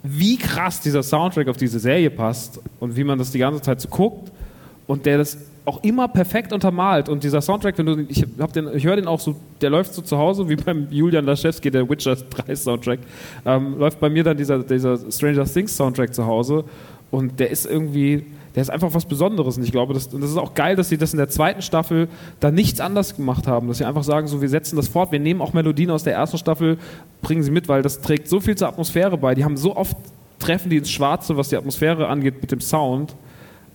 wie 0.04 0.38
krass 0.38 0.80
dieser 0.80 1.04
Soundtrack 1.04 1.48
auf 1.48 1.58
diese 1.58 1.80
Serie 1.80 2.10
passt 2.10 2.60
und 2.80 2.96
wie 2.96 3.04
man 3.04 3.20
das 3.20 3.32
die 3.32 3.40
ganze 3.40 3.62
Zeit 3.62 3.82
so 3.82 3.88
guckt 3.88 4.32
und 4.88 5.06
der 5.06 5.20
das 5.20 5.38
auch 5.64 5.84
immer 5.84 6.08
perfekt 6.08 6.54
untermalt. 6.54 7.08
Und 7.08 7.24
dieser 7.24 7.40
Soundtrack, 7.40 7.78
wenn 7.78 7.86
du 7.86 8.06
ich 8.10 8.26
hab 8.40 8.52
den, 8.52 8.70
ich 8.76 8.84
höre 8.84 8.96
den 8.96 9.08
auch 9.08 9.20
so, 9.20 9.36
der 9.62 9.70
läuft 9.70 9.94
so 9.94 10.02
zu 10.02 10.18
Hause 10.18 10.50
wie 10.50 10.56
beim 10.56 10.88
Julian 10.90 11.26
Laschewski, 11.26 11.70
der 11.70 11.88
Witcher 11.88 12.16
3 12.16 12.56
Soundtrack, 12.56 13.00
ähm, 13.46 13.78
läuft 13.78 14.00
bei 14.00 14.10
mir 14.10 14.24
dann 14.24 14.38
dieser, 14.38 14.64
dieser 14.64 14.98
Stranger 15.12 15.46
Things 15.46 15.78
Soundtrack 15.78 16.14
zu 16.14 16.26
Hause 16.26 16.64
und 17.12 17.40
der 17.40 17.52
ist 17.52 17.66
irgendwie, 17.66 18.26
der 18.56 18.62
ist 18.62 18.70
einfach 18.70 18.94
was 18.94 19.06
Besonderes 19.06 19.58
und 19.58 19.64
ich 19.64 19.72
glaube, 19.72 19.94
das, 19.94 20.10
das 20.10 20.30
ist 20.30 20.38
auch 20.38 20.54
geil, 20.54 20.76
dass 20.76 20.90
sie 20.90 20.98
das 20.98 21.14
in 21.14 21.18
der 21.18 21.30
zweiten 21.30 21.62
Staffel 21.62 22.08
da 22.40 22.52
nichts 22.52 22.80
anders 22.80 23.16
gemacht 23.16 23.48
haben, 23.48 23.68
dass 23.68 23.78
sie 23.78 23.86
einfach 23.86 24.04
sagen, 24.04 24.28
so 24.28 24.42
wir 24.42 24.50
setzen 24.50 24.76
das 24.76 24.88
fort, 24.88 25.12
wir 25.12 25.20
nehmen 25.20 25.42
auch 25.42 25.54
Melodien 25.54 25.90
aus 25.90 26.04
der 26.04 26.14
ersten 26.14 26.38
Staffel, 26.38 26.78
bringen 27.22 27.44
sie 27.44 27.52
mit, 27.52 27.68
weil 27.68 27.82
das 27.82 28.02
trägt 28.02 28.28
so 28.28 28.40
viel 28.40 28.56
zur 28.56 28.68
Atmosphäre 28.68 29.18
bei. 29.18 29.36
Die 29.36 29.46
haben 29.46 29.58
so 29.58 29.76
oft 29.76 29.96
treffen 30.40 30.70
die 30.70 30.78
ins 30.78 30.90
Schwarze, 30.90 31.38
was 31.38 31.50
die 31.50 31.56
Atmosphäre 31.56 32.08
angeht 32.08 32.42
mit 32.42 32.52
dem 32.52 32.62
Sound. 32.62 33.16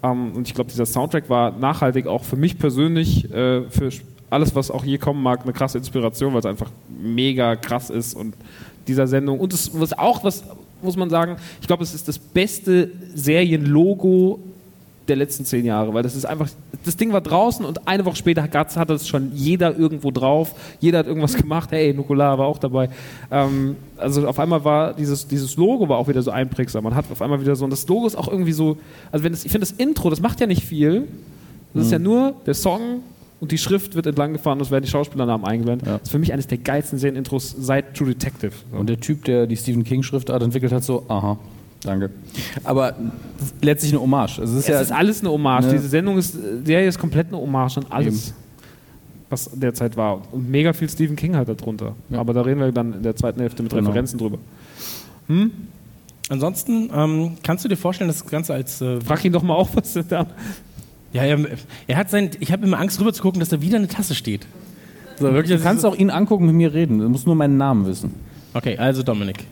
Ähm, 0.02 0.32
und 0.34 0.48
ich 0.48 0.54
glaube, 0.54 0.70
dieser 0.70 0.86
Soundtrack 0.86 1.30
war 1.30 1.52
nachhaltig 1.52 2.06
auch 2.06 2.24
für 2.24 2.36
mich 2.36 2.58
persönlich, 2.58 3.30
äh, 3.32 3.62
für 3.70 3.90
alles, 4.28 4.54
was 4.54 4.70
auch 4.70 4.84
je 4.84 4.98
kommen 4.98 5.22
mag, 5.22 5.42
eine 5.44 5.52
krasse 5.52 5.78
Inspiration, 5.78 6.32
weil 6.32 6.40
es 6.40 6.46
einfach 6.46 6.70
mega 7.00 7.56
krass 7.56 7.90
ist 7.90 8.14
und 8.14 8.34
dieser 8.88 9.06
Sendung. 9.06 9.38
Und 9.40 9.52
es 9.52 9.70
was 9.78 9.96
auch, 9.96 10.24
was 10.24 10.44
muss 10.82 10.96
man 10.96 11.10
sagen, 11.10 11.36
ich 11.60 11.66
glaube, 11.66 11.82
es 11.82 11.94
ist 11.94 12.08
das 12.08 12.18
beste 12.18 12.90
Serienlogo 13.14 14.40
der 15.08 15.16
letzten 15.16 15.44
zehn 15.44 15.64
Jahre, 15.64 15.94
weil 15.94 16.02
das 16.02 16.14
ist 16.14 16.24
einfach, 16.24 16.48
das 16.84 16.96
Ding 16.96 17.12
war 17.12 17.20
draußen 17.20 17.64
und 17.64 17.86
eine 17.86 18.04
Woche 18.04 18.16
später 18.16 18.42
hat 18.42 18.76
hatte 18.76 18.94
es 18.94 19.06
schon 19.06 19.32
jeder 19.34 19.76
irgendwo 19.76 20.10
drauf, 20.10 20.54
jeder 20.80 20.98
hat 20.98 21.06
irgendwas 21.06 21.36
gemacht, 21.36 21.70
hey, 21.72 21.94
Nukular 21.94 22.38
war 22.38 22.46
auch 22.46 22.58
dabei. 22.58 22.88
Ähm, 23.30 23.76
also 23.96 24.26
auf 24.26 24.38
einmal 24.38 24.64
war 24.64 24.94
dieses, 24.94 25.26
dieses 25.26 25.56
Logo 25.56 25.88
war 25.88 25.98
auch 25.98 26.08
wieder 26.08 26.22
so 26.22 26.30
einprägsam, 26.30 26.84
man 26.84 26.94
hat 26.94 27.04
auf 27.10 27.22
einmal 27.22 27.40
wieder 27.40 27.56
so, 27.56 27.64
und 27.64 27.70
das 27.70 27.86
Logo 27.88 28.06
ist 28.06 28.16
auch 28.16 28.28
irgendwie 28.28 28.52
so, 28.52 28.76
also 29.12 29.24
wenn 29.24 29.32
das, 29.32 29.44
ich 29.44 29.52
finde 29.52 29.66
das 29.66 29.76
Intro, 29.76 30.10
das 30.10 30.20
macht 30.20 30.40
ja 30.40 30.46
nicht 30.46 30.64
viel, 30.64 31.06
das 31.74 31.86
ist 31.86 31.92
ja 31.92 31.98
nur 31.98 32.34
der 32.46 32.54
Song 32.54 33.02
und 33.40 33.52
die 33.52 33.58
Schrift 33.58 33.94
wird 33.94 34.06
entlang 34.06 34.32
gefahren, 34.32 34.58
das 34.58 34.70
werden 34.70 34.84
die 34.84 34.90
Schauspielernamen 34.90 35.46
eingeblendet. 35.46 35.86
Ja. 35.86 35.94
Das 35.94 36.04
ist 36.04 36.10
für 36.10 36.18
mich 36.18 36.32
eines 36.32 36.46
der 36.46 36.58
geilsten 36.58 36.98
Serienintros 36.98 37.54
seit 37.58 37.94
True 37.94 38.08
Detective. 38.08 38.52
So. 38.70 38.78
Und 38.78 38.88
der 38.88 38.98
Typ, 38.98 39.24
der 39.24 39.46
die 39.46 39.56
Stephen 39.56 39.84
King 39.84 40.02
Schriftart 40.02 40.42
entwickelt 40.42 40.72
hat, 40.72 40.84
so, 40.84 41.04
aha, 41.08 41.38
danke. 41.86 42.10
Aber 42.64 42.94
letztlich 43.62 43.92
eine 43.92 44.00
Hommage. 44.02 44.40
Also 44.40 44.52
es 44.54 44.58
ist 44.60 44.64
Es 44.64 44.68
ja, 44.68 44.80
ist 44.80 44.92
alles 44.92 45.20
eine 45.20 45.30
Hommage. 45.30 45.66
Ne? 45.66 45.72
Diese 45.72 45.88
Sendung 45.88 46.18
ist, 46.18 46.36
Serie 46.64 46.88
ist 46.88 46.98
komplett 46.98 47.28
eine 47.28 47.38
Hommage 47.38 47.78
an 47.78 47.86
alles, 47.90 48.34
was 49.30 49.50
derzeit 49.54 49.96
war. 49.96 50.20
Und 50.32 50.50
mega 50.50 50.72
viel 50.72 50.88
Stephen 50.88 51.16
King 51.16 51.36
halt 51.36 51.48
darunter. 51.48 51.94
Ja. 52.10 52.18
Aber 52.18 52.32
da 52.34 52.42
reden 52.42 52.60
wir 52.60 52.70
dann 52.72 52.92
in 52.94 53.02
der 53.02 53.16
zweiten 53.16 53.40
Hälfte 53.40 53.62
mit 53.62 53.72
Genau. 53.72 53.88
Referenzen 53.88 54.18
drüber. 54.18 54.38
Ansonsten 56.28 56.90
ähm, 56.94 57.36
kannst 57.42 57.64
du 57.64 57.68
dir 57.68 57.76
vorstellen, 57.76 58.08
dass 58.08 58.18
das 58.22 58.30
Ganze 58.30 58.54
als 58.54 58.80
äh, 58.80 59.00
Frag 59.00 59.24
ihn 59.24 59.32
doch 59.32 59.42
mal 59.42 59.54
auch, 59.54 59.70
was 59.74 59.92
denn 59.92 60.04
da. 60.08 60.26
ja, 61.12 61.22
er, 61.22 61.38
er 61.86 61.96
hat 61.96 62.10
sein, 62.10 62.30
ich 62.40 62.50
habe 62.52 62.66
immer 62.66 62.78
Angst 62.80 62.98
rüber 63.00 63.12
zu 63.12 63.22
gucken, 63.22 63.40
dass 63.40 63.48
da 63.48 63.60
wieder 63.60 63.76
eine 63.76 63.88
Tasse 63.88 64.14
steht. 64.14 64.46
So, 65.18 65.32
wirklich, 65.32 65.56
du 65.56 65.62
kannst 65.62 65.86
auch 65.86 65.96
ihn 65.96 66.10
angucken, 66.10 66.46
mit 66.46 66.54
mir 66.54 66.74
reden. 66.74 66.98
Du 66.98 67.08
musst 67.08 67.26
nur 67.26 67.34
meinen 67.36 67.56
Namen 67.56 67.86
wissen. 67.86 68.14
Okay, 68.54 68.76
also 68.76 69.02
Dominik. 69.02 69.44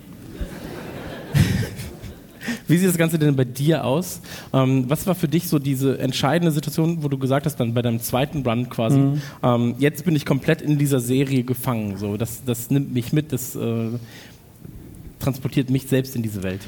Wie 2.66 2.78
sieht 2.78 2.88
das 2.88 2.96
Ganze 2.98 3.18
denn 3.18 3.36
bei 3.36 3.44
dir 3.44 3.84
aus? 3.84 4.20
Ähm, 4.52 4.84
was 4.88 5.06
war 5.06 5.14
für 5.14 5.28
dich 5.28 5.48
so 5.48 5.58
diese 5.58 5.98
entscheidende 5.98 6.50
Situation, 6.52 7.02
wo 7.02 7.08
du 7.08 7.18
gesagt 7.18 7.46
hast, 7.46 7.56
dann 7.56 7.74
bei 7.74 7.82
deinem 7.82 8.00
zweiten 8.00 8.42
Run 8.42 8.68
quasi, 8.68 8.98
ähm, 9.42 9.74
jetzt 9.78 10.04
bin 10.04 10.16
ich 10.16 10.24
komplett 10.24 10.62
in 10.62 10.78
dieser 10.78 11.00
Serie 11.00 11.44
gefangen. 11.44 11.96
So, 11.96 12.16
das, 12.16 12.44
das 12.44 12.70
nimmt 12.70 12.94
mich 12.94 13.12
mit, 13.12 13.32
das 13.32 13.54
äh, 13.54 13.88
transportiert 15.20 15.70
mich 15.70 15.86
selbst 15.86 16.16
in 16.16 16.22
diese 16.22 16.42
Welt. 16.42 16.60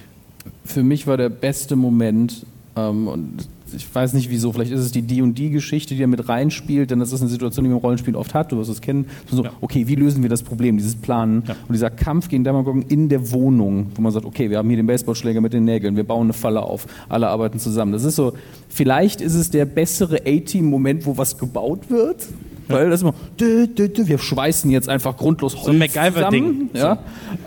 Für 0.65 0.83
mich 0.83 1.07
war 1.07 1.17
der 1.17 1.29
beste 1.29 1.77
Moment, 1.77 2.47
ähm, 2.77 3.09
und 3.09 3.49
ich 3.75 3.93
weiß 3.93 4.13
nicht 4.13 4.31
wieso, 4.31 4.53
vielleicht 4.53 4.71
ist 4.71 4.81
es 4.81 4.93
die 4.93 5.23
und 5.23 5.37
die 5.39 5.51
da 5.99 6.07
mit 6.07 6.29
reinspielt, 6.29 6.91
denn 6.93 7.01
das 7.01 7.13
ist 7.13 7.21
eine 7.21 7.29
Situation, 7.31 7.65
die 7.65 7.69
man 7.69 7.79
im 7.79 7.83
Rollenspiel 7.83 8.15
oft 8.15 8.33
hat, 8.33 8.53
du 8.53 8.59
wirst 8.59 8.71
es 8.71 8.81
kennen. 8.81 9.07
So, 9.31 9.43
Ja. 9.45 9.51
okay, 9.61 9.89
wie 9.89 9.97
lösen 9.97 10.23
wir 10.23 10.31
das 10.31 10.43
Problem, 10.43 10.77
dieses 10.77 10.95
Planen 10.95 11.43
Ja. 11.49 11.57
und 11.67 11.73
dieser 11.73 11.91
Kampf 11.91 12.29
gegen 12.29 12.45
Demagogen 12.45 12.83
in 12.83 13.09
der 13.09 13.33
Wohnung, 13.33 13.89
wo 13.97 14.03
man 14.03 14.13
sagt, 14.13 14.25
okay, 14.25 14.51
wir 14.51 14.59
haben 14.59 14.69
hier 14.69 14.77
den 14.77 14.87
Baseballschläger 14.87 15.41
mit 15.41 15.53
den 15.53 15.65
Nägeln, 15.65 15.97
wir 15.97 16.05
bauen 16.05 16.27
eine 16.27 16.33
Falle 16.33 16.63
auf, 16.63 16.87
alle 17.09 17.27
arbeiten 17.29 17.59
zusammen. 17.59 17.93
Das 17.93 18.05
ist 18.05 18.15
so, 18.17 18.35
vielleicht 18.69 19.21
ist 19.21 19.35
es 19.35 19.51
der 19.51 19.65
bessere 19.65 20.21
A-Team-Moment, 20.25 21.05
wo 21.07 21.19
was 21.19 21.37
gebaut 21.37 21.91
wird. 21.91 22.25
Weil 22.69 22.91
das 22.91 23.03
immer, 23.03 23.15
dü, 23.39 23.69
dü, 23.69 23.89
dü, 23.89 24.09
wir 24.09 24.19
schweißen 24.19 24.69
jetzt 24.73 24.89
einfach 24.89 25.17
grundlos 25.17 25.55
Holz 25.55 25.65
So 25.67 25.71
ein 25.71 25.79
MacGyver-Ding. 25.79 26.43
zusammen, 26.43 26.71
Ja, 26.75 26.99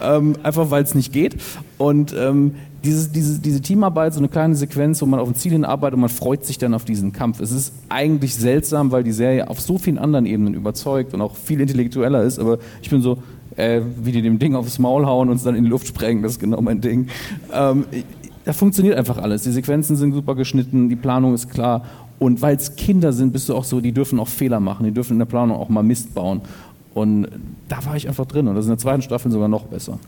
ähm, 0.02 0.36
einfach 0.44 0.72
weil 0.72 0.84
es 0.84 0.96
nicht 0.96 1.12
geht. 1.12 1.36
Und 1.78 2.16
ähm, 2.18 2.56
dieses, 2.84 3.12
diese, 3.12 3.40
diese 3.40 3.62
Teamarbeit, 3.62 4.14
so 4.14 4.20
eine 4.20 4.30
kleine 4.30 4.56
Sequenz, 4.56 5.02
wo 5.02 5.06
man 5.06 5.20
auf 5.20 5.28
ein 5.28 5.36
Ziel 5.36 5.52
hinarbeitet 5.52 5.96
und 5.96 6.02
man 6.02 6.10
freut 6.10 6.46
sich 6.46 6.58
dann 6.58 6.74
auf 6.74 6.86
diesen 6.86 7.12
Kampf. 7.12 7.40
Es 7.40 7.52
ist 7.52 7.74
eigentlich 7.90 8.36
seltsam, 8.36 8.92
weil 8.92 9.04
die 9.04 9.12
Serie 9.12 9.50
auf 9.50 9.60
so 9.60 9.78
vielen 9.78 9.98
anderen 9.98 10.26
Ebenen 10.26 10.54
überzeugt 10.54 11.14
und 11.14 11.22
auch 11.22 11.36
viel 11.36 11.62
intellektueller 11.62 12.24
ist, 12.24 12.40
aber 12.40 12.60
ich 12.82 12.90
bin 12.90 13.02
so, 13.02 13.18
äh, 13.56 13.82
wie 14.02 14.12
die 14.12 14.22
dem 14.22 14.40
Ding 14.40 14.56
aufs 14.56 14.80
Maul 14.80 15.06
hauen 15.06 15.30
und 15.30 15.36
es 15.36 15.44
dann 15.44 15.56
in 15.56 15.66
die 15.66 15.70
Luft 15.70 15.88
sprengen, 15.88 16.24
das 16.24 16.34
ist 16.34 16.40
genau 16.40 16.62
mein 16.62 16.82
Ding. 16.82 17.08
Ähm, 17.54 17.86
da 18.46 18.54
funktioniert 18.54 18.98
einfach 18.98 19.18
alles. 19.18 19.44
Die 19.44 19.52
Sequenzen 19.52 19.96
sind 19.96 20.14
super 20.14 20.36
geschnitten, 20.36 20.90
die 20.90 20.96
Planung 20.96 21.34
ist 21.34 21.50
klar. 21.50 21.86
Und 22.18 22.42
weil 22.42 22.56
es 22.56 22.76
Kinder 22.76 23.14
sind, 23.14 23.32
bist 23.32 23.48
du 23.48 23.56
auch 23.56 23.64
so, 23.64 23.80
die 23.80 23.92
dürfen 23.92 24.20
auch 24.20 24.28
Fehler 24.28 24.60
machen, 24.60 24.86
die 24.86 24.92
dürfen 24.92 25.14
in 25.14 25.20
der 25.20 25.26
Planung 25.26 25.58
auch 25.58 25.70
mal 25.70 25.84
Mist 25.84 26.14
bauen. 26.14 26.42
Und 26.94 27.28
da 27.68 27.86
war 27.86 27.96
ich 27.96 28.08
einfach 28.08 28.26
drin 28.26 28.48
und 28.48 28.56
das 28.56 28.66
ist 28.66 28.70
in 28.70 28.76
der 28.76 28.80
zweiten 28.80 29.02
Staffel 29.02 29.32
sogar 29.32 29.48
noch 29.48 29.64
besser. 29.66 30.00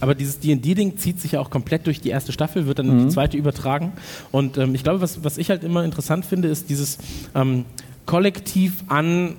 Aber 0.00 0.14
dieses 0.14 0.38
D&D-Ding 0.40 0.96
zieht 0.96 1.20
sich 1.20 1.32
ja 1.32 1.40
auch 1.40 1.50
komplett 1.50 1.86
durch 1.86 2.00
die 2.00 2.10
erste 2.10 2.32
Staffel, 2.32 2.66
wird 2.66 2.78
dann 2.78 2.88
in 2.88 3.06
die 3.06 3.12
zweite 3.12 3.36
übertragen. 3.36 3.92
Und 4.30 4.58
ähm, 4.58 4.74
ich 4.74 4.82
glaube, 4.82 5.00
was, 5.00 5.24
was 5.24 5.38
ich 5.38 5.50
halt 5.50 5.64
immer 5.64 5.84
interessant 5.84 6.24
finde, 6.24 6.48
ist 6.48 6.70
dieses 6.70 6.98
ähm, 7.34 7.64
kollektiv 8.06 8.84
an 8.88 9.36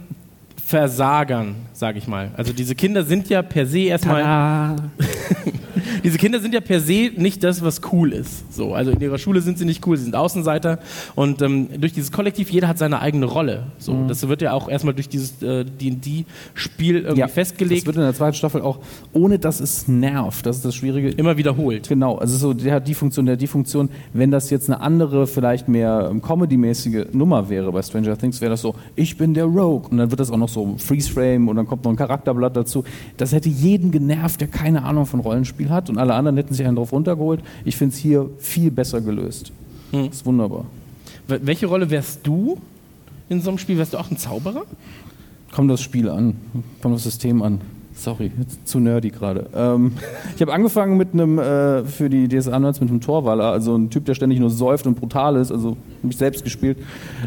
Versagern, 0.63 1.55
sage 1.79 1.97
ich 1.97 2.07
mal. 2.07 2.31
Also 2.35 2.51
diese 2.53 2.75
Kinder 2.75 3.03
sind 3.03 3.29
ja 3.29 3.41
per 3.41 3.65
se 3.65 3.79
erstmal 3.79 4.75
diese 6.03 6.17
Kinder 6.17 6.39
sind 6.39 6.53
ja 6.53 6.59
per 6.61 6.79
se 6.79 7.11
nicht 7.15 7.43
das, 7.43 7.61
was 7.63 7.81
cool 7.91 8.13
ist. 8.13 8.53
So, 8.53 8.73
also 8.73 8.91
in 8.91 8.99
ihrer 8.99 9.17
Schule 9.17 9.41
sind 9.41 9.57
sie 9.57 9.65
nicht 9.65 9.85
cool, 9.87 9.97
sie 9.97 10.03
sind 10.03 10.15
Außenseiter 10.15 10.79
und 11.15 11.41
ähm, 11.41 11.69
durch 11.79 11.93
dieses 11.93 12.11
Kollektiv, 12.11 12.49
jeder 12.51 12.67
hat 12.67 12.77
seine 12.77 12.99
eigene 13.01 13.25
Rolle. 13.25 13.63
So, 13.77 13.93
Mhm. 13.93 14.07
das 14.07 14.27
wird 14.27 14.41
ja 14.41 14.53
auch 14.53 14.69
erstmal 14.69 14.93
durch 14.93 15.09
dieses 15.09 15.41
äh, 15.41 15.63
D&D-Spiel 15.65 16.97
irgendwie 16.97 17.21
Das 17.21 17.31
festgelegt, 17.31 17.85
wird 17.85 17.95
in 17.95 18.01
der 18.01 18.13
zweiten 18.13 18.35
Staffel 18.35 18.61
auch, 18.61 18.79
ohne 19.13 19.39
dass 19.39 19.59
es 19.59 19.87
nervt, 19.87 20.45
das 20.45 20.57
ist 20.57 20.65
das 20.65 20.75
Schwierige, 20.75 21.09
immer 21.09 21.37
wiederholt. 21.37 21.87
Genau, 21.89 22.17
also 22.17 22.37
so, 22.37 22.53
der 22.53 22.75
hat 22.75 22.87
die 22.87 22.93
Funktion, 22.93 23.25
der 23.25 23.33
hat 23.33 23.41
die 23.41 23.47
Funktion. 23.47 23.89
Wenn 24.13 24.31
das 24.31 24.49
jetzt 24.49 24.69
eine 24.69 24.81
andere, 24.81 25.27
vielleicht 25.27 25.67
mehr 25.67 26.07
ähm, 26.11 26.21
Comedy-mäßige 26.21 27.13
Nummer 27.13 27.49
wäre 27.49 27.71
bei 27.71 27.81
Stranger 27.81 28.17
Things, 28.17 28.41
wäre 28.41 28.51
das 28.51 28.61
so, 28.61 28.75
ich 28.95 29.17
bin 29.17 29.33
der 29.33 29.45
Rogue. 29.45 29.89
Und 29.89 29.97
dann 29.97 30.11
wird 30.11 30.19
das 30.19 30.29
auch 30.31 30.37
noch 30.37 30.49
so 30.49 30.75
Freeze-Frame 30.77 31.47
und 31.47 31.55
dann 31.55 31.67
kommt 31.69 31.83
noch 31.85 31.91
ein 31.91 31.95
Charakterblatt 31.97 32.57
dazu. 32.57 32.83
Das 33.17 33.31
hätte 33.31 33.47
jeden 33.47 33.91
genervt, 33.91 34.41
der 34.41 34.47
keine 34.49 34.83
Ahnung 34.83 35.05
von 35.05 35.21
Rollenspiel 35.21 35.69
hat 35.69 35.89
und 35.89 35.97
alle 35.97 36.13
anderen 36.15 36.35
hätten 36.35 36.53
sich 36.53 36.65
einen 36.67 36.75
drauf 36.75 36.91
runtergeholt. 36.91 37.41
Ich 37.63 37.77
finde 37.77 37.93
es 37.93 37.99
hier 37.99 38.29
viel 38.39 38.71
besser 38.71 38.99
gelöst. 38.99 39.51
Hm. 39.91 40.07
Das 40.07 40.17
ist 40.17 40.25
wunderbar. 40.25 40.65
Wel- 41.27 41.39
Welche 41.43 41.67
Rolle 41.67 41.89
wärst 41.89 42.19
du 42.27 42.57
in 43.29 43.41
so 43.41 43.49
einem 43.49 43.57
Spiel? 43.59 43.77
Wärst 43.77 43.93
du 43.93 43.97
auch 43.99 44.09
ein 44.11 44.17
Zauberer? 44.17 44.63
Kommt 45.51 45.71
das 45.71 45.81
Spiel 45.81 46.09
an, 46.09 46.35
kommt 46.81 46.95
das 46.95 47.03
System 47.03 47.41
an. 47.41 47.61
Sorry, 47.99 48.31
zu 48.63 48.79
nerdy 48.79 49.09
gerade. 49.09 49.47
Ähm, 49.53 49.91
ich 50.35 50.41
habe 50.41 50.53
angefangen 50.53 50.95
mit 50.95 51.09
einem, 51.13 51.37
äh, 51.37 51.83
für 51.83 52.09
die 52.09 52.29
DSA 52.29 52.57
19 52.57 52.85
mit 52.85 52.91
einem 52.91 53.01
Torwaller, 53.01 53.51
also 53.51 53.75
ein 53.75 53.89
Typ, 53.89 54.05
der 54.05 54.13
ständig 54.15 54.39
nur 54.39 54.49
säuft 54.49 54.87
und 54.87 54.95
brutal 54.95 55.35
ist, 55.35 55.51
also 55.51 55.71
habe 56.01 56.11
ich 56.11 56.17
selbst 56.17 56.45
gespielt. 56.45 56.77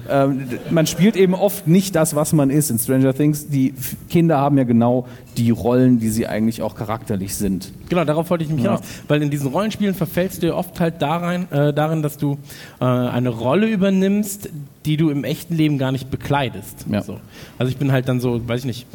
Ähm, 0.08 0.46
man 0.70 0.86
spielt 0.86 1.16
eben 1.16 1.34
oft 1.34 1.66
nicht 1.68 1.94
das, 1.94 2.16
was 2.16 2.32
man 2.32 2.48
ist 2.48 2.70
in 2.70 2.78
Stranger 2.78 3.12
Things. 3.12 3.48
Die 3.48 3.74
Kinder 4.08 4.38
haben 4.38 4.56
ja 4.56 4.64
genau 4.64 5.06
die 5.36 5.50
Rollen, 5.50 5.98
die 5.98 6.08
sie 6.08 6.26
eigentlich 6.26 6.62
auch 6.62 6.74
charakterlich 6.74 7.34
sind. 7.34 7.70
Genau, 7.90 8.04
darauf 8.04 8.30
wollte 8.30 8.44
ich 8.44 8.50
mich 8.50 8.62
Ja. 8.64 8.72
hinaus. 8.76 8.86
Weil 9.08 9.22
in 9.22 9.30
diesen 9.30 9.48
Rollenspielen 9.52 9.94
verfällst 9.94 10.42
du 10.42 10.46
ja 10.46 10.54
oft 10.54 10.80
halt 10.80 11.02
darein, 11.02 11.52
äh, 11.52 11.74
darin, 11.74 12.02
dass 12.02 12.16
du 12.16 12.38
äh, 12.80 12.84
eine 12.84 13.28
Rolle 13.28 13.66
übernimmst, 13.68 14.48
die 14.86 14.96
du 14.96 15.10
im 15.10 15.24
echten 15.24 15.54
Leben 15.54 15.76
gar 15.76 15.92
nicht 15.92 16.10
bekleidest. 16.10 16.86
Ja. 16.90 17.02
So. 17.02 17.18
Also 17.58 17.70
ich 17.70 17.76
bin 17.76 17.92
halt 17.92 18.08
dann 18.08 18.20
so, 18.20 18.40
weiß 18.48 18.60
ich 18.60 18.66
nicht, 18.66 18.86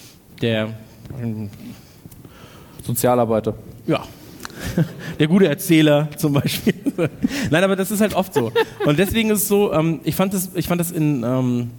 der, 0.41 0.69
Sozialarbeiter. 2.83 3.53
ja, 3.85 4.03
der 5.19 5.27
gute 5.27 5.47
Erzähler 5.47 6.09
zum 6.17 6.33
Beispiel. 6.33 6.73
Nein, 7.51 7.63
aber 7.63 7.75
das 7.75 7.91
ist 7.91 8.01
halt 8.01 8.15
oft 8.15 8.33
so. 8.33 8.51
Und 8.85 8.99
deswegen 8.99 9.29
ist 9.29 9.43
es 9.43 9.47
so, 9.47 9.73
ähm, 9.73 9.99
ich, 10.03 10.15
fand 10.15 10.33
das, 10.33 10.49
ich 10.55 10.67
fand 10.67 10.81
das 10.81 10.91
in 10.91 11.23
ähm, 11.23 11.71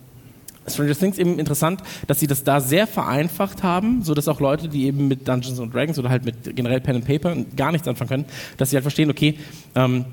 Stranger 0.67 0.95
Things 0.95 1.19
eben 1.19 1.39
interessant, 1.39 1.83
dass 2.07 2.21
sie 2.21 2.27
das 2.27 2.45
da 2.45 2.61
sehr 2.61 2.87
vereinfacht 2.87 3.63
haben, 3.63 4.03
so 4.03 4.15
dass 4.15 4.29
auch 4.29 4.41
Leute, 4.41 4.69
die 4.69 4.85
eben 4.85 5.09
mit 5.09 5.27
Dungeons 5.27 5.61
and 5.61 5.75
Dragons 5.75 5.99
oder 5.99 6.11
halt 6.11 6.25
mit 6.25 6.55
generell 6.55 6.81
Pen 6.81 6.97
and 6.97 7.07
Paper 7.07 7.37
gar 7.57 7.73
nichts 7.73 7.89
anfangen 7.89 8.09
können, 8.09 8.25
dass 8.57 8.71
sie 8.71 8.77
halt 8.77 8.85
verstehen, 8.85 9.11
okay, 9.11 9.39
ähm, 9.75 10.05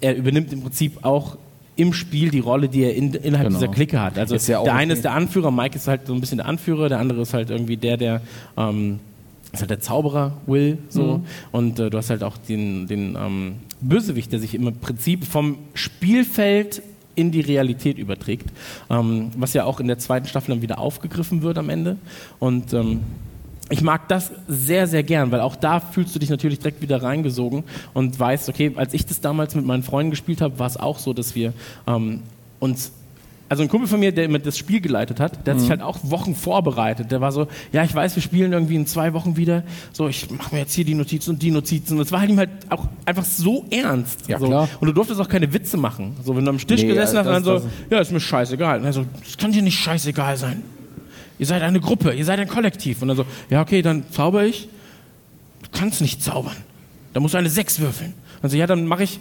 er 0.00 0.16
übernimmt 0.16 0.52
im 0.52 0.62
Prinzip 0.62 1.04
auch 1.04 1.36
im 1.76 1.92
Spiel 1.92 2.30
die 2.30 2.38
Rolle, 2.40 2.68
die 2.68 2.84
er 2.84 2.94
in, 2.94 3.12
innerhalb 3.14 3.48
Genau. 3.48 3.58
dieser 3.58 3.70
Clique 3.72 4.00
hat. 4.00 4.18
Also 4.18 4.36
ja 4.36 4.62
der 4.62 4.74
eine 4.74 4.92
ist 4.92 5.04
der 5.04 5.12
Anführer, 5.12 5.50
Mike 5.50 5.76
ist 5.76 5.88
halt 5.88 6.06
so 6.06 6.14
ein 6.14 6.20
bisschen 6.20 6.38
der 6.38 6.46
Anführer, 6.46 6.88
der 6.88 7.00
andere 7.00 7.22
ist 7.22 7.34
halt 7.34 7.50
irgendwie 7.50 7.76
der, 7.76 7.96
der 7.96 8.20
ähm, 8.56 9.00
ist 9.52 9.60
halt 9.60 9.70
der 9.70 9.80
Zauberer, 9.80 10.36
Will, 10.46 10.78
so. 10.88 11.22
Und 11.52 11.78
äh, 11.78 11.88
du 11.90 11.98
hast 11.98 12.10
halt 12.10 12.22
auch 12.24 12.36
den, 12.36 12.86
den 12.86 13.16
ähm, 13.20 13.54
Bösewicht, 13.80 14.32
der 14.32 14.40
sich 14.40 14.54
im 14.54 14.72
Prinzip 14.76 15.24
vom 15.24 15.58
Spielfeld 15.74 16.82
in 17.14 17.30
die 17.30 17.40
Realität 17.40 17.98
überträgt, 17.98 18.50
ähm, 18.90 19.30
was 19.36 19.54
ja 19.54 19.64
auch 19.64 19.78
in 19.78 19.86
der 19.86 19.98
zweiten 19.98 20.26
Staffel 20.26 20.50
dann 20.52 20.62
wieder 20.62 20.78
aufgegriffen 20.78 21.42
wird 21.42 21.58
am 21.58 21.70
Ende. 21.70 21.96
Und 22.40 22.72
ähm, 22.72 23.00
ich 23.70 23.82
mag 23.82 24.08
das 24.08 24.30
sehr, 24.46 24.86
sehr 24.86 25.02
gern, 25.02 25.30
weil 25.32 25.40
auch 25.40 25.56
da 25.56 25.80
fühlst 25.80 26.14
du 26.14 26.18
dich 26.18 26.30
natürlich 26.30 26.58
direkt 26.58 26.82
wieder 26.82 27.02
reingesogen 27.02 27.64
und 27.94 28.18
weißt, 28.18 28.48
okay, 28.48 28.72
als 28.76 28.92
ich 28.92 29.06
das 29.06 29.20
damals 29.20 29.54
mit 29.54 29.64
meinen 29.64 29.82
Freunden 29.82 30.10
gespielt 30.10 30.40
habe, 30.40 30.58
war 30.58 30.66
es 30.66 30.76
auch 30.76 30.98
so, 30.98 31.12
dass 31.12 31.34
wir 31.34 31.54
ähm, 31.86 32.22
uns 32.60 32.92
also 33.48 33.62
ein 33.62 33.68
Kumpel 33.68 33.86
von 33.86 34.00
mir, 34.00 34.10
der 34.10 34.24
immer 34.24 34.38
das 34.38 34.56
Spiel 34.56 34.80
geleitet 34.80 35.20
hat, 35.20 35.46
der 35.46 35.54
hat 35.54 35.60
sich 35.60 35.70
halt 35.70 35.82
auch 35.82 35.98
Wochen 36.02 36.34
vorbereitet. 36.34 37.12
Der 37.12 37.20
war 37.20 37.30
so, 37.30 37.46
ja, 37.72 37.84
ich 37.84 37.94
weiß, 37.94 38.16
wir 38.16 38.22
spielen 38.22 38.52
irgendwie 38.52 38.74
in 38.74 38.86
zwei 38.86 39.12
Wochen 39.12 39.36
wieder. 39.36 39.62
So, 39.92 40.08
ich 40.08 40.30
mache 40.30 40.54
mir 40.54 40.62
jetzt 40.62 40.72
hier 40.72 40.84
die 40.84 40.94
Notizen 40.94 41.30
und 41.30 41.42
die 41.42 41.50
Notizen. 41.50 41.98
Und 41.98 42.00
es 42.04 42.10
war 42.10 42.20
halt 42.20 42.30
ihm 42.30 42.38
halt 42.38 42.50
auch 42.70 42.88
einfach 43.04 43.24
so 43.24 43.66
ernst. 43.70 44.28
Ja, 44.28 44.38
so. 44.38 44.46
klar. 44.46 44.68
Und 44.80 44.88
du 44.88 44.92
durftest 44.92 45.20
auch 45.20 45.28
keine 45.28 45.52
Witze 45.52 45.76
machen. 45.76 46.16
So, 46.24 46.34
wenn 46.36 46.44
du 46.44 46.50
am 46.50 46.58
Tisch 46.58 46.82
Nee, 46.82 46.88
gesessen 46.88 47.18
hast, 47.18 47.26
und 47.26 47.32
dann 47.32 47.44
so, 47.44 47.60
ja, 47.90 48.00
ist 48.00 48.10
mir 48.10 48.18
scheißegal. 48.18 48.80
Und 48.80 48.86
er 48.86 48.92
so, 48.92 49.04
das 49.22 49.36
kann 49.36 49.52
dir 49.52 49.62
nicht 49.62 49.78
scheißegal 49.78 50.36
sein. 50.36 50.62
Ihr 51.38 51.46
seid 51.46 51.62
eine 51.62 51.80
Gruppe, 51.80 52.12
ihr 52.12 52.24
seid 52.24 52.38
ein 52.38 52.48
Kollektiv. 52.48 53.02
Und 53.02 53.08
dann 53.08 53.16
so, 53.16 53.26
ja, 53.50 53.62
okay, 53.62 53.82
dann 53.82 54.04
zauber 54.10 54.44
ich. 54.44 54.68
Du 55.62 55.68
kannst 55.78 56.00
nicht 56.00 56.22
zaubern. 56.22 56.56
Da 57.12 57.20
musst 57.20 57.34
du 57.34 57.38
eine 57.38 57.50
Sechs 57.50 57.80
würfeln. 57.80 58.14
Und 58.42 58.50
so, 58.50 58.56
ja, 58.56 58.66
dann 58.66 58.86
mache 58.86 59.04
ich. 59.04 59.18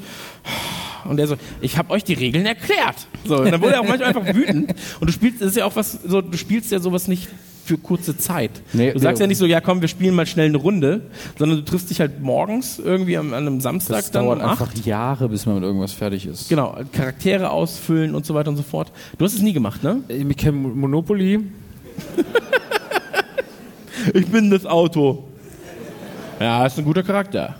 Und 1.06 1.20
er 1.20 1.28
so, 1.28 1.36
ich 1.62 1.78
habe 1.78 1.92
euch 1.92 2.04
die 2.04 2.14
Regeln 2.14 2.46
erklärt. 2.46 3.08
So, 3.26 3.38
und 3.38 3.52
dann 3.52 3.62
wurde 3.62 3.74
er 3.74 3.82
auch 3.82 3.88
manchmal 3.88 4.10
einfach 4.10 4.34
wütend. 4.34 4.74
Und 5.00 5.08
du 5.08 5.14
spielst, 5.14 5.42
das 5.42 5.50
ist 5.50 5.58
ja 5.58 5.66
auch 5.66 5.76
was, 5.76 6.00
so, 6.06 6.22
du 6.22 6.38
spielst 6.38 6.72
ja 6.72 6.80
sowas 6.80 7.08
nicht 7.08 7.28
für 7.66 7.78
kurze 7.78 8.18
Zeit. 8.18 8.52
Nee, 8.74 8.92
du 8.92 9.00
sagst 9.00 9.20
nee. 9.20 9.24
ja 9.24 9.28
nicht 9.28 9.38
so, 9.38 9.46
ja 9.46 9.62
komm, 9.62 9.82
wir 9.82 9.88
spielen 9.88 10.16
mal 10.16 10.26
schnell 10.26 10.48
eine 10.48 10.58
Runde, 10.58 11.02
sondern 11.38 11.60
du 11.60 11.66
triffst 11.66 11.90
dich 11.90 12.00
halt 12.00 12.22
morgens 12.22 12.80
irgendwie 12.80 13.18
an 13.18 13.34
einem 13.34 13.62
Samstag 13.62 13.96
Das 13.96 14.12
dann 14.12 14.26
dauert 14.26 14.40
um 14.40 14.46
acht. 14.46 14.62
einfach 14.62 14.86
Jahre, 14.86 15.30
bis 15.30 15.46
man 15.46 15.56
mit 15.56 15.64
irgendwas 15.64 15.94
fertig 15.94 16.26
ist. 16.26 16.50
Genau, 16.50 16.78
Charaktere 16.92 17.50
ausfüllen 17.52 18.16
und 18.16 18.26
so 18.26 18.34
weiter 18.34 18.50
und 18.50 18.58
so 18.58 18.64
fort. 18.64 18.92
Du 19.18 19.24
hast 19.24 19.34
es 19.34 19.42
nie 19.42 19.54
gemacht, 19.54 19.84
ne? 19.84 20.02
Ich 20.10 20.38
kenne 20.38 20.58
Monopoly. 20.58 21.40
Ich 24.14 24.28
bin 24.28 24.50
das 24.50 24.66
Auto. 24.66 25.24
Ja, 26.40 26.66
ist 26.66 26.78
ein 26.78 26.84
guter 26.84 27.04
Charakter. 27.04 27.56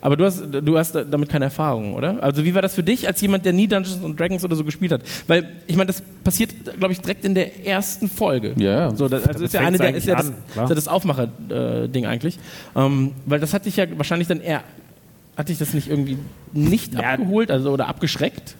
Aber 0.00 0.16
du 0.18 0.24
hast, 0.26 0.42
du 0.52 0.78
hast 0.78 0.94
damit 0.94 1.30
keine 1.30 1.46
Erfahrung, 1.46 1.94
oder? 1.94 2.22
Also 2.22 2.44
wie 2.44 2.54
war 2.54 2.60
das 2.60 2.74
für 2.74 2.82
dich 2.82 3.06
als 3.08 3.20
jemand, 3.22 3.46
der 3.46 3.54
nie 3.54 3.66
Dungeons 3.66 4.04
and 4.04 4.20
Dragons 4.20 4.44
oder 4.44 4.54
so 4.54 4.62
gespielt 4.62 4.92
hat? 4.92 5.00
Weil 5.26 5.48
ich 5.66 5.76
meine, 5.76 5.86
das 5.86 6.02
passiert, 6.22 6.50
glaube 6.78 6.92
ich, 6.92 7.00
direkt 7.00 7.24
in 7.24 7.34
der 7.34 7.66
ersten 7.66 8.08
Folge. 8.08 8.52
Ja, 8.56 8.70
ja. 8.70 8.94
So, 8.94 9.08
das, 9.08 9.26
also 9.26 9.44
ist 9.44 9.54
ja 9.54 9.60
eine 9.62 9.78
der, 9.78 9.94
ist 9.94 10.06
ja 10.06 10.16
das, 10.16 10.28
an, 10.56 10.68
das 10.68 10.88
Aufmacher-Ding 10.88 12.04
eigentlich, 12.04 12.38
ähm, 12.76 13.12
weil 13.24 13.40
das 13.40 13.54
hat 13.54 13.64
dich 13.64 13.76
ja 13.78 13.86
wahrscheinlich 13.96 14.28
dann 14.28 14.42
eher, 14.42 14.62
hat 15.38 15.48
dich 15.48 15.56
das 15.58 15.72
nicht 15.72 15.88
irgendwie 15.88 16.18
nicht 16.52 16.92
Ja. 16.94 17.14
abgeholt, 17.14 17.50
also 17.50 17.70
oder 17.72 17.88
abgeschreckt? 17.88 18.56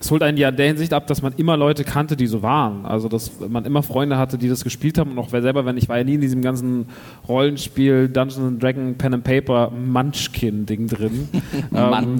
Es 0.00 0.10
holt 0.10 0.22
einen 0.22 0.38
ja 0.38 0.48
in 0.48 0.56
der 0.56 0.66
Hinsicht 0.66 0.94
ab, 0.94 1.06
dass 1.08 1.20
man 1.20 1.34
immer 1.36 1.58
Leute 1.58 1.84
kannte, 1.84 2.16
die 2.16 2.26
so 2.26 2.42
waren. 2.42 2.86
Also, 2.86 3.06
dass 3.06 3.32
man 3.46 3.66
immer 3.66 3.82
Freunde 3.82 4.16
hatte, 4.16 4.38
die 4.38 4.48
das 4.48 4.64
gespielt 4.64 4.96
haben. 4.96 5.10
Und 5.10 5.18
auch 5.18 5.28
wer 5.30 5.42
selber, 5.42 5.66
wenn 5.66 5.76
ich 5.76 5.90
war 5.90 5.98
ja 5.98 6.04
nie 6.04 6.14
in 6.14 6.22
diesem 6.22 6.40
ganzen 6.40 6.86
Rollenspiel, 7.28 8.08
Dungeons 8.08 8.38
and 8.38 8.62
Dragon, 8.62 8.94
Pen 8.94 9.12
and 9.12 9.24
Paper, 9.24 9.70
Munchkin-Ding 9.70 10.86
drin. 10.86 11.28
ähm, 11.74 12.18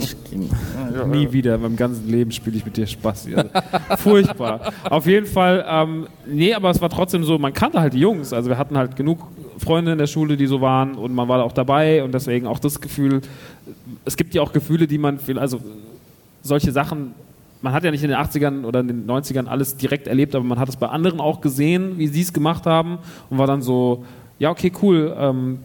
nie 1.10 1.32
wieder. 1.32 1.54
In 1.54 1.62
meinem 1.62 1.76
ganzen 1.76 2.06
Leben 2.06 2.30
spiele 2.32 2.58
ich 2.58 2.66
mit 2.66 2.76
dir 2.76 2.86
Spaß. 2.86 3.28
Also, 3.34 3.48
furchtbar. 3.96 4.72
Auf 4.84 5.06
jeden 5.06 5.26
Fall, 5.26 5.64
ähm, 5.66 6.06
nee, 6.30 6.52
aber 6.52 6.68
es 6.68 6.82
war 6.82 6.90
trotzdem 6.90 7.24
so, 7.24 7.38
man 7.38 7.54
kannte 7.54 7.80
halt 7.80 7.94
die 7.94 8.00
Jungs. 8.00 8.34
Also, 8.34 8.50
wir 8.50 8.58
hatten 8.58 8.76
halt 8.76 8.94
genug 8.94 9.26
Freunde 9.56 9.92
in 9.92 9.98
der 9.98 10.06
Schule, 10.06 10.36
die 10.36 10.46
so 10.46 10.60
waren. 10.60 10.96
Und 10.96 11.14
man 11.14 11.28
war 11.28 11.42
auch 11.42 11.52
dabei. 11.52 12.04
Und 12.04 12.12
deswegen 12.12 12.46
auch 12.46 12.58
das 12.58 12.82
Gefühl, 12.82 13.22
es 14.04 14.18
gibt 14.18 14.34
ja 14.34 14.42
auch 14.42 14.52
Gefühle, 14.52 14.86
die 14.86 14.98
man, 14.98 15.18
also 15.36 15.62
solche 16.42 16.72
Sachen, 16.72 17.14
man 17.62 17.72
hat 17.72 17.84
ja 17.84 17.90
nicht 17.90 18.02
in 18.02 18.10
den 18.10 18.18
80ern 18.18 18.64
oder 18.64 18.80
in 18.80 18.88
den 18.88 19.06
90ern 19.06 19.46
alles 19.46 19.76
direkt 19.76 20.06
erlebt, 20.06 20.34
aber 20.34 20.44
man 20.44 20.58
hat 20.58 20.68
es 20.68 20.76
bei 20.76 20.88
anderen 20.88 21.20
auch 21.20 21.40
gesehen, 21.40 21.98
wie 21.98 22.06
sie 22.06 22.22
es 22.22 22.32
gemacht 22.32 22.66
haben 22.66 22.98
und 23.28 23.38
war 23.38 23.46
dann 23.46 23.62
so, 23.62 24.04
ja, 24.38 24.50
okay, 24.50 24.72
cool, 24.82 25.14
ähm, 25.18 25.58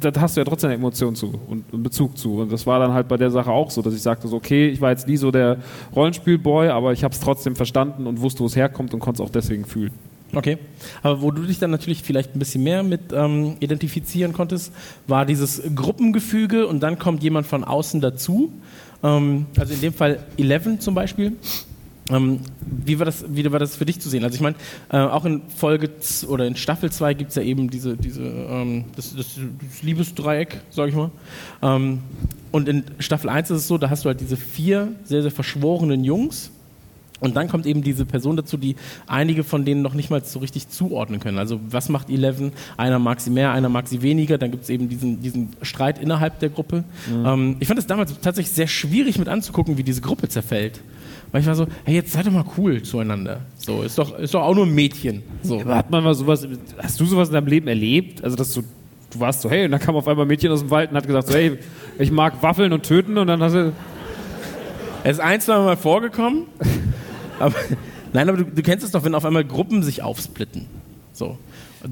da, 0.00 0.10
da 0.10 0.20
hast 0.20 0.36
du 0.36 0.40
ja 0.40 0.44
trotzdem 0.44 0.70
eine 0.70 0.78
Emotion 0.78 1.14
zu 1.14 1.32
und 1.48 1.64
einen 1.72 1.82
Bezug 1.82 2.18
zu. 2.18 2.40
Und 2.40 2.52
das 2.52 2.66
war 2.66 2.78
dann 2.78 2.92
halt 2.92 3.08
bei 3.08 3.16
der 3.16 3.30
Sache 3.30 3.50
auch 3.50 3.70
so, 3.70 3.82
dass 3.82 3.94
ich 3.94 4.02
sagte, 4.02 4.28
so, 4.28 4.36
okay, 4.36 4.68
ich 4.68 4.80
war 4.80 4.90
jetzt 4.90 5.06
nie 5.06 5.16
so 5.16 5.30
der 5.30 5.58
Rollenspielboy, 5.94 6.68
aber 6.68 6.92
ich 6.92 7.04
habe 7.04 7.14
es 7.14 7.20
trotzdem 7.20 7.56
verstanden 7.56 8.06
und 8.06 8.20
wusste, 8.20 8.40
wo 8.40 8.46
es 8.46 8.56
herkommt 8.56 8.94
und 8.94 9.00
konnte 9.00 9.22
es 9.22 9.28
auch 9.28 9.32
deswegen 9.32 9.64
fühlen. 9.64 9.92
Okay. 10.32 10.58
Aber 11.02 11.22
wo 11.22 11.30
du 11.30 11.42
dich 11.42 11.58
dann 11.58 11.70
natürlich 11.70 12.02
vielleicht 12.02 12.34
ein 12.34 12.38
bisschen 12.38 12.64
mehr 12.64 12.82
mit 12.82 13.12
ähm, 13.12 13.56
identifizieren 13.60 14.32
konntest, 14.32 14.72
war 15.06 15.26
dieses 15.26 15.62
Gruppengefüge 15.74 16.66
und 16.66 16.82
dann 16.82 16.98
kommt 16.98 17.22
jemand 17.22 17.46
von 17.46 17.62
außen 17.62 18.00
dazu. 18.00 18.52
Ähm, 19.04 19.46
also 19.56 19.74
in 19.74 19.80
dem 19.80 19.92
Fall 19.92 20.18
Eleven 20.36 20.80
zum 20.80 20.94
Beispiel. 20.94 21.34
Ähm, 22.10 22.40
wie, 22.60 22.98
war 22.98 23.06
das, 23.06 23.24
wie 23.28 23.50
war 23.50 23.58
das 23.58 23.76
für 23.76 23.86
dich 23.86 23.98
zu 23.98 24.10
sehen? 24.10 24.24
Also 24.24 24.34
ich 24.34 24.42
meine, 24.42 24.56
äh, 24.92 24.98
auch 24.98 25.24
in 25.24 25.42
Folge 25.48 25.90
oder 26.28 26.46
in 26.46 26.54
Staffel 26.56 26.92
2 26.92 27.14
gibt 27.14 27.30
es 27.30 27.36
ja 27.36 27.42
eben 27.42 27.70
diese, 27.70 27.96
diese, 27.96 28.22
ähm, 28.22 28.84
das, 28.94 29.14
das, 29.16 29.36
das 29.36 29.82
Liebesdreieck, 29.82 30.60
sag 30.70 30.88
ich 30.88 30.94
mal. 30.94 31.10
Ähm, 31.62 32.00
und 32.52 32.68
in 32.68 32.84
Staffel 32.98 33.30
1 33.30 33.50
ist 33.50 33.58
es 33.58 33.68
so, 33.68 33.78
da 33.78 33.88
hast 33.88 34.04
du 34.04 34.08
halt 34.08 34.20
diese 34.20 34.36
vier 34.36 34.92
sehr, 35.04 35.22
sehr 35.22 35.30
verschworenen 35.30 36.04
Jungs. 36.04 36.50
Und 37.24 37.36
dann 37.36 37.48
kommt 37.48 37.64
eben 37.64 37.82
diese 37.82 38.04
Person 38.04 38.36
dazu, 38.36 38.56
die 38.58 38.76
einige 39.06 39.44
von 39.44 39.64
denen 39.64 39.80
noch 39.80 39.94
nicht 39.94 40.10
mal 40.10 40.22
so 40.22 40.40
richtig 40.40 40.68
zuordnen 40.68 41.20
können. 41.20 41.38
Also 41.38 41.58
was 41.70 41.88
macht 41.88 42.10
Eleven? 42.10 42.52
Einer 42.76 42.98
mag 42.98 43.20
sie 43.20 43.30
mehr, 43.30 43.52
einer 43.52 43.70
mag 43.70 43.88
sie 43.88 44.02
weniger. 44.02 44.36
Dann 44.36 44.50
gibt 44.50 44.64
es 44.64 44.68
eben 44.70 44.90
diesen, 44.90 45.22
diesen 45.22 45.48
Streit 45.62 45.98
innerhalb 45.98 46.38
der 46.40 46.50
Gruppe. 46.50 46.84
Ähm, 47.10 47.56
ich 47.60 47.68
fand 47.68 47.80
es 47.80 47.86
damals 47.86 48.12
tatsächlich 48.20 48.54
sehr 48.54 48.66
schwierig 48.66 49.18
mit 49.18 49.28
anzugucken, 49.28 49.78
wie 49.78 49.82
diese 49.82 50.02
Gruppe 50.02 50.28
zerfällt. 50.28 50.80
Weil 51.32 51.40
ich 51.40 51.46
war 51.46 51.54
so, 51.54 51.66
hey, 51.84 51.94
jetzt 51.94 52.12
seid 52.12 52.26
doch 52.26 52.32
mal 52.32 52.44
cool 52.58 52.82
zueinander. 52.82 53.40
So, 53.56 53.82
ist 53.82 53.98
doch, 53.98 54.18
ist 54.18 54.34
doch 54.34 54.42
auch 54.42 54.54
nur 54.54 54.66
ein 54.66 54.74
Mädchen. 54.74 55.22
So. 55.42 55.60
Aber 55.62 55.76
hat 55.76 55.90
man 55.90 56.04
mal 56.04 56.14
sowas, 56.14 56.46
hast 56.78 57.00
du 57.00 57.06
sowas 57.06 57.28
in 57.28 57.34
deinem 57.34 57.46
Leben 57.48 57.66
erlebt? 57.68 58.22
Also, 58.22 58.36
dass 58.36 58.52
du, 58.52 58.62
du 59.10 59.20
warst 59.20 59.40
so, 59.40 59.50
hey, 59.50 59.64
und 59.64 59.70
dann 59.72 59.80
kam 59.80 59.96
auf 59.96 60.06
einmal 60.06 60.26
ein 60.26 60.28
Mädchen 60.28 60.52
aus 60.52 60.60
dem 60.60 60.70
Wald 60.70 60.90
und 60.90 60.96
hat 60.96 61.06
gesagt, 61.06 61.28
so, 61.28 61.34
hey, 61.34 61.58
ich 61.98 62.10
mag 62.12 62.42
Waffeln 62.42 62.72
und 62.72 62.84
töten 62.84 63.16
und 63.18 63.26
dann 63.26 63.42
hast 63.42 63.54
du, 63.54 63.72
Es 65.02 65.12
ist 65.12 65.20
ein, 65.20 65.40
zwei 65.40 65.56
Mal 65.58 65.76
vorgekommen. 65.76 66.44
aber, 67.38 67.54
nein, 68.12 68.28
aber 68.28 68.38
du, 68.38 68.44
du 68.44 68.62
kennst 68.62 68.84
es 68.84 68.90
doch, 68.90 69.04
wenn 69.04 69.14
auf 69.14 69.24
einmal 69.24 69.44
Gruppen 69.44 69.82
sich 69.82 70.02
aufsplitten. 70.02 70.66
So. 71.12 71.38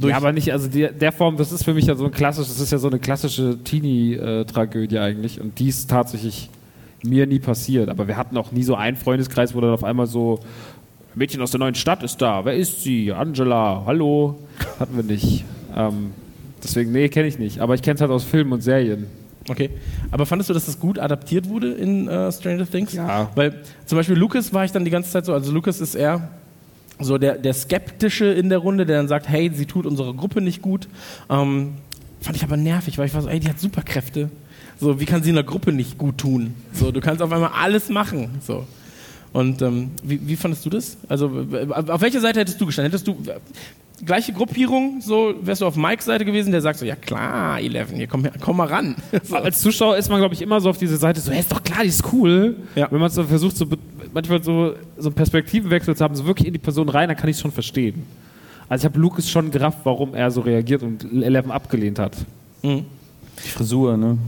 Ja, 0.00 0.16
aber 0.16 0.32
nicht, 0.32 0.52
also 0.52 0.68
die, 0.68 0.88
der 0.88 1.12
Form, 1.12 1.36
das 1.36 1.52
ist 1.52 1.64
für 1.64 1.74
mich 1.74 1.86
ja 1.86 1.94
so 1.94 2.06
ein 2.06 2.12
klassisch, 2.12 2.48
das 2.48 2.60
ist 2.60 2.72
ja 2.72 2.78
so 2.78 2.88
eine 2.88 2.98
klassische 2.98 3.58
Teenie-Tragödie 3.62 4.98
eigentlich 4.98 5.40
und 5.40 5.58
die 5.58 5.68
ist 5.68 5.90
tatsächlich 5.90 6.48
mir 7.04 7.26
nie 7.26 7.38
passiert. 7.38 7.90
Aber 7.90 8.08
wir 8.08 8.16
hatten 8.16 8.36
auch 8.38 8.52
nie 8.52 8.62
so 8.62 8.74
einen 8.74 8.96
Freundeskreis, 8.96 9.54
wo 9.54 9.60
dann 9.60 9.70
auf 9.70 9.84
einmal 9.84 10.06
so, 10.06 10.40
Mädchen 11.14 11.42
aus 11.42 11.50
der 11.50 11.60
neuen 11.60 11.74
Stadt 11.74 12.02
ist 12.02 12.22
da, 12.22 12.44
wer 12.44 12.54
ist 12.54 12.82
sie? 12.82 13.12
Angela, 13.12 13.82
hallo. 13.84 14.38
Hatten 14.80 14.96
wir 14.96 15.04
nicht. 15.04 15.44
Ähm, 15.76 16.12
deswegen, 16.62 16.92
nee, 16.92 17.08
kenne 17.08 17.28
ich 17.28 17.38
nicht. 17.38 17.60
Aber 17.60 17.74
ich 17.74 17.82
kenne 17.82 17.96
es 17.96 18.00
halt 18.00 18.10
aus 18.10 18.24
Filmen 18.24 18.52
und 18.52 18.62
Serien. 18.62 19.06
Okay. 19.48 19.70
Aber 20.10 20.26
fandest 20.26 20.50
du, 20.50 20.54
dass 20.54 20.66
das 20.66 20.78
gut 20.78 20.98
adaptiert 20.98 21.48
wurde 21.48 21.72
in 21.72 22.08
äh, 22.08 22.30
Stranger 22.30 22.68
Things? 22.68 22.92
Ja. 22.92 23.30
Weil 23.34 23.62
zum 23.86 23.98
Beispiel 23.98 24.16
Lucas 24.16 24.52
war 24.52 24.64
ich 24.64 24.72
dann 24.72 24.84
die 24.84 24.90
ganze 24.90 25.10
Zeit 25.10 25.26
so, 25.26 25.32
also 25.32 25.52
Lucas 25.52 25.80
ist 25.80 25.94
eher 25.94 26.28
so 27.00 27.18
der, 27.18 27.38
der 27.38 27.54
Skeptische 27.54 28.26
in 28.26 28.48
der 28.48 28.58
Runde, 28.58 28.86
der 28.86 28.98
dann 28.98 29.08
sagt, 29.08 29.28
hey, 29.28 29.50
sie 29.52 29.66
tut 29.66 29.86
unserer 29.86 30.14
Gruppe 30.14 30.40
nicht 30.40 30.62
gut. 30.62 30.88
Ähm, 31.28 31.74
fand 32.20 32.36
ich 32.36 32.44
aber 32.44 32.56
nervig, 32.56 32.98
weil 32.98 33.06
ich 33.06 33.14
war 33.14 33.22
so, 33.22 33.28
ey, 33.28 33.40
die 33.40 33.48
hat 33.48 33.58
Superkräfte. 33.58 34.30
So, 34.78 35.00
wie 35.00 35.04
kann 35.04 35.22
sie 35.22 35.30
einer 35.30 35.42
Gruppe 35.42 35.72
nicht 35.72 35.98
gut 35.98 36.18
tun? 36.18 36.54
So, 36.72 36.92
du 36.92 37.00
kannst 37.00 37.22
auf 37.22 37.32
einmal 37.32 37.50
alles 37.54 37.88
machen. 37.88 38.30
So. 38.44 38.66
Und 39.32 39.62
ähm, 39.62 39.90
wie, 40.02 40.20
wie 40.26 40.36
fandest 40.36 40.64
du 40.66 40.70
das? 40.70 40.96
Also, 41.08 41.46
auf 41.88 42.00
welcher 42.00 42.20
Seite 42.20 42.40
hättest 42.40 42.60
du 42.60 42.66
gestanden? 42.66 42.90
Hättest 42.90 43.06
du 43.06 43.16
gleiche 44.04 44.32
Gruppierung, 44.32 45.00
so 45.00 45.34
wärst 45.42 45.60
du 45.62 45.66
auf 45.66 45.76
Mikes 45.76 46.06
Seite 46.06 46.24
gewesen, 46.24 46.50
der 46.52 46.60
sagt 46.60 46.78
so, 46.78 46.84
ja 46.84 46.96
klar, 46.96 47.60
Eleven, 47.60 47.96
hier 47.96 48.06
komm, 48.08 48.22
her- 48.24 48.32
komm 48.40 48.56
mal 48.56 48.66
ran. 48.68 48.96
So. 49.22 49.36
Als 49.36 49.60
Zuschauer 49.60 49.96
ist 49.96 50.08
man, 50.08 50.18
glaube 50.18 50.34
ich, 50.34 50.42
immer 50.42 50.60
so 50.60 50.70
auf 50.70 50.78
diese 50.78 50.96
Seite, 50.96 51.20
so, 51.20 51.30
hey, 51.30 51.40
ist 51.40 51.52
doch 51.52 51.62
klar, 51.62 51.82
die 51.82 51.88
ist 51.88 52.04
cool. 52.12 52.56
Ja. 52.74 52.88
Wenn 52.90 53.00
man 53.00 53.10
so 53.10 53.22
versucht, 53.24 53.56
so, 53.56 53.66
manchmal 54.12 54.42
so, 54.42 54.74
so 54.96 55.08
einen 55.08 55.14
Perspektivenwechsel 55.14 55.94
zu 55.96 56.02
haben, 56.04 56.14
so 56.14 56.26
wirklich 56.26 56.46
in 56.48 56.52
die 56.52 56.58
Person 56.58 56.88
rein, 56.88 57.08
dann 57.08 57.16
kann 57.16 57.28
ich 57.28 57.36
es 57.36 57.42
schon 57.42 57.52
verstehen. 57.52 58.04
Also 58.68 58.82
ich 58.82 58.90
habe 58.92 58.98
Lucas 59.00 59.28
schon 59.30 59.50
gerafft, 59.50 59.78
warum 59.84 60.14
er 60.14 60.30
so 60.30 60.40
reagiert 60.40 60.82
und 60.82 61.04
Eleven 61.22 61.50
abgelehnt 61.50 61.98
hat. 61.98 62.16
Die 62.62 62.84
Frisur, 63.36 63.96
ne? 63.96 64.18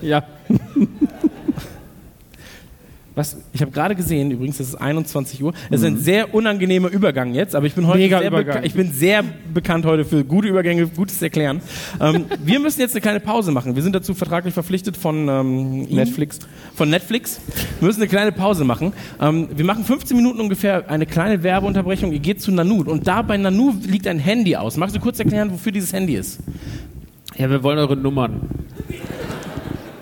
Ja. 0.00 0.22
Was, 3.14 3.36
ich 3.52 3.60
habe 3.60 3.72
gerade 3.72 3.96
gesehen, 3.96 4.30
übrigens, 4.30 4.60
es 4.60 4.68
ist 4.68 4.74
21 4.76 5.42
Uhr. 5.42 5.52
Es 5.68 5.80
ist 5.80 5.86
ein 5.86 5.96
sehr 5.96 6.32
unangenehmer 6.32 6.88
Übergang 6.88 7.34
jetzt, 7.34 7.56
aber 7.56 7.66
ich 7.66 7.74
bin 7.74 7.86
heute 7.86 7.98
Mega 7.98 8.20
sehr, 8.20 8.30
beka 8.30 8.62
ich 8.62 8.74
bin 8.74 8.92
sehr 8.92 9.24
bekannt 9.52 9.84
heute 9.84 10.04
für 10.04 10.24
gute 10.24 10.46
Übergänge, 10.46 10.86
gutes 10.86 11.20
Erklären. 11.20 11.60
ähm, 12.00 12.26
wir 12.44 12.60
müssen 12.60 12.80
jetzt 12.80 12.92
eine 12.92 13.00
kleine 13.00 13.20
Pause 13.20 13.50
machen. 13.50 13.74
Wir 13.74 13.82
sind 13.82 13.94
dazu 13.94 14.14
vertraglich 14.14 14.54
verpflichtet 14.54 14.96
von 14.96 15.28
ähm, 15.28 15.82
Netflix. 15.82 16.38
Von 16.74 16.88
Netflix. 16.88 17.40
Wir 17.80 17.86
müssen 17.86 18.00
eine 18.00 18.08
kleine 18.08 18.30
Pause 18.30 18.64
machen. 18.64 18.92
Ähm, 19.20 19.48
wir 19.56 19.64
machen 19.64 19.84
15 19.84 20.16
Minuten 20.16 20.40
ungefähr 20.40 20.88
eine 20.88 21.04
kleine 21.04 21.42
Werbeunterbrechung. 21.42 22.12
Ihr 22.12 22.20
geht 22.20 22.40
zu 22.40 22.52
Nanu 22.52 22.82
und 22.82 23.08
da 23.08 23.22
bei 23.22 23.36
Nanu 23.36 23.74
liegt 23.82 24.06
ein 24.06 24.20
Handy 24.20 24.54
aus. 24.54 24.76
Magst 24.76 24.94
du 24.94 25.00
kurz 25.00 25.18
erklären, 25.18 25.50
wofür 25.50 25.72
dieses 25.72 25.92
Handy 25.92 26.14
ist? 26.14 26.38
Ja, 27.36 27.50
wir 27.50 27.62
wollen 27.62 27.78
eure 27.78 27.96
Nummern. 27.96 28.40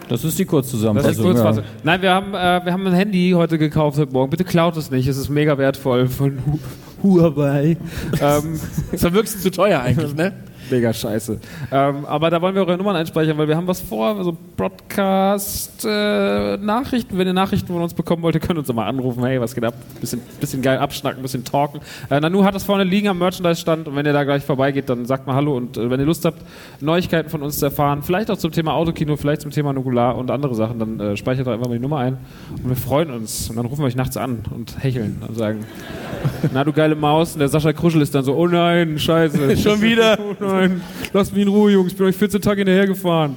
Das 0.09 0.25
ist 0.25 0.39
die 0.39 0.45
Das 0.45 0.51
Kurzzusammenfassung. 0.51 1.13
ist 1.13 1.23
Kurzfassung. 1.23 1.65
Nein, 1.83 2.03
wir 2.03 2.13
haben, 2.13 2.35
äh, 2.35 2.65
wir 2.65 2.73
haben 2.73 2.87
ein 2.87 2.93
Handy 2.95 3.33
heute 3.35 3.59
gekauft 3.59 3.99
heute 3.99 4.13
Morgen. 4.13 4.31
Bitte 4.31 4.45
klaut 4.45 4.77
es 4.77 4.91
nicht, 4.91 5.07
es 5.09 5.17
ist 5.17 5.29
mega 5.29 5.59
wertvoll 5.59 6.09
von 6.09 6.39
Hu 6.47 6.59
Huawei. 7.03 7.77
ähm, 8.21 8.61
Das 8.91 9.03
war 9.05 9.13
wirklich 9.13 9.37
zu 9.39 9.51
teuer 9.51 9.81
eigentlich, 9.81 10.15
ne? 10.15 10.33
Mega 10.71 10.93
scheiße. 10.93 11.41
Ähm, 11.71 12.05
aber 12.07 12.31
da 12.31 12.41
wollen 12.41 12.55
wir 12.55 12.63
eure 12.63 12.77
Nummern 12.77 12.97
einspeichern, 12.97 13.37
weil 13.39 13.49
wir 13.49 13.57
haben 13.57 13.67
was 13.67 13.81
vor, 13.81 14.23
so 14.23 14.37
Broadcast-Nachrichten. 14.57 17.19
Wenn 17.19 17.27
ihr 17.27 17.33
Nachrichten 17.33 17.67
von 17.69 17.83
uns 17.83 17.95
bekommen 17.95 18.23
wollt, 18.23 18.35
ihr 18.35 18.41
könnt 18.41 18.59
uns 18.59 18.69
immer 18.69 18.87
anrufen. 18.87 19.25
Hey, 19.25 19.41
was 19.41 19.55
geht 19.55 19.65
ab? 19.65 19.75
Bisschen, 20.01 20.21
bisschen 20.41 20.63
geil 20.63 20.79
abschnacken, 20.79 21.23
bisschen 21.23 21.45
talken. 21.45 21.81
Äh, 22.11 22.21
Nanu 22.21 22.45
hat 22.45 22.55
das 22.55 22.65
vorne 22.65 22.85
liegen 22.85 23.09
am 23.09 23.19
Merchandise-Stand 23.19 23.89
und 23.89 23.97
wenn 23.97 24.07
ihr 24.07 24.13
da 24.13 24.25
gleich 24.25 24.45
vorbeigeht, 24.45 24.89
dann 24.89 25.07
sagt 25.07 25.27
mal 25.27 25.35
Hallo 25.35 25.57
und 25.57 25.77
äh, 25.77 25.91
wenn 25.91 25.99
ihr 26.01 26.07
Lust 26.07 26.25
habt, 26.25 26.39
Neuigkeiten 26.81 27.31
von 27.31 27.43
uns 27.43 27.59
zu 27.59 27.67
erfahren, 27.67 28.03
vielleicht 28.03 28.31
auch 28.31 28.39
zum 28.39 28.53
Thema 28.53 28.75
Autokino, 28.75 29.17
vielleicht 29.17 29.43
zum 29.43 29.51
Thema 29.51 29.73
Nukular 29.73 30.17
und 30.17 30.31
andere 30.31 30.55
Sachen, 30.55 30.79
dann 30.79 31.01
äh, 31.01 31.17
speichert 31.17 31.47
doch 31.47 31.53
einfach 31.53 31.69
mal 31.69 31.75
die 31.75 31.83
Nummer 31.83 31.99
ein 31.99 32.19
und 32.63 32.69
wir 32.69 32.77
freuen 32.77 33.11
uns. 33.11 33.51
Und 33.51 33.57
dann 33.57 33.67
rufen 33.67 33.83
wir 33.83 33.87
euch 33.87 33.97
nachts 33.97 34.17
an 34.17 34.45
und 34.55 34.83
hecheln 34.83 35.23
und 35.27 35.37
sagen, 35.37 35.65
na 36.53 36.65
du 36.65 36.73
geile 36.73 36.95
Maus. 36.95 37.35
Und 37.35 37.41
der 37.41 37.49
Sascha 37.49 37.73
Kruschel 37.73 38.03
ist 38.03 38.15
dann 38.15 38.25
so, 38.25 38.35
oh 38.35 38.47
nein, 38.47 38.99
scheiße. 38.99 39.57
Schon 39.57 39.83
wieder? 39.83 40.19
Oh 40.41 40.58
nein, 40.59 40.81
lasst 41.13 41.33
mich 41.33 41.43
in 41.43 41.49
Ruhe, 41.49 41.73
Jungs. 41.73 41.93
Ich 41.93 41.99
bin 41.99 42.07
euch 42.07 42.17
14 42.17 42.41
Tage 42.41 42.61
hinterhergefahren. 42.61 43.37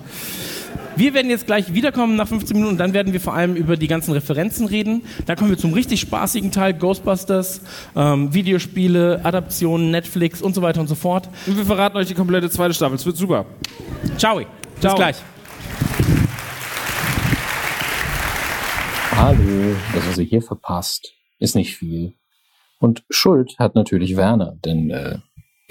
Wir 0.96 1.14
werden 1.14 1.30
jetzt 1.30 1.48
gleich 1.48 1.74
wiederkommen 1.74 2.16
nach 2.16 2.28
15 2.28 2.56
Minuten 2.56 2.74
und 2.74 2.78
dann 2.78 2.94
werden 2.94 3.14
wir 3.14 3.22
vor 3.22 3.34
allem 3.34 3.56
über 3.56 3.78
die 3.78 3.88
ganzen 3.88 4.12
Referenzen 4.12 4.68
reden. 4.68 5.04
Dann 5.26 5.38
kommen 5.38 5.50
wir 5.50 5.58
zum 5.58 5.74
richtig 5.74 6.02
spaßigen 6.02 6.52
Teil, 6.52 6.74
Ghostbusters, 6.74 7.62
ähm, 7.96 8.34
Videospiele, 8.34 9.22
Adaptionen, 9.24 9.90
Netflix 9.90 10.42
und 10.42 10.54
so 10.54 10.62
weiter 10.62 10.82
und 10.82 10.88
so 10.88 10.96
fort. 10.96 11.30
Und 11.48 11.58
wir 11.58 11.66
verraten 11.66 11.98
euch 11.98 12.08
die 12.08 12.14
komplette 12.14 12.50
zweite 12.50 12.74
Staffel. 12.74 12.96
Es 12.96 13.06
wird 13.06 13.18
super. 13.18 13.46
Ciao. 14.18 14.38
Bis 14.38 14.48
Ciao. 14.82 14.96
gleich. 14.96 15.16
Hallo, 19.12 19.76
das, 19.94 20.08
was 20.08 20.18
ihr 20.18 20.26
hier 20.26 20.42
verpasst, 20.42 21.14
ist 21.40 21.56
nicht 21.56 21.78
viel. 21.78 22.14
Und 22.80 23.04
Schuld 23.10 23.56
hat 23.60 23.76
natürlich 23.76 24.18
Werner, 24.18 24.58
denn 24.66 24.90
äh, 24.90 25.20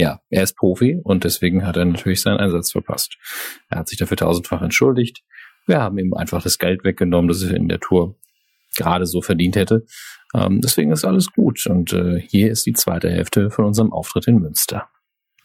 ja, 0.00 0.20
er 0.30 0.42
ist 0.42 0.56
Profi 0.56 0.98
und 1.02 1.24
deswegen 1.24 1.66
hat 1.66 1.76
er 1.76 1.84
natürlich 1.84 2.22
seinen 2.22 2.38
Einsatz 2.38 2.72
verpasst. 2.72 3.18
Er 3.68 3.80
hat 3.80 3.88
sich 3.88 3.98
dafür 3.98 4.16
tausendfach 4.16 4.62
entschuldigt. 4.62 5.22
Wir 5.66 5.80
haben 5.80 5.98
ihm 5.98 6.14
einfach 6.14 6.42
das 6.42 6.58
Geld 6.58 6.84
weggenommen, 6.84 7.28
das 7.28 7.42
er 7.42 7.54
in 7.54 7.68
der 7.68 7.80
Tour 7.80 8.16
gerade 8.76 9.04
so 9.06 9.20
verdient 9.20 9.56
hätte. 9.56 9.84
Ähm, 10.34 10.62
deswegen 10.62 10.90
ist 10.90 11.04
alles 11.04 11.32
gut. 11.32 11.66
Und 11.66 11.92
äh, 11.92 12.18
hier 12.18 12.50
ist 12.50 12.64
die 12.64 12.72
zweite 12.72 13.10
Hälfte 13.10 13.50
von 13.50 13.66
unserem 13.66 13.92
Auftritt 13.92 14.26
in 14.26 14.38
Münster. 14.38 14.88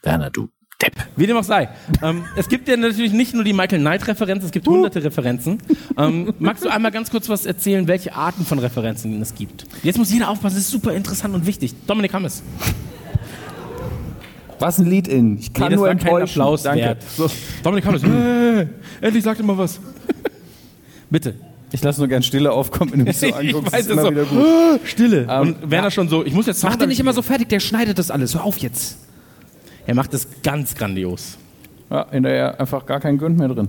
Werner, 0.02 0.30
du 0.30 0.48
Depp. 0.80 0.94
Wie 1.16 1.26
dem 1.26 1.36
auch 1.36 1.44
sei. 1.44 1.68
Ähm, 2.02 2.24
es 2.36 2.48
gibt 2.48 2.68
ja 2.68 2.76
natürlich 2.76 3.12
nicht 3.12 3.34
nur 3.34 3.44
die 3.44 3.52
Michael 3.52 3.80
Knight-Referenz, 3.80 4.44
es 4.44 4.50
gibt 4.52 4.66
hunderte 4.66 5.02
Referenzen. 5.02 5.58
Ähm, 5.96 6.34
magst 6.38 6.64
du 6.64 6.68
einmal 6.68 6.92
ganz 6.92 7.10
kurz 7.10 7.30
was 7.30 7.46
erzählen, 7.46 7.88
welche 7.88 8.14
Arten 8.14 8.44
von 8.44 8.58
Referenzen 8.58 9.20
es 9.22 9.34
gibt? 9.34 9.66
Jetzt 9.82 9.96
muss 9.96 10.12
jeder 10.12 10.28
aufpassen, 10.28 10.56
das 10.56 10.64
ist 10.64 10.70
super 10.70 10.92
interessant 10.92 11.34
und 11.34 11.46
wichtig. 11.46 11.74
Dominik 11.86 12.12
Hammes. 12.12 12.42
Was 14.58 14.78
ein 14.78 14.86
Lead-In. 14.86 15.38
Ich 15.38 15.52
kann 15.52 15.64
Nee, 15.64 15.70
das 15.70 15.78
nur 15.78 15.90
enttäuschen. 15.90 16.40
Applaus 16.40 16.62
Danke. 16.62 16.82
wert. 16.84 17.02
So, 17.16 17.30
Dominik 17.62 17.84
Hammes. 17.86 18.02
äh, 18.02 18.66
endlich 19.00 19.22
sagt 19.24 19.40
immer 19.40 19.56
was. 19.58 19.80
Bitte. 21.10 21.34
Ich 21.72 21.82
lasse 21.82 22.00
nur 22.00 22.08
gern 22.08 22.22
Stille 22.22 22.52
aufkommen, 22.52 22.92
wenn 22.92 23.00
du 23.00 23.04
mich 23.06 23.18
so 23.18 23.26
anguckst. 23.34 23.72
weiß 23.72 23.80
ist 23.82 23.90
immer 23.90 24.02
so. 24.02 24.10
wieder 24.10 24.24
gut. 24.24 24.80
Stille. 24.84 25.26
Ähm, 25.28 25.40
und 25.62 25.70
Werner 25.70 25.90
schon 25.90 26.08
so, 26.08 26.24
ich 26.24 26.32
muss 26.32 26.46
jetzt 26.46 26.62
Macht 26.62 26.80
den 26.80 26.88
nicht 26.88 27.00
immer 27.00 27.12
so 27.12 27.22
fertig, 27.22 27.48
der 27.48 27.60
schneidet 27.60 27.98
das 27.98 28.10
alles. 28.10 28.34
Hör 28.34 28.44
auf 28.44 28.58
jetzt. 28.58 28.98
Er 29.86 29.94
macht 29.94 30.14
es 30.14 30.26
ganz 30.42 30.74
grandios. 30.74 31.36
Ja, 31.90 32.06
hinterher 32.10 32.58
einfach 32.58 32.84
gar 32.86 32.98
kein 33.00 33.18
Grund 33.18 33.38
mehr 33.38 33.48
drin. 33.48 33.68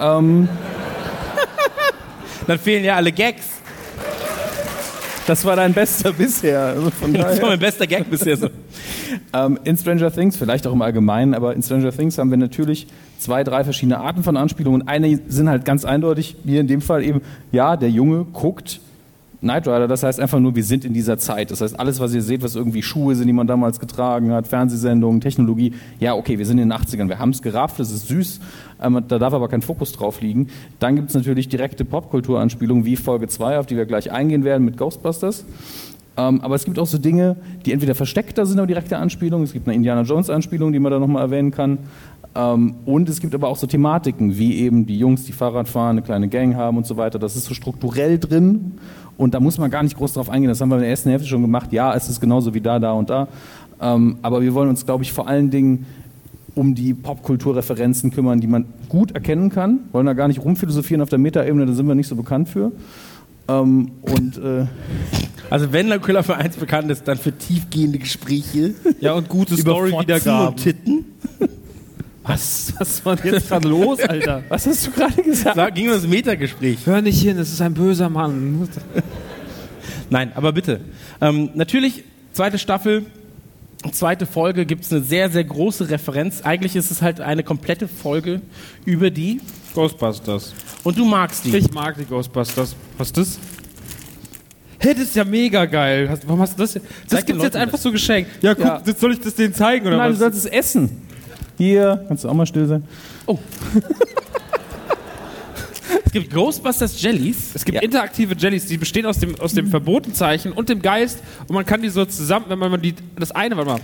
Ähm, 0.00 0.48
Dann 2.46 2.58
fehlen 2.58 2.84
ja 2.84 2.96
alle 2.96 3.12
Gags. 3.12 3.44
Das 5.26 5.44
war 5.44 5.56
dein 5.56 5.72
bester 5.72 6.12
bisher. 6.12 6.60
Also 6.60 6.90
von 6.90 7.12
Das 7.12 7.22
war 7.22 7.30
daher. 7.34 7.46
mein 7.50 7.58
bester 7.58 7.86
Gag 7.86 8.10
bisher 8.10 8.36
so. 8.36 8.48
Ähm, 9.32 9.58
in 9.64 9.76
Stranger 9.76 10.10
Things, 10.12 10.36
vielleicht 10.36 10.66
auch 10.66 10.72
im 10.72 10.82
Allgemeinen, 10.82 11.34
aber 11.34 11.54
in 11.54 11.62
Stranger 11.62 11.92
Things 11.92 12.18
haben 12.18 12.30
wir 12.30 12.38
natürlich 12.38 12.86
zwei, 13.18 13.44
drei 13.44 13.64
verschiedene 13.64 13.98
Arten 13.98 14.22
von 14.22 14.36
Anspielungen. 14.36 14.86
Eine 14.88 15.20
sind 15.28 15.48
halt 15.48 15.64
ganz 15.64 15.84
eindeutig, 15.84 16.36
hier 16.44 16.60
in 16.60 16.66
dem 16.66 16.80
Fall 16.80 17.04
eben, 17.04 17.20
ja, 17.52 17.76
der 17.76 17.90
Junge 17.90 18.24
guckt 18.24 18.80
Knight 19.40 19.66
Rider, 19.66 19.88
das 19.88 20.04
heißt 20.04 20.20
einfach 20.20 20.38
nur, 20.38 20.54
wir 20.54 20.62
sind 20.62 20.84
in 20.84 20.94
dieser 20.94 21.18
Zeit. 21.18 21.50
Das 21.50 21.60
heißt, 21.60 21.78
alles, 21.78 21.98
was 21.98 22.14
ihr 22.14 22.22
seht, 22.22 22.44
was 22.44 22.54
irgendwie 22.54 22.80
Schuhe 22.80 23.16
sind, 23.16 23.26
die 23.26 23.32
man 23.32 23.48
damals 23.48 23.80
getragen 23.80 24.30
hat, 24.32 24.46
Fernsehsendungen, 24.46 25.20
Technologie, 25.20 25.74
ja, 25.98 26.14
okay, 26.14 26.38
wir 26.38 26.46
sind 26.46 26.58
in 26.58 26.68
den 26.68 26.78
80ern, 26.78 27.08
wir 27.08 27.18
haben 27.18 27.30
es 27.30 27.42
gerafft, 27.42 27.80
das 27.80 27.90
ist 27.90 28.06
süß, 28.06 28.38
ähm, 28.82 29.02
da 29.08 29.18
darf 29.18 29.32
aber 29.32 29.48
kein 29.48 29.62
Fokus 29.62 29.92
drauf 29.92 30.20
liegen. 30.20 30.48
Dann 30.78 30.96
gibt 30.96 31.10
es 31.10 31.14
natürlich 31.14 31.48
direkte 31.48 31.84
Popkulturanspielungen 31.84 32.84
wie 32.84 32.96
Folge 32.96 33.28
2, 33.28 33.58
auf 33.58 33.66
die 33.66 33.76
wir 33.76 33.86
gleich 33.86 34.10
eingehen 34.10 34.44
werden 34.44 34.64
mit 34.64 34.76
Ghostbusters. 34.76 35.44
Ähm, 36.16 36.40
aber 36.42 36.54
es 36.54 36.64
gibt 36.64 36.78
auch 36.78 36.86
so 36.86 36.98
Dinge, 36.98 37.36
die 37.64 37.72
entweder 37.72 37.94
versteckter 37.94 38.44
sind, 38.44 38.58
aber 38.58 38.66
direkte 38.66 38.98
Anspielungen. 38.98 39.44
Es 39.44 39.52
gibt 39.52 39.66
eine 39.66 39.74
Indiana 39.74 40.02
Jones 40.02 40.28
Anspielung, 40.28 40.72
die 40.72 40.78
man 40.78 40.92
da 40.92 40.98
nochmal 40.98 41.22
erwähnen 41.22 41.50
kann. 41.50 41.78
Ähm, 42.34 42.74
und 42.84 43.08
es 43.08 43.20
gibt 43.20 43.34
aber 43.34 43.48
auch 43.48 43.56
so 43.56 43.66
Thematiken, 43.66 44.36
wie 44.36 44.56
eben 44.56 44.86
die 44.86 44.98
Jungs, 44.98 45.24
die 45.24 45.32
Fahrrad 45.32 45.68
fahren, 45.68 45.90
eine 45.90 46.02
kleine 46.02 46.28
Gang 46.28 46.54
haben 46.54 46.76
und 46.76 46.86
so 46.86 46.96
weiter. 46.96 47.18
Das 47.18 47.36
ist 47.36 47.44
so 47.44 47.54
strukturell 47.54 48.18
drin 48.18 48.72
und 49.16 49.34
da 49.34 49.40
muss 49.40 49.58
man 49.58 49.70
gar 49.70 49.82
nicht 49.82 49.96
groß 49.96 50.14
drauf 50.14 50.30
eingehen. 50.30 50.48
Das 50.48 50.60
haben 50.60 50.70
wir 50.70 50.76
in 50.76 50.82
der 50.82 50.90
ersten 50.90 51.10
Hälfte 51.10 51.28
schon 51.28 51.42
gemacht. 51.42 51.72
Ja, 51.72 51.94
es 51.94 52.08
ist 52.08 52.20
genauso 52.20 52.54
wie 52.54 52.60
da, 52.60 52.78
da 52.78 52.92
und 52.92 53.10
da. 53.10 53.28
Ähm, 53.80 54.18
aber 54.22 54.40
wir 54.42 54.54
wollen 54.54 54.68
uns, 54.68 54.86
glaube 54.86 55.02
ich, 55.02 55.12
vor 55.12 55.28
allen 55.28 55.50
Dingen 55.50 55.86
um 56.54 56.74
die 56.74 56.94
Popkulturreferenzen 56.94 58.10
kümmern, 58.10 58.40
die 58.40 58.46
man 58.46 58.66
gut 58.88 59.12
erkennen 59.12 59.50
kann. 59.50 59.80
Wollen 59.92 60.06
da 60.06 60.12
gar 60.12 60.28
nicht 60.28 60.44
rumphilosophieren 60.44 61.02
auf 61.02 61.08
der 61.08 61.18
Metaebene, 61.18 61.66
da 61.66 61.72
sind 61.72 61.86
wir 61.86 61.94
nicht 61.94 62.08
so 62.08 62.16
bekannt 62.16 62.48
für. 62.48 62.72
Ähm, 63.48 63.90
und 64.02 64.38
äh, 64.38 64.66
Also 65.50 65.72
wenn 65.72 65.88
der 65.88 65.98
Köller 65.98 66.22
für 66.22 66.36
eins 66.36 66.56
bekannt 66.56 66.90
ist, 66.90 67.08
dann 67.08 67.18
für 67.18 67.32
tiefgehende 67.32 67.98
Gespräche. 67.98 68.74
Ja, 69.00 69.14
und 69.14 69.28
gute 69.28 69.54
und 70.48 70.56
Titten. 70.56 71.04
Was, 72.24 72.72
was 72.78 73.04
war 73.04 73.18
jetzt 73.24 73.48
gerade 73.48 73.68
los, 73.68 73.98
Alter? 74.00 74.44
was 74.48 74.64
hast 74.68 74.86
du 74.86 74.92
gerade 74.92 75.20
gesagt? 75.24 75.56
Da 75.56 75.70
ging 75.70 75.88
das 75.88 76.06
Metagespräch. 76.06 76.86
Hör 76.86 77.02
nicht 77.02 77.20
hin, 77.20 77.36
es 77.36 77.52
ist 77.52 77.60
ein 77.60 77.74
böser 77.74 78.08
Mann. 78.08 78.68
Nein, 80.08 80.30
aber 80.36 80.52
bitte. 80.52 80.82
Ähm, 81.20 81.50
natürlich, 81.54 82.04
zweite 82.32 82.58
Staffel, 82.58 83.06
zweite 83.90 84.26
Folge 84.26 84.64
gibt 84.64 84.84
es 84.84 84.92
eine 84.92 85.02
sehr, 85.02 85.28
sehr 85.30 85.42
große 85.42 85.90
Referenz. 85.90 86.42
Eigentlich 86.42 86.76
ist 86.76 86.90
es 86.92 87.02
halt 87.02 87.20
eine 87.20 87.42
komplette 87.42 87.88
Folge 87.88 88.40
über 88.84 89.10
die. 89.10 89.40
Ghostbusters. 89.74 90.54
Und 90.84 90.96
du 90.98 91.04
magst 91.04 91.44
die. 91.44 91.56
Ich 91.56 91.72
mag 91.72 91.96
die 91.96 92.04
Ghostbusters. 92.04 92.76
Was 92.98 93.08
ist 93.08 93.16
das? 93.16 93.38
Hey, 94.78 94.94
das 94.94 95.04
ist 95.04 95.16
ja 95.16 95.24
mega 95.24 95.64
geil. 95.64 96.08
Hast- 96.08 96.26
Warum 96.26 96.40
hast 96.40 96.58
du 96.58 96.62
das? 96.62 96.74
Das 96.74 96.82
Zeig 97.06 97.20
den 97.20 97.26
gibt's 97.26 97.44
jetzt 97.44 97.56
einfach 97.56 97.78
so 97.78 97.90
geschenkt. 97.90 98.30
Ja, 98.42 98.54
guck, 98.54 98.64
Ja. 98.64 98.82
jetzt 98.84 99.00
soll 99.00 99.12
ich 99.12 99.20
das 99.20 99.34
denen 99.34 99.54
zeigen 99.54 99.86
oder 99.86 99.96
Nein, 99.96 100.08
du 100.08 100.12
was? 100.14 100.20
sollst 100.20 100.38
es 100.38 100.46
essen. 100.46 101.02
Hier, 101.58 102.04
kannst 102.08 102.24
du 102.24 102.28
auch 102.28 102.34
mal 102.34 102.46
still 102.46 102.66
sein. 102.66 102.84
Es 106.14 106.20
gibt 106.20 106.34
Ghostbusters 106.34 107.00
Jellies. 107.00 107.52
Es 107.54 107.64
gibt 107.64 107.82
interaktive 107.82 108.34
Jellies, 108.36 108.66
die 108.66 108.76
bestehen 108.76 109.06
aus 109.06 109.18
dem, 109.18 109.34
aus 109.40 109.54
dem 109.54 109.68
Verbotenzeichen 109.68 110.52
und 110.52 110.68
dem 110.68 110.82
Geist 110.82 111.20
und 111.48 111.54
man 111.54 111.64
kann 111.64 111.80
die 111.80 111.88
so 111.88 112.04
zusammen, 112.04 112.44
wenn 112.50 112.58
man 112.58 112.82
die, 112.82 112.94
das 113.18 113.30
eine, 113.32 113.56
warte 113.56 113.70
mal, 113.70 113.80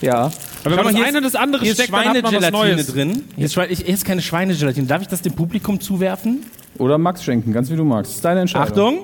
Ja. 0.00 0.30
wenn 0.62 0.76
man 0.76 0.94
das 0.94 1.02
eine 1.04 1.18
und 1.18 1.24
das 1.24 1.34
andere 1.34 1.62
hier 1.64 1.72
ist 1.72 1.78
steckt, 1.78 1.92
dann 1.92 2.04
hat 2.06 2.14
man 2.14 2.22
was 2.22 2.30
Schweinegelatine 2.30 2.76
Neues. 2.76 2.86
drin. 2.86 3.24
Hier 3.34 3.46
ist, 3.46 3.54
Schweine, 3.54 3.72
ich, 3.72 3.80
hier 3.80 3.94
ist 3.94 4.04
keine 4.04 4.22
Schweinegelatine. 4.22 4.86
Darf 4.86 5.02
ich 5.02 5.08
das 5.08 5.22
dem 5.22 5.32
Publikum 5.32 5.80
zuwerfen? 5.80 6.46
Oder 6.78 6.98
Max 6.98 7.24
schenken, 7.24 7.52
ganz 7.52 7.68
wie 7.68 7.74
du 7.74 7.82
magst. 7.82 8.12
Das 8.12 8.16
ist 8.18 8.24
deine 8.24 8.42
Entscheidung. 8.42 8.68
Achtung! 8.68 8.98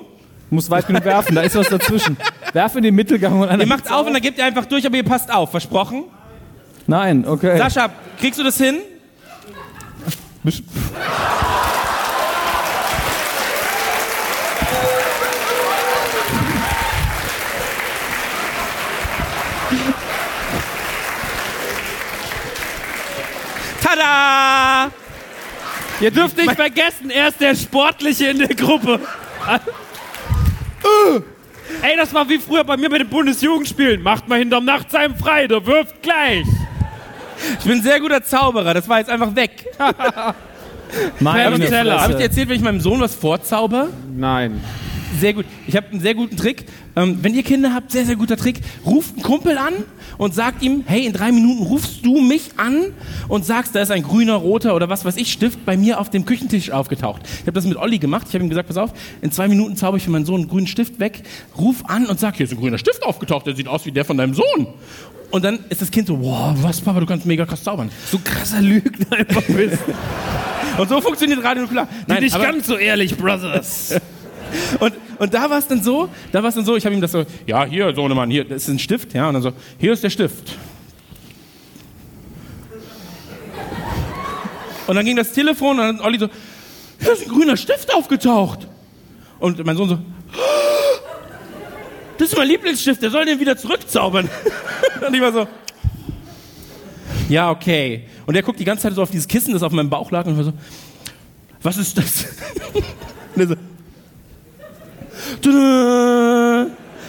Du 0.49 0.55
musst 0.55 0.69
weit 0.69 0.87
genug 0.87 1.03
werfen, 1.03 1.35
da 1.35 1.41
ist 1.41 1.55
was 1.57 1.67
dazwischen. 1.67 2.15
Werf 2.53 2.77
in 2.77 2.83
den 2.83 2.95
Mittelgang 2.95 3.41
und 3.41 3.49
Ihr 3.49 3.57
macht's 3.67 3.81
gibt's 3.83 3.91
auf 3.91 4.07
und 4.07 4.13
dann 4.13 4.21
gebt 4.21 4.37
ihr 4.37 4.45
einfach 4.45 4.65
durch, 4.65 4.85
aber 4.85 4.95
ihr 4.95 5.03
passt 5.03 5.29
auf. 5.33 5.51
Versprochen? 5.51 6.05
Nein, 6.87 7.27
okay. 7.27 7.57
Sascha, 7.57 7.89
kriegst 8.17 8.39
du 8.39 8.43
das 8.45 8.55
hin? 8.57 8.77
Tada! 23.99 24.91
Ihr 26.01 26.11
dürft 26.11 26.37
nicht 26.37 26.53
vergessen, 26.53 27.09
er 27.09 27.27
ist 27.27 27.41
der 27.41 27.55
Sportliche 27.55 28.27
in 28.27 28.39
der 28.39 28.55
Gruppe. 28.55 28.99
Uh. 30.83 31.19
Ey, 31.81 31.97
das 31.97 32.13
war 32.13 32.27
wie 32.29 32.39
früher 32.39 32.63
bei 32.63 32.77
mir 32.77 32.89
bei 32.89 32.99
den 32.99 33.09
Bundesjugendspielen. 33.09 34.01
Macht 34.01 34.27
mal 34.27 34.39
hinterm 34.39 34.65
Nachtsheim 34.65 35.15
frei, 35.15 35.47
der 35.47 35.65
wirft 35.65 36.01
gleich. 36.01 36.45
Ich 37.59 37.65
bin 37.65 37.77
ein 37.77 37.83
sehr 37.83 37.99
guter 37.99 38.23
Zauberer, 38.23 38.73
das 38.73 38.87
war 38.87 38.99
jetzt 38.99 39.09
einfach 39.09 39.35
weg. 39.35 39.65
Meine. 41.19 41.57
Fresse. 41.57 42.01
Habe 42.01 42.13
ich 42.13 42.17
dir 42.17 42.23
erzählt, 42.23 42.49
wenn 42.49 42.55
ich 42.55 42.63
meinem 42.63 42.81
Sohn 42.81 42.99
was 42.99 43.13
vorzauber? 43.15 43.89
Nein. 44.15 44.61
Sehr 45.19 45.33
gut. 45.33 45.45
Ich 45.67 45.75
habe 45.75 45.87
einen 45.91 45.99
sehr 45.99 46.15
guten 46.15 46.37
Trick. 46.37 46.65
Ähm, 46.95 47.19
wenn 47.21 47.33
ihr 47.33 47.43
Kinder 47.43 47.73
habt, 47.73 47.91
sehr, 47.91 48.05
sehr 48.05 48.15
guter 48.15 48.37
Trick. 48.37 48.59
Ruft 48.85 49.15
einen 49.15 49.23
Kumpel 49.23 49.57
an 49.57 49.73
und 50.19 50.35
sagt 50.35 50.61
ihm, 50.61 50.83
hey, 50.85 51.05
in 51.05 51.13
drei 51.13 51.31
Minuten 51.31 51.63
rufst 51.63 52.05
du 52.05 52.21
mich 52.21 52.51
an 52.57 52.93
und 53.29 53.45
sagst, 53.45 53.73
da 53.73 53.79
ist 53.79 53.89
ein 53.89 54.03
grüner, 54.03 54.35
roter 54.35 54.75
oder 54.75 54.89
was 54.89 55.05
weiß 55.05 55.15
ich, 55.17 55.31
Stift 55.31 55.65
bei 55.65 55.77
mir 55.77 55.99
auf 55.99 56.09
dem 56.09 56.25
Küchentisch 56.25 56.71
aufgetaucht. 56.71 57.21
Ich 57.23 57.41
habe 57.41 57.53
das 57.53 57.65
mit 57.65 57.77
Olli 57.77 57.99
gemacht. 57.99 58.25
Ich 58.27 58.35
habe 58.35 58.43
ihm 58.43 58.49
gesagt, 58.49 58.67
pass 58.67 58.77
auf, 58.77 58.91
in 59.21 59.31
zwei 59.31 59.47
Minuten 59.47 59.77
zauber 59.77 59.97
ich 59.97 60.03
für 60.03 60.11
meinen 60.11 60.25
Sohn 60.25 60.41
einen 60.41 60.49
grünen 60.49 60.67
Stift 60.67 60.99
weg. 60.99 61.23
Ruf 61.57 61.85
an 61.85 62.05
und 62.05 62.19
sag, 62.19 62.35
hier 62.35 62.45
ist 62.45 62.51
ein 62.51 62.59
grüner 62.59 62.77
Stift 62.77 63.01
aufgetaucht, 63.03 63.47
der 63.47 63.55
sieht 63.55 63.67
aus 63.67 63.85
wie 63.85 63.91
der 63.91 64.03
von 64.03 64.17
deinem 64.17 64.33
Sohn. 64.33 64.67
Und 65.31 65.45
dann 65.45 65.59
ist 65.69 65.81
das 65.81 65.89
Kind 65.89 66.07
so, 66.07 66.21
wow, 66.21 66.53
was, 66.61 66.81
Papa, 66.81 66.99
du 66.99 67.05
kannst 67.05 67.25
mega 67.25 67.45
krass 67.45 67.63
zaubern. 67.63 67.89
So 68.11 68.19
krasser 68.21 68.61
Lügner 68.61 69.17
einfach 69.17 69.43
bist. 69.43 69.77
Und 70.77 70.89
so 70.89 70.99
funktioniert 71.01 71.43
Radio 71.43 71.63
Nuklear. 71.63 71.87
Nein, 72.07 72.23
Nicht 72.23 72.41
ganz 72.41 72.67
so 72.67 72.77
ehrlich, 72.77 73.15
Brothers. 73.15 73.95
Und, 74.79 74.93
und 75.19 75.33
da 75.33 75.49
war 75.49 75.59
es 75.59 75.67
dann 75.67 75.83
so, 75.83 76.09
da 76.31 76.41
war 76.41 76.49
es 76.49 76.55
dann 76.55 76.65
so, 76.65 76.75
ich 76.75 76.85
habe 76.85 76.95
ihm 76.95 77.01
das 77.01 77.11
so, 77.11 77.25
ja, 77.45 77.65
hier, 77.65 77.93
Sohnemann, 77.93 78.29
hier, 78.29 78.43
das 78.43 78.63
ist 78.63 78.69
ein 78.69 78.79
Stift, 78.79 79.13
ja, 79.13 79.27
und 79.27 79.33
dann 79.33 79.43
so, 79.43 79.51
hier 79.77 79.93
ist 79.93 80.03
der 80.03 80.09
Stift. 80.09 80.57
Und 84.87 84.95
dann 84.95 85.05
ging 85.05 85.15
das 85.15 85.33
Telefon 85.33 85.79
und 85.79 85.85
dann 85.85 86.01
Olli 86.01 86.17
so, 86.17 86.29
hier 86.99 87.13
ist 87.13 87.27
ein 87.27 87.29
grüner 87.29 87.57
Stift 87.57 87.93
aufgetaucht. 87.93 88.67
Und 89.39 89.63
mein 89.63 89.77
Sohn 89.77 89.89
so, 89.89 89.99
das 92.17 92.29
ist 92.29 92.37
mein 92.37 92.47
Lieblingsstift, 92.47 93.01
der 93.01 93.11
soll 93.11 93.25
den 93.25 93.39
wieder 93.39 93.55
zurückzaubern. 93.55 94.29
Und 95.07 95.13
ich 95.13 95.21
war 95.21 95.31
so, 95.31 95.47
ja, 97.29 97.49
okay. 97.49 98.05
Und 98.25 98.35
er 98.35 98.43
guckt 98.43 98.59
die 98.59 98.65
ganze 98.65 98.83
Zeit 98.83 98.93
so 98.95 99.01
auf 99.01 99.11
dieses 99.11 99.27
Kissen, 99.27 99.53
das 99.53 99.63
auf 99.63 99.71
meinem 99.71 99.89
Bauch 99.89 100.11
lag 100.11 100.25
und 100.25 100.35
war 100.35 100.43
so, 100.43 100.53
was 101.61 101.77
ist 101.77 101.97
das? 101.97 102.25
Und 103.35 103.41
er 103.41 103.47
so! 103.47 103.55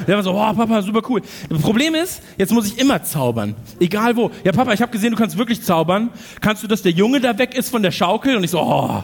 Der 0.06 0.16
war 0.16 0.22
so, 0.22 0.32
oh, 0.32 0.52
Papa, 0.54 0.82
super 0.82 1.02
cool. 1.08 1.22
Das 1.48 1.60
Problem 1.60 1.94
ist, 1.94 2.22
jetzt 2.36 2.52
muss 2.52 2.66
ich 2.66 2.78
immer 2.78 3.02
zaubern. 3.02 3.54
Egal 3.78 4.16
wo. 4.16 4.30
Ja, 4.44 4.52
Papa, 4.52 4.72
ich 4.72 4.82
habe 4.82 4.92
gesehen, 4.92 5.12
du 5.12 5.16
kannst 5.16 5.36
wirklich 5.36 5.62
zaubern. 5.62 6.10
Kannst 6.40 6.62
du, 6.62 6.66
dass 6.66 6.82
der 6.82 6.92
Junge 6.92 7.20
da 7.20 7.36
weg 7.38 7.54
ist 7.54 7.70
von 7.70 7.82
der 7.82 7.90
Schaukel? 7.90 8.36
Und 8.36 8.44
ich 8.44 8.50
so, 8.50 8.60
oh. 8.60 9.02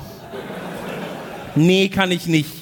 Nee, 1.54 1.88
kann 1.88 2.10
ich 2.10 2.26
nicht. 2.26 2.55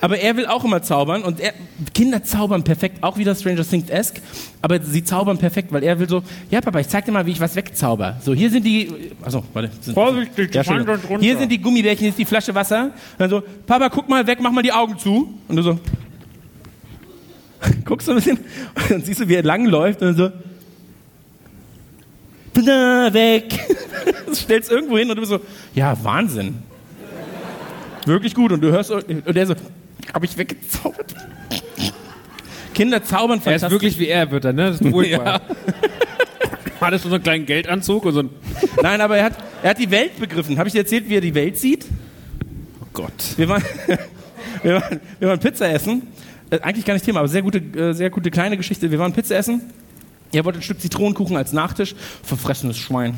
Aber 0.00 0.18
er 0.18 0.36
will 0.36 0.46
auch 0.46 0.64
immer 0.64 0.82
zaubern 0.82 1.22
und 1.22 1.40
er, 1.40 1.54
Kinder 1.94 2.22
zaubern 2.22 2.64
perfekt, 2.64 3.02
auch 3.02 3.16
wieder 3.16 3.34
Stranger 3.34 3.64
Things-esque, 3.64 4.20
aber 4.60 4.82
sie 4.82 5.02
zaubern 5.02 5.38
perfekt, 5.38 5.72
weil 5.72 5.82
er 5.82 5.98
will 5.98 6.08
so, 6.08 6.22
ja 6.50 6.60
Papa, 6.60 6.80
ich 6.80 6.88
zeig 6.88 7.06
dir 7.06 7.12
mal, 7.12 7.24
wie 7.24 7.30
ich 7.30 7.40
was 7.40 7.56
wegzauber. 7.56 8.16
So, 8.20 8.34
hier 8.34 8.50
sind 8.50 8.64
die, 8.64 9.12
achso, 9.22 9.42
warte. 9.54 9.70
Sind, 9.80 9.94
Vorsichtig, 9.94 10.54
ja. 10.54 10.62
Hier 11.18 11.38
sind 11.38 11.50
die 11.50 11.60
Gummibärchen, 11.60 12.00
hier 12.00 12.08
ist 12.10 12.18
die 12.18 12.26
Flasche 12.26 12.54
Wasser. 12.54 12.84
Und 12.84 12.92
dann 13.18 13.30
so, 13.30 13.42
Papa, 13.66 13.88
guck 13.88 14.08
mal 14.08 14.26
weg, 14.26 14.38
mach 14.40 14.52
mal 14.52 14.62
die 14.62 14.72
Augen 14.72 14.98
zu. 14.98 15.34
Und 15.48 15.56
du 15.56 15.62
so, 15.62 15.78
guckst 17.84 18.06
so 18.06 18.12
ein 18.12 18.16
bisschen 18.16 18.38
und 18.38 18.90
dann 18.90 19.02
siehst 19.02 19.20
du, 19.20 19.28
wie 19.28 19.34
er 19.34 19.42
langläuft 19.42 20.02
und 20.02 20.08
dann 20.08 20.16
so, 20.16 20.30
Tada, 22.56 23.12
weg. 23.12 23.58
Stellst 24.34 24.70
irgendwo 24.70 24.96
hin 24.96 25.10
und 25.10 25.16
du 25.16 25.20
bist 25.20 25.30
so, 25.30 25.40
ja, 25.74 25.96
Wahnsinn. 26.02 26.62
Wirklich 28.06 28.34
gut. 28.34 28.52
Und 28.52 28.62
du 28.62 28.70
hörst, 28.70 28.90
und 28.90 29.34
der 29.34 29.46
so, 29.46 29.54
hab 30.12 30.24
ich 30.24 30.36
weggezaubert. 30.36 31.14
Kinder 32.74 33.02
zaubern 33.02 33.30
Er 33.30 33.36
ist 33.36 33.44
fantastisch. 33.44 33.70
wirklich 33.70 33.98
wie 33.98 34.08
er, 34.08 34.30
wird 34.30 34.44
er, 34.44 34.52
ne? 34.52 34.70
Das 34.70 34.80
ist 34.80 34.90
furchtbar. 34.90 35.40
Hat 36.80 36.92
er 36.92 36.98
so 36.98 37.08
einen 37.08 37.22
kleinen 37.22 37.46
Geldanzug 37.46 38.04
und 38.04 38.12
so 38.12 38.20
ein. 38.20 38.30
Nein, 38.82 39.00
aber 39.00 39.16
er 39.16 39.24
hat, 39.24 39.32
er 39.62 39.70
hat 39.70 39.78
die 39.78 39.90
Welt 39.90 40.18
begriffen. 40.20 40.58
Habe 40.58 40.68
ich 40.68 40.72
dir 40.74 40.80
erzählt, 40.80 41.08
wie 41.08 41.14
er 41.14 41.22
die 41.22 41.34
Welt 41.34 41.56
sieht? 41.56 41.86
Oh 42.82 42.86
Gott. 42.92 43.12
Wir 43.36 43.48
waren, 43.48 43.62
wir 44.62 44.74
waren, 44.74 45.00
wir 45.18 45.28
waren 45.28 45.40
Pizza 45.40 45.70
essen. 45.70 46.02
Äh, 46.50 46.60
eigentlich 46.60 46.84
gar 46.84 46.92
nicht 46.94 47.04
Thema, 47.04 47.20
aber 47.20 47.28
sehr 47.28 47.42
gute, 47.42 47.58
äh, 47.58 47.92
sehr 47.94 48.10
gute 48.10 48.30
kleine 48.30 48.58
Geschichte. 48.58 48.90
Wir 48.90 48.98
waren 48.98 49.12
Pizza 49.14 49.36
essen. 49.36 49.62
Er 50.32 50.44
wollte 50.44 50.58
ein 50.58 50.62
Stück 50.62 50.80
Zitronenkuchen 50.80 51.36
als 51.36 51.52
Nachtisch. 51.52 51.94
Verfressenes 52.22 52.76
Schwein. 52.76 53.16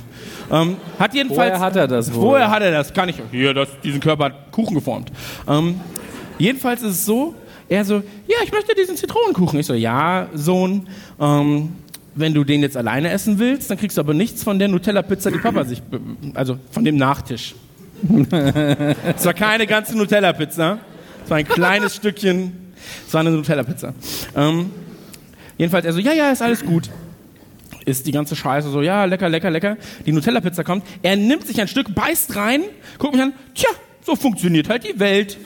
Ähm, 0.52 0.76
hat 1.00 1.14
jedenfalls. 1.14 1.50
Woher 1.50 1.60
hat 1.60 1.74
er 1.74 1.88
das 1.88 2.14
wohl? 2.14 2.22
Woher 2.22 2.50
hat 2.50 2.62
er 2.62 2.70
das? 2.70 2.94
Kann 2.94 3.08
ich. 3.08 3.16
Hier, 3.32 3.54
das, 3.54 3.68
diesen 3.82 4.00
Körper 4.00 4.26
hat 4.26 4.52
Kuchen 4.52 4.74
geformt. 4.74 5.10
Ähm, 5.48 5.80
jedenfalls 6.38 6.82
ist 6.82 6.90
es 6.90 7.06
so, 7.06 7.34
er 7.68 7.84
so, 7.84 7.96
ja, 8.26 8.36
ich 8.44 8.52
möchte 8.52 8.74
diesen 8.74 8.96
Zitronenkuchen. 8.96 9.60
Ich 9.60 9.66
so, 9.66 9.74
ja, 9.74 10.28
Sohn, 10.34 10.88
ähm, 11.20 11.70
wenn 12.14 12.34
du 12.34 12.44
den 12.44 12.62
jetzt 12.62 12.76
alleine 12.76 13.10
essen 13.10 13.38
willst, 13.38 13.70
dann 13.70 13.78
kriegst 13.78 13.96
du 13.96 14.00
aber 14.00 14.14
nichts 14.14 14.42
von 14.42 14.58
der 14.58 14.68
Nutella-Pizza, 14.68 15.30
die 15.30 15.38
Papa 15.38 15.64
sich, 15.64 15.82
also 16.34 16.58
von 16.70 16.84
dem 16.84 16.96
Nachtisch. 16.96 17.54
Es 19.16 19.24
war 19.24 19.34
keine 19.34 19.66
ganze 19.66 19.96
Nutella-Pizza. 19.96 20.78
Es 21.24 21.30
war 21.30 21.36
ein 21.36 21.46
kleines 21.46 21.94
Stückchen. 21.96 22.52
Es 23.06 23.12
war 23.12 23.20
eine 23.20 23.30
Nutella-Pizza. 23.30 23.92
Ähm, 24.34 24.70
jedenfalls, 25.56 25.84
er 25.84 25.92
so, 25.92 25.98
ja, 25.98 26.12
ja, 26.12 26.30
ist 26.30 26.42
alles 26.42 26.64
gut. 26.64 26.90
Ist 27.84 28.06
die 28.06 28.12
ganze 28.12 28.36
Scheiße 28.36 28.70
so, 28.70 28.82
ja, 28.82 29.04
lecker, 29.04 29.28
lecker, 29.28 29.50
lecker. 29.50 29.76
Die 30.06 30.12
Nutella-Pizza 30.12 30.64
kommt. 30.64 30.84
Er 31.02 31.16
nimmt 31.16 31.46
sich 31.46 31.60
ein 31.60 31.68
Stück, 31.68 31.94
beißt 31.94 32.34
rein, 32.36 32.62
guckt 32.98 33.14
mich 33.14 33.22
an. 33.22 33.32
Tja, 33.54 33.70
so 34.04 34.16
funktioniert 34.16 34.68
halt 34.68 34.84
die 34.84 34.98
Welt. 34.98 35.38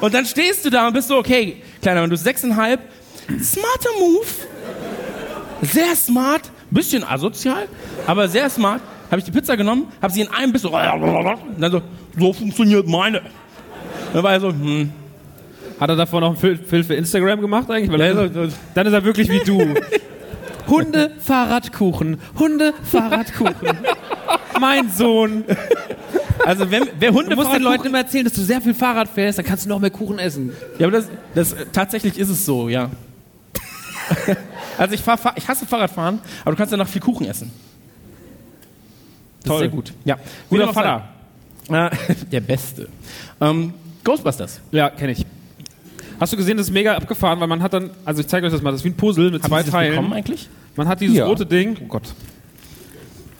Und 0.00 0.14
dann 0.14 0.24
stehst 0.24 0.64
du 0.64 0.70
da 0.70 0.86
und 0.86 0.94
bist 0.94 1.08
so, 1.08 1.16
okay, 1.16 1.62
Kleiner, 1.82 2.02
wenn 2.02 2.10
du 2.10 2.16
sechseinhalb, 2.16 2.80
smarter 3.40 3.90
Move. 3.98 4.26
Sehr 5.62 5.96
smart, 5.96 6.42
bisschen 6.70 7.04
asozial, 7.04 7.68
aber 8.06 8.28
sehr 8.28 8.48
smart. 8.50 8.80
Habe 9.10 9.20
ich 9.20 9.24
die 9.24 9.30
Pizza 9.30 9.56
genommen, 9.56 9.90
habe 10.02 10.12
sie 10.12 10.20
in 10.20 10.28
einem 10.28 10.52
Biss 10.52 10.62
so, 10.62 10.68
und 10.68 11.60
dann 11.60 11.72
so, 11.72 11.82
so 12.16 12.32
funktioniert 12.32 12.86
meine. 12.86 13.22
Dann 14.12 14.22
war 14.22 14.32
er 14.32 14.40
so, 14.40 14.48
hm. 14.48 14.92
Hat 15.80 15.88
er 15.88 15.96
davor 15.96 16.20
noch 16.20 16.42
einen 16.42 16.58
Film 16.58 16.84
für 16.84 16.94
Instagram 16.94 17.40
gemacht 17.40 17.70
eigentlich? 17.70 17.90
Weil 17.90 18.30
dann 18.74 18.86
ist 18.86 18.92
er 18.92 19.04
wirklich 19.04 19.28
wie 19.30 19.38
du. 19.38 19.74
Hunde, 20.68 21.12
Fahrradkuchen. 21.20 22.20
Hunde, 22.38 22.74
Fahrradkuchen. 22.82 23.78
Mein 24.60 24.90
Sohn. 24.90 25.44
Also 26.44 26.70
wenn, 26.70 26.84
wer 26.98 27.12
Hunde 27.12 27.30
Du 27.30 27.36
musst 27.36 27.52
den 27.52 27.62
Leuten 27.62 27.86
immer 27.86 27.98
erzählen, 27.98 28.24
dass 28.24 28.32
du 28.34 28.40
sehr 28.42 28.60
viel 28.60 28.74
Fahrrad 28.74 29.08
fährst, 29.08 29.38
dann 29.38 29.44
kannst 29.44 29.64
du 29.64 29.68
noch 29.68 29.80
mehr 29.80 29.90
Kuchen 29.90 30.18
essen. 30.18 30.52
Ja, 30.78 30.86
aber 30.86 30.96
das, 30.98 31.08
das, 31.34 31.56
tatsächlich 31.72 32.18
ist 32.18 32.28
es 32.28 32.46
so, 32.46 32.68
ja. 32.68 32.90
also 34.78 34.94
ich, 34.94 35.00
fahr, 35.02 35.18
fahr, 35.18 35.34
ich 35.36 35.46
hasse 35.48 35.66
Fahrradfahren, 35.66 36.20
aber 36.42 36.52
du 36.52 36.56
kannst 36.56 36.72
danach 36.72 36.88
viel 36.88 37.02
Kuchen 37.02 37.26
essen. 37.26 37.50
Das 39.40 39.48
Toll. 39.48 39.56
ist 39.56 39.60
sehr 39.60 39.68
gut. 39.68 39.92
Ja. 40.04 40.16
Guter. 40.48 40.72
Vater. 40.72 41.08
Äh, 41.70 41.90
der 42.32 42.40
Beste. 42.40 42.88
Ähm, 43.40 43.74
Ghostbusters. 44.04 44.60
Ja, 44.72 44.90
kenne 44.90 45.12
ich. 45.12 45.26
Hast 46.18 46.32
du 46.32 46.36
gesehen, 46.36 46.56
das 46.56 46.66
ist 46.68 46.72
mega 46.72 46.96
abgefahren, 46.96 47.38
weil 47.40 47.46
man 47.46 47.62
hat 47.62 47.72
dann, 47.72 47.90
also 48.04 48.20
ich 48.20 48.26
zeige 48.26 48.46
euch 48.46 48.52
das 48.52 48.62
mal, 48.62 48.70
das 48.72 48.80
ist 48.80 48.84
wie 48.84 48.90
ein 48.90 48.96
Puzzle 48.96 49.30
mit 49.30 49.42
Haben 49.42 49.50
zwei 49.50 49.58
Sie 49.60 49.66
das 49.66 49.72
Teilen. 49.72 49.90
bekommen 49.96 50.12
eigentlich? 50.12 50.48
Man 50.74 50.88
hat 50.88 51.00
dieses 51.00 51.16
Ja. 51.16 51.26
rote 51.26 51.46
Ding. 51.46 51.76
Oh 51.82 51.86
Gott. 51.86 52.14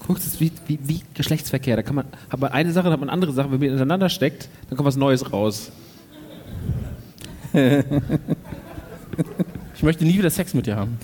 Guck, 0.09 0.17
das 0.17 0.27
ist 0.27 0.41
wie, 0.41 0.51
wie, 0.67 0.79
wie 0.83 1.01
Geschlechtsverkehr. 1.15 1.77
Da 1.77 1.83
kann 1.83 1.95
man, 1.95 2.07
hat 2.31 2.41
man 2.41 2.51
eine 2.51 2.73
Sache, 2.73 2.85
dann 2.85 2.95
hat 2.95 3.01
man 3.01 3.11
andere 3.11 3.31
Sachen. 3.33 3.53
Wenn 3.53 3.61
man 3.61 3.69
die 3.69 3.75
ineinander 3.75 4.09
steckt, 4.09 4.49
dann 4.69 4.77
kommt 4.77 4.87
was 4.87 4.97
Neues 4.97 5.33
raus. 5.33 5.71
Ich 9.75 9.83
möchte 9.83 10.05
nie 10.05 10.19
wieder 10.19 10.31
Sex 10.31 10.55
mit 10.55 10.67
dir 10.67 10.77
haben. 10.77 10.99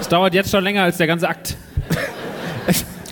Es 0.00 0.08
dauert 0.08 0.34
jetzt 0.34 0.50
schon 0.50 0.62
länger 0.62 0.82
als 0.82 0.96
der 0.98 1.06
ganze 1.06 1.28
Akt. 1.28 1.56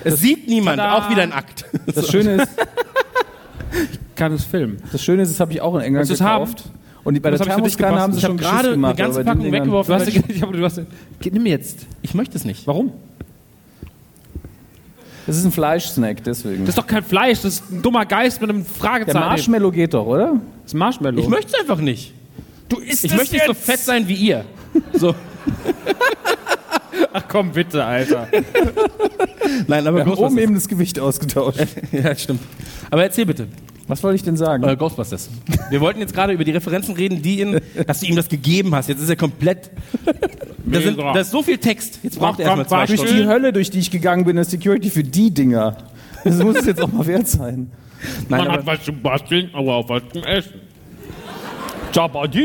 Es 0.06 0.20
sieht 0.20 0.46
niemand, 0.48 0.78
Tada. 0.78 0.98
auch 0.98 1.10
wieder 1.10 1.22
ein 1.22 1.32
Akt. 1.32 1.64
Das 1.86 2.10
Schöne 2.10 2.42
ist, 2.42 2.48
Kann 4.16 4.32
es 4.32 4.44
filmen. 4.44 4.76
das 4.92 5.02
Schöne 5.02 5.22
ist, 5.22 5.30
das 5.30 5.40
habe 5.40 5.52
ich 5.52 5.60
auch 5.60 5.74
in 5.76 5.80
England 5.80 6.08
Willst 6.08 6.20
du's 6.20 6.26
haben? 6.26 6.44
gekauft. 6.44 6.64
Und 7.04 7.20
bei 7.22 7.30
der 7.30 7.38
Das 7.38 7.46
ich 7.46 7.54
dich 7.62 7.76
Thermoskanne 7.76 8.00
haben 8.00 8.12
sie 8.12 8.18
Ich 8.18 8.24
habe 8.24 8.32
schon 8.32 8.36
gerade 8.38 8.68
eine 8.68 8.70
gemacht. 8.72 8.96
ganze 8.96 9.24
bei 9.24 9.24
den 9.24 9.38
Packung 9.38 9.52
weggeworfen. 9.52 9.94
Du 9.94 10.00
hast, 10.00 10.08
ich, 10.08 10.28
ich 10.28 10.42
hab, 10.42 10.52
du 10.52 10.62
hast, 10.64 10.80
nimm 11.30 11.46
jetzt. 11.46 11.86
ich 12.02 12.14
möchte 12.14 12.36
es 12.36 12.44
nicht. 12.44 12.66
Warum? 12.66 12.92
Das 15.26 15.36
ist 15.36 15.44
ein 15.44 15.52
Fleischsnack, 15.52 16.22
deswegen. 16.24 16.60
Das 16.66 16.70
ist 16.70 16.78
doch 16.78 16.86
kein 16.86 17.02
Fleisch, 17.02 17.40
das 17.42 17.54
ist 17.54 17.70
ein 17.70 17.82
dummer 17.82 18.04
Geist 18.04 18.40
mit 18.40 18.50
einem 18.50 18.64
der 18.64 18.72
Fragezeichen. 18.72 19.18
Marshmallow 19.18 19.70
geht 19.70 19.94
doch, 19.94 20.06
oder? 20.06 20.34
Das 20.62 20.72
ist 20.72 20.74
Marshmallow. 20.74 21.20
Ich 21.20 21.28
möchte 21.28 21.52
es 21.54 21.60
einfach 21.60 21.80
nicht. 21.80 22.12
du 22.68 22.78
isst 22.80 23.04
Ich 23.04 23.14
möchte 23.14 23.34
nicht 23.34 23.46
so 23.46 23.54
fett 23.54 23.80
sein 23.80 24.06
wie 24.06 24.14
ihr. 24.14 24.44
So. 24.92 25.14
Ach 27.12 27.24
komm, 27.28 27.52
bitte, 27.52 27.84
Alter. 27.84 28.28
Nein, 29.66 29.86
aber 29.86 29.98
Wir 29.98 30.06
haben 30.06 30.14
oben 30.14 30.38
eben 30.38 30.54
das 30.54 30.68
Gewicht 30.68 30.98
ausgetauscht. 30.98 31.58
Ja, 31.92 32.14
stimmt. 32.14 32.40
Aber 32.90 33.02
erzähl 33.02 33.26
bitte. 33.26 33.48
Was 33.86 34.02
wollte 34.02 34.16
ich 34.16 34.22
denn 34.22 34.36
sagen? 34.36 34.64
Äh, 34.64 34.76
Ghostbusters. 34.76 35.28
Wir 35.70 35.80
wollten 35.80 36.00
jetzt 36.00 36.14
gerade 36.14 36.32
über 36.32 36.44
die 36.44 36.52
Referenzen 36.52 36.94
reden, 36.94 37.20
die 37.20 37.40
in, 37.40 37.60
dass 37.86 38.00
du 38.00 38.06
ihm 38.06 38.16
das 38.16 38.28
gegeben 38.28 38.74
hast. 38.74 38.88
Jetzt 38.88 39.00
ist 39.02 39.08
er 39.10 39.16
komplett. 39.16 39.70
Da, 40.66 40.80
sind, 40.80 40.98
da 40.98 41.20
ist 41.20 41.30
so 41.30 41.42
viel 41.42 41.58
Text. 41.58 41.98
Jetzt 42.02 42.18
braucht 42.18 42.40
er 42.40 42.46
erstmal 42.46 42.66
zwei 42.66 42.76
Komm, 42.78 42.86
durch 42.86 43.00
Stunden. 43.00 43.22
die 43.22 43.28
Hölle, 43.28 43.52
durch 43.52 43.70
die 43.70 43.80
ich 43.80 43.90
gegangen 43.90 44.24
bin, 44.24 44.38
ist 44.38 44.50
Security 44.50 44.88
für 44.88 45.04
die 45.04 45.30
Dinger. 45.30 45.76
Das 46.24 46.38
muss 46.38 46.56
es 46.56 46.64
jetzt 46.64 46.80
auch 46.80 46.90
mal 46.90 47.06
wert 47.06 47.28
sein. 47.28 47.70
Nein, 48.30 48.40
Man 48.40 48.48
aber, 48.48 48.52
hat 48.52 48.66
was 48.66 48.82
zum 48.82 49.02
Basteln, 49.02 49.50
aber 49.52 49.74
auch 49.74 49.88
was 49.90 50.02
zum 50.10 50.24
Essen. 50.24 50.60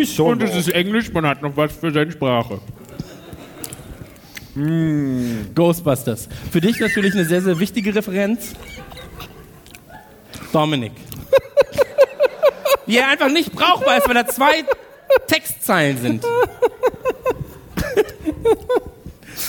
Schon. 0.06 0.34
Und 0.34 0.44
es 0.44 0.54
ist 0.54 0.68
Englisch, 0.68 1.12
man 1.14 1.26
hat 1.26 1.42
noch 1.42 1.56
was 1.56 1.72
für 1.72 1.92
seine 1.92 2.12
Sprache. 2.12 2.60
Ghostbusters. 5.56 6.28
Für 6.52 6.62
dich 6.62 6.80
natürlich 6.80 7.14
eine 7.14 7.26
sehr, 7.26 7.42
sehr 7.42 7.60
wichtige 7.60 7.94
Referenz. 7.96 8.54
Dominik. 10.52 10.94
Wie 12.86 12.98
er 12.98 13.10
einfach 13.10 13.30
nicht 13.30 13.54
brauchbar 13.54 13.98
ist, 13.98 14.08
weil 14.08 14.16
da 14.16 14.28
zwei 14.28 14.64
Textzeilen 15.28 15.98
sind. 15.98 16.26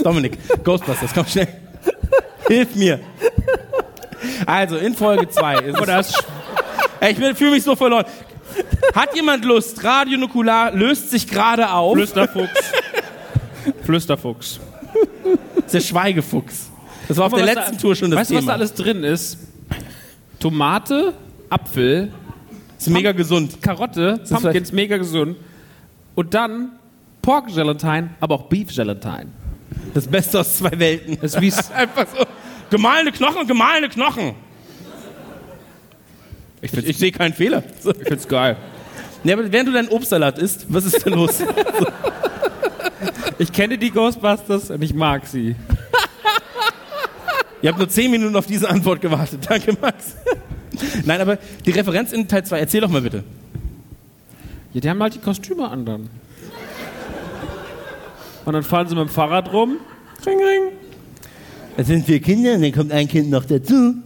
Dominik, 0.03 0.39
Ghostbusters, 0.63 1.11
komm 1.15 1.27
schnell. 1.27 1.49
Hilf 2.47 2.75
mir. 2.75 3.01
Also, 4.47 4.77
in 4.77 4.95
Folge 4.95 5.29
2 5.29 5.59
ist 5.61 5.81
das 5.87 6.15
Ich 7.09 7.17
fühle 7.17 7.51
mich 7.53 7.63
so 7.63 7.75
verloren. 7.77 8.05
Hat 8.95 9.15
jemand 9.15 9.45
Lust? 9.45 9.83
Radio 9.85 10.19
Nukular 10.19 10.73
löst 10.73 11.11
sich 11.11 11.27
gerade 11.27 11.71
auf. 11.71 11.95
Flüsterfuchs. 11.95 12.73
Flüsterfuchs. 13.85 14.61
Das 15.73 15.83
ist 15.85 15.91
der 15.91 16.01
Schweigefuchs. 16.01 16.71
Das 17.09 17.17
war 17.17 17.27
auf 17.27 17.35
der 17.35 17.45
letzten 17.45 17.73
da, 17.77 17.81
Tour 17.81 17.97
schon 17.97 18.11
das 18.11 18.21
Weißt 18.21 18.31
du, 18.31 18.35
was 18.37 18.45
da 18.45 18.53
Thema. 18.53 18.55
alles 18.55 18.75
drin 18.75 19.05
ist? 19.05 19.39
Tomate, 20.39 21.13
Apfel, 21.49 22.11
ist 22.79 22.89
mega 22.89 23.13
gesund. 23.13 23.61
Karotte, 23.61 24.21
Pumpkins, 24.29 24.73
mega 24.73 24.97
gesund. 24.97 25.37
Und 26.15 26.35
dann 26.35 26.73
Pork 27.23 27.49
Gelatine, 27.49 28.11
aber 28.21 28.37
auch 28.37 28.43
Beef 28.45 28.75
Gelatine. 28.75 29.27
Das 29.93 30.07
Beste 30.07 30.41
aus 30.41 30.59
zwei 30.59 30.79
Welten. 30.79 31.19
Das 31.21 31.35
ist 31.35 31.73
Einfach 31.75 32.07
so. 32.17 32.25
Gemahlene 32.71 33.13
Knochen, 33.13 33.47
gemahlene 33.47 33.89
Knochen. 33.89 34.35
ich 36.61 36.73
Ich, 36.73 36.81
find's, 36.81 36.99
sehe 36.99 37.13
keinen 37.13 37.35
Fehler. 37.35 37.63
Ich 38.01 38.09
find's 38.09 38.27
geil. 38.27 38.57
Ja, 39.25 39.35
aber 39.35 39.51
während 39.53 39.69
du 39.69 39.73
deinen 39.73 39.89
Obstsalat 39.89 40.39
isst, 40.39 40.67
was 40.69 40.85
ist 40.87 41.05
denn 41.05 41.15
los? 41.15 41.39
Ich 43.39 43.53
kenne 43.53 43.79
die 43.79 43.91
Ghostbusters 43.91 44.71
und 44.71 44.83
ich 44.83 44.95
mag 44.95 45.27
sie. 45.27 45.57
Ihr 47.63 47.69
habt 47.71 47.79
nur 47.79 47.89
zehn 47.89 48.11
Minuten 48.11 48.37
auf 48.37 48.47
diese 48.47 48.69
Antwort 48.69 49.01
gewartet. 49.01 49.41
Danke, 49.49 49.77
Max. 49.81 50.17
Nein, 51.05 51.21
aber 51.21 51.39
die 51.67 51.71
Referenz 51.71 52.13
in 52.13 52.27
Teil 52.27 52.45
2, 52.45 52.59
erzähl 52.59 52.81
doch 52.81 52.89
mal 52.89 53.03
bitte. 53.03 53.25
Ja, 54.73 54.81
die 54.81 54.89
haben 54.89 55.03
halt 55.03 55.15
die 55.15 55.19
Kostüme 55.19 55.69
an 55.69 55.85
dann. 55.85 56.11
Und 58.45 58.53
dann 58.53 58.63
fahren 58.63 58.89
sie 58.89 58.95
mit 58.95 59.09
dem 59.09 59.11
Fahrrad 59.11 59.53
rum. 59.53 59.77
Ring, 60.25 60.39
ring. 60.39 60.73
Es 61.77 61.87
sind 61.87 62.07
vier 62.07 62.21
Kinder 62.21 62.55
und 62.55 62.63
dann 62.63 62.73
kommt 62.73 62.93
ein 62.93 63.09
Kind 63.09 63.31
noch 63.31 63.45
dazu. 63.45 63.97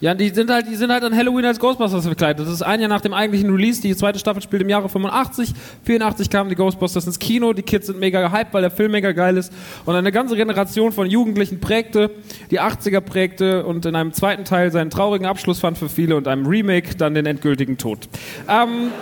Ja, 0.00 0.14
die 0.14 0.30
sind 0.30 0.50
halt, 0.50 0.66
die 0.66 0.76
sind 0.76 0.90
halt 0.90 1.04
an 1.04 1.14
Halloween 1.14 1.44
als 1.44 1.60
Ghostbusters 1.60 2.06
verkleidet. 2.06 2.46
Das 2.46 2.52
ist 2.54 2.62
ein 2.62 2.80
Jahr 2.80 2.88
nach 2.88 3.02
dem 3.02 3.12
eigentlichen 3.12 3.50
Release. 3.50 3.82
Die 3.82 3.94
zweite 3.94 4.18
Staffel 4.18 4.42
spielt 4.42 4.62
im 4.62 4.70
Jahre 4.70 4.88
85. 4.88 5.52
84 5.84 6.30
kamen 6.30 6.48
die 6.48 6.56
Ghostbusters 6.56 7.04
ins 7.06 7.18
Kino. 7.18 7.52
Die 7.52 7.60
Kids 7.62 7.88
sind 7.88 7.98
mega 8.00 8.26
gehypt, 8.26 8.54
weil 8.54 8.62
der 8.62 8.70
Film 8.70 8.92
mega 8.92 9.12
geil 9.12 9.36
ist. 9.36 9.52
Und 9.84 9.94
eine 9.94 10.10
ganze 10.10 10.36
Generation 10.36 10.92
von 10.92 11.06
Jugendlichen 11.06 11.60
prägte, 11.60 12.10
die 12.50 12.60
80er 12.62 13.02
prägte 13.02 13.66
und 13.66 13.84
in 13.84 13.94
einem 13.94 14.14
zweiten 14.14 14.44
Teil 14.46 14.72
seinen 14.72 14.88
traurigen 14.88 15.26
Abschluss 15.26 15.60
fand 15.60 15.76
für 15.76 15.90
viele 15.90 16.16
und 16.16 16.26
einem 16.28 16.46
Remake 16.46 16.94
dann 16.96 17.12
den 17.12 17.26
endgültigen 17.26 17.76
Tod. 17.76 18.08
Ähm, 18.48 18.92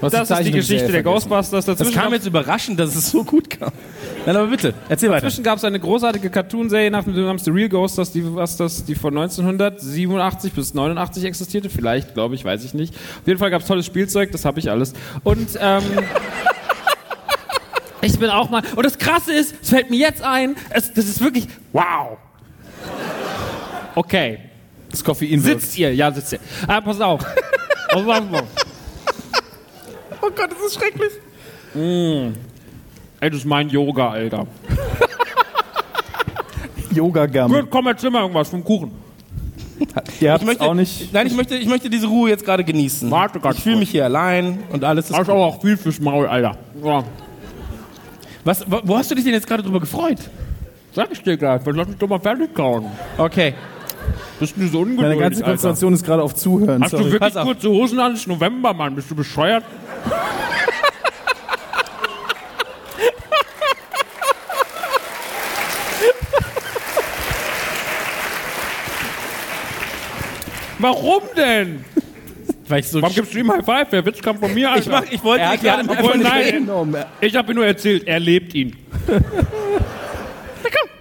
Was 0.00 0.12
das 0.12 0.30
ist 0.30 0.44
die 0.46 0.50
Geschichte 0.52 0.90
der 0.90 1.02
Ghostbusters. 1.02 1.66
Das 1.66 1.76
Dazwischen 1.76 1.94
kam 1.94 2.04
gab's- 2.04 2.16
jetzt 2.16 2.26
überraschend, 2.26 2.80
dass 2.80 2.94
es 2.96 3.10
so 3.10 3.22
gut 3.24 3.50
kam. 3.50 3.72
Nein, 4.24 4.36
aber 4.36 4.46
bitte, 4.46 4.72
erzähl 4.88 5.10
weiter. 5.10 5.22
Dazwischen 5.22 5.42
gab 5.42 5.58
es 5.58 5.64
eine 5.64 5.80
großartige 5.80 6.30
Cartoon-Serie 6.30 6.92
nach 6.92 7.02
dem 7.02 7.14
namens 7.14 7.44
The 7.44 7.50
Real 7.50 7.68
Ghostbusters, 7.68 8.12
die, 8.12 8.34
was 8.34 8.56
das, 8.56 8.84
die 8.84 8.94
von 8.94 9.16
1987 9.18 10.52
bis 10.52 10.74
89 10.74 11.24
existierte. 11.24 11.68
Vielleicht, 11.68 12.14
glaube 12.14 12.36
ich, 12.36 12.44
weiß 12.44 12.64
ich 12.64 12.72
nicht. 12.72 12.94
Auf 12.94 13.26
jeden 13.26 13.40
Fall 13.40 13.50
gab 13.50 13.62
es 13.62 13.66
tolles 13.66 13.84
Spielzeug, 13.84 14.30
das 14.30 14.44
habe 14.44 14.60
ich 14.60 14.70
alles. 14.70 14.92
Und 15.24 15.58
ähm, 15.60 15.82
ich 18.02 18.16
bin 18.16 18.30
auch 18.30 18.48
mal. 18.48 18.62
Und 18.76 18.86
das 18.86 18.96
Krasse 18.96 19.32
ist, 19.32 19.56
es 19.60 19.70
fällt 19.70 19.90
mir 19.90 19.98
jetzt 19.98 20.22
ein, 20.22 20.54
es, 20.70 20.92
das 20.94 21.06
ist 21.06 21.20
wirklich 21.20 21.48
wow. 21.72 22.16
Okay, 23.96 24.38
Das 24.90 25.02
Koffein 25.02 25.40
sitzt 25.40 25.76
ihr, 25.76 25.92
ja 25.94 26.12
sitzt 26.12 26.32
ihr. 26.32 26.38
Ah, 26.68 26.80
pass 26.80 27.00
auf. 27.00 27.24
Pass 27.90 28.06
auf. 28.06 28.44
Oh 30.22 30.30
Gott, 30.30 30.50
das 30.52 30.66
ist 30.66 30.74
schrecklich. 30.78 31.10
Ey, 33.22 33.30
das 33.30 33.38
ist 33.38 33.44
mein 33.46 33.68
Yoga, 33.68 34.10
Alter. 34.10 34.48
Yoga 36.92 37.26
Gum. 37.26 37.52
Gut, 37.52 37.70
komm, 37.70 37.86
erzähl 37.86 38.10
mal 38.10 38.22
irgendwas 38.22 38.48
vom 38.48 38.64
Kuchen. 38.64 38.90
Ihr 40.18 40.32
habt 40.32 40.42
Ich 40.42 40.46
möchte, 40.48 40.64
auch 40.64 40.74
nicht. 40.74 41.12
Nein, 41.12 41.28
ich 41.28 41.36
möchte, 41.36 41.54
ich 41.54 41.68
möchte 41.68 41.88
diese 41.88 42.08
Ruhe 42.08 42.30
jetzt 42.30 42.44
gerade 42.44 42.64
genießen. 42.64 43.08
Warte 43.12 43.38
ganz 43.38 43.58
ich 43.58 43.62
fühle 43.62 43.76
mich 43.76 43.90
hier 43.90 44.06
allein 44.06 44.64
und 44.72 44.82
alles 44.82 45.08
ist 45.08 45.16
Hast 45.16 45.30
aber 45.30 45.38
auch 45.38 45.60
viel 45.60 45.76
fürs 45.76 46.00
Maul, 46.00 46.26
Alter. 46.26 46.56
Ja. 46.82 47.04
Was, 48.42 48.68
wo 48.68 48.80
wo 48.82 48.98
hast 48.98 49.08
du 49.12 49.14
dich 49.14 49.22
denn 49.22 49.34
jetzt 49.34 49.46
gerade 49.46 49.62
drüber 49.62 49.78
gefreut? 49.78 50.18
Sag 50.92 51.12
ich 51.12 51.22
dir 51.22 51.36
gleich, 51.36 51.62
lass 51.64 51.86
mich 51.88 51.98
doch 51.98 52.08
mal 52.08 52.18
fertig 52.18 52.52
kauen. 52.52 52.86
Okay. 53.18 53.54
Bist 54.40 54.54
du 54.56 54.66
so 54.66 54.80
ungeduldig, 54.80 55.00
Meine 55.00 55.16
ganze 55.16 55.44
Alter? 55.44 55.50
Konzentration 55.52 55.92
ist 55.94 56.04
gerade 56.04 56.24
auf 56.24 56.34
Zuhören. 56.34 56.82
Hast 56.82 56.92
du 56.92 56.96
Sorry. 56.96 57.12
wirklich 57.12 57.32
pass 57.34 57.36
auf. 57.36 57.44
kurze 57.46 57.68
Hosen 57.70 58.00
an? 58.00 58.14
Es 58.14 58.22
ist 58.22 58.26
November, 58.26 58.74
Mann. 58.74 58.96
Bist 58.96 59.08
du 59.12 59.14
bescheuert? 59.14 59.62
Warum 70.82 71.22
denn? 71.36 71.84
weil 72.68 72.80
ich 72.80 72.88
so. 72.88 73.02
Warum 73.02 73.14
gibst 73.14 73.34
du 73.34 73.38
ihm 73.38 73.50
High 73.52 73.64
Five? 73.64 73.88
Der 73.90 74.04
Witz 74.06 74.20
kam 74.22 74.38
von 74.38 74.52
mir, 74.54 74.70
Alter. 74.70 74.80
ich, 74.82 74.88
mach, 74.88 75.04
ich 75.12 75.22
wollte 75.24 75.42
Er 75.44 75.50
ja 75.54 75.56
gerade 75.56 75.80
einfach 75.90 76.02
mal 76.02 76.18
nein. 76.18 76.52
genommen. 76.52 76.94
Er, 76.94 77.06
Ich 77.20 77.36
habe 77.36 77.52
ihm 77.52 77.56
nur 77.56 77.66
erzählt, 77.66 78.06
er 78.06 78.18
lebt 78.20 78.54
ihn. 78.54 78.76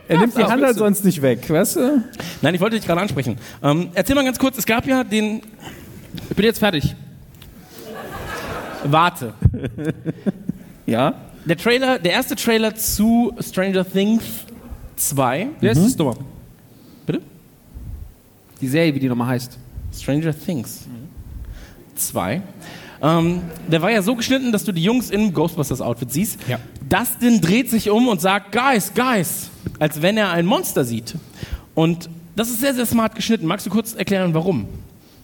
er 0.07 0.19
nimmt 0.19 0.37
die 0.37 0.43
Hand 0.43 0.63
halt 0.63 0.75
sonst 0.77 1.05
nicht 1.05 1.21
weg, 1.21 1.49
weißt 1.49 1.75
du? 1.77 2.03
Nein, 2.41 2.55
ich 2.55 2.61
wollte 2.61 2.75
dich 2.77 2.85
gerade 2.85 3.01
ansprechen. 3.01 3.37
Ähm, 3.63 3.89
erzähl 3.93 4.15
mal 4.15 4.25
ganz 4.25 4.37
kurz, 4.39 4.57
es 4.57 4.65
gab 4.65 4.85
ja 4.85 5.03
den. 5.03 5.41
Ich 6.29 6.35
bin 6.35 6.45
jetzt 6.45 6.59
fertig. 6.59 6.95
Warte. 8.83 9.33
Ja. 10.85 11.13
Der 11.45 11.57
Trailer, 11.57 11.99
der 11.99 12.11
erste 12.11 12.35
Trailer 12.35 12.75
zu 12.75 13.33
Stranger 13.39 13.85
Things 13.89 14.23
2. 14.97 15.47
Wer 15.59 15.71
ist 15.71 15.83
das 15.83 15.97
Nummer? 15.97 16.15
Bitte? 17.05 17.21
Die 18.59 18.67
Serie, 18.67 18.93
wie 18.93 18.99
die 18.99 19.07
nochmal 19.07 19.27
heißt. 19.29 19.57
Stranger 19.93 20.33
Things 20.37 20.87
2. 21.95 22.41
Ähm, 23.03 23.41
der 23.67 23.81
war 23.81 23.91
ja 23.91 24.01
so 24.01 24.15
geschnitten, 24.15 24.51
dass 24.51 24.63
du 24.63 24.71
die 24.71 24.83
Jungs 24.83 25.09
im 25.09 25.33
Ghostbusters-Outfit 25.33 26.11
siehst. 26.11 26.39
Ja. 26.47 26.59
Dustin 26.87 27.41
dreht 27.41 27.69
sich 27.69 27.89
um 27.89 28.07
und 28.07 28.21
sagt, 28.21 28.51
Guys, 28.51 28.93
Guys, 28.93 29.49
als 29.79 30.01
wenn 30.01 30.17
er 30.17 30.31
ein 30.31 30.45
Monster 30.45 30.85
sieht. 30.85 31.15
Und 31.73 32.09
das 32.35 32.49
ist 32.49 32.61
sehr, 32.61 32.73
sehr 32.73 32.85
smart 32.85 33.15
geschnitten. 33.15 33.45
Magst 33.45 33.65
du 33.65 33.69
kurz 33.69 33.93
erklären, 33.93 34.33
warum? 34.33 34.67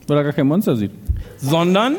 Weil 0.07 0.17
er 0.17 0.23
gar 0.23 0.33
kein 0.33 0.47
Monster 0.47 0.75
sieht. 0.75 0.91
Sondern, 1.37 1.97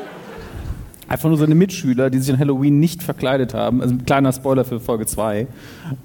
Einfach 1.09 1.31
nur 1.31 1.39
seine 1.39 1.55
Mitschüler, 1.55 2.11
die 2.11 2.19
sich 2.19 2.31
an 2.31 2.39
Halloween 2.39 2.79
nicht 2.81 3.03
verkleidet 3.03 3.55
haben. 3.55 3.81
Also 3.81 3.95
ein 3.95 4.05
kleiner 4.05 4.31
Spoiler 4.31 4.67
für 4.67 4.79
Folge 4.79 5.07
2. 5.07 5.47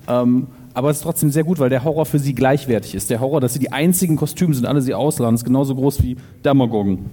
Ähm, 0.07 0.48
aber 0.73 0.89
es 0.89 0.97
ist 0.97 1.03
trotzdem 1.03 1.31
sehr 1.31 1.43
gut, 1.43 1.59
weil 1.59 1.69
der 1.69 1.83
Horror 1.83 2.05
für 2.05 2.19
sie 2.19 2.33
gleichwertig 2.33 2.95
ist. 2.95 3.09
Der 3.09 3.19
Horror, 3.19 3.41
dass 3.41 3.53
sie 3.53 3.59
die 3.59 3.71
einzigen 3.71 4.15
Kostüme 4.15 4.53
sind, 4.53 4.65
alle 4.65 4.81
sie 4.81 4.93
ausladen, 4.93 5.35
ist 5.35 5.45
genauso 5.45 5.75
groß 5.75 6.01
wie 6.03 6.17
Damagogen. 6.41 7.09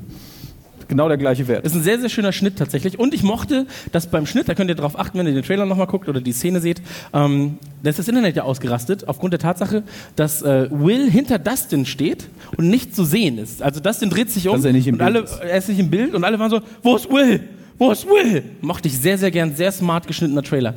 Genau 0.89 1.07
der 1.07 1.19
gleiche 1.19 1.47
Wert. 1.47 1.65
ist 1.65 1.77
ein 1.77 1.85
sehr, 1.85 2.01
sehr 2.01 2.09
schöner 2.09 2.32
Schnitt 2.32 2.57
tatsächlich. 2.59 2.99
Und 2.99 3.15
ich 3.15 3.23
mochte, 3.23 3.66
dass 3.93 4.09
beim 4.09 4.27
Schnitt, 4.27 4.49
da 4.49 4.55
könnt 4.57 4.70
ihr 4.70 4.74
darauf 4.74 4.99
achten, 4.99 5.19
wenn 5.20 5.27
ihr 5.28 5.35
den 5.35 5.45
Trailer 5.45 5.65
nochmal 5.65 5.87
guckt 5.87 6.09
oder 6.09 6.20
die 6.20 6.32
Szene 6.32 6.59
seht, 6.59 6.82
ähm, 7.15 7.59
da 7.85 7.91
ist 7.91 8.01
das 8.01 8.09
Internet 8.09 8.35
ja 8.35 8.43
ausgerastet, 8.43 9.07
aufgrund 9.07 9.32
der 9.32 9.39
Tatsache, 9.39 9.85
dass 10.16 10.43
äh, 10.43 10.66
Will 10.73 11.09
hinter 11.09 11.39
Dustin 11.39 11.87
steht 11.87 12.27
und 12.57 12.69
nicht 12.69 12.97
zu 12.97 13.05
sehen 13.05 13.39
ist. 13.39 13.62
Also 13.62 13.78
Dustin 13.78 14.11
dreht 14.11 14.32
sich 14.32 14.49
um 14.49 14.57
Dass 14.57 14.65
er 14.65 14.73
nicht 14.73 14.89
im 14.89 14.95
und 14.95 14.99
Bild 14.99 15.07
alle, 15.16 15.20
ist. 15.20 15.39
er 15.41 15.59
ist 15.59 15.69
nicht 15.69 15.78
im 15.78 15.91
Bild 15.91 16.12
und 16.12 16.24
alle 16.24 16.41
waren 16.41 16.51
so, 16.51 16.61
wo 16.82 16.97
ist 16.97 17.09
Will? 17.09 17.41
Wo 17.78 17.93
ist 17.93 18.07
Will? 18.07 18.43
Mochte 18.61 18.89
ich 18.89 18.99
sehr, 18.99 19.16
sehr 19.16 19.31
gern, 19.31 19.55
sehr 19.55 19.70
smart 19.70 20.09
geschnittener 20.09 20.43
Trailer. 20.43 20.74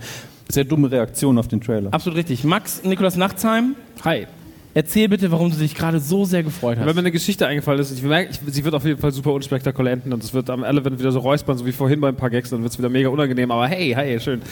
Sehr 0.53 0.65
dumme 0.65 0.91
Reaktion 0.91 1.39
auf 1.39 1.47
den 1.47 1.61
Trailer. 1.61 1.91
Absolut 1.91 2.15
richtig. 2.15 2.43
Max, 2.43 2.83
Nikolas 2.83 3.15
Nachtsheim, 3.17 3.75
Hi. 4.05 4.27
erzähl 4.75 5.09
bitte, 5.09 5.31
warum 5.31 5.49
du 5.49 5.57
dich 5.57 5.73
gerade 5.73 5.99
so 5.99 6.25
sehr 6.25 6.43
gefreut 6.43 6.77
Wenn 6.77 6.85
hast. 6.85 6.93
mir 6.93 6.99
eine 6.99 7.11
Geschichte 7.11 7.47
eingefallen 7.47 7.79
ist, 7.81 7.91
ich 7.91 8.03
merke, 8.03 8.29
ich, 8.29 8.53
sie 8.53 8.63
wird 8.63 8.75
auf 8.75 8.85
jeden 8.85 8.99
Fall 8.99 9.11
super 9.11 9.33
unspektakulär 9.33 9.93
enden 9.93 10.13
und 10.13 10.23
es 10.23 10.31
wird 10.31 10.51
am 10.51 10.63
Ende 10.63 10.99
wieder 10.99 11.11
so 11.11 11.17
räuspern, 11.17 11.57
so 11.57 11.65
wie 11.65 11.71
vorhin 11.71 11.99
bei 11.99 12.09
ein 12.09 12.15
paar 12.15 12.29
Gags, 12.29 12.51
dann 12.51 12.61
wird 12.61 12.71
es 12.71 12.77
wieder 12.77 12.89
mega 12.89 13.09
unangenehm, 13.09 13.49
aber 13.49 13.67
hey, 13.67 13.93
hey, 13.95 14.19
schön. 14.19 14.43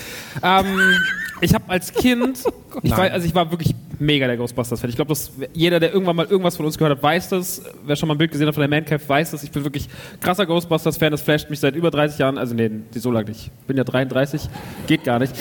Ähm, 0.41 0.65
ich 1.41 1.53
habe 1.53 1.65
als 1.67 1.93
Kind, 1.93 2.39
ich 2.81 2.91
war, 2.97 3.11
also 3.11 3.27
ich 3.27 3.35
war 3.35 3.51
wirklich 3.51 3.75
mega 3.99 4.25
der 4.25 4.37
Ghostbusters-Fan. 4.37 4.89
Ich 4.89 4.95
glaube, 4.95 5.09
dass 5.09 5.31
jeder, 5.53 5.79
der 5.79 5.93
irgendwann 5.93 6.15
mal 6.15 6.25
irgendwas 6.25 6.57
von 6.57 6.65
uns 6.65 6.79
gehört 6.79 6.97
hat, 6.97 7.03
weiß 7.03 7.29
das. 7.29 7.61
Wer 7.85 7.95
schon 7.95 8.07
mal 8.07 8.15
ein 8.15 8.17
Bild 8.17 8.31
gesehen 8.31 8.47
hat 8.47 8.55
von 8.55 8.61
der 8.61 8.69
Man 8.69 8.85
Cave, 8.85 9.01
weiß 9.07 9.29
das. 9.29 9.43
Ich 9.43 9.51
bin 9.51 9.63
wirklich 9.63 9.87
krasser 10.19 10.47
Ghostbusters-Fan. 10.47 11.11
Das 11.11 11.21
flasht 11.21 11.51
mich 11.51 11.59
seit 11.59 11.75
über 11.75 11.91
30 11.91 12.17
Jahren. 12.17 12.39
Also 12.39 12.55
nee, 12.55 12.71
so 12.95 13.11
lange 13.11 13.29
nicht. 13.29 13.51
Ich 13.61 13.67
bin 13.67 13.77
ja 13.77 13.83
33, 13.83 14.49
geht 14.87 15.03
gar 15.03 15.19
nicht. 15.19 15.33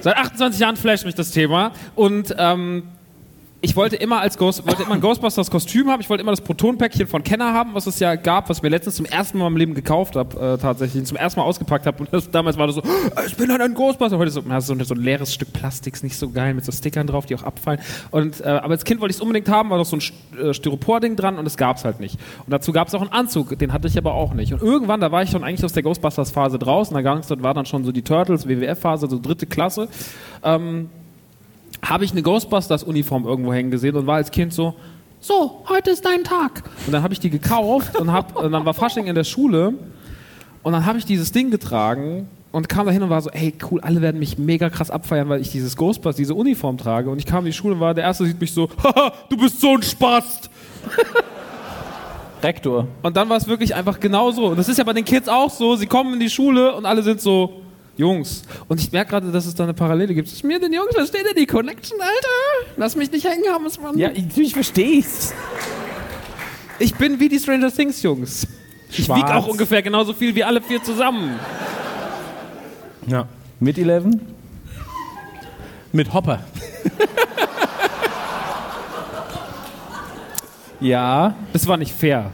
Seit 0.00 0.16
28 0.16 0.60
Jahren 0.60 0.76
flasht 0.76 1.04
mich 1.04 1.14
das 1.14 1.30
Thema 1.32 1.72
und 1.96 2.34
ähm, 2.38 2.84
ich 3.60 3.74
wollte 3.74 3.96
immer 3.96 4.20
als 4.20 4.38
Ghost, 4.38 4.64
wollte 4.68 4.84
immer 4.84 4.94
ein 4.94 5.00
Ghostbusters 5.00 5.50
Kostüm 5.50 5.88
haben. 5.90 6.00
Ich 6.00 6.08
wollte 6.08 6.22
immer 6.22 6.30
das 6.30 6.40
Protonpäckchen 6.40 7.08
von 7.08 7.24
Kenner 7.24 7.52
haben, 7.52 7.74
was 7.74 7.88
es 7.88 7.98
ja 7.98 8.14
gab, 8.14 8.48
was 8.48 8.58
ich 8.58 8.62
mir 8.62 8.68
letztens 8.68 8.94
zum 8.96 9.04
ersten 9.04 9.38
Mal 9.38 9.44
meinem 9.50 9.56
Leben 9.56 9.74
gekauft 9.74 10.14
habe, 10.14 10.54
äh, 10.54 10.58
tatsächlich, 10.58 11.04
zum 11.04 11.16
ersten 11.16 11.40
Mal 11.40 11.46
ausgepackt 11.46 11.84
habe. 11.84 11.98
Und 11.98 12.12
das, 12.12 12.30
damals 12.30 12.56
war 12.56 12.68
das 12.68 12.76
so, 12.76 12.82
"Ah, 13.16 13.22
ich 13.26 13.36
bin 13.36 13.50
halt 13.50 13.60
ein 13.60 13.74
Ghostbuster. 13.74 14.16
Heute 14.16 14.30
so, 14.30 14.42
na, 14.46 14.60
so, 14.60 14.76
so 14.84 14.94
ein 14.94 15.00
leeres 15.00 15.34
Stück 15.34 15.52
Plastik, 15.52 15.94
ist 15.94 16.04
nicht 16.04 16.16
so 16.16 16.30
geil, 16.30 16.54
mit 16.54 16.64
so 16.64 16.70
Stickern 16.70 17.08
drauf, 17.08 17.26
die 17.26 17.34
auch 17.34 17.42
abfallen. 17.42 17.80
Und, 18.12 18.40
äh, 18.40 18.44
aber 18.44 18.70
als 18.70 18.84
Kind 18.84 19.00
wollte 19.00 19.10
ich 19.10 19.16
es 19.16 19.22
unbedingt 19.22 19.48
haben, 19.48 19.70
war 19.70 19.78
noch 19.78 19.86
so 19.86 19.96
ein 19.96 20.02
äh, 20.40 20.54
Styropor-Ding 20.54 21.16
dran 21.16 21.36
und 21.36 21.44
es 21.46 21.56
gab 21.56 21.78
es 21.78 21.84
halt 21.84 21.98
nicht. 21.98 22.16
Und 22.46 22.52
dazu 22.52 22.72
gab 22.72 22.86
es 22.86 22.94
auch 22.94 23.00
einen 23.00 23.12
Anzug, 23.12 23.58
den 23.58 23.72
hatte 23.72 23.88
ich 23.88 23.98
aber 23.98 24.14
auch 24.14 24.34
nicht. 24.34 24.52
Und 24.52 24.62
irgendwann, 24.62 25.00
da 25.00 25.10
war 25.10 25.24
ich 25.24 25.30
schon 25.30 25.42
eigentlich 25.42 25.64
aus 25.64 25.72
der 25.72 25.82
Ghostbusters-Phase 25.82 26.60
draußen, 26.60 26.94
da 26.96 27.42
war 27.42 27.54
dann 27.54 27.66
schon 27.66 27.82
so 27.84 27.90
die 27.90 28.02
Turtles, 28.02 28.46
WWF-Phase, 28.46 29.08
so 29.10 29.18
dritte 29.18 29.46
Klasse. 29.46 29.88
Ähm, 30.44 30.90
habe 31.82 32.04
ich 32.04 32.12
eine 32.12 32.22
Ghostbusters-Uniform 32.22 33.26
irgendwo 33.26 33.52
hängen 33.52 33.70
gesehen 33.70 33.96
und 33.96 34.06
war 34.06 34.16
als 34.16 34.30
Kind 34.30 34.52
so, 34.52 34.74
so, 35.20 35.64
heute 35.68 35.90
ist 35.90 36.04
dein 36.04 36.24
Tag. 36.24 36.62
Und 36.86 36.92
dann 36.92 37.02
habe 37.02 37.12
ich 37.12 37.20
die 37.20 37.30
gekauft 37.30 37.96
und, 37.96 38.12
hab, 38.12 38.36
und 38.36 38.52
dann 38.52 38.64
war 38.64 38.74
Fasching 38.74 39.06
in 39.06 39.14
der 39.14 39.24
Schule 39.24 39.74
und 40.62 40.72
dann 40.72 40.86
habe 40.86 40.98
ich 40.98 41.04
dieses 41.04 41.32
Ding 41.32 41.50
getragen 41.50 42.28
und 42.52 42.68
kam 42.68 42.86
da 42.86 42.92
hin 42.92 43.02
und 43.02 43.10
war 43.10 43.20
so, 43.20 43.30
ey, 43.30 43.54
cool, 43.70 43.80
alle 43.80 44.00
werden 44.00 44.18
mich 44.18 44.38
mega 44.38 44.70
krass 44.70 44.90
abfeiern, 44.90 45.28
weil 45.28 45.40
ich 45.40 45.50
dieses 45.50 45.76
Ghostbusters, 45.76 46.16
diese 46.16 46.34
Uniform 46.34 46.78
trage. 46.78 47.10
Und 47.10 47.18
ich 47.18 47.26
kam 47.26 47.40
in 47.40 47.46
die 47.46 47.52
Schule 47.52 47.74
und 47.74 47.80
war, 47.80 47.94
der 47.94 48.04
Erste 48.04 48.24
sieht 48.24 48.40
mich 48.40 48.52
so, 48.52 48.68
haha, 48.82 49.12
du 49.28 49.36
bist 49.36 49.60
so 49.60 49.74
ein 49.74 49.82
Spast. 49.82 50.50
Rektor. 52.42 52.86
Und 53.02 53.16
dann 53.16 53.28
war 53.28 53.36
es 53.36 53.48
wirklich 53.48 53.74
einfach 53.74 53.98
genauso. 53.98 54.46
Und 54.46 54.58
das 54.58 54.68
ist 54.68 54.78
ja 54.78 54.84
bei 54.84 54.92
den 54.92 55.04
Kids 55.04 55.28
auch 55.28 55.50
so. 55.50 55.76
Sie 55.76 55.86
kommen 55.86 56.14
in 56.14 56.20
die 56.20 56.30
Schule 56.30 56.74
und 56.74 56.86
alle 56.86 57.02
sind 57.02 57.20
so, 57.20 57.62
Jungs. 57.98 58.44
Und 58.68 58.80
ich 58.80 58.90
merke 58.92 59.10
gerade, 59.10 59.30
dass 59.30 59.44
es 59.44 59.54
da 59.54 59.64
eine 59.64 59.74
Parallele 59.74 60.14
gibt. 60.14 60.28
Zwischen 60.28 60.46
mir 60.46 60.56
und 60.56 60.62
den 60.62 60.72
Jungs, 60.72 60.94
versteht 60.94 61.26
ihr 61.26 61.34
die 61.34 61.46
Connection, 61.46 62.00
Alter? 62.00 62.72
Lass 62.76 62.96
mich 62.96 63.10
nicht 63.12 63.26
hängen 63.26 63.44
haben, 63.52 63.66
Mann. 63.82 63.98
Ja, 63.98 64.10
ich, 64.12 64.38
ich 64.38 64.54
versteh's. 64.54 65.34
Ich 66.78 66.94
bin 66.94 67.18
wie 67.18 67.28
die 67.28 67.38
Stranger 67.38 67.70
Things 67.70 68.02
Jungs. 68.02 68.46
Ich 68.90 69.08
wiege 69.08 69.34
auch 69.34 69.48
ungefähr 69.48 69.82
genauso 69.82 70.14
viel 70.14 70.34
wie 70.34 70.44
alle 70.44 70.62
vier 70.62 70.82
zusammen. 70.82 71.38
Ja. 73.06 73.28
Mit 73.60 73.76
11? 73.76 74.04
Mit 75.92 76.14
Hopper. 76.14 76.40
Ja. 80.80 81.34
Das 81.52 81.66
war 81.66 81.76
nicht 81.76 81.92
fair. 81.92 82.30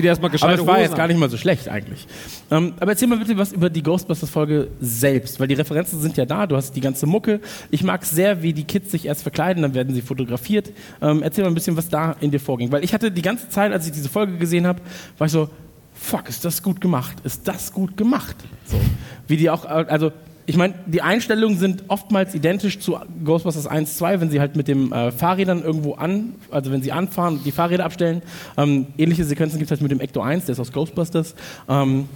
Zieh 0.00 0.02
dir 0.02 0.08
erstmal 0.08 0.30
Aber 0.30 0.32
gescheite 0.32 0.62
es 0.62 0.66
war 0.66 0.76
Hosen 0.76 0.84
jetzt 0.84 0.96
gar 0.96 1.06
nicht 1.08 1.20
mal 1.20 1.28
so 1.28 1.36
schlecht 1.36 1.68
eigentlich. 1.68 2.06
Ähm, 2.50 2.72
aber 2.80 2.92
erzähl 2.92 3.06
mal 3.06 3.18
bitte 3.18 3.36
was 3.36 3.52
über 3.52 3.68
die 3.68 3.82
Ghostbusters-Folge 3.82 4.68
selbst, 4.80 5.38
weil 5.38 5.46
die 5.46 5.54
Referenzen 5.54 6.00
sind 6.00 6.16
ja 6.16 6.24
da, 6.24 6.46
du 6.46 6.56
hast 6.56 6.74
die 6.74 6.80
ganze 6.80 7.04
Mucke. 7.06 7.40
Ich 7.70 7.82
mag 7.82 8.04
sehr, 8.06 8.42
wie 8.42 8.54
die 8.54 8.64
Kids 8.64 8.90
sich 8.90 9.04
erst 9.04 9.22
verkleiden, 9.22 9.62
dann 9.62 9.74
werden 9.74 9.94
sie 9.94 10.00
fotografiert. 10.00 10.72
Ähm, 11.02 11.22
erzähl 11.22 11.44
mal 11.44 11.50
ein 11.50 11.54
bisschen, 11.54 11.76
was 11.76 11.90
da 11.90 12.16
in 12.20 12.30
dir 12.30 12.40
vorging. 12.40 12.72
Weil 12.72 12.82
ich 12.82 12.94
hatte 12.94 13.10
die 13.10 13.20
ganze 13.20 13.50
Zeit, 13.50 13.72
als 13.72 13.86
ich 13.86 13.92
diese 13.92 14.08
Folge 14.08 14.38
gesehen 14.38 14.66
habe, 14.66 14.80
war 15.18 15.26
ich 15.26 15.32
so, 15.32 15.50
fuck, 15.92 16.30
ist 16.30 16.46
das 16.46 16.62
gut 16.62 16.80
gemacht? 16.80 17.18
Ist 17.24 17.46
das 17.46 17.70
gut 17.70 17.96
gemacht? 17.98 18.36
So. 18.64 18.80
Wie 19.26 19.36
die 19.36 19.50
auch, 19.50 19.66
also 19.66 20.12
ich 20.50 20.56
meine, 20.56 20.74
die 20.86 21.00
Einstellungen 21.00 21.58
sind 21.58 21.84
oftmals 21.86 22.34
identisch 22.34 22.80
zu 22.80 22.98
Ghostbusters 23.24 23.68
1, 23.68 23.96
2, 23.98 24.20
wenn 24.20 24.30
sie 24.30 24.40
halt 24.40 24.56
mit 24.56 24.66
dem 24.66 24.92
äh, 24.92 25.12
Fahrrädern 25.12 25.62
irgendwo 25.62 25.94
an, 25.94 26.34
also 26.50 26.72
wenn 26.72 26.82
sie 26.82 26.90
anfahren 26.90 27.34
und 27.34 27.46
die 27.46 27.52
Fahrräder 27.52 27.84
abstellen. 27.84 28.20
Ähm, 28.56 28.88
ähnliche 28.98 29.24
Sequenzen 29.24 29.60
gibt 29.60 29.68
es 29.68 29.70
halt 29.70 29.80
mit 29.80 29.92
dem 29.92 30.00
Ecto 30.00 30.20
1, 30.20 30.46
der 30.46 30.54
ist 30.54 30.58
aus 30.58 30.72
Ghostbusters. 30.72 31.36
Ähm, 31.68 32.08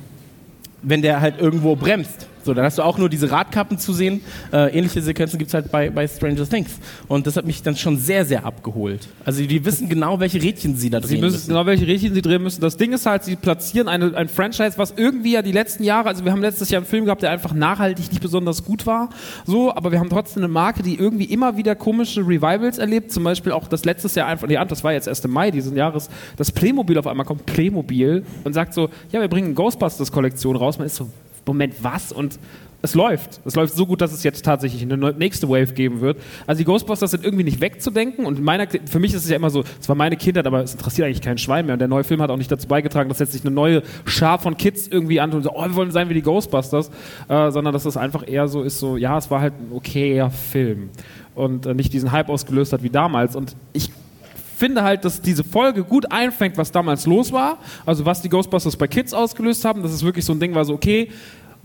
wenn 0.82 1.00
der 1.00 1.20
halt 1.20 1.40
irgendwo 1.40 1.76
bremst. 1.76 2.26
So, 2.44 2.54
dann 2.54 2.64
hast 2.64 2.78
du 2.78 2.82
auch 2.82 2.98
nur 2.98 3.08
diese 3.08 3.30
Radkappen 3.30 3.78
zu 3.78 3.92
sehen. 3.92 4.20
Äh, 4.52 4.76
ähnliche 4.76 5.00
Sequenzen 5.02 5.38
gibt 5.38 5.48
es 5.48 5.54
halt 5.54 5.70
bei, 5.70 5.90
bei 5.90 6.06
Stranger 6.06 6.48
Things. 6.48 6.78
Und 7.08 7.26
das 7.26 7.36
hat 7.36 7.46
mich 7.46 7.62
dann 7.62 7.76
schon 7.76 7.96
sehr, 7.98 8.24
sehr 8.24 8.44
abgeholt. 8.44 9.08
Also 9.24 9.44
die 9.44 9.64
wissen 9.64 9.88
genau, 9.88 10.20
welche 10.20 10.42
Rädchen 10.42 10.76
sie 10.76 10.90
da 10.90 11.00
drehen 11.00 11.08
Sie 11.08 11.16
müssen 11.18 11.34
müssen. 11.34 11.48
genau 11.48 11.66
welche 11.66 11.86
Rädchen 11.86 12.14
sie 12.14 12.22
drehen 12.22 12.42
müssen. 12.42 12.60
Das 12.60 12.76
Ding 12.76 12.92
ist 12.92 13.06
halt, 13.06 13.24
sie 13.24 13.36
platzieren 13.36 13.88
eine, 13.88 14.16
ein 14.16 14.28
Franchise, 14.28 14.72
was 14.76 14.94
irgendwie 14.96 15.32
ja 15.32 15.42
die 15.42 15.52
letzten 15.52 15.84
Jahre, 15.84 16.08
also 16.08 16.24
wir 16.24 16.32
haben 16.32 16.40
letztes 16.40 16.70
Jahr 16.70 16.80
einen 16.80 16.86
Film 16.88 17.04
gehabt, 17.04 17.22
der 17.22 17.30
einfach 17.30 17.52
nachhaltig 17.52 18.10
nicht 18.10 18.22
besonders 18.22 18.64
gut 18.64 18.86
war, 18.86 19.10
so, 19.46 19.74
aber 19.74 19.92
wir 19.92 20.00
haben 20.00 20.10
trotzdem 20.10 20.42
eine 20.42 20.52
Marke, 20.52 20.82
die 20.82 20.96
irgendwie 20.96 21.24
immer 21.24 21.56
wieder 21.56 21.74
komische 21.74 22.20
Revivals 22.20 22.78
erlebt. 22.78 23.12
Zum 23.12 23.24
Beispiel 23.24 23.52
auch 23.52 23.68
das 23.68 23.84
letztes 23.84 24.14
Jahr 24.14 24.26
einfach, 24.26 24.46
nee, 24.48 24.58
das 24.68 24.84
war 24.84 24.92
jetzt 24.92 25.08
erst 25.08 25.24
im 25.24 25.30
Mai 25.32 25.50
diesen 25.50 25.76
Jahres, 25.76 26.08
das 26.36 26.52
Playmobil 26.52 26.98
auf 26.98 27.06
einmal 27.06 27.26
kommt, 27.26 27.46
Playmobil 27.46 28.24
und 28.44 28.52
sagt 28.52 28.74
so, 28.74 28.88
ja, 29.10 29.20
wir 29.20 29.28
bringen 29.28 29.54
Ghostbusters-Kollektion 29.54 30.56
raus. 30.56 30.78
Man 30.78 30.86
ist 30.86 30.96
so, 30.96 31.08
Moment, 31.46 31.74
was? 31.82 32.12
Und 32.12 32.38
es 32.84 32.94
läuft. 32.94 33.40
Es 33.46 33.56
läuft 33.56 33.74
so 33.74 33.86
gut, 33.86 34.02
dass 34.02 34.12
es 34.12 34.22
jetzt 34.24 34.44
tatsächlich 34.44 34.82
eine 34.82 35.12
nächste 35.14 35.48
Wave 35.48 35.72
geben 35.72 36.02
wird. 36.02 36.18
Also 36.46 36.58
die 36.58 36.66
Ghostbusters 36.66 37.12
sind 37.12 37.24
irgendwie 37.24 37.44
nicht 37.44 37.62
wegzudenken 37.62 38.26
und 38.26 38.42
meiner, 38.42 38.66
für 38.68 39.00
mich 39.00 39.14
ist 39.14 39.24
es 39.24 39.30
ja 39.30 39.36
immer 39.36 39.48
so, 39.48 39.64
es 39.80 39.88
war 39.88 39.96
meine 39.96 40.16
Kindheit, 40.16 40.46
aber 40.46 40.62
es 40.62 40.72
interessiert 40.74 41.06
eigentlich 41.06 41.22
keinen 41.22 41.38
Schwein 41.38 41.64
mehr 41.64 41.72
und 41.72 41.78
der 41.78 41.88
neue 41.88 42.04
Film 42.04 42.20
hat 42.20 42.28
auch 42.28 42.36
nicht 42.36 42.52
dazu 42.52 42.68
beigetragen, 42.68 43.08
dass 43.08 43.20
jetzt 43.20 43.32
sich 43.32 43.42
eine 43.42 43.54
neue 43.54 43.82
Schar 44.04 44.38
von 44.38 44.58
Kids 44.58 44.86
irgendwie 44.86 45.18
antun 45.18 45.38
und 45.38 45.44
so, 45.44 45.52
oh, 45.54 45.64
wir 45.64 45.74
wollen 45.74 45.92
sein 45.92 46.10
wie 46.10 46.14
die 46.14 46.22
Ghostbusters, 46.22 46.90
äh, 47.28 47.50
sondern 47.50 47.72
dass 47.72 47.86
es 47.86 47.96
einfach 47.96 48.28
eher 48.28 48.48
so 48.48 48.62
ist, 48.62 48.78
so, 48.78 48.98
ja, 48.98 49.16
es 49.16 49.30
war 49.30 49.40
halt 49.40 49.54
ein 49.54 49.74
okayer 49.74 50.30
Film 50.30 50.90
und 51.34 51.64
äh, 51.64 51.72
nicht 51.72 51.90
diesen 51.94 52.12
Hype 52.12 52.28
ausgelöst 52.28 52.74
hat 52.74 52.82
wie 52.82 52.90
damals 52.90 53.34
und 53.34 53.56
ich 53.72 53.90
finde 54.54 54.82
halt, 54.82 55.04
dass 55.04 55.20
diese 55.20 55.44
Folge 55.44 55.84
gut 55.84 56.10
einfängt, 56.10 56.56
was 56.56 56.72
damals 56.72 57.06
los 57.06 57.32
war. 57.32 57.58
Also 57.86 58.04
was 58.04 58.22
die 58.22 58.28
Ghostbusters 58.28 58.76
bei 58.76 58.88
Kids 58.88 59.12
ausgelöst 59.12 59.64
haben. 59.64 59.82
Das 59.82 59.92
ist 59.92 60.04
wirklich 60.04 60.24
so 60.24 60.32
ein 60.32 60.40
Ding, 60.40 60.54
war 60.54 60.64
so, 60.64 60.74
okay, 60.74 61.10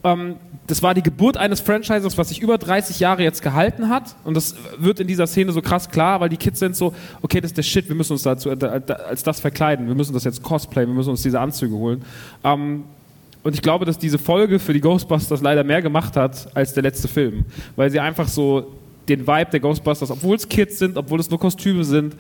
Ähm, 0.04 0.36
das 0.68 0.84
war 0.84 0.94
die 0.94 1.02
Geburt 1.02 1.36
eines 1.36 1.62
Franchises, 1.62 2.18
was 2.18 2.30
sich 2.30 2.42
über 2.42 2.58
30 2.58 3.00
Jahre 3.00 3.24
jetzt 3.24 3.42
gehalten 3.42 3.90
hat. 3.90 4.16
Und 4.24 4.36
das 4.38 4.56
wird 4.78 5.00
in 5.00 5.08
dieser 5.08 5.26
Szene 5.26 5.52
so 5.52 5.62
krass 5.62 5.90
klar, 5.90 6.22
weil 6.22 6.30
die 6.30 6.38
Kids 6.38 6.60
sind 6.60 6.76
so, 6.76 6.94
okay, 7.22 7.42
das 7.42 7.52
ist 7.52 7.58
der 7.58 7.64
Shit, 7.64 7.90
wir 7.90 7.96
müssen 7.96 8.14
uns 8.14 8.24
dazu 8.24 8.50
äh, 8.50 8.82
als 9.08 9.24
das 9.24 9.40
verkleiden, 9.40 9.88
wir 9.88 9.96
müssen 9.96 10.14
das 10.14 10.24
jetzt 10.24 10.44
cosplayen, 10.44 10.90
wir 10.90 10.96
müssen 10.96 11.10
uns 11.10 11.24
diese 11.24 11.40
Anzüge 11.40 11.76
holen. 11.76 12.04
Ähm, 12.44 12.84
und 13.42 13.56
ich 13.56 13.62
glaube, 13.62 13.86
dass 13.86 13.98
diese 13.98 14.20
Folge 14.20 14.60
für 14.60 14.74
die 14.74 14.82
Ghostbusters 14.82 15.42
leider 15.42 15.64
mehr 15.64 15.82
gemacht 15.82 16.16
hat 16.16 16.56
als 16.56 16.74
der 16.74 16.84
letzte 16.84 17.08
Film, 17.08 17.46
weil 17.76 17.90
sie 17.90 18.00
einfach 18.00 18.28
so 18.28 18.68
den 19.08 19.26
Vibe 19.26 19.50
der 19.52 19.60
Ghostbusters, 19.60 20.12
obwohl 20.12 20.36
es 20.36 20.48
Kids 20.48 20.78
sind, 20.78 20.98
obwohl 20.98 21.20
es 21.20 21.30
nur 21.30 21.40
Kostüme 21.40 21.84
sind, 21.84 22.16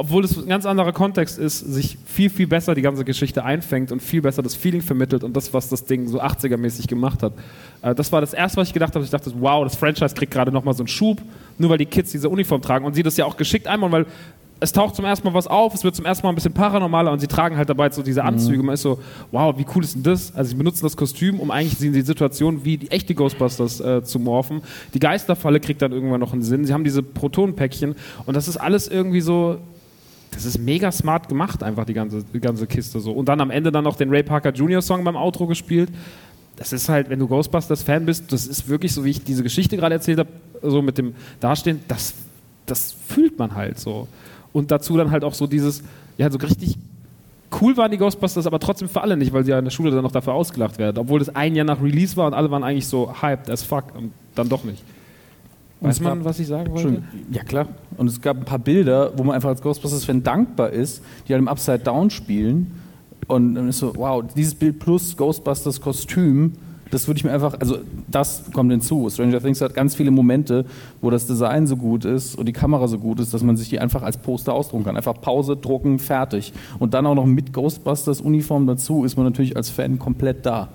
obwohl 0.00 0.24
es 0.24 0.38
ein 0.38 0.46
ganz 0.46 0.64
anderer 0.64 0.92
Kontext 0.92 1.40
ist, 1.40 1.58
sich 1.58 1.98
viel, 2.06 2.30
viel 2.30 2.46
besser 2.46 2.76
die 2.76 2.82
ganze 2.82 3.04
Geschichte 3.04 3.44
einfängt 3.44 3.90
und 3.90 4.00
viel 4.00 4.22
besser 4.22 4.42
das 4.42 4.54
Feeling 4.54 4.80
vermittelt 4.80 5.24
und 5.24 5.36
das, 5.36 5.52
was 5.52 5.68
das 5.68 5.86
Ding 5.86 6.06
so 6.06 6.22
80er-mäßig 6.22 6.86
gemacht 6.86 7.20
hat. 7.24 7.32
Äh, 7.82 7.96
das 7.96 8.12
war 8.12 8.20
das 8.20 8.32
Erste, 8.32 8.58
was 8.58 8.68
ich 8.68 8.74
gedacht 8.74 8.94
habe. 8.94 9.04
Ich 9.04 9.10
dachte, 9.10 9.32
wow, 9.40 9.64
das 9.64 9.74
Franchise 9.74 10.14
kriegt 10.14 10.32
gerade 10.32 10.52
nochmal 10.52 10.74
so 10.74 10.84
einen 10.84 10.88
Schub, 10.88 11.20
nur 11.58 11.70
weil 11.70 11.78
die 11.78 11.86
Kids 11.86 12.12
diese 12.12 12.28
Uniform 12.28 12.62
tragen 12.62 12.84
und 12.84 12.94
sie 12.94 13.02
das 13.02 13.16
ja 13.16 13.24
auch 13.24 13.36
geschickt 13.36 13.66
einmal, 13.66 13.90
weil 13.90 14.06
es 14.60 14.70
taucht 14.70 14.94
zum 14.94 15.04
ersten 15.04 15.26
Mal 15.26 15.34
was 15.34 15.48
auf, 15.48 15.74
es 15.74 15.82
wird 15.82 15.96
zum 15.96 16.04
ersten 16.04 16.24
Mal 16.24 16.30
ein 16.30 16.36
bisschen 16.36 16.52
paranormaler 16.52 17.10
und 17.10 17.18
sie 17.18 17.26
tragen 17.26 17.56
halt 17.56 17.68
dabei 17.68 17.90
so 17.90 18.02
diese 18.02 18.22
Anzüge. 18.22 18.62
Man 18.62 18.74
ist 18.74 18.82
so, 18.82 19.00
wow, 19.32 19.56
wie 19.58 19.66
cool 19.74 19.82
ist 19.82 19.96
denn 19.96 20.04
das? 20.04 20.32
Also 20.34 20.50
sie 20.50 20.56
benutzen 20.56 20.84
das 20.84 20.96
Kostüm, 20.96 21.40
um 21.40 21.50
eigentlich 21.50 21.80
in 21.82 21.92
die 21.92 22.02
Situation 22.02 22.64
wie 22.64 22.76
die 22.76 22.90
echte 22.92 23.16
Ghostbusters 23.16 23.80
äh, 23.80 24.04
zu 24.04 24.20
morphen. 24.20 24.62
Die 24.94 25.00
Geisterfalle 25.00 25.58
kriegt 25.58 25.82
dann 25.82 25.90
irgendwann 25.90 26.20
noch 26.20 26.32
einen 26.32 26.42
Sinn. 26.42 26.64
Sie 26.64 26.72
haben 26.72 26.84
diese 26.84 27.02
Protonenpäckchen 27.02 27.96
und 28.26 28.36
das 28.36 28.46
ist 28.46 28.56
alles 28.56 28.86
irgendwie 28.86 29.20
so, 29.20 29.58
das 30.30 30.44
ist 30.44 30.58
mega 30.58 30.92
smart 30.92 31.28
gemacht, 31.28 31.62
einfach 31.62 31.84
die 31.84 31.94
ganze, 31.94 32.22
die 32.22 32.40
ganze 32.40 32.66
Kiste 32.66 33.00
so. 33.00 33.12
Und 33.12 33.28
dann 33.28 33.40
am 33.40 33.50
Ende 33.50 33.72
dann 33.72 33.84
noch 33.84 33.96
den 33.96 34.10
Ray 34.10 34.22
Parker 34.22 34.52
Jr. 34.52 34.82
Song 34.82 35.04
beim 35.04 35.16
Outro 35.16 35.46
gespielt. 35.46 35.90
Das 36.56 36.72
ist 36.72 36.88
halt, 36.88 37.08
wenn 37.08 37.18
du 37.18 37.28
Ghostbusters-Fan 37.28 38.04
bist, 38.04 38.32
das 38.32 38.46
ist 38.46 38.68
wirklich 38.68 38.92
so, 38.92 39.04
wie 39.04 39.10
ich 39.10 39.22
diese 39.22 39.42
Geschichte 39.42 39.76
gerade 39.76 39.94
erzählt 39.94 40.18
habe, 40.18 40.28
so 40.62 40.82
mit 40.82 40.98
dem 40.98 41.14
Dastehen, 41.40 41.80
das, 41.88 42.14
das 42.66 42.92
fühlt 43.06 43.38
man 43.38 43.54
halt 43.54 43.78
so. 43.78 44.08
Und 44.52 44.70
dazu 44.70 44.96
dann 44.96 45.10
halt 45.10 45.24
auch 45.24 45.34
so 45.34 45.46
dieses, 45.46 45.82
ja, 46.16 46.30
so 46.30 46.38
richtig 46.38 46.76
cool 47.60 47.76
waren 47.76 47.90
die 47.90 47.96
Ghostbusters, 47.96 48.46
aber 48.46 48.58
trotzdem 48.58 48.88
für 48.88 49.00
alle 49.00 49.16
nicht, 49.16 49.32
weil 49.32 49.44
sie 49.44 49.52
ja 49.52 49.58
in 49.58 49.64
der 49.64 49.70
Schule 49.70 49.90
dann 49.90 50.02
noch 50.02 50.12
dafür 50.12 50.34
ausgelacht 50.34 50.78
werden. 50.78 50.98
Obwohl 50.98 51.18
das 51.18 51.34
ein 51.34 51.54
Jahr 51.54 51.64
nach 51.64 51.82
Release 51.82 52.16
war 52.16 52.26
und 52.26 52.34
alle 52.34 52.50
waren 52.50 52.64
eigentlich 52.64 52.86
so 52.86 53.14
hyped 53.22 53.48
as 53.48 53.62
fuck 53.62 53.94
und 53.96 54.12
dann 54.34 54.48
doch 54.48 54.64
nicht. 54.64 54.82
Weiß 55.80 56.00
man, 56.00 56.24
was 56.24 56.40
ich 56.40 56.46
sagen 56.48 56.72
wollte? 56.72 57.02
Ja, 57.30 57.44
klar. 57.44 57.68
Und 57.96 58.08
es 58.08 58.20
gab 58.20 58.36
ein 58.36 58.44
paar 58.44 58.58
Bilder, 58.58 59.12
wo 59.16 59.24
man 59.24 59.34
einfach 59.34 59.50
als 59.50 59.62
Ghostbusters-Fan 59.62 60.22
dankbar 60.22 60.70
ist, 60.70 61.02
die 61.26 61.32
halt 61.32 61.40
im 61.40 61.48
Upside 61.48 61.80
Down 61.80 62.10
spielen. 62.10 62.72
Und 63.28 63.54
dann 63.54 63.68
ist 63.68 63.78
so, 63.78 63.92
wow, 63.94 64.24
dieses 64.34 64.54
Bild 64.54 64.78
plus 64.78 65.16
Ghostbusters-Kostüm, 65.16 66.54
das 66.90 67.06
würde 67.06 67.18
ich 67.18 67.24
mir 67.24 67.32
einfach, 67.32 67.60
also 67.60 67.78
das 68.10 68.44
kommt 68.52 68.70
hinzu. 68.70 69.08
Stranger 69.10 69.40
Things 69.40 69.60
hat 69.60 69.74
ganz 69.74 69.94
viele 69.94 70.10
Momente, 70.10 70.64
wo 71.02 71.10
das 71.10 71.26
Design 71.26 71.66
so 71.66 71.76
gut 71.76 72.04
ist 72.04 72.34
und 72.36 72.46
die 72.46 72.52
Kamera 72.52 72.88
so 72.88 72.98
gut 72.98 73.20
ist, 73.20 73.34
dass 73.34 73.42
man 73.42 73.56
sich 73.56 73.68
die 73.68 73.78
einfach 73.78 74.02
als 74.02 74.16
Poster 74.16 74.54
ausdrucken 74.54 74.84
kann. 74.84 74.96
Einfach 74.96 75.20
Pause, 75.20 75.56
drucken, 75.56 75.98
fertig. 75.98 76.52
Und 76.78 76.94
dann 76.94 77.06
auch 77.06 77.14
noch 77.14 77.26
mit 77.26 77.52
Ghostbusters-Uniform 77.52 78.66
dazu, 78.66 79.04
ist 79.04 79.16
man 79.16 79.26
natürlich 79.26 79.56
als 79.56 79.70
Fan 79.70 79.98
komplett 79.98 80.46
da. 80.46 80.68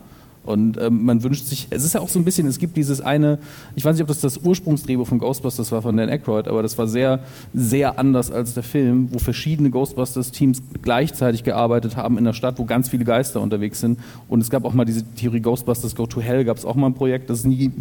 Und 0.44 0.78
ähm, 0.78 1.06
man 1.06 1.24
wünscht 1.24 1.46
sich, 1.46 1.68
es 1.70 1.86
ist 1.86 1.94
ja 1.94 2.02
auch 2.02 2.10
so 2.10 2.20
ein 2.20 2.26
bisschen, 2.26 2.48
es 2.48 2.60
gibt 2.60 2.76
dieses 2.76 3.00
eine, 3.00 3.40
ich 3.76 3.86
weiß 3.86 3.96
nicht, 3.96 4.02
ob 4.02 4.10
das 4.10 4.20
das 4.20 4.38
Ursprungsdrehbuch 4.38 5.08
von 5.08 5.20
Ghostbusters 5.20 5.72
war, 5.72 5.82
von 5.82 5.96
Dan 5.96 6.10
Aykroyd, 6.10 6.48
aber 6.48 6.62
das 6.62 6.78
war 6.78 6.88
sehr, 6.88 7.20
sehr 7.54 7.98
anders 7.98 8.30
als 8.30 8.54
der 8.54 8.64
Film, 8.64 9.08
wo 9.12 9.20
verschiedene 9.20 9.70
Ghostbusters-Teams 9.70 10.62
gleichzeitig 10.82 11.44
gearbeitet 11.44 11.96
haben 11.96 12.18
in 12.18 12.26
der 12.26 12.34
Stadt, 12.34 12.60
wo 12.60 12.66
ganz 12.66 12.90
viele 12.90 13.06
Geister 13.06 13.40
unterwegs 13.40 13.80
sind. 13.80 14.00
Und 14.28 14.42
es 14.42 14.50
gab 14.50 14.66
auch 14.66 14.74
mal 14.74 14.86
diese 14.86 15.04
Theorie 15.04 15.40
Ghostbusters 15.40 15.96
Go 15.96 16.08
to 16.08 16.20
Hell, 16.20 16.44
gab 16.44 16.58
es 16.58 16.66
auch 16.66 16.76
mal 16.76 16.88
ein 16.88 16.94
Projekt, 16.94 17.30
das 17.30 17.46
nie 17.46 17.72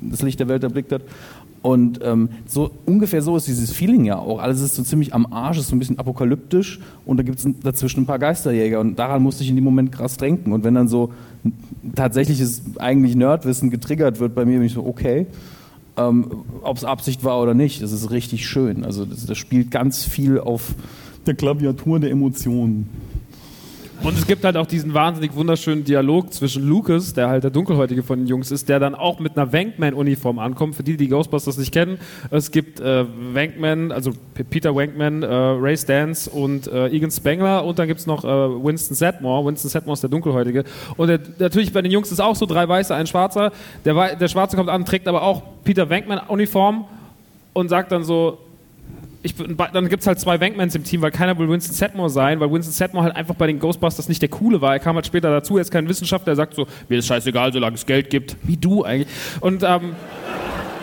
das 0.00 0.22
Licht 0.22 0.40
der 0.40 0.48
Welt 0.48 0.62
erblickt 0.62 0.92
hat. 0.92 1.02
Und 1.60 2.00
ähm, 2.02 2.28
so 2.46 2.70
ungefähr 2.86 3.20
so 3.20 3.36
ist 3.36 3.48
dieses 3.48 3.72
Feeling 3.72 4.04
ja 4.04 4.18
auch. 4.18 4.40
Alles 4.40 4.60
ist 4.60 4.76
so 4.76 4.82
ziemlich 4.82 5.12
am 5.12 5.26
Arsch, 5.32 5.58
ist 5.58 5.68
so 5.68 5.76
ein 5.76 5.78
bisschen 5.78 5.98
apokalyptisch 5.98 6.80
und 7.04 7.16
da 7.16 7.22
gibt 7.22 7.38
es 7.38 7.48
dazwischen 7.62 8.02
ein 8.02 8.06
paar 8.06 8.18
Geisterjäger 8.18 8.78
und 8.80 8.98
daran 8.98 9.22
musste 9.22 9.42
ich 9.42 9.50
in 9.50 9.56
dem 9.56 9.64
Moment 9.64 9.90
krass 9.90 10.16
denken. 10.16 10.52
Und 10.52 10.62
wenn 10.62 10.74
dann 10.74 10.88
so 10.88 11.12
tatsächliches 11.94 12.62
eigentlich 12.78 13.16
Nerdwissen 13.16 13.70
getriggert 13.70 14.20
wird 14.20 14.34
bei 14.34 14.44
mir, 14.44 14.58
bin 14.58 14.66
ich 14.66 14.74
so, 14.74 14.86
okay. 14.86 15.26
Ähm, 15.96 16.26
Ob 16.62 16.76
es 16.76 16.84
Absicht 16.84 17.24
war 17.24 17.42
oder 17.42 17.54
nicht, 17.54 17.82
das 17.82 17.90
ist 17.90 18.10
richtig 18.10 18.46
schön. 18.46 18.84
Also 18.84 19.04
das, 19.04 19.26
das 19.26 19.36
spielt 19.36 19.72
ganz 19.72 20.04
viel 20.04 20.38
auf 20.38 20.74
der 21.26 21.34
Klaviatur 21.34 21.98
der 21.98 22.10
Emotionen. 22.10 22.88
Und 24.00 24.16
es 24.16 24.26
gibt 24.28 24.44
halt 24.44 24.56
auch 24.56 24.66
diesen 24.66 24.94
wahnsinnig 24.94 25.34
wunderschönen 25.34 25.82
Dialog 25.82 26.32
zwischen 26.32 26.66
Lucas, 26.66 27.14
der 27.14 27.28
halt 27.28 27.42
der 27.42 27.50
Dunkelhäutige 27.50 28.04
von 28.04 28.20
den 28.20 28.28
Jungs 28.28 28.52
ist, 28.52 28.68
der 28.68 28.78
dann 28.78 28.94
auch 28.94 29.18
mit 29.18 29.36
einer 29.36 29.52
Wankman-Uniform 29.52 30.38
ankommt. 30.38 30.76
Für 30.76 30.84
die, 30.84 30.96
die 30.96 31.08
Ghostbusters 31.08 31.58
nicht 31.58 31.72
kennen, 31.72 31.98
es 32.30 32.52
gibt 32.52 32.78
äh, 32.78 33.04
Wankman, 33.34 33.90
also 33.90 34.12
Peter 34.50 34.74
Wankman, 34.74 35.24
äh, 35.24 35.26
Ray 35.26 35.76
Stans 35.76 36.28
und 36.28 36.68
äh, 36.68 36.86
Egan 36.88 37.10
Spengler 37.10 37.64
und 37.64 37.80
dann 37.80 37.88
gibt 37.88 37.98
es 37.98 38.06
noch 38.06 38.24
äh, 38.24 38.28
Winston 38.28 38.94
Sedmore. 38.94 39.44
Winston 39.44 39.68
Sedmore 39.68 39.94
ist 39.94 40.02
der 40.02 40.10
Dunkelhäutige. 40.10 40.64
Und 40.96 41.08
der, 41.08 41.18
natürlich 41.38 41.72
bei 41.72 41.82
den 41.82 41.90
Jungs 41.90 42.12
ist 42.12 42.20
auch 42.20 42.36
so 42.36 42.46
drei 42.46 42.68
Weiße, 42.68 42.94
ein 42.94 43.08
Schwarzer. 43.08 43.50
Der, 43.84 44.14
der 44.14 44.28
Schwarze 44.28 44.56
kommt 44.56 44.70
an, 44.70 44.84
trägt 44.84 45.08
aber 45.08 45.22
auch 45.22 45.42
Peter 45.64 45.90
Wankman-Uniform 45.90 46.84
und 47.52 47.68
sagt 47.68 47.90
dann 47.90 48.04
so, 48.04 48.38
ich, 49.22 49.34
dann 49.34 49.88
gibt 49.88 50.02
es 50.02 50.06
halt 50.06 50.20
zwei 50.20 50.40
Wankmans 50.40 50.74
im 50.74 50.84
Team, 50.84 51.02
weil 51.02 51.10
keiner 51.10 51.36
will 51.38 51.48
Winston 51.48 51.74
Sedmore 51.74 52.10
sein, 52.10 52.38
weil 52.40 52.50
Winston 52.52 52.72
Sedmore 52.72 53.04
halt 53.04 53.16
einfach 53.16 53.34
bei 53.34 53.46
den 53.46 53.58
Ghostbusters 53.58 54.08
nicht 54.08 54.22
der 54.22 54.28
Coole 54.28 54.60
war. 54.60 54.74
Er 54.74 54.78
kam 54.78 54.94
halt 54.94 55.06
später 55.06 55.30
dazu, 55.30 55.56
er 55.56 55.62
ist 55.62 55.72
kein 55.72 55.88
Wissenschaftler, 55.88 56.26
der 56.26 56.36
sagt 56.36 56.54
so, 56.54 56.66
mir 56.88 56.98
ist 56.98 57.06
scheißegal, 57.06 57.52
solange 57.52 57.74
es 57.74 57.84
Geld 57.84 58.10
gibt. 58.10 58.36
Wie 58.44 58.56
du 58.56 58.84
eigentlich. 58.84 59.08
Und 59.40 59.62
ähm, 59.64 59.96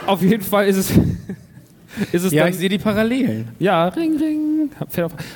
auf 0.06 0.22
jeden 0.22 0.44
Fall 0.44 0.68
ist 0.68 0.78
es... 0.78 0.92
ist 2.12 2.26
es 2.26 2.34
Ja, 2.34 2.44
dann, 2.44 2.52
ich 2.52 2.58
sehe 2.58 2.68
die 2.68 2.78
Parallelen. 2.78 3.50
ja, 3.60 3.88
Ring, 3.88 4.18
Ring. 4.18 4.70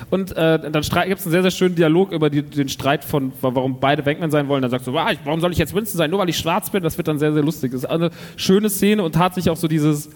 Und 0.09 0.31
äh, 0.31 0.59
dann 0.59 0.81
gibt 0.81 0.83
es 0.83 0.91
einen 0.93 1.31
sehr, 1.31 1.41
sehr 1.41 1.51
schönen 1.51 1.75
Dialog 1.75 2.11
über 2.11 2.29
die, 2.29 2.41
den 2.43 2.67
Streit 2.67 3.05
von, 3.05 3.31
warum 3.41 3.79
beide 3.79 4.05
Wankman 4.05 4.31
sein 4.31 4.47
wollen. 4.47 4.61
Dann 4.61 4.71
sagst 4.71 4.87
du, 4.87 4.97
ah, 4.97 5.11
warum 5.23 5.39
soll 5.39 5.51
ich 5.51 5.57
jetzt 5.57 5.73
Winston 5.73 5.97
sein? 5.97 6.09
Nur 6.09 6.19
weil 6.19 6.29
ich 6.29 6.37
schwarz 6.37 6.69
bin. 6.69 6.83
Das 6.83 6.97
wird 6.97 7.07
dann 7.07 7.19
sehr, 7.19 7.31
sehr 7.31 7.43
lustig. 7.43 7.71
Das 7.71 7.83
ist 7.83 7.89
eine 7.89 8.09
schöne 8.35 8.69
Szene 8.69 9.03
und 9.03 9.13
tatsächlich 9.13 9.51
auch 9.51 9.57
so 9.57 9.67
dieses. 9.67 10.09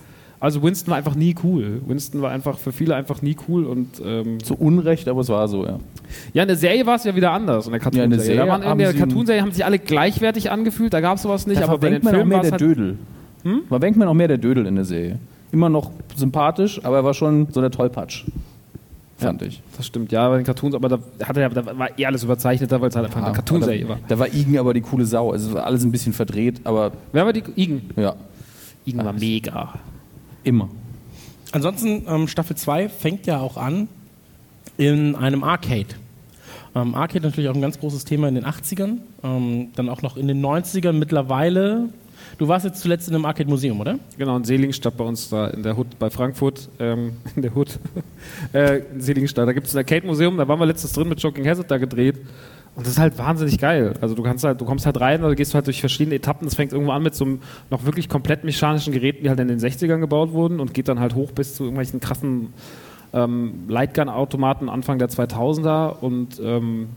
Also 0.44 0.62
Winston 0.62 0.92
war 0.92 0.98
einfach 0.98 1.16
nie 1.16 1.34
cool. 1.42 1.82
Winston 1.88 2.22
war 2.22 2.30
einfach 2.30 2.58
für 2.58 2.74
viele 2.74 2.96
einfach 2.96 3.22
nie 3.22 3.38
cool 3.48 3.64
und 3.64 4.02
ähm, 4.04 4.44
Zu 4.44 4.56
Unrecht, 4.56 5.08
aber 5.08 5.22
es 5.22 5.30
war 5.30 5.48
so, 5.48 5.66
ja. 5.66 5.80
ja, 6.34 6.42
in 6.42 6.50
der 6.50 6.58
Serie 6.58 6.86
war 6.86 6.98
es 6.98 7.06
ja 7.06 7.16
wieder 7.16 7.32
anders. 7.32 7.66
In 7.66 7.72
der 7.72 7.82
Ja, 7.82 8.04
in 8.04 8.10
der 8.10 8.20
Cartoon-Serie. 8.20 8.52
Waren 8.52 8.62
in 8.62 8.68
haben 8.68 8.98
Cartoon-Serie 8.98 9.42
haben 9.42 9.54
sich 9.54 9.64
alle 9.64 9.80
gleichwertig 9.80 10.52
angefühlt. 10.52 10.94
Da 10.94 11.00
gab 11.00 11.16
es 11.16 11.22
sowas 11.22 11.48
nicht. 11.48 11.62
Da 11.62 11.70
aber 11.70 11.78
bei 11.78 11.92
den 11.92 12.02
verwendet 12.02 12.04
man 12.04 12.14
auch 12.14 12.18
Filmen 12.18 12.28
mehr 12.28 12.38
war 12.40 12.44
es 12.44 12.50
der 12.50 12.60
halt, 12.60 12.78
Dödel. 12.78 12.98
Hm? 13.44 13.62
Verwendet 13.70 14.04
auch 14.06 14.14
mehr 14.14 14.28
der 14.28 14.38
Dödel 14.38 14.66
in 14.66 14.76
der 14.76 14.84
Serie. 14.84 15.18
Immer 15.54 15.70
noch 15.70 15.92
sympathisch, 16.14 16.84
aber 16.84 16.98
er 16.98 17.06
war 17.06 17.14
schon 17.14 17.48
so 17.50 17.62
der 17.62 17.72
Tollpatsch. 17.72 18.26
Fand 19.16 19.44
ich. 19.44 19.62
Das 19.78 19.88
stimmt, 19.88 20.12
ja, 20.12 20.28
bei 20.28 20.36
den 20.36 20.46
Cartoons, 20.46 20.76
aber 20.76 20.90
da, 20.90 21.00
hatte 21.24 21.40
er, 21.40 21.48
da 21.52 21.66
war 21.80 21.98
eh 21.98 22.06
alles 22.06 22.22
überzeichneter, 22.22 22.82
weil 22.82 22.90
es 22.90 22.98
halt 22.98 23.06
einfach 23.06 23.24
eine 23.24 23.32
Cartoon-Serie 23.32 23.88
war. 23.88 24.00
Da 24.10 24.20
war 24.20 24.28
Igen 24.28 24.58
aber 24.58 24.74
die 24.74 24.82
coole 24.82 25.06
Sau. 25.06 25.32
Also 25.32 25.48
es 25.48 25.56
war 25.56 25.66
alles 25.66 25.86
ein 25.86 25.92
bisschen 25.94 26.12
verdreht, 26.12 26.60
aber 26.66 26.92
Wer 27.14 27.26
war 27.26 27.32
die? 27.32 27.44
Igen. 27.56 27.84
ja, 27.96 28.14
Igen 28.84 29.06
war 29.06 29.14
mega. 29.14 29.76
Immer. 30.44 30.70
Ansonsten, 31.52 32.06
ähm, 32.08 32.28
Staffel 32.28 32.56
2 32.56 32.90
fängt 32.90 33.28
ja 33.28 33.40
auch 33.40 33.58
an 33.58 33.88
in 34.78 35.16
einem 35.16 35.44
Arcade. 35.44 35.88
Ähm, 36.76 36.96
Arcade 36.96 37.26
natürlich 37.26 37.50
auch 37.50 37.56
ein 37.56 37.62
ganz 37.62 37.80
großes 37.80 38.06
Thema 38.06 38.28
in 38.28 38.36
den 38.36 38.46
80ern, 38.46 38.98
ähm, 39.24 39.70
dann 39.76 39.90
auch 39.90 40.02
noch 40.02 40.18
in 40.18 40.28
den 40.28 40.44
90ern 40.44 40.94
mittlerweile. 40.94 41.90
Du 42.38 42.48
warst 42.48 42.66
jetzt 42.66 42.82
zuletzt 42.82 43.08
in 43.08 43.16
einem 43.16 43.26
Arcade-Museum, 43.26 43.80
oder? 43.80 44.00
Genau, 44.18 44.38
in 44.38 44.44
Seligenstadt 44.44 44.98
bei 44.98 45.04
uns 45.04 45.30
da 45.30 45.48
in 45.50 45.62
der 45.62 45.78
Hut 45.78 46.00
bei 46.00 46.10
Frankfurt, 46.10 46.70
ähm, 46.80 47.14
in 47.36 47.44
der 47.44 47.54
Hut, 47.54 47.78
äh, 48.54 48.80
in 48.80 49.02
Seligenstadt. 49.02 49.48
Da 49.48 49.54
gibt 49.54 49.68
es 49.68 49.76
ein 49.76 49.80
Arcade-Museum, 49.80 50.38
da 50.38 50.48
waren 50.48 50.60
wir 50.60 50.66
letztens 50.66 50.94
drin 50.94 51.10
mit 51.10 51.22
Joking 51.22 51.48
Hazard 51.48 51.70
da 51.70 51.78
gedreht. 51.78 52.16
Und 52.76 52.88
das 52.88 52.94
ist 52.94 53.00
halt 53.00 53.18
wahnsinnig 53.20 53.60
geil. 53.60 53.94
Also 54.02 54.16
du 54.16 54.24
kannst 54.24 54.44
halt, 54.44 54.60
du 54.60 54.66
kommst 54.66 54.86
halt 54.86 55.00
rein 55.00 55.24
oder 55.24 55.36
gehst 55.36 55.54
halt 55.54 55.68
durch 55.68 55.80
verschiedene 55.80 56.16
Etappen. 56.16 56.46
Das 56.46 56.56
fängt 56.56 56.72
irgendwo 56.74 56.92
an 56.92 57.04
mit 57.04 57.14
so 57.14 57.26
einem 57.26 57.42
noch 57.70 57.86
wirklich 57.86 58.10
komplett 58.10 58.44
mechanischen 58.44 58.94
Geräten, 58.94 59.24
die 59.24 59.30
halt 59.30 59.40
in 59.40 59.48
den 59.48 59.60
60ern 59.60 60.00
gebaut 60.00 60.32
wurden 60.32 60.60
und 60.60 60.74
geht 60.74 60.88
dann 60.88 61.00
halt 61.00 61.14
hoch 61.14 61.32
bis 61.32 61.56
zu 61.56 61.64
irgendwelchen 61.64 62.00
krassen 62.00 62.54
ähm, 63.14 63.66
Lightgun-Automaten 63.68 64.70
Anfang 64.70 64.98
der 64.98 65.10
2000er 65.10 66.00
und 66.00 66.42
ähm, 66.44 66.90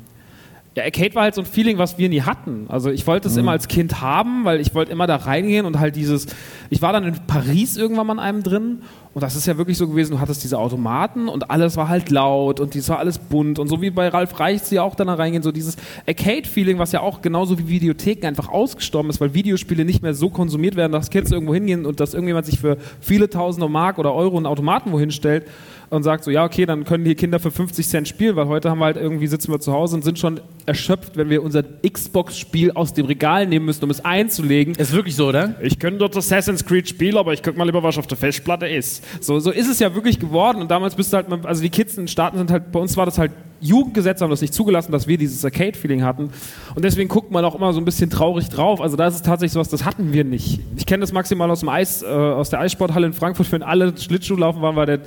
ja, 0.76 0.84
Arcade 0.84 1.14
war 1.14 1.22
halt 1.22 1.34
so 1.34 1.40
ein 1.40 1.46
Feeling, 1.46 1.78
was 1.78 1.96
wir 1.96 2.10
nie 2.10 2.20
hatten. 2.20 2.66
Also 2.68 2.90
ich 2.90 3.06
wollte 3.06 3.28
es 3.28 3.36
immer 3.38 3.52
als 3.52 3.66
Kind 3.66 4.02
haben, 4.02 4.44
weil 4.44 4.60
ich 4.60 4.74
wollte 4.74 4.92
immer 4.92 5.06
da 5.06 5.16
reingehen 5.16 5.64
und 5.64 5.78
halt 5.78 5.96
dieses, 5.96 6.26
ich 6.68 6.82
war 6.82 6.92
dann 6.92 7.04
in 7.04 7.14
Paris 7.26 7.78
irgendwann 7.78 8.06
mal 8.06 8.12
in 8.12 8.18
einem 8.18 8.42
drin 8.42 8.82
Und 9.14 9.22
das 9.22 9.36
ist 9.36 9.46
ja 9.46 9.56
wirklich 9.56 9.78
so 9.78 9.88
gewesen, 9.88 10.12
du 10.12 10.20
hattest 10.20 10.44
diese 10.44 10.58
Automaten 10.58 11.28
und 11.28 11.50
alles 11.50 11.78
war 11.78 11.88
halt 11.88 12.10
laut 12.10 12.60
und 12.60 12.76
es 12.76 12.90
war 12.90 12.98
alles 12.98 13.16
bunt 13.16 13.58
und 13.58 13.68
so 13.68 13.80
wie 13.80 13.88
bei 13.88 14.08
Ralf 14.08 14.38
Reichts 14.38 14.70
ja 14.70 14.82
auch 14.82 14.94
dann 14.94 15.06
da 15.06 15.14
reingehen, 15.14 15.42
so 15.42 15.50
dieses 15.50 15.78
Arcade-Feeling, 16.06 16.78
was 16.78 16.92
ja 16.92 17.00
auch 17.00 17.22
genauso 17.22 17.58
wie 17.58 17.68
Videotheken 17.68 18.26
einfach 18.26 18.50
ausgestorben 18.50 19.08
ist, 19.08 19.18
weil 19.18 19.32
Videospiele 19.32 19.86
nicht 19.86 20.02
mehr 20.02 20.12
so 20.12 20.28
konsumiert 20.28 20.76
werden, 20.76 20.92
dass 20.92 21.08
Kids 21.08 21.32
irgendwo 21.32 21.54
hingehen 21.54 21.86
und 21.86 22.00
dass 22.00 22.12
irgendjemand 22.12 22.44
sich 22.44 22.60
für 22.60 22.76
viele 23.00 23.30
tausende 23.30 23.70
Mark 23.70 23.98
oder 23.98 24.12
Euro 24.12 24.36
einen 24.36 24.44
Automaten 24.44 24.92
wohin 24.92 25.10
stellt 25.10 25.46
und 25.90 26.02
sagt 26.02 26.24
so, 26.24 26.30
ja, 26.30 26.44
okay, 26.44 26.66
dann 26.66 26.84
können 26.84 27.04
die 27.04 27.14
Kinder 27.14 27.38
für 27.38 27.50
50 27.50 27.86
Cent 27.86 28.08
spielen, 28.08 28.36
weil 28.36 28.46
heute 28.46 28.70
haben 28.70 28.78
wir 28.78 28.86
halt 28.86 28.96
irgendwie, 28.96 29.26
sitzen 29.26 29.52
wir 29.52 29.60
zu 29.60 29.72
Hause 29.72 29.96
und 29.96 30.02
sind 30.02 30.18
schon 30.18 30.40
erschöpft, 30.66 31.16
wenn 31.16 31.30
wir 31.30 31.42
unser 31.42 31.62
Xbox-Spiel 31.62 32.72
aus 32.72 32.94
dem 32.94 33.06
Regal 33.06 33.46
nehmen 33.46 33.66
müssen, 33.66 33.84
um 33.84 33.90
es 33.90 34.04
einzulegen. 34.04 34.74
Ist 34.74 34.92
wirklich 34.92 35.16
so, 35.16 35.28
oder? 35.28 35.54
Ich 35.62 35.78
könnte 35.78 35.98
dort 35.98 36.16
Assassin's 36.16 36.64
Creed 36.64 36.88
spielen, 36.88 37.16
aber 37.16 37.32
ich 37.32 37.42
guck 37.42 37.56
mal 37.56 37.64
lieber, 37.64 37.82
was 37.82 37.98
auf 37.98 38.06
der 38.06 38.16
Festplatte 38.16 38.66
ist. 38.66 39.04
So, 39.22 39.38
so 39.38 39.50
ist 39.50 39.68
es 39.68 39.78
ja 39.78 39.94
wirklich 39.94 40.18
geworden 40.18 40.60
und 40.60 40.70
damals 40.70 40.94
bist 40.94 41.12
du 41.12 41.18
halt, 41.18 41.26
also 41.44 41.62
die 41.62 41.70
Kids 41.70 41.96
in 41.96 42.04
den 42.04 42.08
Staaten 42.08 42.38
sind 42.38 42.50
halt, 42.50 42.72
bei 42.72 42.80
uns 42.80 42.96
war 42.96 43.06
das 43.06 43.18
halt 43.18 43.32
Jugendgesetze 43.60 44.22
haben 44.22 44.30
das 44.30 44.42
nicht 44.42 44.54
zugelassen, 44.54 44.92
dass 44.92 45.06
wir 45.06 45.16
dieses 45.16 45.44
Arcade-Feeling 45.44 46.02
hatten. 46.02 46.30
Und 46.74 46.84
deswegen 46.84 47.08
guckt 47.08 47.30
man 47.30 47.44
auch 47.44 47.54
immer 47.54 47.72
so 47.72 47.80
ein 47.80 47.84
bisschen 47.84 48.10
traurig 48.10 48.48
drauf. 48.48 48.80
Also 48.80 48.96
da 48.96 49.06
ist 49.06 49.14
es 49.14 49.22
tatsächlich 49.22 49.52
sowas, 49.52 49.68
das 49.68 49.84
hatten 49.84 50.12
wir 50.12 50.24
nicht. 50.24 50.60
Ich 50.76 50.86
kenne 50.86 51.00
das 51.00 51.12
maximal 51.12 51.50
aus 51.50 51.60
dem 51.60 51.68
Eis, 51.68 52.02
äh, 52.02 52.06
aus 52.06 52.50
der 52.50 52.60
Eissporthalle 52.60 53.06
in 53.06 53.12
Frankfurt, 53.12 53.50
wenn 53.52 53.62
alle 53.62 53.96
Schlittschuh 53.96 54.36
laufen 54.36 54.60
waren, 54.60 54.76
war 54.76 54.86
der 54.86 55.00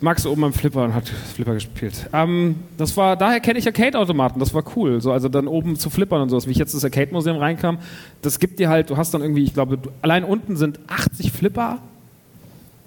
Max 0.00 0.26
oben 0.26 0.44
am 0.44 0.52
Flipper 0.52 0.84
und 0.84 0.94
hat 0.94 1.08
Flipper 1.08 1.54
gespielt. 1.54 2.08
Ähm, 2.12 2.56
das 2.76 2.96
war, 2.96 3.16
daher 3.16 3.40
kenne 3.40 3.58
ich 3.58 3.66
Arcade-Automaten, 3.66 4.38
das 4.40 4.52
war 4.52 4.62
cool. 4.76 5.00
So, 5.00 5.12
also 5.12 5.28
dann 5.28 5.48
oben 5.48 5.76
zu 5.76 5.90
flippern 5.90 6.22
und 6.22 6.28
sowas. 6.28 6.46
Wie 6.46 6.50
ich 6.50 6.58
jetzt 6.58 6.74
ins 6.74 6.84
Arcade-Museum 6.84 7.38
reinkam, 7.38 7.78
das 8.22 8.38
gibt 8.38 8.58
dir 8.58 8.68
halt, 8.68 8.90
du 8.90 8.96
hast 8.96 9.14
dann 9.14 9.22
irgendwie, 9.22 9.44
ich 9.44 9.54
glaube, 9.54 9.78
du, 9.78 9.90
allein 10.02 10.24
unten 10.24 10.56
sind 10.56 10.80
80 10.86 11.32
Flipper. 11.32 11.78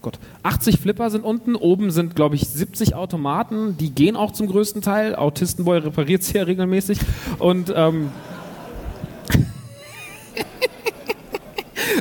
Gott, 0.01 0.19
80 0.43 0.79
Flipper 0.79 1.09
sind 1.09 1.25
unten, 1.25 1.55
oben 1.55 1.91
sind, 1.91 2.15
glaube 2.15 2.35
ich, 2.35 2.47
70 2.47 2.95
Automaten, 2.95 3.75
die 3.77 3.89
gehen 3.89 4.15
auch 4.15 4.31
zum 4.31 4.47
größten 4.47 4.81
Teil. 4.81 5.15
Autistenboy 5.15 5.79
repariert 5.79 6.23
sie 6.23 6.37
ja 6.37 6.43
regelmäßig. 6.43 6.99
Und 7.39 7.73
ähm, 7.75 8.11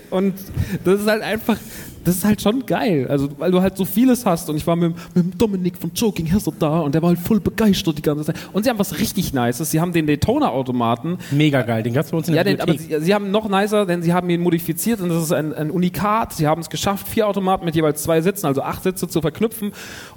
Und 0.11 0.35
das 0.85 1.01
ist 1.01 1.07
halt 1.07 1.23
einfach, 1.23 1.57
das 2.09 2.17
ist 2.17 2.25
halt 2.25 2.41
schon 2.41 2.65
geil. 2.65 3.07
Also, 3.09 3.29
weil 3.39 3.51
du 3.51 3.61
halt 3.61 3.77
so 3.77 3.85
vieles 3.85 4.25
hast. 4.25 4.49
Und 4.49 4.57
ich 4.57 4.67
war 4.67 4.77
mit, 4.77 4.95
mit 5.15 5.25
dem 5.25 5.37
Dominik 5.37 5.77
von 5.77 5.91
Joking 5.95 6.25
Hesser 6.25 6.53
da 6.59 6.81
und 6.81 6.95
der 6.95 7.03
war 7.03 7.11
halt 7.11 7.19
voll 7.19 7.39
begeistert 7.39 7.99
die 7.99 8.03
ganze 8.03 8.25
Zeit. 8.25 8.37
Und 8.55 8.65
sie 8.65 8.71
haben 8.71 8.79
was 8.79 8.99
richtig 8.99 9.35
Nices. 9.35 9.71
Sie 9.71 9.79
haben 9.79 9.93
den 9.93 10.07
Daytona-Automaten. 10.07 11.19
Mega 11.31 11.61
geil, 11.61 11.83
den 11.83 11.93
gab's 11.93 12.11
bei 12.11 12.17
uns 12.17 12.29
in 12.29 12.35
Ja, 12.35 12.45
der 12.45 12.55
den, 12.55 12.63
aber 12.63 12.79
sie, 12.79 12.99
sie 13.01 13.15
haben 13.15 13.31
noch 13.31 13.51
nicer, 13.51 13.85
denn 13.85 14.03
sie 14.03 14.15
haben 14.15 14.31
ihn 14.31 14.41
modifiziert 14.41 15.03
und 15.03 15.11
das 15.11 15.23
ist 15.23 15.33
ein, 15.33 15.53
ein 15.53 15.71
Unikat. 15.71 16.33
Sie 16.33 16.47
haben 16.47 16.63
es 16.63 16.71
geschafft, 16.71 17.09
vier 17.09 17.29
Automaten 17.29 17.67
mit 17.67 17.77
jeweils 17.77 18.03
zwei 18.03 18.23
Sitzen, 18.23 18.47
also 18.47 18.63
acht 18.63 18.83
Sitze 18.83 19.07
zu 19.07 19.21
verknüpfen 19.21 19.73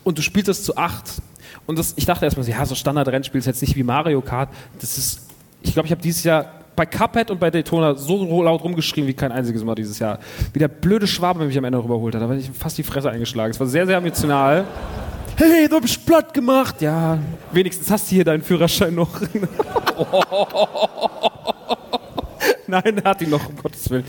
und 0.06 0.18
du 0.18 0.22
spielst 0.22 0.48
es 0.48 0.64
zu 0.64 0.78
acht. 0.78 1.22
Und 1.68 1.78
das, 1.78 1.94
ich 1.98 2.06
dachte 2.06 2.24
erstmal, 2.24 2.46
so, 2.46 2.52
ja, 2.52 2.66
so 2.66 2.76
Standard-Rennspiel 2.76 3.40
ist 3.40 3.48
jetzt 3.48 3.62
nicht 3.62 3.76
wie 3.76 3.84
Mario 3.84 4.22
Kart. 4.22 4.48
Das 4.80 4.98
ist, 4.98 5.28
ich 5.62 5.74
glaube, 5.74 5.88
ich 5.88 5.92
habe 5.92 6.02
dieses 6.02 6.24
Jahr 6.24 6.46
bei 6.76 6.86
Cuphead 6.86 7.30
und 7.32 7.40
bei 7.40 7.52
Daytona 7.52 7.96
so 7.96 8.42
laut 8.42 8.64
rumgeschrien 8.64 9.06
wie 9.08 9.14
kein 9.14 9.32
einziges 9.32 9.64
Mal 9.64 9.76
dieses 9.76 10.00
Jahr. 10.00 10.20
Wie 10.54 10.60
der 10.60 10.68
blöde 10.68 11.06
Schwabe 11.08 11.46
mich 11.46 11.58
am 11.58 11.64
Ende 11.66 11.78
rüberholt 11.84 12.16
hat. 12.16 12.22
Da 12.22 12.30
war 12.30 12.36
ich 12.36 12.50
fast 12.52 12.78
die 12.78 12.84
Fresse 12.84 13.10
eingeschlagen. 13.10 13.52
Es 13.52 13.60
war 13.60 13.68
sehr, 13.68 13.86
sehr 13.86 13.98
emotional. 13.98 14.66
Hey, 15.36 15.68
du 15.68 15.82
bist 15.82 16.06
platt 16.06 16.34
gemacht. 16.34 16.82
Ja, 16.82 17.20
wenigstens 17.52 17.90
hast 17.92 18.10
du 18.10 18.16
hier 18.16 18.24
deinen 18.24 18.42
Führerschein 18.42 18.96
noch. 18.96 19.10
Nein, 22.68 22.98
er 23.04 23.10
hat 23.10 23.22
ihn 23.22 23.30
noch, 23.30 23.50
um 23.50 23.56
Gottes 23.58 23.90
Willen. 23.90 24.06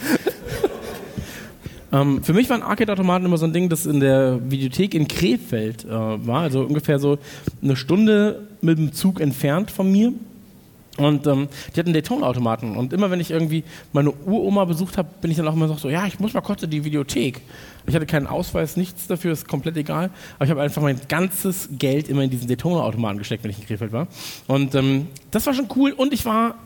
Ähm, 1.92 2.22
für 2.22 2.32
mich 2.32 2.48
waren 2.48 2.62
Arcade-Automaten 2.62 3.26
immer 3.26 3.36
so 3.36 3.44
ein 3.44 3.52
Ding, 3.52 3.68
das 3.68 3.86
in 3.86 4.00
der 4.00 4.38
Videothek 4.50 4.94
in 4.94 5.08
Krefeld 5.08 5.84
äh, 5.84 5.88
war, 5.90 6.42
also 6.42 6.62
ungefähr 6.62 6.98
so 6.98 7.18
eine 7.62 7.76
Stunde 7.76 8.48
mit 8.62 8.78
dem 8.78 8.92
Zug 8.92 9.20
entfernt 9.20 9.70
von 9.70 9.90
mir. 9.92 10.12
Und 10.98 11.26
ähm, 11.26 11.48
die 11.74 11.80
hatten 11.80 11.94
Daytona-Automaten. 11.94 12.76
Und 12.76 12.92
immer 12.92 13.10
wenn 13.10 13.18
ich 13.18 13.30
irgendwie 13.30 13.64
meine 13.92 14.10
Uroma 14.10 14.66
besucht 14.66 14.98
habe, 14.98 15.08
bin 15.22 15.30
ich 15.30 15.38
dann 15.38 15.48
auch 15.48 15.54
immer 15.54 15.68
so, 15.68 15.88
ja, 15.88 16.06
ich 16.06 16.20
muss 16.20 16.34
mal 16.34 16.42
kurz 16.42 16.62
in 16.62 16.70
die 16.70 16.84
Videothek. 16.84 17.40
Ich 17.86 17.94
hatte 17.94 18.04
keinen 18.04 18.26
Ausweis, 18.26 18.76
nichts 18.76 19.06
dafür, 19.06 19.32
ist 19.32 19.48
komplett 19.48 19.76
egal. 19.78 20.10
Aber 20.36 20.44
ich 20.44 20.50
habe 20.50 20.60
einfach 20.60 20.82
mein 20.82 21.00
ganzes 21.08 21.70
Geld 21.72 22.08
immer 22.08 22.22
in 22.22 22.30
diesen 22.30 22.46
Daytona-Automaten 22.46 23.18
gesteckt, 23.18 23.42
wenn 23.42 23.50
ich 23.50 23.58
in 23.58 23.66
Krefeld 23.66 23.92
war. 23.92 24.06
Und 24.48 24.74
ähm, 24.74 25.08
das 25.30 25.46
war 25.46 25.54
schon 25.54 25.68
cool. 25.76 25.92
Und 25.92 26.12
ich 26.12 26.26
war 26.26 26.56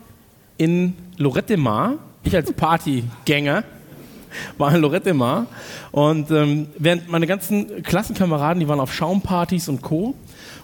in 0.57 0.95
Lorette 1.15 1.55
Mar, 1.55 1.95
ich 2.23 2.35
als 2.35 2.51
Partygänger, 2.51 3.63
war 4.57 4.75
in 4.75 4.81
Lorette 4.81 5.13
Mar. 5.13 5.47
Und 5.91 6.31
ähm, 6.31 6.67
während 6.77 7.09
meine 7.09 7.27
ganzen 7.27 7.81
Klassenkameraden, 7.81 8.59
die 8.59 8.67
waren 8.67 8.81
auf 8.81 8.93
Schaumpartys 8.93 9.69
und 9.69 9.81
Co. 9.81 10.15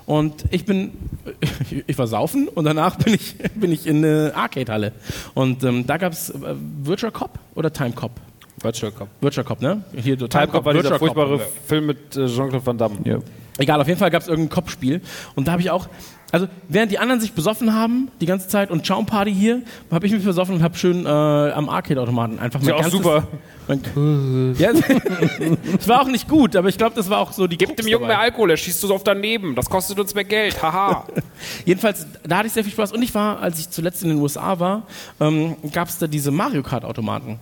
Und 0.06 0.46
ich 0.52 0.66
bin, 0.66 0.92
ich 1.88 1.98
war 1.98 2.08
saufen 2.08 2.48
und 2.48 2.66
danach 2.66 2.98
bin 2.98 3.14
ich, 3.14 3.36
bin 3.56 3.72
ich 3.72 3.88
in 3.88 3.98
eine 3.98 4.34
Arcade-Halle. 4.36 4.92
Und 5.34 5.64
ähm, 5.64 5.86
da 5.88 5.98
gab 5.98 6.14
es 6.14 6.30
äh, 6.30 6.56
Virtual 6.84 7.12
Cop 7.12 7.40
oder 7.56 7.72
Time 7.72 7.92
Cop? 7.92 8.12
Virtual 8.62 8.92
Cop. 8.92 9.08
Virtual 9.22 9.46
Cop, 9.46 9.62
ne? 9.62 9.84
Hier, 9.96 10.18
so 10.18 10.28
Time 10.28 10.48
Cop 10.48 10.66
war 10.66 10.74
dieser 10.74 10.92
Virtual 10.92 11.00
Cop. 11.00 11.16
furchtbare 11.16 11.40
Film 11.68 11.86
mit 11.88 12.16
äh, 12.16 12.28
Jean-Claude 12.28 12.66
Van 12.66 12.78
Damme. 12.78 12.98
Ja. 13.04 13.20
Egal, 13.58 13.80
auf 13.80 13.88
jeden 13.88 14.00
Fall 14.00 14.10
gab 14.10 14.22
es 14.22 14.28
irgendein 14.28 14.50
Kopfspiel. 14.50 15.02
Und 15.36 15.48
da 15.48 15.54
habe 15.54 15.62
ich 15.62 15.70
auch, 15.70 15.88
also 16.34 16.48
während 16.68 16.92
die 16.92 16.98
anderen 16.98 17.22
sich 17.22 17.34
besoffen 17.34 17.76
haben, 17.76 18.10
die 18.20 18.26
ganze 18.26 18.48
Zeit 18.48 18.72
und 18.72 18.88
Schaumparty 18.88 19.32
hier, 19.32 19.62
habe 19.92 20.08
ich 20.08 20.12
mich 20.12 20.26
besoffen 20.26 20.56
und 20.56 20.64
habe 20.64 20.76
schön 20.76 21.06
äh, 21.06 21.08
am 21.08 21.70
Arcade-Automaten 21.70 22.40
einfach 22.40 22.60
mein 22.60 22.70
ja 22.70 22.76
auch 22.76 22.82
ganzes, 22.82 23.00
super. 23.00 23.28
Mein, 23.68 24.56
ja, 24.58 24.72
es 25.78 25.88
war 25.88 26.02
auch 26.02 26.08
nicht 26.08 26.28
gut, 26.28 26.56
aber 26.56 26.70
ich 26.70 26.78
glaube, 26.80 26.96
das 26.96 27.08
war 27.12 27.20
auch 27.20 27.34
so 27.34 27.46
die 27.46 27.56
Gib 27.56 27.78
dem 27.78 27.88
Jungen 27.88 28.08
mehr 28.08 28.20
Alkohol, 28.20 28.50
er 28.50 28.58
schießt 28.58 28.84
uns 28.84 28.92
auf 28.92 29.04
daneben. 29.04 29.54
Das 29.54 29.70
kostet 29.70 30.00
uns 30.00 30.16
mehr 30.16 30.24
Geld. 30.24 30.60
Haha. 30.60 31.06
Jedenfalls, 31.66 32.08
da 32.24 32.38
hatte 32.38 32.48
ich 32.48 32.54
sehr 32.54 32.64
viel 32.64 32.74
Spaß. 32.74 32.94
Und 32.94 33.04
ich 33.04 33.14
war, 33.14 33.40
als 33.40 33.60
ich 33.60 33.70
zuletzt 33.70 34.02
in 34.02 34.10
den 34.10 34.18
USA 34.18 34.60
war, 34.60 34.88
ähm, 35.20 35.56
gab 35.72 35.88
es 35.88 36.00
da 36.00 36.08
diese 36.08 36.32
Mario 36.32 36.64
Kart-Automaten. 36.64 37.38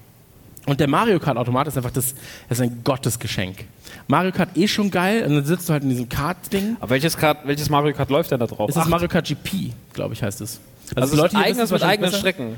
Und 0.68 0.80
der 0.80 0.88
Mario 0.88 1.20
Kart-Automat 1.20 1.68
ist 1.68 1.78
einfach 1.78 1.92
das, 1.92 2.14
das 2.48 2.60
ist 2.60 2.62
ein 2.62 2.82
Gottesgeschenk. 2.84 3.66
Mario 4.08 4.32
Kart 4.32 4.56
eh 4.56 4.68
schon 4.68 4.92
geil, 4.92 5.26
und 5.26 5.36
dann 5.36 5.46
sitzt 5.46 5.68
du 5.68 5.74
halt 5.74 5.84
in 5.84 5.90
diesem 5.90 6.08
Kart-Ding. 6.08 6.78
Aber 6.80 6.92
welches, 6.92 7.18
Kart, 7.18 7.40
welches 7.46 7.70
Mario 7.70 7.96
Kart 7.96 8.10
läuft 8.10 8.32
denn 8.32 8.40
da 8.40 8.48
drauf? 8.48 8.70
Es 8.70 8.76
ist 8.76 8.88
Mario 8.88 9.08
Kart 9.08 9.26
GP, 9.26 9.72
glaube 9.94 10.14
ich, 10.14 10.22
heißt 10.22 10.42
es. 10.42 10.60
also 10.96 11.16
die 11.16 11.22
Leute 11.22 11.38
hier 11.38 11.46
eigenes 11.46 11.72
mit 11.72 11.82
eigenen 11.82 12.12
besser. 12.12 12.20
Strecken. 12.20 12.58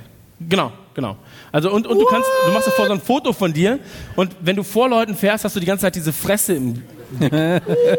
Genau, 0.49 0.71
genau. 0.93 1.15
Also 1.51 1.71
und, 1.71 1.87
und 1.87 1.97
du 1.97 2.05
kannst, 2.05 2.27
du 2.45 2.51
machst 2.51 2.67
davor 2.67 2.87
so 2.87 2.93
ein 2.93 2.99
Foto 2.99 3.31
von 3.31 3.53
dir 3.53 3.79
und 4.15 4.35
wenn 4.41 4.55
du 4.55 4.63
vor 4.63 4.89
Leuten 4.89 5.15
fährst, 5.15 5.45
hast 5.45 5.55
du 5.55 5.59
die 5.59 5.65
ganze 5.65 5.83
Zeit 5.83 5.95
diese 5.95 6.11
Fresse 6.11 6.55
im 6.55 6.81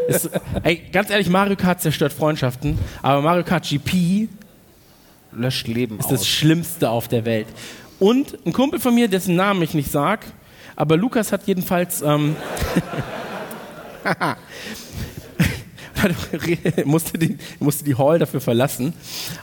ist, 0.09 0.29
ey, 0.63 0.83
ganz 0.91 1.09
ehrlich, 1.09 1.29
Mario 1.29 1.55
Kart 1.55 1.81
zerstört 1.81 2.11
Freundschaften, 2.11 2.77
aber 3.01 3.21
Mario 3.21 3.43
Kart 3.43 3.63
GP 3.63 4.27
Löscht 5.31 5.67
Leben 5.67 5.99
ist 5.99 6.11
das 6.11 6.27
Schlimmste 6.27 6.89
auf 6.89 7.07
der 7.07 7.25
Welt. 7.25 7.47
Und 7.99 8.37
ein 8.45 8.53
Kumpel 8.53 8.79
von 8.79 8.93
mir, 8.93 9.07
dessen 9.07 9.35
Namen 9.35 9.61
ich 9.61 9.73
nicht 9.73 9.91
sag, 9.91 10.25
aber 10.75 10.97
Lukas 10.97 11.31
hat 11.31 11.43
jedenfalls 11.45 12.01
ähm, 12.01 12.35
musste, 16.85 17.17
die, 17.17 17.37
musste 17.59 17.83
die 17.83 17.95
Hall 17.95 18.19
dafür 18.19 18.41
verlassen. 18.41 18.93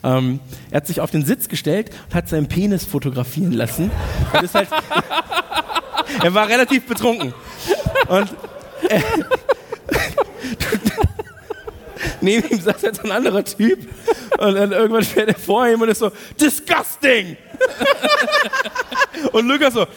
Ähm, 0.04 0.40
er 0.70 0.78
hat 0.78 0.86
sich 0.86 1.00
auf 1.00 1.10
den 1.10 1.24
Sitz 1.24 1.48
gestellt 1.48 1.90
und 2.08 2.14
hat 2.14 2.28
seinen 2.28 2.48
Penis 2.48 2.84
fotografieren 2.84 3.52
lassen. 3.52 3.90
Halt, 4.32 4.68
er 6.22 6.34
war 6.34 6.48
relativ 6.48 6.86
betrunken. 6.86 7.32
Und 8.08 8.28
äh, 8.88 9.00
neben 12.20 12.48
ihm 12.48 12.60
saß 12.60 12.82
jetzt 12.82 13.04
ein 13.04 13.12
anderer 13.12 13.44
Typ 13.44 13.78
und 14.38 14.54
dann 14.54 14.72
irgendwann 14.72 15.04
fährt 15.04 15.28
er 15.28 15.34
vor 15.34 15.66
ihm 15.68 15.80
und 15.80 15.88
ist 15.88 15.98
so, 15.98 16.10
disgusting! 16.40 17.36
und 19.32 19.46
Lukas 19.46 19.74
so, 19.74 19.82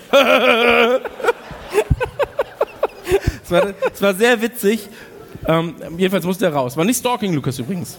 es 3.43 3.51
war, 3.51 3.73
es 3.93 4.01
war 4.01 4.13
sehr 4.13 4.41
witzig. 4.41 4.89
Ähm, 5.47 5.75
jedenfalls 5.97 6.25
musste 6.25 6.45
er 6.45 6.53
raus. 6.53 6.75
War 6.75 6.85
nicht 6.85 6.97
Stalking 6.97 7.33
Lukas 7.33 7.59
übrigens. 7.59 7.97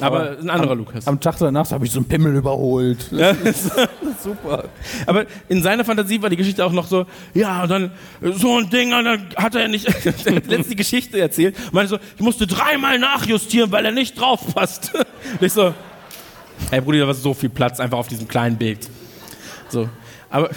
Aber, 0.00 0.36
ein 0.38 0.50
anderer 0.50 0.74
Lukas. 0.74 1.06
Am 1.06 1.20
Tag 1.20 1.36
danach 1.38 1.70
habe 1.70 1.86
ich 1.86 1.92
so 1.92 1.98
einen 1.98 2.08
Pimmel 2.08 2.34
überholt. 2.34 3.06
Ja, 3.14 3.32
das 3.32 3.66
ist 3.66 4.22
super. 4.22 4.64
Aber 5.06 5.24
in 5.48 5.62
seiner 5.62 5.84
Fantasie 5.84 6.20
war 6.20 6.28
die 6.28 6.36
Geschichte 6.36 6.64
auch 6.64 6.72
noch 6.72 6.86
so, 6.86 7.06
ja, 7.32 7.62
und 7.62 7.70
dann 7.70 7.90
so 8.20 8.58
ein 8.58 8.68
Ding, 8.68 8.92
und 8.92 9.04
dann 9.04 9.26
hat 9.36 9.54
er 9.54 9.68
nicht, 9.68 9.86
er 10.26 10.36
hat 10.36 10.46
letzte 10.46 10.74
Geschichte 10.74 11.20
erzählt, 11.20 11.56
meinte 11.72 11.90
so, 11.90 11.98
ich 12.16 12.22
musste 12.22 12.46
dreimal 12.46 12.98
nachjustieren, 12.98 13.70
weil 13.72 13.84
er 13.84 13.92
nicht 13.92 14.20
drauf 14.20 14.54
passt. 14.54 14.92
Und 14.94 15.42
ich 15.42 15.52
so, 15.52 15.72
ey 16.70 16.80
Bruder, 16.80 17.00
da 17.00 17.06
war 17.06 17.14
so 17.14 17.32
viel 17.32 17.48
Platz 17.48 17.80
einfach 17.80 17.98
auf 17.98 18.08
diesem 18.08 18.28
kleinen 18.28 18.56
Bild. 18.56 18.88
So, 19.68 19.88
aber 20.28 20.50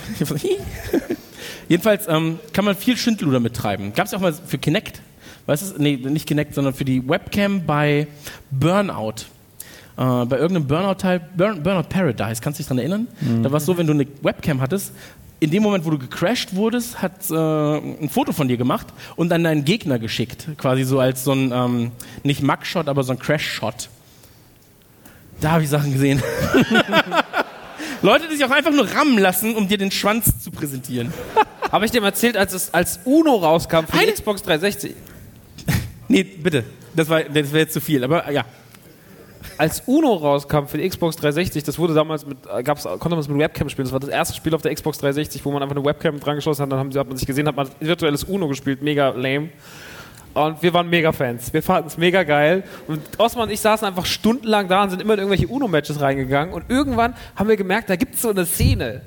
jedenfalls 1.69 2.07
ähm, 2.07 2.39
kann 2.51 2.65
man 2.65 2.75
viel 2.75 2.97
Schindluder 2.97 3.39
mittreiben. 3.39 3.93
Gab 3.93 4.07
es 4.07 4.13
auch 4.13 4.19
mal 4.19 4.33
für 4.33 4.57
Kinect? 4.57 5.01
Weißt 5.47 5.77
du, 5.77 5.81
nee, 5.81 5.95
nicht 5.95 6.27
Kinect, 6.27 6.53
sondern 6.53 6.73
für 6.73 6.85
die 6.85 7.07
Webcam 7.07 7.65
bei 7.65 8.07
Burnout. 8.51 9.25
Äh, 9.97 10.25
bei 10.25 10.37
irgendeinem 10.37 10.67
Burnout-Teil, 10.67 11.21
Burn, 11.35 11.63
Burnout 11.63 11.89
Paradise, 11.89 12.41
kannst 12.41 12.59
du 12.59 12.61
dich 12.61 12.67
daran 12.67 12.79
erinnern? 12.79 13.07
Da 13.41 13.51
war 13.51 13.57
es 13.57 13.65
so, 13.65 13.77
wenn 13.77 13.87
du 13.87 13.93
eine 13.93 14.05
Webcam 14.21 14.61
hattest, 14.61 14.91
in 15.39 15.51
dem 15.51 15.63
Moment, 15.63 15.85
wo 15.85 15.91
du 15.91 15.99
gecrashed 15.99 16.55
wurdest, 16.55 17.01
hat 17.01 17.29
äh, 17.29 17.35
ein 17.35 18.09
Foto 18.09 18.31
von 18.33 18.47
dir 18.47 18.57
gemacht 18.57 18.87
und 19.15 19.29
dann 19.29 19.43
deinen 19.43 19.65
Gegner 19.65 19.99
geschickt. 19.99 20.47
Quasi 20.57 20.83
so 20.83 20.99
als 20.99 21.23
so 21.23 21.31
ein, 21.31 21.51
ähm, 21.51 21.91
nicht 22.23 22.41
Mugshot, 22.41 22.87
aber 22.87 23.03
so 23.03 23.13
ein 23.13 23.19
Crash-Shot. 23.19 23.89
Da 25.39 25.51
habe 25.51 25.63
ich 25.63 25.69
Sachen 25.69 25.93
gesehen. 25.93 26.21
Leute, 28.01 28.27
die 28.29 28.35
sich 28.35 28.45
auch 28.45 28.51
einfach 28.51 28.71
nur 28.71 28.89
rammen 28.91 29.17
lassen, 29.17 29.55
um 29.55 29.67
dir 29.67 29.77
den 29.77 29.91
Schwanz 29.91 30.43
zu 30.43 30.51
präsentieren. 30.51 31.13
Habe 31.71 31.85
ich 31.85 31.91
dem 31.91 32.03
erzählt, 32.03 32.37
als 32.37 32.53
es 32.53 32.73
als 32.73 32.99
Uno 33.05 33.35
rauskam 33.35 33.85
für 33.85 34.05
die 34.05 34.11
Xbox 34.11 34.41
360? 34.41 34.95
Nee, 36.07 36.23
bitte. 36.23 36.63
Das, 36.95 37.09
war- 37.09 37.23
das 37.23 37.51
wäre 37.51 37.59
jetzt 37.59 37.73
zu 37.73 37.81
viel, 37.81 38.03
aber 38.03 38.29
ja. 38.31 38.45
Als 39.57 39.81
Uno 39.87 40.13
rauskam 40.13 40.65
für 40.67 40.77
die 40.77 40.87
Xbox 40.87 41.15
360, 41.15 41.63
das 41.63 41.79
wurde 41.79 41.93
damals 41.93 42.25
mit, 42.25 42.37
gab's, 42.63 42.83
konnte 42.83 43.09
man 43.09 43.19
es 43.19 43.27
mit 43.27 43.39
Webcam 43.39 43.69
spielen. 43.69 43.85
Das 43.85 43.93
war 43.93 43.99
das 43.99 44.09
erste 44.09 44.35
Spiel 44.35 44.53
auf 44.53 44.61
der 44.61 44.73
Xbox 44.73 44.97
360, 44.99 45.43
wo 45.45 45.51
man 45.51 45.63
einfach 45.63 45.75
eine 45.75 45.83
Webcam 45.85 46.19
dran 46.19 46.35
geschlossen 46.35 46.63
hat. 46.63 46.71
Dann 46.71 46.79
haben, 46.79 46.91
sie- 46.91 46.99
hat 46.99 47.07
man 47.07 47.17
sich 47.17 47.25
gesehen, 47.27 47.47
hat 47.47 47.55
man 47.55 47.67
virtuelles 47.79 48.23
Uno 48.23 48.47
gespielt, 48.47 48.81
mega 48.83 49.09
lame. 49.09 49.49
Und 50.33 50.61
wir 50.61 50.71
waren 50.73 50.87
mega 50.89 51.11
Fans. 51.11 51.51
Wir 51.51 51.63
fanden 51.63 51.87
es 51.87 51.97
mega 51.97 52.21
geil. 52.21 52.63
Und 52.87 53.01
Osman 53.17 53.45
und 53.47 53.51
ich 53.53 53.59
saßen 53.59 53.87
einfach 53.87 54.05
stundenlang 54.05 54.67
da 54.67 54.83
und 54.83 54.91
sind 54.91 55.01
immer 55.01 55.13
in 55.13 55.19
irgendwelche 55.19 55.47
Uno-Matches 55.47 55.99
reingegangen. 55.99 56.53
Und 56.53 56.65
irgendwann 56.69 57.15
haben 57.35 57.49
wir 57.49 57.57
gemerkt, 57.57 57.89
da 57.89 57.95
gibt 57.95 58.13
es 58.15 58.21
so 58.21 58.29
eine 58.29 58.45
Szene. 58.45 59.01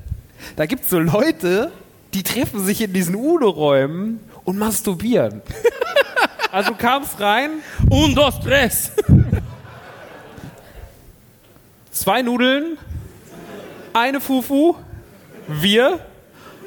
Da 0.56 0.66
gibt 0.66 0.84
es 0.84 0.90
so 0.90 0.98
Leute, 0.98 1.70
die 2.14 2.24
treffen 2.24 2.58
sich 2.64 2.80
in 2.82 2.92
diesen 2.92 3.14
Uno-Räumen 3.14 4.18
und 4.44 4.58
masturbieren. 4.58 5.42
also 6.52 6.74
kamst 6.74 7.20
rein, 7.20 7.62
Un, 7.90 8.14
dos, 8.14 8.40
tres. 8.40 8.92
zwei 11.90 12.22
Nudeln, 12.22 12.78
eine 13.92 14.20
Fufu, 14.20 14.76
wir. 15.46 16.00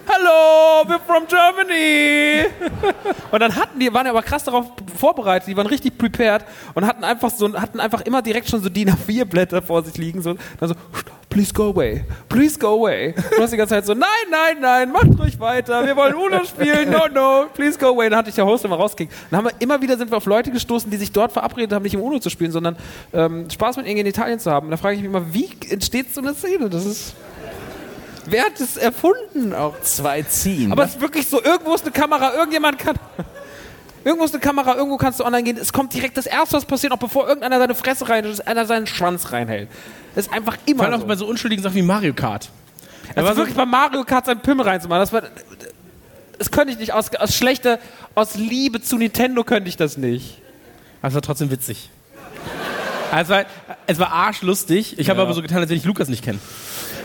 Hallo, 0.08 0.84
we're 0.88 1.00
from 1.00 1.26
Germany. 1.28 2.46
Und 3.32 3.40
dann 3.40 3.56
hatten 3.56 3.80
die, 3.80 3.94
waren 3.94 4.06
ja 4.06 4.12
aber 4.12 4.22
krass 4.22 4.44
darauf 4.44 4.66
vorbereitet, 4.98 5.48
die 5.48 5.58
waren 5.58 5.68
richtig 5.68 5.98
prepared 5.98 6.46
und 6.76 6.86
hatten 6.86 7.04
einfach 7.04 7.30
so, 7.30 7.52
hatten 7.60 7.80
einfach 7.80 8.02
immer 8.02 8.22
direkt 8.22 8.48
schon 8.48 8.62
so 8.62 8.70
DIN 8.70 8.90
A4 8.90 9.26
Blätter 9.26 9.62
vor 9.62 9.84
sich 9.84 9.98
liegen, 9.98 10.22
so, 10.22 10.36
dann 10.60 10.70
so, 10.70 10.76
please 11.30 11.52
go 11.52 11.70
away, 11.70 12.06
please 12.30 12.60
go 12.60 12.80
away. 12.80 13.16
Und 13.16 13.38
du 13.38 13.42
hast 13.42 13.52
die 13.52 13.58
ganze 13.58 13.74
Zeit 13.74 13.86
so, 13.86 13.94
nein, 13.94 14.08
nein, 14.30 14.58
nein, 14.62 14.92
macht 14.92 15.20
ruhig 15.20 15.40
weiter, 15.40 15.86
wir 15.86 15.96
wollen 15.96 16.14
Uno 16.14 16.46
spielen, 16.46 16.92
no, 16.92 17.08
no, 17.12 17.46
please 17.54 17.78
go 17.78 17.88
away. 17.88 18.10
Dann 18.10 18.20
hatte 18.20 18.30
ich 18.30 18.36
der 18.36 18.46
Host 18.46 18.64
immer 18.66 18.76
rausgekickt. 18.76 19.12
Dann 19.32 19.40
haben 19.40 19.46
wir 19.46 19.54
immer 19.60 19.82
wieder 19.82 19.98
sind 19.98 20.12
wir 20.12 20.18
auf 20.18 20.26
Leute 20.26 20.52
gestoßen, 20.52 20.90
die 20.92 20.98
sich 20.98 21.12
dort 21.12 21.32
verabredet 21.32 21.74
haben, 21.74 21.84
nicht 21.84 21.96
im 21.96 22.02
Uno 22.02 22.20
zu 22.20 22.30
spielen, 22.30 22.52
sondern 22.52 22.78
ähm, 23.14 23.50
Spaß 23.50 23.78
mit 23.78 23.88
ihnen 23.88 23.98
in 23.98 24.06
Italien 24.06 24.40
zu 24.40 24.52
haben. 24.52 24.68
Und 24.68 24.72
da 24.72 24.78
frage 24.78 24.96
ich 24.96 25.02
mich 25.02 25.10
immer, 25.10 25.34
wie 25.34 25.50
entsteht 25.70 26.14
so 26.14 26.22
eine 26.22 26.36
Szene? 26.36 26.70
Das 26.70 26.86
ist, 26.86 27.16
wer 28.26 28.46
hat 28.46 28.60
das 28.60 28.78
erfunden 28.78 29.54
auch? 29.54 29.80
Zwei 29.82 30.22
ziehen. 30.24 30.72
Aber 30.72 30.84
es 30.84 30.92
ist 30.96 31.02
wirklich 31.02 31.28
so, 31.28 31.42
irgendwo 31.44 31.74
ist 31.76 31.84
eine 31.84 31.92
Kamera, 31.92 32.34
irgendjemand 32.34 32.80
kann. 32.80 32.96
Irgendwo 34.06 34.26
ist 34.26 34.34
eine 34.34 34.42
Kamera, 34.42 34.76
irgendwo 34.76 34.98
kannst 34.98 35.20
du 35.22 35.26
online 35.26 35.44
gehen. 35.44 35.58
Es 35.58 35.72
kommt 35.72 35.94
direkt 35.94 36.18
das 36.18 36.26
Erste, 36.26 36.58
was 36.58 36.66
passiert, 36.66 36.92
auch 36.92 36.98
bevor 36.98 37.26
irgendeiner 37.28 37.58
seine 37.60 37.74
Fresse 37.76 38.10
rein, 38.10 38.24
dass 38.26 38.42
einer 38.42 38.66
seinen 38.66 38.86
Schwanz 38.86 39.32
reinhält. 39.32 39.70
Das 40.14 40.26
ist 40.28 40.34
einfach 40.34 40.58
immer 40.66 40.80
Vor 40.80 40.86
allem 40.88 40.96
auch 40.96 41.02
so. 41.02 41.08
bei 41.08 41.16
so 41.16 41.26
unschuldigen 41.26 41.64
Sachen 41.64 41.76
wie 41.76 41.82
Mario 41.82 42.14
Kart. 42.14 42.50
Also 43.16 43.28
war 43.28 43.34
so- 43.34 43.42
wirklich 43.42 43.56
bei 43.56 43.66
Mario 43.66 44.04
Kart 44.04 44.26
seinen 44.26 44.42
Pimmel 44.42 44.66
reinzumachen, 44.66 45.00
das 45.02 45.14
war... 45.14 45.24
Das 46.40 46.50
könnte 46.52 46.74
ich 46.74 46.80
nicht. 46.80 46.94
Aus, 46.94 47.14
aus 47.16 47.34
schlechter... 47.36 47.80
Aus 48.16 48.36
Liebe 48.36 48.82
zu 48.82 48.98
Nintendo 48.98 49.44
könnte 49.44 49.70
ich 49.70 49.78
das 49.78 49.98
nicht. 49.98 50.42
Das 51.02 51.14
war 51.14 51.22
trotzdem 51.22 51.50
witzig. 51.50 51.90
Also, 53.12 53.34
es 53.34 53.40
war, 53.40 53.46
es 53.88 54.00
war 54.00 54.12
arschlustig. 54.12 55.00
Ich 55.00 55.10
habe 55.10 55.22
aber 55.22 55.34
so 55.34 55.42
getan, 55.42 55.60
als 55.60 55.70
wenn 55.70 55.78
ich 55.78 55.86
Lukas 55.86 56.10
nicht 56.10 56.24
kenne. 56.24 56.40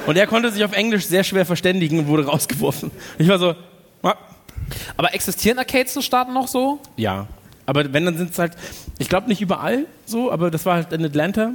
Und 0.08 0.16
er 0.16 0.26
konnte 0.26 0.50
sich 0.50 0.64
auf 0.64 0.72
Englisch 0.72 1.04
sehr 1.04 1.22
schwer 1.22 1.44
verständigen 1.44 1.98
und 1.98 2.06
wurde 2.06 2.24
rausgeworfen. 2.24 2.90
Ich 3.18 3.28
war 3.28 3.38
so, 3.38 3.54
ah, 4.02 4.14
Aber 4.96 5.12
existieren 5.12 5.58
Arcades 5.58 5.92
zu 5.92 6.00
starten 6.00 6.32
noch 6.32 6.48
so? 6.48 6.80
ja. 6.96 7.26
Aber 7.66 7.92
wenn, 7.92 8.06
dann 8.06 8.16
sind 8.16 8.30
es 8.30 8.38
halt, 8.38 8.54
ich 8.98 9.10
glaube 9.10 9.28
nicht 9.28 9.42
überall 9.42 9.84
so, 10.06 10.32
aber 10.32 10.50
das 10.50 10.64
war 10.64 10.76
halt 10.76 10.90
in 10.94 11.04
Atlanta. 11.04 11.50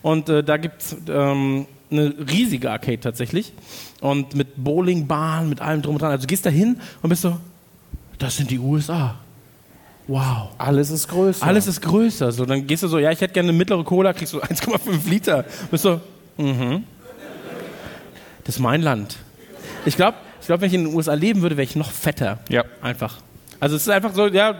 Und 0.00 0.28
äh, 0.28 0.44
da 0.44 0.58
gibt 0.58 0.80
es 0.80 0.96
ähm, 1.08 1.66
eine 1.90 2.14
riesige 2.30 2.70
Arcade 2.70 3.00
tatsächlich. 3.00 3.52
Und 4.00 4.36
mit 4.36 4.62
Bowlingbahn, 4.62 5.48
mit 5.48 5.60
allem 5.60 5.82
drum 5.82 5.96
und 5.96 6.02
dran. 6.02 6.12
Also 6.12 6.22
du 6.22 6.28
gehst 6.28 6.46
da 6.46 6.50
hin 6.50 6.80
und 7.02 7.10
bist 7.10 7.22
so, 7.22 7.36
das 8.20 8.36
sind 8.36 8.52
die 8.52 8.60
USA. 8.60 9.16
Wow. 10.06 10.50
alles 10.58 10.90
ist 10.90 11.08
größer. 11.08 11.44
Alles 11.44 11.66
ist 11.66 11.82
größer. 11.82 12.30
So, 12.30 12.46
dann 12.46 12.68
gehst 12.68 12.84
du 12.84 12.86
so, 12.86 13.00
ja, 13.00 13.10
ich 13.10 13.20
hätte 13.20 13.34
gerne 13.34 13.48
eine 13.48 13.58
mittlere 13.58 13.82
Cola, 13.82 14.12
kriegst 14.12 14.34
du 14.34 14.40
1,5 14.42 15.10
Liter. 15.10 15.44
Bist 15.72 15.82
so, 15.82 16.00
mhm. 16.36 16.84
Das 18.46 18.56
ist 18.56 18.60
mein 18.60 18.80
Land. 18.82 19.16
Ich 19.84 19.96
glaube, 19.96 20.16
ich 20.40 20.46
glaub, 20.46 20.60
wenn 20.60 20.68
ich 20.68 20.74
in 20.74 20.84
den 20.84 20.94
USA 20.94 21.14
leben 21.14 21.42
würde, 21.42 21.56
wäre 21.56 21.64
ich 21.64 21.74
noch 21.76 21.90
fetter. 21.90 22.38
Ja. 22.48 22.64
Einfach. 22.80 23.18
Also 23.58 23.76
es 23.76 23.82
ist 23.82 23.88
einfach 23.88 24.14
so, 24.14 24.28
ja, 24.28 24.58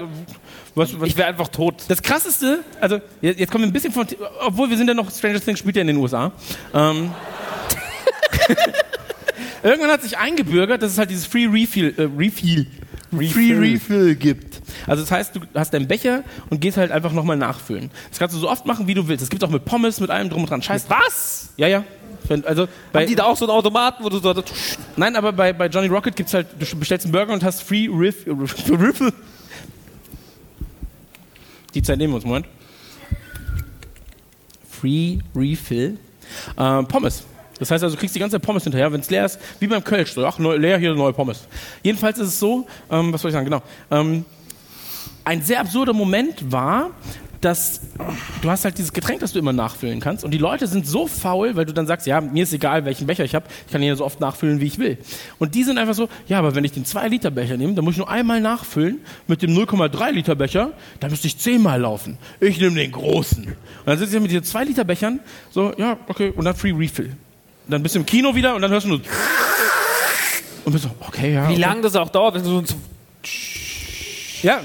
was, 0.75 0.99
was 0.99 1.09
Ich 1.09 1.17
wäre 1.17 1.29
einfach 1.29 1.49
tot. 1.49 1.85
das 1.89 2.03
krasseste, 2.03 2.61
also 2.81 2.99
jetzt, 3.21 3.39
jetzt 3.39 3.51
kommen 3.53 3.65
wir 3.65 3.69
ein 3.69 3.73
bisschen 3.73 3.93
von, 3.93 4.07
obwohl 4.41 4.71
wir 4.71 4.77
sind 4.77 4.89
ja 4.89 4.95
noch, 4.95 5.11
Stranger 5.11 5.41
Things 5.41 5.59
spielt 5.59 5.77
ja 5.77 5.83
in 5.83 5.89
den 5.89 5.99
USA. 5.99 6.33
Ähm, 6.75 7.13
irgendwann 9.63 9.91
hat 9.91 10.03
sich 10.03 10.17
eingebürgert, 10.19 10.83
dass 10.83 10.93
es 10.93 10.99
halt 10.99 11.11
dieses 11.11 11.27
Free 11.27 11.47
Refill, 11.47 11.95
äh, 11.97 12.09
Refill, 12.17 12.67
Free 13.11 13.53
Refill 13.53 14.17
gibt. 14.17 14.61
Also 14.87 15.03
das 15.03 15.11
heißt, 15.11 15.37
du 15.37 15.41
hast 15.55 15.73
deinen 15.73 15.89
Becher 15.89 16.23
und 16.51 16.61
gehst 16.61 16.77
halt 16.77 16.91
einfach 16.91 17.13
nochmal 17.13 17.37
nachfüllen. 17.37 17.91
Das 18.11 18.19
kannst 18.19 18.35
du 18.35 18.41
so 18.41 18.49
oft 18.51 18.67
machen, 18.67 18.87
wie 18.87 18.95
du 18.95 19.09
willst. 19.09 19.23
Es 19.23 19.31
gibt 19.31 19.45
auch 19.45 19.51
mit 19.51 19.65
Pommes, 19.65 20.01
mit 20.01 20.11
allem 20.11 20.29
drum 20.31 20.43
und 20.43 20.51
dran. 20.51 20.63
Scheiß. 20.63 20.87
Was? 20.89 21.51
Ja, 21.57 21.67
ja. 21.69 21.85
Also 22.45 22.69
bei, 22.93 23.01
Haben 23.01 23.09
die 23.09 23.15
da 23.15 23.25
auch 23.25 23.37
so 23.37 23.45
einen 23.45 23.53
Automaten, 23.53 24.05
wo 24.05 24.09
du 24.09 24.19
so... 24.19 24.35
Nein, 24.97 25.17
aber 25.17 25.33
bei, 25.33 25.53
bei 25.53 25.67
Johnny 25.67 25.89
Rocket 25.89 26.17
gibt's 26.17 26.35
halt, 26.35 26.49
du 26.59 26.77
bestellst 26.77 27.07
einen 27.07 27.13
Burger 27.13 27.33
und 27.33 27.45
hast 27.45 27.63
Free 27.63 27.89
Riff, 27.89 28.27
Riffle. 28.27 29.13
Die 31.75 31.83
Zeit 31.83 31.99
nehmen 31.99 32.13
wir 32.13 32.17
uns, 32.17 32.25
Moment. 32.25 32.47
Free 34.69 35.19
Refill. 35.35 35.99
Äh, 36.57 36.83
Pommes. 36.85 37.25
Das 37.59 37.71
heißt 37.71 37.85
also, 37.85 37.97
du 37.97 38.01
kriegst 38.01 38.15
die 38.15 38.19
ganze 38.19 38.37
Zeit 38.37 38.43
Pommes 38.43 38.65
hinterher, 38.65 38.93
wenn 38.93 39.01
es 39.01 39.11
leer 39.11 39.25
ist, 39.25 39.39
wie 39.61 39.67
beim 39.67 39.83
Kölsch. 39.83 40.13
So, 40.13 40.27
ach, 40.27 40.39
neu, 40.39 40.57
leer, 40.57 40.79
hier 40.79 40.95
neue 40.95 41.13
Pommes. 41.13 41.47
Jedenfalls 41.83 42.19
ist 42.19 42.29
es 42.29 42.39
so, 42.39 42.67
ähm, 42.91 43.13
was 43.13 43.23
soll 43.23 43.31
ich 43.31 43.33
sagen, 43.33 43.47
genau. 43.47 43.63
Ähm, 43.91 44.25
ein 45.25 45.43
sehr 45.43 45.61
absurder 45.61 45.93
Moment 45.93 46.53
war, 46.53 46.91
dass 47.47 47.81
du 48.43 48.51
hast 48.51 48.65
halt 48.65 48.77
dieses 48.77 48.93
Getränk, 48.93 49.21
das 49.21 49.33
du 49.33 49.39
immer 49.39 49.53
nachfüllen 49.53 50.01
kannst 50.01 50.25
und 50.25 50.33
die 50.33 50.39
Leute 50.39 50.67
sind 50.67 50.87
so 50.87 51.07
faul, 51.07 51.55
weil 51.55 51.65
du 51.65 51.73
dann 51.73 51.87
sagst, 51.87 52.07
ja, 52.07 52.21
mir 52.21 52.43
ist 52.43 52.53
egal, 52.53 52.85
welchen 52.85 53.07
Becher 53.07 53.25
ich 53.25 53.37
habe, 53.37 53.47
ich 53.67 53.73
kann 53.73 53.81
ihn 53.81 53.89
ja 53.89 53.95
so 53.95 54.05
oft 54.05 54.19
nachfüllen, 54.19 54.61
wie 54.61 54.67
ich 54.67 54.79
will. 54.79 54.99
Und 55.39 55.55
die 55.55 55.63
sind 55.63 55.79
einfach 55.79 55.95
so, 55.95 56.09
ja, 56.27 56.41
aber 56.41 56.57
wenn 56.57 56.65
ich 56.65 56.73
den 56.73 56.85
2-Liter-Becher 56.85 57.57
nehme, 57.57 57.75
dann 57.75 57.85
muss 57.85 57.95
ich 57.95 57.99
nur 57.99 58.11
einmal 58.11 58.41
nachfüllen, 58.41 58.99
mit 59.29 59.43
dem 59.43 59.57
0,3-Liter-Becher, 59.57 60.73
dann 60.99 61.11
müsste 61.11 61.29
ich 61.29 61.39
zehnmal 61.39 61.81
laufen. 61.81 62.19
Ich 62.41 62.59
nehme 62.61 62.75
den 62.75 62.91
großen. 62.91 63.45
Und 63.45 63.57
dann 63.87 63.97
sitze 63.97 64.17
ich 64.17 64.23
mit 64.23 64.33
diesen 64.33 64.45
2-Liter-Bechern, 64.45 65.21
so, 65.51 65.73
ja, 65.79 65.99
okay, 66.09 66.33
und 66.35 66.45
dann 66.45 66.57
Free 66.57 66.73
Refill. 66.73 67.07
Und 67.07 67.71
dann 67.71 67.83
bist 67.83 67.95
du 67.95 68.01
im 68.01 68.07
Kino 68.07 68.35
wieder 68.35 68.57
und 68.57 68.63
dann 68.63 68.73
hörst 68.73 68.87
du 68.87 68.91
nur 68.91 69.01
und 70.65 70.73
bist 70.73 70.83
so, 70.83 70.91
okay, 71.07 71.33
ja. 71.33 71.49
Wie 71.49 71.53
okay. 71.53 71.61
lange 71.61 71.83
das 71.83 71.95
auch 71.95 72.09
dauert, 72.09 72.35
wenn 72.35 72.43
du 72.43 72.67
so... 72.67 72.75
Ja, 74.43 74.63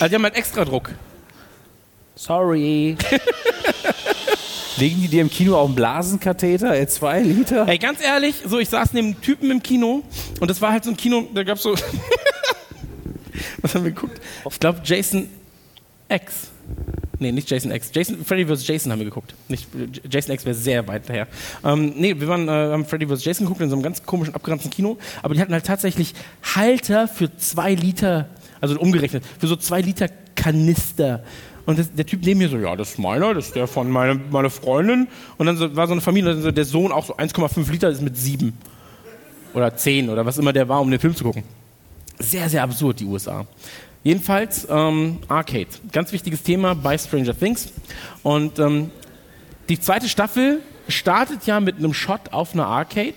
also 0.00 0.08
die 0.08 0.14
haben 0.14 0.22
halt 0.24 0.34
extra 0.34 0.64
Druck. 0.64 0.92
Sorry. 2.24 2.96
Legen 4.78 5.02
die 5.02 5.08
dir 5.08 5.20
im 5.20 5.28
Kino 5.28 5.56
auch 5.56 5.66
einen 5.66 5.74
Blasenkatheter? 5.74 6.74
Ey, 6.74 6.86
zwei 6.86 7.20
Liter? 7.20 7.68
Ey, 7.68 7.76
ganz 7.76 8.02
ehrlich, 8.02 8.36
so 8.46 8.58
ich 8.58 8.70
saß 8.70 8.94
neben 8.94 9.08
einem 9.08 9.20
Typen 9.20 9.50
im 9.50 9.62
Kino 9.62 10.02
und 10.40 10.50
das 10.50 10.62
war 10.62 10.72
halt 10.72 10.84
so 10.84 10.90
ein 10.90 10.96
Kino, 10.96 11.28
da 11.34 11.42
gab's 11.42 11.62
so. 11.62 11.74
Was 13.60 13.74
haben 13.74 13.84
wir 13.84 13.90
geguckt? 13.90 14.18
Ich 14.50 14.58
glaube 14.58 14.80
Jason 14.84 15.28
X. 16.08 16.48
Nee, 17.18 17.30
nicht 17.30 17.50
Jason 17.50 17.70
X. 17.70 17.90
Jason, 17.92 18.24
Freddy 18.24 18.46
vs. 18.46 18.66
Jason 18.66 18.90
haben 18.90 19.00
wir 19.00 19.04
geguckt. 19.06 19.34
Nicht, 19.48 19.68
Jason 20.10 20.32
X 20.32 20.46
wäre 20.46 20.54
sehr 20.54 20.88
weit 20.88 21.10
her. 21.10 21.28
Ähm, 21.62 21.92
nee, 21.94 22.18
wir 22.18 22.26
waren, 22.26 22.48
äh, 22.48 22.50
haben 22.50 22.86
Freddy 22.86 23.06
vs. 23.06 23.22
Jason 23.22 23.44
geguckt 23.44 23.60
in 23.60 23.68
so 23.68 23.76
einem 23.76 23.82
ganz 23.82 24.02
komischen, 24.02 24.34
abgeranzten 24.34 24.70
Kino. 24.70 24.96
Aber 25.22 25.34
die 25.34 25.42
hatten 25.42 25.52
halt 25.52 25.66
tatsächlich 25.66 26.14
Halter 26.54 27.06
für 27.06 27.36
zwei 27.36 27.74
Liter, 27.74 28.30
also 28.62 28.78
umgerechnet, 28.80 29.24
für 29.38 29.46
so 29.46 29.56
zwei 29.56 29.82
Liter 29.82 30.08
Kanister. 30.34 31.22
Und 31.66 31.78
das, 31.78 31.92
der 31.92 32.04
Typ 32.04 32.24
neben 32.24 32.38
mir 32.38 32.48
so, 32.48 32.58
ja, 32.58 32.76
das 32.76 32.90
ist 32.90 32.98
meiner, 32.98 33.32
das 33.34 33.46
ist 33.46 33.56
der 33.56 33.66
von 33.66 33.90
meiner, 33.90 34.14
meiner 34.30 34.50
Freundin. 34.50 35.08
Und 35.38 35.46
dann 35.46 35.56
so, 35.56 35.74
war 35.76 35.86
so 35.86 35.92
eine 35.92 36.00
Familie, 36.00 36.34
und 36.34 36.42
so 36.42 36.50
der 36.50 36.64
Sohn 36.64 36.92
auch 36.92 37.06
so 37.06 37.16
1,5 37.16 37.70
Liter 37.70 37.88
ist 37.88 38.02
mit 38.02 38.16
sieben. 38.16 38.56
Oder 39.54 39.76
zehn 39.76 40.10
oder 40.10 40.26
was 40.26 40.36
immer 40.36 40.52
der 40.52 40.68
war, 40.68 40.80
um 40.80 40.90
den 40.90 41.00
Film 41.00 41.14
zu 41.14 41.24
gucken. 41.24 41.44
Sehr, 42.18 42.48
sehr 42.48 42.62
absurd, 42.62 43.00
die 43.00 43.04
USA. 43.04 43.46
Jedenfalls 44.02 44.66
ähm, 44.68 45.18
Arcade. 45.28 45.68
Ganz 45.92 46.12
wichtiges 46.12 46.42
Thema 46.42 46.74
bei 46.74 46.98
Stranger 46.98 47.36
Things. 47.36 47.72
Und 48.22 48.58
ähm, 48.58 48.90
die 49.68 49.80
zweite 49.80 50.08
Staffel 50.08 50.60
startet 50.88 51.46
ja 51.46 51.60
mit 51.60 51.78
einem 51.78 51.94
Shot 51.94 52.32
auf 52.32 52.52
einer 52.52 52.66
Arcade 52.66 53.14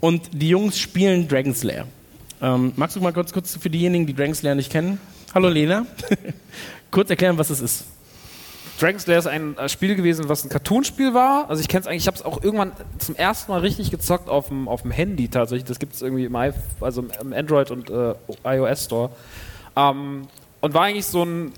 und 0.00 0.22
die 0.32 0.50
Jungs 0.50 0.78
spielen 0.78 1.26
Dragon 1.28 1.54
Slayer. 1.54 1.86
Ähm, 2.42 2.72
magst 2.76 2.96
du 2.96 3.00
mal 3.00 3.14
kurz, 3.14 3.32
kurz 3.32 3.56
für 3.56 3.70
diejenigen, 3.70 4.06
die 4.06 4.14
Dragon 4.14 4.34
Slayer 4.34 4.54
nicht 4.54 4.70
kennen? 4.70 5.00
Hallo 5.34 5.48
Lena. 5.48 5.86
kurz 6.94 7.10
erklären, 7.10 7.36
was 7.36 7.50
es 7.50 7.60
ist. 7.60 7.84
Dragon 8.80 8.98
Slayer 8.98 9.18
ist 9.18 9.26
ein 9.26 9.56
äh, 9.58 9.68
Spiel 9.68 9.94
gewesen, 9.94 10.28
was 10.28 10.44
ein 10.44 10.48
Cartoonspiel 10.48 11.12
war. 11.12 11.48
Also 11.50 11.60
ich 11.60 11.68
kenne 11.68 11.82
es 11.82 11.86
eigentlich, 11.86 12.02
ich 12.02 12.06
habe 12.06 12.16
es 12.16 12.24
auch 12.24 12.42
irgendwann 12.42 12.72
zum 12.98 13.14
ersten 13.14 13.52
Mal 13.52 13.60
richtig 13.60 13.90
gezockt 13.90 14.28
auf 14.28 14.48
dem, 14.48 14.68
auf 14.68 14.82
dem 14.82 14.90
Handy 14.90 15.28
tatsächlich. 15.28 15.64
Das 15.64 15.78
gibt 15.78 15.94
es 15.94 16.02
irgendwie 16.02 16.24
im, 16.24 16.36
also 16.80 17.04
im 17.20 17.32
Android 17.32 17.70
und 17.70 17.90
äh, 17.90 18.14
iOS 18.44 18.84
Store. 18.84 19.10
Ähm, 19.76 20.28
und 20.60 20.74
war 20.74 20.84
eigentlich 20.84 21.06
so 21.06 21.24
ein 21.24 21.52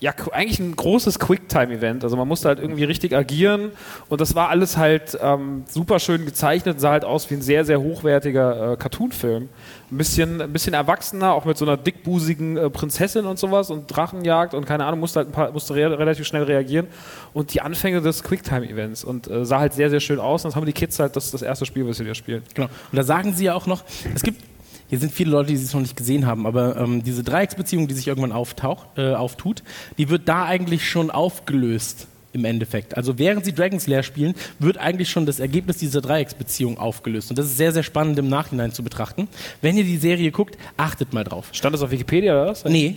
ja, 0.00 0.14
eigentlich 0.32 0.58
ein 0.58 0.74
großes 0.74 1.18
Quicktime-Event. 1.18 2.04
Also 2.04 2.16
man 2.16 2.26
musste 2.26 2.48
halt 2.48 2.58
irgendwie 2.58 2.84
richtig 2.84 3.14
agieren 3.14 3.72
und 4.08 4.20
das 4.20 4.34
war 4.34 4.48
alles 4.48 4.78
halt 4.78 5.18
ähm, 5.20 5.64
super 5.68 5.98
schön 5.98 6.24
gezeichnet, 6.24 6.80
sah 6.80 6.92
halt 6.92 7.04
aus 7.04 7.30
wie 7.30 7.34
ein 7.34 7.42
sehr, 7.42 7.66
sehr 7.66 7.80
hochwertiger 7.80 8.72
äh, 8.72 8.76
Cartoon-Film. 8.76 9.50
Ein 9.92 9.96
bisschen, 9.98 10.40
ein 10.40 10.52
bisschen 10.52 10.72
erwachsener, 10.72 11.34
auch 11.34 11.44
mit 11.44 11.58
so 11.58 11.66
einer 11.66 11.76
dickbusigen 11.76 12.56
äh, 12.56 12.70
Prinzessin 12.70 13.26
und 13.26 13.38
sowas 13.38 13.70
und 13.70 13.88
Drachenjagd 13.88 14.54
und 14.54 14.64
keine 14.64 14.86
Ahnung, 14.86 15.00
musste 15.00 15.20
halt 15.20 15.28
ein 15.28 15.32
paar, 15.32 15.52
musste 15.52 15.74
re 15.74 15.98
relativ 15.98 16.26
schnell 16.26 16.44
reagieren. 16.44 16.86
Und 17.34 17.52
die 17.52 17.60
Anfänge 17.60 18.00
des 18.00 18.22
Quicktime-Events 18.22 19.04
und 19.04 19.28
äh, 19.28 19.44
sah 19.44 19.60
halt 19.60 19.74
sehr, 19.74 19.90
sehr 19.90 20.00
schön 20.00 20.18
aus. 20.18 20.44
Und 20.44 20.50
das 20.50 20.56
haben 20.56 20.66
die 20.66 20.72
Kids 20.72 20.98
halt, 20.98 21.14
das 21.16 21.30
das 21.30 21.42
erste 21.42 21.66
Spiel, 21.66 21.86
was 21.86 21.98
sie 21.98 22.04
da 22.04 22.14
spielen. 22.14 22.42
Genau. 22.54 22.68
Und 22.90 22.96
da 22.96 23.02
sagen 23.02 23.34
sie 23.34 23.44
ja 23.44 23.54
auch 23.54 23.66
noch, 23.66 23.84
es 24.14 24.22
gibt, 24.22 24.42
hier 24.90 24.98
sind 24.98 25.12
viele 25.12 25.30
Leute, 25.30 25.48
die 25.48 25.54
es 25.54 25.72
noch 25.72 25.80
nicht 25.80 25.96
gesehen 25.96 26.26
haben, 26.26 26.46
aber 26.46 26.76
ähm, 26.76 27.04
diese 27.04 27.22
Dreiecksbeziehung, 27.22 27.86
die 27.86 27.94
sich 27.94 28.08
irgendwann 28.08 28.32
auftaucht, 28.32 28.98
äh, 28.98 29.14
auftut, 29.14 29.62
die 29.98 30.10
wird 30.10 30.28
da 30.28 30.44
eigentlich 30.44 30.88
schon 30.88 31.12
aufgelöst 31.12 32.08
im 32.32 32.44
Endeffekt. 32.44 32.96
Also 32.96 33.16
während 33.16 33.44
sie 33.44 33.52
Dragon's 33.52 33.86
Lair 33.86 34.02
spielen, 34.02 34.34
wird 34.58 34.78
eigentlich 34.78 35.08
schon 35.08 35.26
das 35.26 35.38
Ergebnis 35.38 35.78
dieser 35.78 36.00
Dreiecksbeziehung 36.00 36.76
aufgelöst. 36.76 37.30
Und 37.30 37.38
das 37.38 37.46
ist 37.46 37.56
sehr, 37.56 37.72
sehr 37.72 37.84
spannend 37.84 38.18
im 38.18 38.28
Nachhinein 38.28 38.72
zu 38.72 38.82
betrachten. 38.82 39.28
Wenn 39.62 39.76
ihr 39.76 39.84
die 39.84 39.96
Serie 39.96 40.32
guckt, 40.32 40.58
achtet 40.76 41.12
mal 41.12 41.24
drauf. 41.24 41.50
Stand 41.52 41.74
das 41.74 41.82
auf 41.82 41.92
Wikipedia 41.92 42.32
oder 42.32 42.50
was? 42.50 42.64
Nee, 42.64 42.96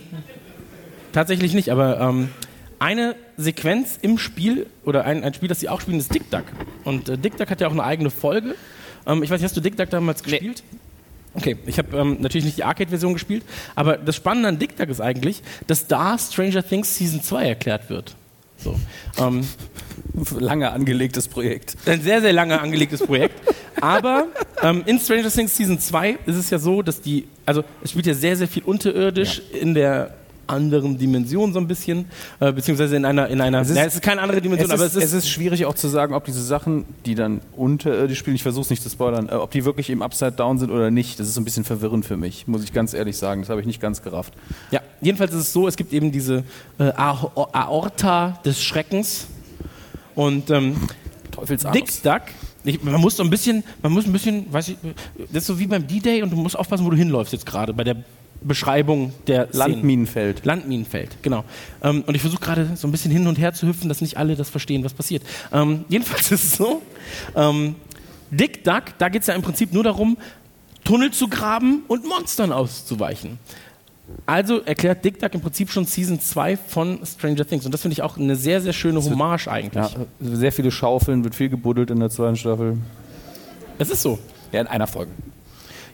tatsächlich 1.12 1.54
nicht, 1.54 1.70
aber 1.70 2.00
ähm, 2.00 2.28
eine 2.80 3.14
Sequenz 3.36 4.00
im 4.02 4.18
Spiel 4.18 4.66
oder 4.84 5.04
ein, 5.04 5.22
ein 5.22 5.32
Spiel, 5.32 5.48
das 5.48 5.60
sie 5.60 5.68
auch 5.68 5.80
spielen, 5.80 5.98
ist 5.98 6.12
Dick 6.12 6.28
Duck. 6.30 6.44
Und 6.82 7.08
äh, 7.08 7.16
Dick 7.16 7.36
Duck 7.36 7.50
hat 7.50 7.60
ja 7.60 7.68
auch 7.68 7.72
eine 7.72 7.84
eigene 7.84 8.10
Folge. 8.10 8.56
Ähm, 9.06 9.22
ich 9.22 9.30
weiß 9.30 9.40
nicht, 9.40 9.44
hast 9.44 9.56
du 9.56 9.60
Dick 9.60 9.76
Duck 9.76 9.90
damals 9.90 10.22
gespielt? 10.24 10.64
Okay, 11.34 11.56
ich 11.66 11.78
habe 11.78 11.96
ähm, 11.96 12.18
natürlich 12.20 12.44
nicht 12.44 12.58
die 12.58 12.64
Arcade-Version 12.64 13.12
gespielt, 13.12 13.44
aber 13.74 13.96
das 13.96 14.16
Spannende 14.16 14.48
an 14.48 14.58
Dick 14.58 14.76
Duck 14.76 14.88
ist 14.88 15.00
eigentlich, 15.00 15.42
dass 15.66 15.86
da 15.86 16.16
Stranger 16.18 16.66
Things 16.66 16.96
Season 16.96 17.22
2 17.22 17.48
erklärt 17.48 17.90
wird. 17.90 18.14
So. 18.58 18.78
Ähm, 19.18 19.46
Lange 20.38 20.70
angelegtes 20.70 21.26
Projekt. 21.26 21.76
ein 21.86 22.00
sehr, 22.00 22.20
sehr 22.20 22.32
lange 22.32 22.60
angelegtes 22.60 23.04
Projekt. 23.04 23.34
Aber 23.80 24.28
ähm, 24.62 24.82
in 24.86 25.00
Stranger 25.00 25.30
Things 25.30 25.56
Season 25.56 25.78
2 25.78 26.18
ist 26.26 26.36
es 26.36 26.50
ja 26.50 26.58
so, 26.58 26.82
dass 26.82 27.00
die, 27.00 27.26
also 27.44 27.64
es 27.82 27.90
spielt 27.90 28.06
ja 28.06 28.14
sehr, 28.14 28.36
sehr 28.36 28.46
viel 28.46 28.62
unterirdisch 28.62 29.42
in 29.52 29.74
der 29.74 30.14
anderen 30.46 30.98
Dimension 30.98 31.52
so 31.52 31.58
ein 31.58 31.66
bisschen, 31.68 32.06
äh, 32.40 32.52
beziehungsweise 32.52 32.96
in 32.96 33.04
einer, 33.04 33.28
in 33.28 33.40
einer, 33.40 33.60
Es 33.60 33.70
ist- 33.70 33.76
ja, 33.76 33.84
es 33.84 33.94
ist 33.94 34.02
keine 34.02 34.20
andere 34.22 34.40
Dimension, 34.40 34.66
Es 34.70 34.72
aber 34.74 34.86
ist, 34.86 34.96
es 34.96 35.12
ist 35.12 35.28
schwierig 35.28 35.64
auch 35.66 35.74
zu 35.74 35.88
sagen, 35.88 36.14
ob 36.14 36.24
diese 36.24 36.42
Sachen, 36.42 36.84
die 37.06 37.14
dann 37.14 37.40
unterirdisch 37.56 38.18
spielen, 38.18 38.36
ich 38.36 38.42
versuche 38.42 38.62
es 38.64 38.70
nicht 38.70 38.82
zu 38.82 38.90
spoilern, 38.90 39.28
äh, 39.28 39.32
ob 39.34 39.50
die 39.50 39.64
wirklich 39.64 39.90
im 39.90 40.02
Upside 40.02 40.32
Down 40.32 40.58
sind 40.58 40.70
oder 40.70 40.90
nicht. 40.90 41.18
Das 41.20 41.26
ist 41.28 41.34
so 41.34 41.40
ein 41.40 41.44
bisschen 41.44 41.64
verwirrend 41.64 42.04
für 42.06 42.16
mich, 42.16 42.46
muss 42.46 42.62
ich 42.64 42.72
ganz 42.72 42.94
ehrlich 42.94 43.16
sagen. 43.16 43.42
Das 43.42 43.50
habe 43.50 43.60
ich 43.60 43.66
nicht 43.66 43.80
ganz 43.80 44.02
gerafft. 44.02 44.34
Ja, 44.70 44.80
jedenfalls 45.00 45.32
ist 45.32 45.40
es 45.40 45.52
so, 45.52 45.66
es 45.68 45.76
gibt 45.76 45.92
eben 45.92 46.12
diese 46.12 46.44
äh, 46.78 46.84
Aor- 46.96 47.48
Aorta 47.54 48.40
des 48.44 48.62
Schreckens 48.62 49.26
und 50.14 50.50
ähm, 50.50 50.76
Dick 51.74 52.02
Duck, 52.02 52.22
ich, 52.64 52.82
man 52.82 53.00
muss 53.00 53.16
so 53.16 53.22
ein 53.22 53.30
bisschen, 53.30 53.64
man 53.82 53.92
muss 53.92 54.06
ein 54.06 54.12
bisschen, 54.12 54.50
weiß 54.52 54.68
ich, 54.68 54.76
das 55.32 55.42
ist 55.42 55.46
so 55.48 55.58
wie 55.58 55.66
beim 55.66 55.86
D-Day 55.86 56.22
und 56.22 56.30
du 56.30 56.36
musst 56.36 56.56
aufpassen, 56.58 56.86
wo 56.86 56.90
du 56.90 56.96
hinläufst 56.96 57.32
jetzt 57.32 57.44
gerade 57.44 57.74
bei 57.74 57.84
der 57.84 57.96
Beschreibung 58.44 59.12
der 59.26 59.48
Szenen. 59.48 59.58
Landminenfeld. 59.58 60.44
Landminenfeld, 60.44 61.22
genau. 61.22 61.44
Ähm, 61.82 62.04
und 62.06 62.14
ich 62.14 62.20
versuche 62.20 62.40
gerade 62.40 62.70
so 62.76 62.86
ein 62.86 62.92
bisschen 62.92 63.10
hin 63.10 63.26
und 63.26 63.38
her 63.38 63.52
zu 63.54 63.66
hüpfen, 63.66 63.88
dass 63.88 64.00
nicht 64.00 64.16
alle 64.16 64.36
das 64.36 64.50
verstehen, 64.50 64.84
was 64.84 64.94
passiert. 64.94 65.22
Ähm, 65.52 65.84
jedenfalls 65.88 66.30
ist 66.30 66.44
es 66.44 66.56
so, 66.56 66.82
ähm, 67.34 67.76
Dick 68.30 68.64
Duck, 68.64 68.84
da 68.98 69.08
geht 69.08 69.22
es 69.22 69.28
ja 69.28 69.34
im 69.34 69.42
Prinzip 69.42 69.72
nur 69.72 69.82
darum, 69.82 70.16
Tunnel 70.84 71.10
zu 71.10 71.28
graben 71.28 71.82
und 71.88 72.06
Monstern 72.06 72.52
auszuweichen. 72.52 73.38
Also 74.26 74.60
erklärt 74.60 75.04
Dick 75.04 75.18
Duck 75.18 75.32
im 75.34 75.40
Prinzip 75.40 75.70
schon 75.70 75.86
Season 75.86 76.20
2 76.20 76.56
von 76.58 77.00
Stranger 77.06 77.46
Things. 77.46 77.64
Und 77.64 77.72
das 77.72 77.80
finde 77.80 77.94
ich 77.94 78.02
auch 78.02 78.18
eine 78.18 78.36
sehr, 78.36 78.60
sehr 78.60 78.74
schöne 78.74 79.02
Hommage 79.02 79.48
eigentlich. 79.48 79.92
Ja, 79.94 80.06
sehr 80.20 80.52
viele 80.52 80.70
Schaufeln, 80.70 81.24
wird 81.24 81.34
viel 81.34 81.48
gebuddelt 81.48 81.90
in 81.90 82.00
der 82.00 82.10
zweiten 82.10 82.36
Staffel. 82.36 82.76
Es 83.78 83.90
ist 83.90 84.02
so. 84.02 84.18
Ja, 84.52 84.60
in 84.60 84.66
einer 84.66 84.86
Folge. 84.86 85.10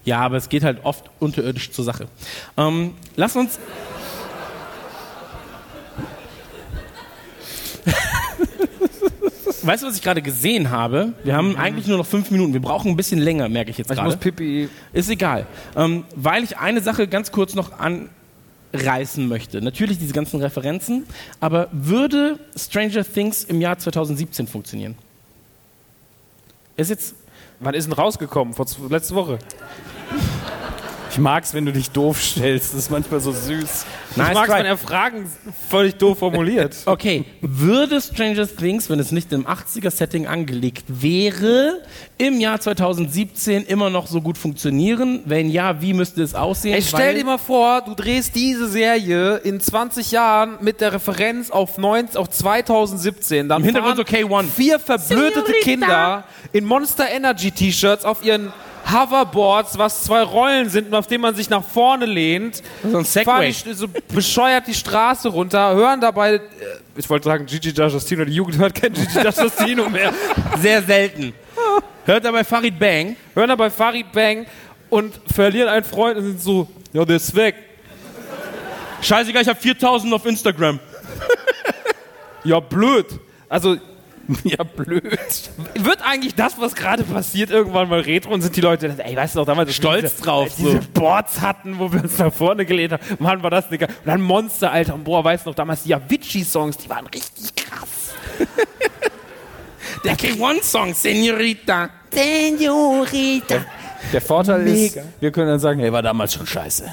Ja, 0.04 0.20
aber 0.20 0.36
es 0.36 0.48
geht 0.48 0.62
halt 0.64 0.84
oft 0.84 1.10
unterirdisch 1.18 1.70
zur 1.72 1.84
Sache. 1.84 2.08
Ähm, 2.56 2.94
lass 3.16 3.36
uns. 3.36 3.58
weißt 9.62 9.82
du, 9.82 9.86
was 9.86 9.96
ich 9.96 10.02
gerade 10.02 10.22
gesehen 10.22 10.70
habe? 10.70 11.12
Wir 11.24 11.36
haben 11.36 11.56
eigentlich 11.56 11.86
nur 11.86 11.98
noch 11.98 12.06
fünf 12.06 12.30
Minuten. 12.30 12.52
Wir 12.52 12.62
brauchen 12.62 12.90
ein 12.90 12.96
bisschen 12.96 13.20
länger, 13.20 13.48
merke 13.48 13.70
ich 13.70 13.78
jetzt 13.78 13.90
Ich 13.90 13.96
muss 13.96 14.14
gerade. 14.14 14.16
Pipi. 14.16 14.68
Ist 14.92 15.10
egal. 15.10 15.46
Ähm, 15.76 16.04
weil 16.14 16.44
ich 16.44 16.56
eine 16.58 16.80
Sache 16.80 17.06
ganz 17.08 17.30
kurz 17.32 17.54
noch 17.54 17.72
anreißen 18.72 19.28
möchte. 19.28 19.60
Natürlich 19.60 19.98
diese 19.98 20.14
ganzen 20.14 20.40
Referenzen, 20.40 21.04
aber 21.40 21.68
würde 21.72 22.38
Stranger 22.56 23.04
Things 23.04 23.44
im 23.44 23.60
Jahr 23.60 23.78
2017 23.78 24.46
funktionieren? 24.46 24.96
Ist 26.76 26.88
jetzt 26.88 27.14
Wann 27.60 27.74
ist 27.74 27.84
denn 27.84 27.92
rausgekommen? 27.92 28.54
Vor 28.54 28.66
letzte 28.88 29.14
Woche. 29.14 29.38
Ich 31.10 31.18
mag's, 31.18 31.54
wenn 31.54 31.66
du 31.66 31.72
dich 31.72 31.90
doof 31.90 32.22
stellst. 32.22 32.72
Das 32.72 32.78
ist 32.80 32.90
manchmal 32.90 33.18
so 33.20 33.32
süß. 33.32 33.84
Nice 34.16 34.28
ich 34.28 34.34
mag 34.34 34.46
try. 34.46 34.58
wenn 34.58 34.66
er 34.66 34.76
Fragen 34.76 35.30
völlig 35.68 35.96
doof 35.96 36.18
formuliert. 36.18 36.76
Okay, 36.86 37.24
würde 37.40 38.00
Stranger 38.00 38.46
Things, 38.48 38.88
wenn 38.90 38.98
es 38.98 39.10
nicht 39.12 39.32
im 39.32 39.46
80er-Setting 39.46 40.26
angelegt 40.26 40.84
wäre, 40.88 41.82
im 42.18 42.40
Jahr 42.40 42.60
2017 42.60 43.64
immer 43.64 43.90
noch 43.90 44.06
so 44.06 44.20
gut 44.20 44.38
funktionieren? 44.38 45.20
Wenn 45.24 45.48
ja, 45.50 45.80
wie 45.82 45.94
müsste 45.94 46.22
es 46.22 46.34
aussehen? 46.34 46.74
Ey, 46.74 46.82
stell 46.82 47.08
Weil- 47.08 47.14
dir 47.16 47.24
mal 47.24 47.38
vor, 47.38 47.82
du 47.82 47.94
drehst 47.94 48.34
diese 48.34 48.68
Serie 48.68 49.36
in 49.38 49.60
20 49.60 50.10
Jahren 50.12 50.58
mit 50.60 50.80
der 50.80 50.92
Referenz 50.92 51.50
auf, 51.50 51.78
19, 51.78 52.16
auf 52.18 52.30
2017. 52.30 53.48
Dann 53.48 53.60
Im 53.62 53.64
Hintergrund 53.66 53.96
so 53.96 54.02
K1. 54.02 54.44
vier 54.54 54.78
verblödete 54.78 55.52
Kinder 55.62 56.24
in 56.52 56.64
Monster 56.64 57.08
Energy 57.10 57.50
T-Shirts 57.50 58.04
auf 58.04 58.24
ihren 58.24 58.52
Hoverboards, 58.92 59.78
was 59.78 60.04
zwei 60.04 60.22
Rollen 60.22 60.68
sind 60.68 60.88
und 60.88 60.94
auf 60.94 61.06
denen 61.06 61.22
man 61.22 61.34
sich 61.34 61.50
nach 61.50 61.64
vorne 61.64 62.06
lehnt. 62.06 62.62
So 62.82 62.98
ein 62.98 63.04
Segway. 63.04 63.52
die, 63.52 63.72
so 63.72 63.86
bescheuert 64.12 64.66
die 64.66 64.74
Straße 64.74 65.28
runter, 65.28 65.74
hören 65.74 66.00
dabei, 66.00 66.34
äh, 66.34 66.40
ich 66.96 67.08
wollte 67.08 67.24
sagen 67.24 67.46
Gigi 67.46 67.70
D'Agostino, 67.70 68.24
die 68.24 68.34
Jugend 68.34 68.58
hört 68.58 68.74
kein 68.74 68.92
Gigi 68.92 69.18
D'Agostino 69.18 69.88
mehr. 69.88 70.12
Sehr 70.58 70.82
selten. 70.82 71.32
Hört 72.04 72.24
dabei 72.24 72.44
Farid 72.44 72.78
Bang. 72.78 73.16
hören 73.34 73.48
dabei 73.48 73.70
Farid 73.70 74.10
Bang 74.12 74.46
und 74.88 75.20
verlieren 75.32 75.68
einen 75.68 75.84
Freund 75.84 76.18
und 76.18 76.24
sind 76.24 76.40
so, 76.40 76.68
ja, 76.92 77.04
der 77.04 77.16
ist 77.16 77.34
weg. 77.34 77.54
Scheißegal, 79.02 79.42
ich 79.42 79.48
habe 79.48 79.60
4000 79.60 80.12
auf 80.12 80.26
Instagram. 80.26 80.78
Ja, 82.44 82.60
blöd. 82.60 83.06
Also, 83.48 83.76
Ja, 84.44 84.62
blöd. 84.64 85.02
wird 85.74 86.02
eigentlich 86.02 86.34
das, 86.34 86.58
was 86.60 86.74
gerade 86.74 87.02
passiert, 87.04 87.50
irgendwann 87.50 87.88
mal 87.88 88.00
retro 88.00 88.32
und 88.32 88.42
sind 88.42 88.54
die 88.56 88.60
Leute, 88.60 88.94
ey, 88.98 89.16
weißt 89.16 89.34
du 89.34 89.40
noch, 89.40 89.46
damals 89.46 89.74
Stolz 89.74 90.18
wir 90.18 90.24
drauf, 90.24 90.44
Als 90.44 90.56
diese 90.56 90.72
so. 90.72 90.78
Boards 90.94 91.40
hatten, 91.40 91.78
wo 91.78 91.92
wir 91.92 92.02
uns 92.02 92.18
nach 92.18 92.32
vorne 92.32 92.64
gelehnt 92.66 92.92
haben. 92.92 93.02
Mann, 93.18 93.42
war 93.42 93.50
das 93.50 93.68
Ge- 93.68 93.82
Und 93.86 93.90
dann 94.06 94.20
Monster, 94.20 94.70
Alter. 94.72 94.94
Und 94.94 95.04
boah, 95.04 95.24
weißt 95.24 95.46
du 95.46 95.50
noch, 95.50 95.54
damals 95.56 95.82
die 95.84 95.94
Avicii-Songs, 95.94 96.76
die 96.78 96.88
waren 96.90 97.06
richtig 97.06 97.54
krass. 97.54 98.14
Der 100.04 100.16
K1-Song, 100.16 100.94
Senorita. 100.94 101.90
Der 104.12 104.20
Vorteil 104.20 104.62
Mega. 104.62 105.00
ist, 105.02 105.08
wir 105.20 105.30
können 105.30 105.48
dann 105.48 105.60
sagen, 105.60 105.80
hey, 105.80 105.92
war 105.92 106.02
damals 106.02 106.34
schon 106.34 106.46
scheiße. 106.46 106.84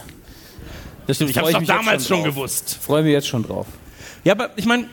Das 1.07 1.15
stimmt, 1.15 1.29
ich 1.31 1.37
ich 1.37 1.41
doch 1.41 1.61
mich 1.61 1.69
jetzt 1.69 1.77
damals 1.79 2.07
schon 2.07 2.17
schon 2.17 2.25
gewusst. 2.25 2.77
Freuen 2.81 3.05
wir 3.05 3.13
jetzt 3.13 3.27
schon 3.27 3.43
drauf. 3.43 3.65
Ja, 4.25 4.33
aber 4.33 4.49
ich 4.57 4.65
meine, 4.65 4.85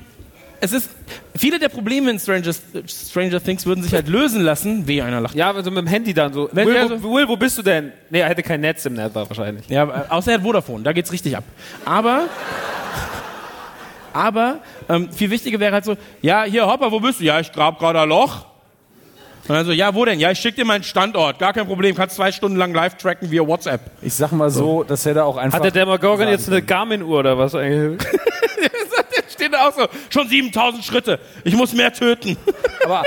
es 0.65 0.73
ist. 0.73 0.91
Viele 1.37 1.59
der 1.59 1.69
Probleme 1.69 2.11
in 2.11 2.19
Stranger, 2.19 2.53
Stranger 2.87 3.43
Things 3.43 3.67
würden 3.67 3.83
sich 3.83 3.93
halt 3.93 4.09
lösen 4.09 4.43
lassen. 4.43 4.87
Weh, 4.87 5.03
einer 5.03 5.21
lacht. 5.21 5.35
Ja, 5.35 5.53
also 5.53 5.71
mit 5.71 5.85
dem 5.85 5.87
Handy 5.87 6.15
dann 6.15 6.33
so. 6.33 6.49
Wenn 6.53 6.67
Will, 6.67 6.75
der 6.75 7.03
wo, 7.03 7.15
Will, 7.15 7.29
wo 7.29 7.37
bist 7.37 7.59
du 7.59 7.63
denn? 7.63 7.93
Nee, 8.11 8.21
er 8.21 8.29
hätte 8.29 8.43
kein 8.43 8.61
Netz 8.61 8.85
im 8.87 8.95
Netz 8.95 9.15
wahrscheinlich. 9.15 9.69
Ja, 9.69 10.07
außer 10.09 10.33
er 10.33 10.39
hat 10.39 10.45
Vodafone, 10.45 10.83
da 10.83 10.93
geht's 10.93 11.13
richtig 11.13 11.37
ab. 11.37 11.45
Aber. 11.85 12.29
Aber 14.13 14.61
ähm, 14.89 15.11
viel 15.11 15.29
wichtiger 15.31 15.59
wäre 15.59 15.73
halt 15.73 15.85
so, 15.85 15.97
ja, 16.23 16.45
hier 16.45 16.67
Hopper, 16.67 16.93
wo 16.93 17.01
bist 17.01 17.21
du? 17.21 17.25
Ja, 17.25 17.41
ich 17.41 17.51
grab 17.51 17.81
gerade 17.81 18.01
ein 18.01 18.09
Loch. 18.09 18.47
Und 19.47 19.55
dann 19.55 19.67
so, 19.67 19.73
ja, 19.73 19.95
wo 19.95 20.05
denn? 20.05 20.21
Ja, 20.21 20.31
ich 20.31 20.39
schick 20.39 20.57
dir 20.57 20.65
meinen 20.65 20.85
Standort, 20.85 21.39
gar 21.39 21.53
kein 21.53 21.67
Problem, 21.67 21.95
kannst 21.95 22.17
zwei 22.17 22.33
Stunden 22.33 22.57
lang 22.57 22.73
live 22.73 22.97
tracken 22.97 23.31
via 23.31 23.47
WhatsApp. 23.47 23.81
Ich 24.01 24.15
sag 24.15 24.33
mal 24.33 24.49
so, 24.51 24.85
das 24.85 25.05
hätte 25.05 25.25
auch 25.25 25.37
einfach. 25.37 25.59
Hat 25.59 25.65
der 25.65 25.73
Demogorgon 25.73 26.29
jetzt 26.29 26.49
eine 26.49 26.63
Garmin-Uhr 26.63 27.19
oder 27.19 27.37
was 27.37 27.55
eigentlich? 27.55 28.01
Steht 29.55 29.79
da 29.79 29.87
auch 29.87 29.91
so, 29.91 29.99
schon 30.11 30.29
7000 30.29 30.85
Schritte, 30.85 31.21
ich 31.45 31.55
muss 31.55 31.73
mehr 31.73 31.93
töten. 31.93 32.37
Aber 32.85 33.03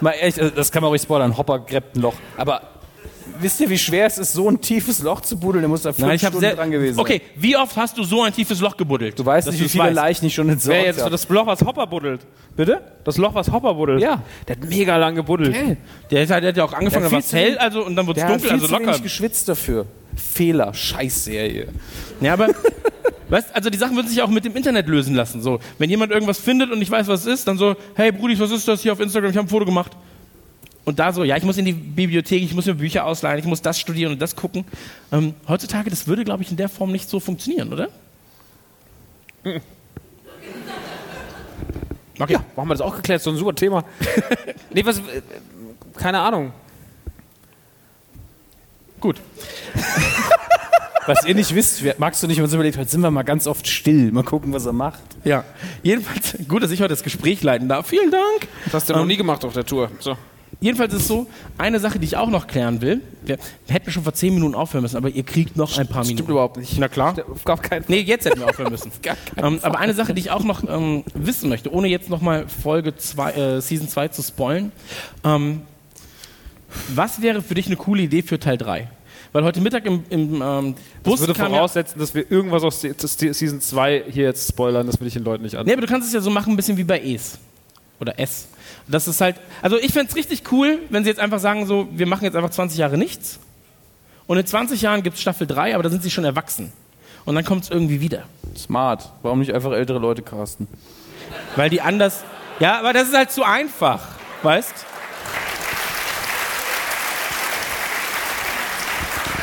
mal 0.00 0.12
ehrlich, 0.12 0.40
also 0.40 0.54
das 0.54 0.70
kann 0.70 0.82
man 0.82 0.88
ruhig 0.90 1.02
spoilern. 1.02 1.36
Hopper 1.36 1.60
gräbt 1.60 1.96
ein 1.96 2.02
Loch. 2.02 2.14
Aber 2.36 2.62
wisst 3.40 3.60
ihr, 3.60 3.70
wie 3.70 3.78
schwer 3.78 4.06
es 4.06 4.18
ist, 4.18 4.32
so 4.32 4.48
ein 4.48 4.60
tiefes 4.60 5.00
Loch 5.02 5.20
zu 5.20 5.38
buddeln? 5.38 5.62
Der 5.62 5.68
muss 5.68 5.82
da 5.82 5.92
fünf 5.92 6.06
Nein, 6.06 6.16
ich 6.16 6.22
Stunden 6.22 6.40
sehr. 6.40 6.54
dran 6.56 6.70
gewesen 6.70 6.98
Okay, 6.98 7.22
wie 7.36 7.56
oft 7.56 7.76
hast 7.76 7.96
du 7.96 8.02
so 8.04 8.22
ein 8.22 8.32
tiefes 8.32 8.60
Loch 8.60 8.76
gebuddelt? 8.76 9.18
Du 9.18 9.24
weißt 9.24 9.46
dass 9.48 9.54
nicht, 9.54 9.64
wie 9.64 9.68
viele 9.68 9.84
weißt. 9.84 9.94
Leichen 9.96 10.26
ich 10.26 10.34
schon 10.34 10.48
entsorgt 10.48 10.78
Wer 10.78 10.86
jetzt 10.86 11.00
habe. 11.00 11.10
das 11.10 11.28
Loch, 11.28 11.46
was 11.46 11.60
Hopper 11.62 11.86
buddelt? 11.86 12.26
Bitte? 12.56 12.80
Das 13.04 13.16
Loch, 13.16 13.34
was 13.34 13.50
Hopper 13.50 13.74
buddelt? 13.74 14.00
Ja. 14.02 14.22
Der 14.46 14.56
hat 14.56 14.64
mega 14.64 14.96
lang 14.96 15.14
gebuddelt. 15.14 15.54
Der, 16.10 16.22
ist 16.24 16.30
halt, 16.30 16.42
der 16.42 16.48
hat 16.50 16.56
ja 16.56 16.64
auch 16.64 16.72
angefangen, 16.72 17.02
Der 17.02 17.10
da 17.10 17.12
war 17.12 17.18
es 17.20 17.32
hell, 17.32 17.58
also 17.58 17.84
und 17.84 17.94
dann 17.96 18.06
wird 18.06 18.16
es 18.16 18.22
Der 18.24 18.30
dunkel, 18.32 18.48
viel 18.50 18.60
also 18.60 18.66
locker. 18.74 18.86
wenig 18.86 19.02
geschwitzt 19.02 19.48
dafür. 19.48 19.86
Fehler, 20.16 20.74
Scheißserie. 20.74 21.68
Ja, 22.20 22.32
aber 22.32 22.48
weißt, 23.28 23.54
also 23.54 23.70
die 23.70 23.78
Sachen 23.78 23.96
würden 23.96 24.08
sich 24.08 24.22
auch 24.22 24.28
mit 24.28 24.44
dem 24.44 24.56
Internet 24.56 24.88
lösen 24.88 25.14
lassen. 25.14 25.42
So, 25.42 25.60
wenn 25.78 25.90
jemand 25.90 26.12
irgendwas 26.12 26.38
findet 26.38 26.70
und 26.70 26.80
ich 26.80 26.90
weiß, 26.90 27.06
was 27.08 27.20
es 27.20 27.26
ist, 27.26 27.48
dann 27.48 27.58
so, 27.58 27.76
hey 27.94 28.12
Brudis, 28.12 28.40
was 28.40 28.50
ist 28.50 28.66
das 28.68 28.82
hier 28.82 28.92
auf 28.92 29.00
Instagram? 29.00 29.30
Ich 29.30 29.36
habe 29.36 29.46
ein 29.46 29.50
Foto 29.50 29.64
gemacht. 29.64 29.92
Und 30.84 30.98
da 30.98 31.12
so, 31.12 31.22
ja, 31.22 31.36
ich 31.36 31.44
muss 31.44 31.58
in 31.58 31.66
die 31.66 31.74
Bibliothek, 31.74 32.42
ich 32.42 32.54
muss 32.54 32.64
mir 32.64 32.74
Bücher 32.74 33.04
ausleihen, 33.04 33.38
ich 33.38 33.44
muss 33.44 33.60
das 33.60 33.78
studieren 33.78 34.12
und 34.12 34.22
das 34.22 34.36
gucken. 34.36 34.64
Ähm, 35.12 35.34
heutzutage, 35.46 35.90
das 35.90 36.06
würde, 36.06 36.24
glaube 36.24 36.42
ich, 36.42 36.50
in 36.50 36.56
der 36.56 36.70
Form 36.70 36.92
nicht 36.92 37.10
so 37.10 37.20
funktionieren, 37.20 37.72
oder? 37.72 37.88
Okay, 42.20 42.32
ja, 42.32 42.44
haben 42.56 42.68
wir 42.68 42.74
das 42.74 42.80
auch 42.80 42.96
geklärt, 42.96 43.22
so 43.22 43.30
ein 43.30 43.36
super 43.36 43.54
Thema. 43.54 43.84
nee, 44.74 44.84
was, 44.84 44.98
äh, 44.98 45.22
keine 45.96 46.18
Ahnung. 46.18 46.52
Gut. 48.98 49.20
Was 51.08 51.24
ihr 51.24 51.34
nicht 51.34 51.54
wisst, 51.54 51.82
magst 51.98 52.22
du 52.22 52.26
nicht, 52.26 52.36
wenn 52.36 52.44
uns 52.44 52.52
überlegt, 52.52 52.76
heute 52.76 52.90
sind 52.90 53.00
wir 53.00 53.10
mal 53.10 53.22
ganz 53.22 53.46
oft 53.46 53.66
still. 53.66 54.12
Mal 54.12 54.24
gucken, 54.24 54.52
was 54.52 54.66
er 54.66 54.74
macht. 54.74 55.00
Ja, 55.24 55.42
jedenfalls, 55.82 56.36
gut, 56.46 56.62
dass 56.62 56.70
ich 56.70 56.80
heute 56.80 56.90
das 56.90 57.02
Gespräch 57.02 57.42
leiten 57.42 57.66
darf. 57.66 57.86
Vielen 57.86 58.10
Dank. 58.10 58.46
Das 58.66 58.74
hast 58.74 58.90
du 58.90 58.92
noch 58.92 59.06
nie 59.06 59.16
gemacht 59.16 59.42
auf 59.42 59.54
der 59.54 59.64
Tour. 59.64 59.90
So. 60.00 60.16
Jedenfalls 60.60 60.92
ist 60.92 61.02
es 61.02 61.08
so, 61.08 61.26
eine 61.56 61.80
Sache, 61.80 61.98
die 61.98 62.04
ich 62.04 62.16
auch 62.18 62.28
noch 62.28 62.46
klären 62.46 62.82
will. 62.82 63.00
Wir 63.24 63.38
hätten 63.68 63.90
schon 63.90 64.02
vor 64.02 64.12
zehn 64.12 64.34
Minuten 64.34 64.54
aufhören 64.54 64.82
müssen, 64.82 64.96
aber 64.96 65.08
ihr 65.08 65.22
kriegt 65.22 65.56
noch 65.56 65.78
ein 65.78 65.86
paar 65.86 66.02
Minuten. 66.02 66.18
Stimmt 66.18 66.28
überhaupt 66.28 66.58
nicht. 66.58 66.76
Na 66.78 66.88
klar. 66.88 67.14
Auf 67.30 67.44
gar 67.44 67.56
keinen 67.56 67.84
Fall. 67.84 67.96
Nee, 67.96 68.02
jetzt 68.02 68.26
hätten 68.26 68.40
wir 68.40 68.48
aufhören 68.48 68.70
müssen. 68.70 68.90
ähm, 69.36 69.60
aber 69.62 69.78
eine 69.78 69.94
Sache, 69.94 70.12
die 70.12 70.20
ich 70.20 70.30
auch 70.30 70.44
noch 70.44 70.62
ähm, 70.68 71.04
wissen 71.14 71.48
möchte, 71.48 71.72
ohne 71.72 71.88
jetzt 71.88 72.10
nochmal 72.10 72.48
Folge 72.48 72.96
zwei, 72.96 73.32
äh, 73.32 73.60
Season 73.62 73.88
2 73.88 74.08
zu 74.08 74.22
spoilen. 74.22 74.72
Ähm, 75.24 75.62
was 76.88 77.22
wäre 77.22 77.40
für 77.40 77.54
dich 77.54 77.66
eine 77.66 77.76
coole 77.76 78.02
Idee 78.02 78.22
für 78.22 78.38
Teil 78.38 78.58
3? 78.58 78.88
Weil 79.32 79.44
heute 79.44 79.60
Mittag 79.60 79.84
im, 79.84 80.04
im 80.08 80.42
ähm, 80.42 80.74
Bus 81.02 81.20
Das 81.20 81.28
würde 81.28 81.34
kam 81.34 81.52
ja, 81.52 81.58
voraussetzen, 81.58 81.98
dass 81.98 82.14
wir 82.14 82.30
irgendwas 82.30 82.62
aus 82.62 82.80
Season 82.80 83.60
2 83.60 84.04
hier 84.08 84.24
jetzt 84.24 84.48
spoilern. 84.48 84.86
Das 84.86 84.98
will 85.00 85.06
ich 85.06 85.14
den 85.14 85.24
Leuten 85.24 85.42
nicht 85.44 85.56
an. 85.56 85.66
Nee, 85.66 85.72
aber 85.72 85.82
du 85.82 85.86
kannst 85.86 86.08
es 86.08 86.14
ja 86.14 86.20
so 86.20 86.30
machen, 86.30 86.52
ein 86.52 86.56
bisschen 86.56 86.76
wie 86.76 86.84
bei 86.84 87.00
Es. 87.00 87.38
Oder 88.00 88.18
S. 88.18 88.48
Das 88.86 89.08
ist 89.08 89.20
halt, 89.20 89.36
also 89.60 89.76
ich 89.76 89.92
fände 89.92 90.08
es 90.08 90.16
richtig 90.16 90.50
cool, 90.52 90.78
wenn 90.88 91.04
sie 91.04 91.10
jetzt 91.10 91.20
einfach 91.20 91.40
sagen, 91.40 91.66
so, 91.66 91.88
wir 91.92 92.06
machen 92.06 92.24
jetzt 92.24 92.36
einfach 92.36 92.50
20 92.50 92.78
Jahre 92.78 92.96
nichts. 92.96 93.38
Und 94.26 94.38
in 94.38 94.46
20 94.46 94.80
Jahren 94.80 95.02
gibt 95.02 95.16
es 95.16 95.22
Staffel 95.22 95.46
3, 95.46 95.74
aber 95.74 95.82
da 95.82 95.90
sind 95.90 96.02
sie 96.02 96.10
schon 96.10 96.24
erwachsen. 96.24 96.72
Und 97.24 97.34
dann 97.34 97.44
kommt 97.44 97.64
es 97.64 97.70
irgendwie 97.70 98.00
wieder. 98.00 98.24
Smart. 98.56 99.12
Warum 99.22 99.40
nicht 99.40 99.52
einfach 99.52 99.72
ältere 99.72 99.98
Leute 99.98 100.22
casten? 100.22 100.68
Weil 101.56 101.70
die 101.70 101.80
anders. 101.80 102.24
Ja, 102.60 102.78
aber 102.78 102.92
das 102.92 103.08
ist 103.08 103.16
halt 103.16 103.30
zu 103.30 103.42
einfach, 103.42 104.00
weißt? 104.42 104.86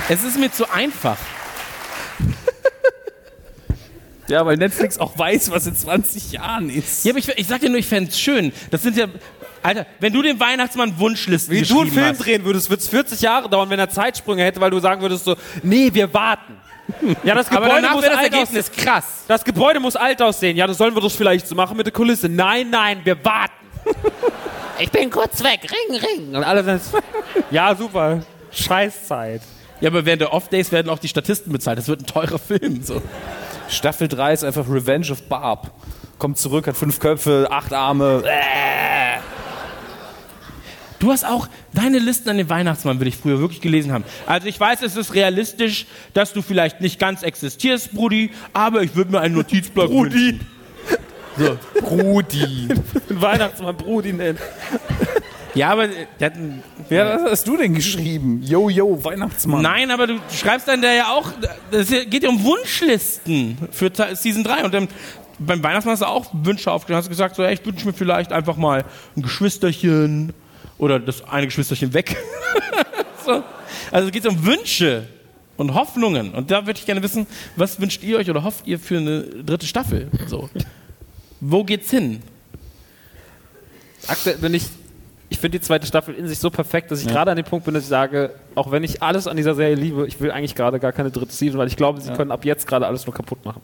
Es 0.08 0.24
ist 0.24 0.38
mir 0.38 0.52
zu 0.52 0.70
einfach. 0.70 1.18
Ja, 4.28 4.46
weil 4.46 4.58
Netflix 4.58 4.98
auch 4.98 5.18
weiß, 5.18 5.52
was 5.52 5.68
in 5.68 5.76
20 5.76 6.32
Jahren 6.32 6.70
ist. 6.70 7.06
Ja, 7.06 7.12
aber 7.12 7.20
ich, 7.20 7.28
ich 7.30 7.48
sag 7.48 7.62
dir 7.62 7.70
nur, 7.70 7.78
ich 7.78 7.88
fände 7.88 8.10
es 8.10 8.20
schön. 8.20 8.52
Das 8.72 8.82
sind 8.82 8.98
ja. 8.98 9.06
Alter, 9.62 9.86
wenn 10.00 10.14
du 10.14 10.22
dem 10.22 10.40
Weihnachtsmann 10.40 10.98
Wunschlisten 11.00 11.54
Wie 11.56 11.62
du 11.64 11.82
einen 11.82 11.92
Film 11.92 12.06
hast, 12.06 12.24
drehen 12.24 12.46
würdest, 12.46 12.70
würde 12.70 12.82
es 12.82 12.90
40 12.90 13.22
Jahre 13.22 13.50
dauern, 13.50 13.70
wenn 13.70 13.80
er 13.80 13.90
Zeitsprünge 13.90 14.44
hätte, 14.44 14.62
weil 14.62 14.70
du 14.70 14.80
sagen 14.80 15.02
würdest 15.02 15.26
so, 15.26 15.36
nee, 15.64 15.90
wir 15.92 16.14
warten. 16.14 16.56
Ja, 17.24 17.34
das 17.34 17.48
aber 17.52 17.62
Gebäude, 17.62 17.82
danach 17.82 17.94
muss 17.94 18.06
das 18.06 18.16
alt 18.16 18.34
Ergebnis 18.34 18.70
aussehen. 18.70 18.86
krass. 18.86 19.06
das 19.28 19.44
Gebäude 19.44 19.80
muss 19.80 19.96
alt 19.96 20.22
aussehen. 20.22 20.56
Ja, 20.56 20.68
das 20.68 20.78
sollen 20.78 20.94
wir 20.94 21.02
doch 21.02 21.12
vielleicht 21.12 21.48
so 21.48 21.56
machen 21.56 21.78
mit 21.78 21.88
der 21.88 21.94
Kulisse. 21.94 22.30
Nein, 22.30 22.70
nein, 22.70 23.02
wir 23.04 23.24
warten. 23.24 23.54
Ich 24.78 24.92
bin 24.92 25.10
kurz 25.10 25.42
weg. 25.42 25.62
Ring, 25.72 25.98
ring. 26.02 26.36
Und 26.36 26.44
alle 26.44 26.62
dann, 26.62 26.82
ja, 27.50 27.74
super. 27.74 28.22
Scheißzeit. 28.52 29.42
Ja, 29.82 29.90
aber 29.90 30.06
während 30.06 30.22
der 30.22 30.34
Off-Days 30.34 30.72
werden 30.72 30.90
auch 30.90 31.00
die 31.00 31.08
Statisten 31.08 31.52
bezahlt. 31.52 31.78
Das 31.78 31.88
wird 31.88 32.02
ein 32.02 32.06
teurer 32.06 32.40
Film. 32.40 32.82
So. 32.84 33.02
Staffel 33.70 34.08
3 34.08 34.34
ist 34.34 34.44
einfach 34.44 34.70
Revenge 34.70 35.12
of 35.12 35.24
Barb. 35.24 35.72
Kommt 36.18 36.38
zurück, 36.38 36.68
hat 36.68 36.78
fünf 36.78 37.00
Köpfe, 37.00 37.48
acht 37.52 37.74
Arme. 37.74 38.24
Du 41.00 41.12
hast 41.12 41.26
auch 41.26 41.48
deine 41.74 42.00
Listen 42.00 42.30
an 42.30 42.38
den 42.38 42.50
Weihnachtsmann, 42.50 43.00
würde 43.00 43.10
ich 43.10 43.18
früher 43.18 43.40
wirklich 43.40 43.60
gelesen 43.60 43.92
haben. 43.92 44.06
Also 44.26 44.48
ich 44.48 44.58
weiß, 44.58 44.82
es 44.82 44.96
ist 44.96 45.14
realistisch, 45.14 45.86
dass 46.14 46.32
du 46.32 46.42
vielleicht 46.42 46.80
nicht 46.80 47.00
ganz 47.00 47.22
existierst, 47.22 47.92
Brudi, 47.92 48.32
aber 48.54 48.82
ich 48.82 48.96
würde 48.96 49.12
mir 49.12 49.20
einen 49.20 49.36
Notizblock 49.36 49.90
Brudi. 49.92 50.40
Brudi. 51.82 52.70
Den 53.10 53.22
Weihnachtsmann 53.22 53.76
Brudi 53.76 54.14
nennen. 54.14 54.40
Ja, 55.56 55.70
aber 55.70 55.88
der 56.20 56.34
Wer 56.90 57.16
was 57.16 57.32
hast 57.32 57.48
du 57.48 57.58
denn 57.58 57.74
geschrieben? 57.74 58.42
Yo, 58.44 58.70
yo, 58.70 59.04
Weihnachtsmann. 59.04 59.62
Nein, 59.62 59.90
aber 59.90 60.08
du 60.08 60.20
schreibst 60.30 60.68
dann 60.68 60.82
da 60.82 60.94
ja 60.94 61.14
auch, 61.14 61.32
es 61.72 61.90
geht 61.90 62.24
ja 62.24 62.30
um 62.30 62.44
Wunschlisten 62.44 63.58
für 63.72 63.92
Season 64.16 64.44
3 64.44 64.66
und 64.66 64.74
dann 64.74 64.88
beim 65.40 65.64
Weihnachtsmann 65.64 65.94
hast 65.94 66.02
du 66.02 66.08
auch 66.08 66.28
Wünsche 66.34 66.72
aufgeschrieben, 66.72 66.98
hast 66.98 67.10
gesagt, 67.10 67.36
so, 67.36 67.44
ey, 67.44 67.54
ich 67.54 67.66
wünsche 67.66 67.86
mir 67.86 67.94
vielleicht 67.94 68.32
einfach 68.32 68.58
mal 68.58 68.86
ein 69.16 69.22
Geschwisterchen 69.22 70.34
oder 70.78 71.00
das 71.00 71.28
eine 71.28 71.48
Geschwisterchen 71.48 71.94
weg. 71.94 72.16
so. 73.26 73.44
Also 73.92 74.08
es 74.08 74.12
geht 74.12 74.26
um 74.26 74.46
Wünsche 74.46 75.08
und 75.58 75.74
Hoffnungen 75.74 76.34
und 76.34 76.52
da 76.52 76.66
würde 76.66 76.80
ich 76.80 76.86
gerne 76.86 77.02
wissen, 77.02 77.28
was 77.56 77.80
wünscht 77.80 78.04
ihr 78.04 78.18
euch 78.18 78.30
oder 78.30 78.44
hofft 78.44 78.68
ihr 78.68 78.80
für 78.80 78.98
eine 78.98 79.22
dritte 79.22 79.66
Staffel? 79.66 80.10
So. 80.28 80.50
Wo 81.40 81.64
geht's 81.64 81.90
hin? 81.90 82.22
Aktuell 84.08 84.38
bin 84.38 84.54
ich, 84.54 84.66
ich 85.36 85.42
finde 85.42 85.60
die 85.60 85.66
zweite 85.66 85.86
Staffel 85.86 86.16
in 86.16 86.28
sich 86.30 86.40
so 86.40 86.50
perfekt, 86.50 86.92
dass 86.92 87.02
ich 87.02 87.08
gerade 87.08 87.30
an 87.30 87.36
dem 87.36 87.46
Punkt 87.46 87.66
bin, 87.66 87.74
dass 87.74 87.84
ich 87.84 87.90
sage, 87.90 88.32
auch 88.56 88.72
wenn 88.72 88.84
ich 88.86 89.04
alles 89.04 89.28
an 89.28 89.36
dieser 89.36 89.54
Serie 89.54 89.76
liebe, 89.76 90.08
ich 90.08 90.20
will 90.22 90.32
eigentlich 90.32 90.56
gerade 90.56 90.80
gar 90.80 90.94
keine 90.94 91.12
dritte 91.12 91.34
Season, 91.34 91.60
weil 91.60 91.68
ich 91.68 91.76
glaube, 91.76 92.00
sie 92.00 92.14
können 92.14 92.32
ab 92.32 92.46
jetzt 92.46 92.66
gerade 92.66 92.88
alles 92.88 93.06
nur 93.06 93.14
kaputt 93.14 93.44
machen. 93.44 93.62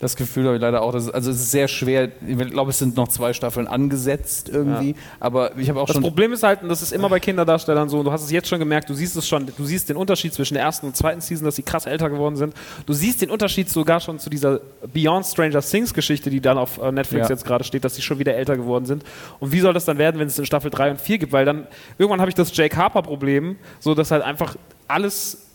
Das 0.00 0.16
Gefühl 0.16 0.46
habe 0.46 0.56
ich 0.56 0.62
leider 0.62 0.80
auch. 0.80 0.92
Dass, 0.92 1.10
also 1.10 1.30
es 1.30 1.36
ist 1.40 1.50
sehr 1.50 1.68
schwer. 1.68 2.08
Ich 2.26 2.36
glaube, 2.50 2.70
es 2.70 2.78
sind 2.78 2.96
noch 2.96 3.08
zwei 3.08 3.34
Staffeln 3.34 3.66
angesetzt 3.68 4.48
irgendwie. 4.48 4.94
Aber 5.20 5.54
ich 5.58 5.68
habe 5.68 5.78
auch 5.78 5.86
Das 5.86 5.94
schon. 5.94 6.02
Problem 6.02 6.32
ist 6.32 6.42
halt, 6.42 6.62
und 6.62 6.70
das 6.70 6.80
ist 6.80 6.92
immer 6.92 7.10
bei 7.10 7.20
Kinderdarstellern 7.20 7.90
so, 7.90 7.98
und 7.98 8.06
du 8.06 8.10
hast 8.12 8.22
es 8.24 8.30
jetzt 8.30 8.48
schon 8.48 8.58
gemerkt, 8.58 8.88
du 8.88 8.94
siehst 8.94 9.14
es 9.16 9.28
schon, 9.28 9.44
du 9.54 9.64
siehst 9.64 9.90
den 9.90 9.98
Unterschied 9.98 10.32
zwischen 10.32 10.54
der 10.54 10.62
ersten 10.62 10.86
und 10.86 10.96
zweiten 10.96 11.20
Season, 11.20 11.44
dass 11.44 11.56
sie 11.56 11.62
krass 11.62 11.84
älter 11.84 12.08
geworden 12.08 12.36
sind. 12.36 12.54
Du 12.86 12.94
siehst 12.94 13.20
den 13.20 13.28
Unterschied 13.30 13.68
sogar 13.68 14.00
schon 14.00 14.18
zu 14.18 14.30
dieser 14.30 14.60
Beyond 14.92 15.26
Stranger 15.26 15.60
Things 15.60 15.92
Geschichte, 15.92 16.30
die 16.30 16.40
dann 16.40 16.56
auf 16.56 16.78
äh, 16.78 16.90
Netflix 16.90 17.28
Ja. 17.28 17.34
jetzt 17.34 17.44
gerade 17.44 17.62
steht, 17.64 17.84
dass 17.84 17.94
sie 17.94 18.02
schon 18.02 18.18
wieder 18.18 18.34
älter 18.34 18.56
geworden 18.56 18.86
sind. 18.86 19.04
Und 19.38 19.52
wie 19.52 19.60
soll 19.60 19.74
das 19.74 19.84
dann 19.84 19.98
werden, 19.98 20.18
wenn 20.18 20.28
es 20.28 20.38
in 20.38 20.46
Staffel 20.46 20.70
3 20.70 20.92
und 20.92 21.00
4 21.00 21.18
gibt? 21.18 21.32
Weil 21.32 21.44
dann, 21.44 21.66
irgendwann 21.98 22.20
habe 22.20 22.30
ich 22.30 22.34
das 22.34 22.56
Jake 22.56 22.74
Harper 22.74 23.02
Problem, 23.02 23.56
so 23.80 23.94
dass 23.94 24.10
halt 24.10 24.22
einfach 24.22 24.56
alles 24.88 25.46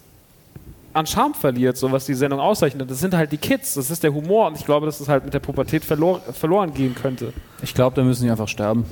an 0.96 1.06
Charme 1.06 1.34
verliert, 1.34 1.76
so 1.76 1.92
was 1.92 2.06
die 2.06 2.14
Sendung 2.14 2.40
auszeichnet. 2.40 2.90
Das 2.90 3.00
sind 3.00 3.14
halt 3.14 3.32
die 3.34 3.38
Kids, 3.38 3.74
das 3.74 3.92
ist 3.92 4.02
der 4.04 4.14
Humor 4.14 4.48
und 4.48 4.58
ich 4.58 4.66
glaube, 4.66 4.86
dass 4.86 5.02
es 5.02 5.10
halt 5.10 5.26
mit 5.26 5.34
der 5.34 5.40
Pubertät 5.40 5.84
verlor 5.84 6.22
verloren 6.32 6.74
gehen 6.74 6.96
könnte. 6.96 7.34
Ich 7.62 7.74
glaube, 7.74 7.96
da 7.98 8.02
müssen 8.02 8.24
die 8.24 8.32
einfach 8.32 8.48
sterben. 8.48 8.86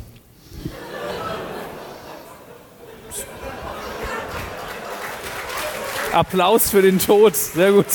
Applaus 6.11 6.69
für 6.69 6.81
den 6.81 6.99
Tod. 6.99 7.35
Sehr 7.35 7.71
gut. 7.71 7.85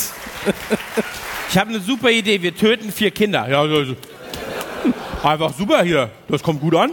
Ich 1.50 1.58
habe 1.58 1.70
eine 1.70 1.80
super 1.80 2.10
Idee, 2.10 2.40
wir 2.40 2.56
töten 2.56 2.90
vier 2.90 3.10
Kinder. 3.10 3.46
Ja, 3.48 3.60
also, 3.60 3.94
einfach 5.22 5.52
super 5.52 5.82
hier, 5.82 6.10
das 6.28 6.42
kommt 6.42 6.62
gut 6.62 6.74
an. 6.74 6.92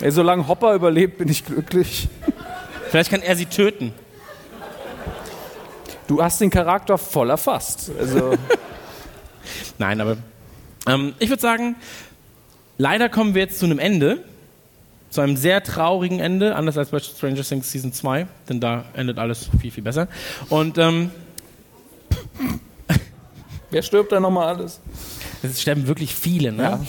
Ey, 0.00 0.10
solange 0.10 0.46
Hopper 0.48 0.74
überlebt, 0.74 1.18
bin 1.18 1.28
ich 1.28 1.44
glücklich. 1.44 2.08
Vielleicht 2.90 3.10
kann 3.10 3.22
er 3.22 3.36
sie 3.36 3.46
töten. 3.46 3.92
Du 6.08 6.22
hast 6.22 6.40
den 6.40 6.50
Charakter 6.50 6.96
voll 6.96 7.30
erfasst. 7.30 7.92
Also, 7.98 8.34
Nein, 9.78 10.00
aber 10.00 10.16
ähm, 10.86 11.14
ich 11.18 11.28
würde 11.28 11.42
sagen, 11.42 11.76
leider 12.78 13.10
kommen 13.10 13.34
wir 13.34 13.42
jetzt 13.42 13.58
zu 13.58 13.66
einem 13.66 13.78
Ende. 13.78 14.24
Zu 15.10 15.22
einem 15.22 15.36
sehr 15.36 15.62
traurigen 15.62 16.20
Ende, 16.20 16.54
anders 16.54 16.76
als 16.76 16.90
bei 16.90 16.98
Stranger 16.98 17.42
Things 17.42 17.70
Season 17.70 17.94
2, 17.94 18.26
denn 18.48 18.60
da 18.60 18.84
endet 18.92 19.18
alles 19.18 19.48
viel, 19.58 19.70
viel 19.70 19.82
besser. 19.82 20.06
Und 20.50 20.76
ähm, 20.76 21.10
wer 23.70 23.82
stirbt 23.82 24.12
da 24.12 24.20
nochmal 24.20 24.54
alles? 24.54 24.80
es 25.42 25.62
sterben 25.62 25.86
wirklich 25.86 26.14
viele, 26.14 26.52
ne? 26.52 26.86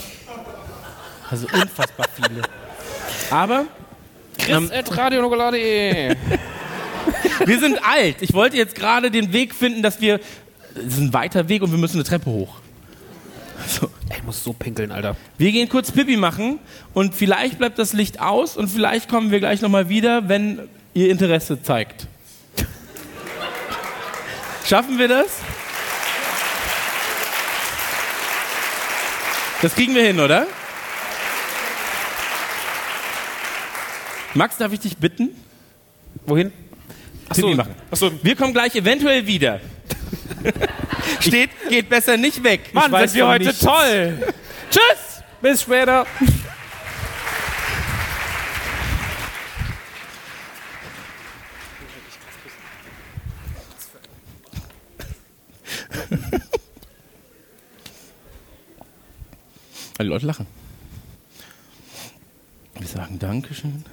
Also 1.30 1.46
unfassbar 1.46 2.06
viele. 2.14 2.42
Aber 3.30 3.64
ähm, 4.48 4.70
radionukular.de 4.90 6.16
wir 7.44 7.58
sind 7.58 7.84
alt. 7.84 8.16
Ich 8.20 8.32
wollte 8.32 8.56
jetzt 8.56 8.74
gerade 8.74 9.10
den 9.10 9.32
Weg 9.32 9.54
finden, 9.54 9.82
dass 9.82 10.00
wir. 10.00 10.20
Es 10.74 10.94
ist 10.94 10.98
ein 10.98 11.12
weiter 11.12 11.48
Weg 11.48 11.62
und 11.62 11.72
wir 11.72 11.78
müssen 11.78 11.96
eine 11.96 12.04
Treppe 12.04 12.30
hoch. 12.30 12.56
So. 13.66 13.90
Ich 14.16 14.22
muss 14.22 14.42
so 14.42 14.52
pinkeln, 14.52 14.92
Alter. 14.92 15.16
Wir 15.38 15.52
gehen 15.52 15.68
kurz 15.68 15.92
Pipi 15.92 16.16
machen 16.16 16.58
und 16.94 17.14
vielleicht 17.14 17.58
bleibt 17.58 17.78
das 17.78 17.92
Licht 17.92 18.20
aus 18.20 18.56
und 18.56 18.68
vielleicht 18.68 19.08
kommen 19.08 19.30
wir 19.30 19.40
gleich 19.40 19.60
nochmal 19.60 19.88
wieder, 19.88 20.28
wenn 20.28 20.60
ihr 20.94 21.10
Interesse 21.10 21.62
zeigt. 21.62 22.06
Schaffen 24.66 24.98
wir 24.98 25.08
das? 25.08 25.26
Das 29.62 29.74
kriegen 29.74 29.94
wir 29.94 30.02
hin, 30.02 30.20
oder? 30.20 30.46
Max, 34.34 34.56
darf 34.56 34.72
ich 34.72 34.80
dich 34.80 34.96
bitten? 34.96 35.30
Wohin? 36.24 36.52
Pipi 37.34 37.54
machen. 37.54 37.74
Achso, 37.90 38.10
Wir 38.22 38.36
kommen 38.36 38.52
gleich 38.52 38.74
eventuell 38.74 39.26
wieder. 39.26 39.60
Steht, 41.20 41.50
geht 41.68 41.88
besser 41.88 42.16
nicht 42.16 42.42
weg. 42.42 42.72
Mann, 42.72 42.90
sind 43.08 43.14
wir 43.14 43.28
heute 43.28 43.46
nichts. 43.46 43.60
toll. 43.60 44.18
Tschüss. 44.70 45.22
Bis 45.40 45.62
später. 45.62 46.06
Die 59.98 60.06
Leute 60.06 60.26
lachen. 60.26 60.46
Wir 62.78 62.86
sagen 62.86 63.18
Dankeschön. 63.18 63.84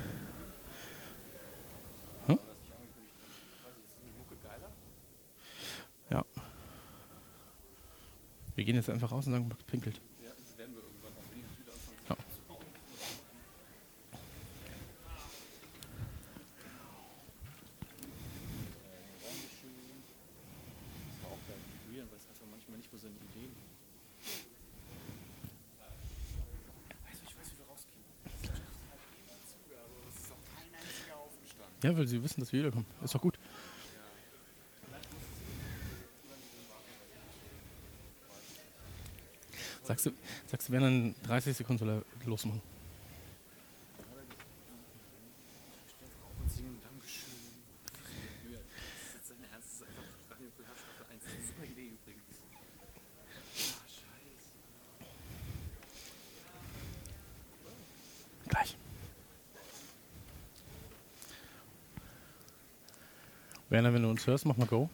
Wir 8.57 8.65
gehen 8.65 8.75
jetzt 8.75 8.89
einfach 8.89 9.11
raus 9.11 9.27
und 9.27 9.33
sagen, 9.33 9.47
Max 9.47 9.63
pinkelt. 9.65 10.01
Ja. 10.23 10.31
Ja, 31.83 31.95
weil 31.95 32.07
sie 32.07 32.23
wissen, 32.23 32.39
dass 32.39 32.51
wir 32.51 32.61
wiederkommen. 32.61 32.87
Ist 33.03 33.13
doch 33.13 33.21
gut. 33.21 33.37
Sagst 39.87 40.05
du, 40.05 40.11
sagst 40.47 40.67
du, 40.67 40.73
werden 40.73 41.15
dann 41.23 41.27
30 41.27 41.55
Sekunden 41.55 41.79
soll 41.79 41.89
er 41.89 42.27
losmachen? 42.27 42.61
Gleich. 58.49 58.77
Werner, 63.69 63.93
wenn 63.93 64.03
du 64.03 64.09
uns 64.09 64.27
hörst, 64.27 64.45
mach 64.45 64.57
mal 64.57 64.67
Go. 64.67 64.89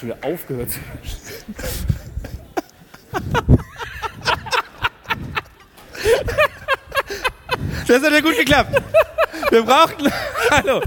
Schon 0.00 0.08
wieder 0.08 0.18
aufgehört. 0.22 0.70
Das 7.86 8.00
hat 8.04 8.12
ja 8.12 8.20
gut 8.20 8.38
geklappt. 8.38 8.80
Wir 9.50 9.62
brauchten. 9.62 10.06
Hallo. 10.52 10.80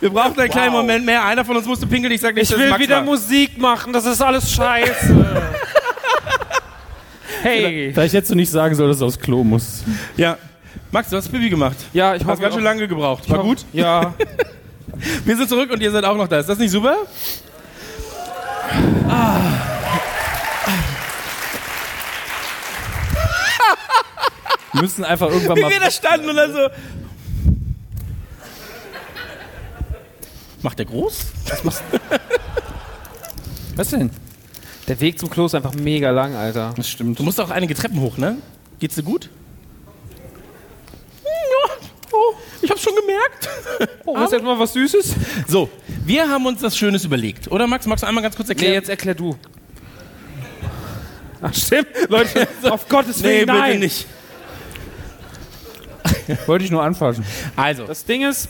Wir 0.00 0.10
brauchten 0.10 0.40
einen 0.40 0.50
kleinen 0.50 0.72
Moment 0.72 1.06
mehr. 1.06 1.24
Einer 1.24 1.44
von 1.44 1.56
uns 1.56 1.66
musste 1.66 1.86
pinkeln. 1.86 2.12
Ich 2.12 2.20
sag 2.20 2.34
nicht, 2.34 2.50
Ich 2.50 2.58
will 2.58 2.68
Max 2.68 2.82
wieder 2.82 2.96
war. 2.96 3.04
Musik 3.04 3.58
machen, 3.58 3.92
das 3.92 4.04
ist 4.04 4.20
alles 4.20 4.50
scheiße. 4.50 5.14
hey. 7.42 7.92
Vielleicht 7.94 8.14
hättest 8.14 8.32
du 8.32 8.34
nicht 8.34 8.50
sagen 8.50 8.74
sollen, 8.74 8.88
dass 8.88 8.98
du 8.98 9.06
aufs 9.06 9.20
Klo 9.20 9.44
musst. 9.44 9.84
Ja. 10.16 10.36
Max, 10.90 11.10
du 11.10 11.16
hast 11.16 11.30
Pipi 11.30 11.48
gemacht. 11.48 11.76
Ja, 11.92 12.16
ich 12.16 12.22
Hast 12.22 12.28
hoffe 12.28 12.42
ganz 12.42 12.56
schön 12.56 12.64
lange 12.64 12.88
gebraucht. 12.88 13.30
War 13.30 13.38
gut? 13.38 13.64
Ja. 13.72 14.14
Wir 15.24 15.36
sind 15.36 15.48
zurück 15.48 15.70
und 15.70 15.80
ihr 15.80 15.92
seid 15.92 16.04
auch 16.04 16.16
noch 16.16 16.26
da. 16.26 16.40
Ist 16.40 16.48
das 16.48 16.58
nicht 16.58 16.72
super? 16.72 16.96
Wir 24.72 24.82
müssen 24.82 25.04
einfach 25.04 25.30
irgendwann 25.30 25.56
Wie 25.56 25.62
mal. 25.62 25.70
wir 25.70 25.80
da 25.80 25.90
standen 25.90 26.28
und 26.30 26.36
dann 26.36 26.52
so. 26.52 26.68
Macht 30.62 30.78
der 30.78 30.86
groß? 30.86 31.26
Was 33.76 33.90
denn? 33.90 34.10
Der 34.88 35.00
Weg 35.00 35.18
zum 35.18 35.30
Klo 35.30 35.46
ist 35.46 35.54
einfach 35.54 35.74
mega 35.74 36.10
lang, 36.10 36.34
Alter. 36.34 36.74
Das 36.76 36.88
stimmt. 36.88 37.18
Du 37.18 37.22
musst 37.22 37.40
auch 37.40 37.50
einige 37.50 37.74
Treppen 37.74 38.00
hoch, 38.00 38.16
ne? 38.16 38.38
Geht's 38.80 38.96
dir 38.96 39.02
gut? 39.02 39.30
Ja, 41.24 41.70
oh, 42.12 42.34
ich 42.62 42.70
hab's 42.70 42.82
schon 42.82 42.94
gemerkt. 42.96 43.48
Oh, 44.04 44.14
du 44.16 44.22
jetzt 44.22 44.42
mal 44.42 44.58
was 44.58 44.72
Süßes? 44.72 45.14
So, 45.46 45.70
wir 46.04 46.28
haben 46.28 46.46
uns 46.46 46.60
das 46.60 46.76
Schönes 46.76 47.04
überlegt. 47.04 47.50
Oder 47.50 47.66
Max, 47.66 47.86
magst 47.86 48.02
du 48.02 48.06
einmal 48.08 48.22
ganz 48.22 48.36
kurz 48.36 48.48
Nee, 48.48 48.54
erklären? 48.54 48.74
jetzt 48.74 48.88
erklär 48.88 49.14
du. 49.14 49.36
Ach, 51.42 51.54
stimmt. 51.54 51.88
Leute, 52.08 52.48
auf 52.70 52.88
Gottes 52.88 53.18
nee, 53.18 53.24
Willen, 53.28 53.46
bitte 53.46 53.58
nein. 53.58 53.78
nicht. 53.80 54.06
Wollte 56.46 56.64
ich 56.64 56.70
nur 56.70 56.82
anfassen. 56.82 57.24
Also, 57.56 57.84
Das 57.86 58.04
Ding 58.04 58.22
ist... 58.28 58.48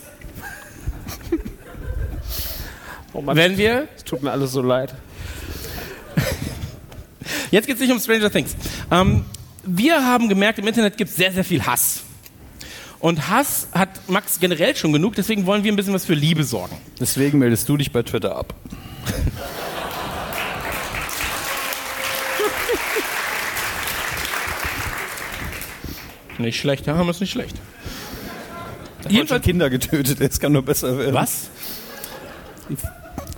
Oh 3.13 3.21
Mann, 3.21 3.37
wenn 3.37 3.57
wir 3.57 3.87
es 3.97 4.03
tut 4.03 4.23
mir 4.25 4.33
alles 4.33 4.51
so 4.53 4.61
leid. 4.61 4.93
Jetzt 7.53 7.67
geht 7.67 7.77
es 7.77 7.81
nicht 7.81 7.93
um 7.93 8.01
Stranger 8.01 8.29
Things. 8.31 8.57
Ähm, 8.91 9.25
wir 9.63 10.05
haben 10.05 10.29
gemerkt, 10.29 10.59
im 10.59 10.67
Internet 10.67 10.97
gibt 10.97 11.11
es 11.11 11.17
sehr, 11.17 11.31
sehr 11.33 11.45
viel 11.45 11.65
Hass. 11.65 12.03
Und 13.05 13.29
Hass 13.29 13.69
hat 13.73 13.91
Max 14.09 14.41
generell 14.41 14.75
schon 14.75 14.95
genug, 14.95 15.15
deswegen 15.15 15.45
wollen 15.45 15.63
wir 15.63 15.71
ein 15.71 15.77
bisschen 15.77 15.93
was 15.93 16.07
für 16.07 16.15
Liebe 16.15 16.43
sorgen. 16.43 16.75
Deswegen 16.99 17.39
meldest 17.39 17.69
du 17.69 17.77
dich 17.77 17.93
bei 17.93 18.03
Twitter 18.03 18.35
ab. 18.35 18.55
Nicht 26.39 26.59
schlecht, 26.59 26.89
haben 26.89 27.07
wir 27.07 27.11
es 27.11 27.21
nicht 27.21 27.31
schlecht. 27.31 27.55
Jedenfalls 29.03 29.13
Jedenfalls, 29.13 29.45
Kinder 29.45 29.69
getötet, 29.69 30.23
es 30.23 30.41
kann 30.41 30.53
nur 30.53 30.63
besser 30.63 30.99
werden. 30.99 31.13
was? 31.13 31.51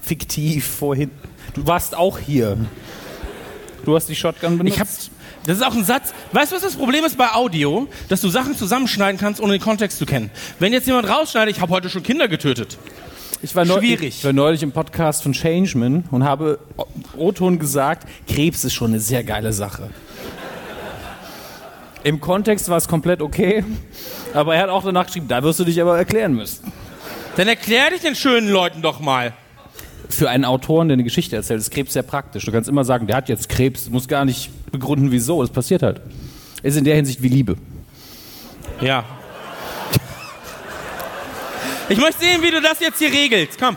Fiktiv 0.00 0.64
vorhin. 0.64 1.10
Du 1.54 1.66
warst 1.66 1.96
auch 1.96 2.20
hier. 2.20 2.56
Du 3.84 3.96
hast 3.96 4.08
die 4.08 4.14
Shotgun 4.14 4.58
benutzt. 4.58 4.76
Ich 4.76 4.80
hab, 4.80 4.86
das 5.46 5.58
ist 5.58 5.62
auch 5.62 5.74
ein 5.74 5.84
Satz. 5.84 6.12
Weißt 6.32 6.50
du, 6.52 6.56
was 6.56 6.62
das 6.62 6.76
Problem 6.76 7.04
ist 7.04 7.16
bei 7.16 7.32
Audio? 7.32 7.88
Dass 8.08 8.20
du 8.20 8.28
Sachen 8.28 8.56
zusammenschneiden 8.56 9.18
kannst, 9.18 9.40
ohne 9.40 9.52
den 9.52 9.62
Kontext 9.62 9.98
zu 9.98 10.06
kennen. 10.06 10.30
Wenn 10.58 10.72
jetzt 10.72 10.86
jemand 10.86 11.08
rausschneidet, 11.08 11.54
ich 11.56 11.62
habe 11.62 11.72
heute 11.72 11.88
schon 11.88 12.02
Kinder 12.02 12.28
getötet. 12.28 12.78
Ich 13.42 13.54
war, 13.54 13.66
Schwierig. 13.66 14.18
ich 14.18 14.24
war 14.24 14.32
neulich 14.32 14.62
im 14.62 14.72
Podcast 14.72 15.22
von 15.22 15.32
Changeman 15.32 16.04
und 16.10 16.24
habe 16.24 16.58
O-Ton 17.16 17.58
gesagt, 17.58 18.08
Krebs 18.28 18.64
ist 18.64 18.74
schon 18.74 18.90
eine 18.90 19.00
sehr 19.00 19.22
geile 19.24 19.52
Sache. 19.52 19.90
Im 22.02 22.20
Kontext 22.20 22.68
war 22.68 22.76
es 22.76 22.88
komplett 22.88 23.20
okay, 23.20 23.64
aber 24.32 24.54
er 24.54 24.62
hat 24.62 24.70
auch 24.70 24.84
danach 24.84 25.06
geschrieben, 25.06 25.28
da 25.28 25.42
wirst 25.42 25.60
du 25.60 25.64
dich 25.64 25.80
aber 25.80 25.98
erklären 25.98 26.34
müssen. 26.34 26.72
Dann 27.36 27.48
erklär 27.48 27.90
dich 27.90 28.00
den 28.00 28.14
schönen 28.14 28.48
Leuten 28.48 28.80
doch 28.80 29.00
mal. 29.00 29.34
Für 30.08 30.30
einen 30.30 30.44
Autoren, 30.44 30.88
der 30.88 30.94
eine 30.94 31.04
Geschichte 31.04 31.36
erzählt, 31.36 31.60
ist 31.60 31.70
Krebs 31.70 31.92
sehr 31.92 32.02
praktisch. 32.02 32.44
Du 32.44 32.52
kannst 32.52 32.68
immer 32.68 32.84
sagen, 32.84 33.06
der 33.06 33.16
hat 33.16 33.28
jetzt 33.28 33.48
Krebs, 33.48 33.86
du 33.86 33.90
musst 33.90 34.08
gar 34.08 34.24
nicht 34.24 34.50
begründen, 34.70 35.10
wieso. 35.10 35.42
Das 35.42 35.50
passiert 35.50 35.82
halt. 35.82 36.00
Ist 36.62 36.76
in 36.76 36.84
der 36.84 36.96
Hinsicht 36.96 37.22
wie 37.22 37.28
Liebe. 37.28 37.56
Ja. 38.80 39.04
Ich 41.88 41.98
möchte 41.98 42.20
sehen, 42.20 42.42
wie 42.42 42.50
du 42.50 42.60
das 42.60 42.80
jetzt 42.80 42.98
hier 42.98 43.12
regelst. 43.12 43.58
Komm. 43.60 43.76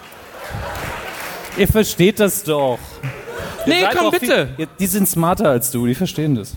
Ihr 1.57 1.68
versteht 1.68 2.19
das 2.19 2.43
doch. 2.43 2.80
Nee, 3.65 3.85
komm, 3.95 4.11
bitte. 4.11 4.49
Viel, 4.56 4.68
die 4.80 4.88
sind 4.88 5.07
smarter 5.07 5.49
als 5.49 5.72
du, 5.72 5.85
die 5.85 5.95
verstehen 5.95 6.35
das. 6.35 6.56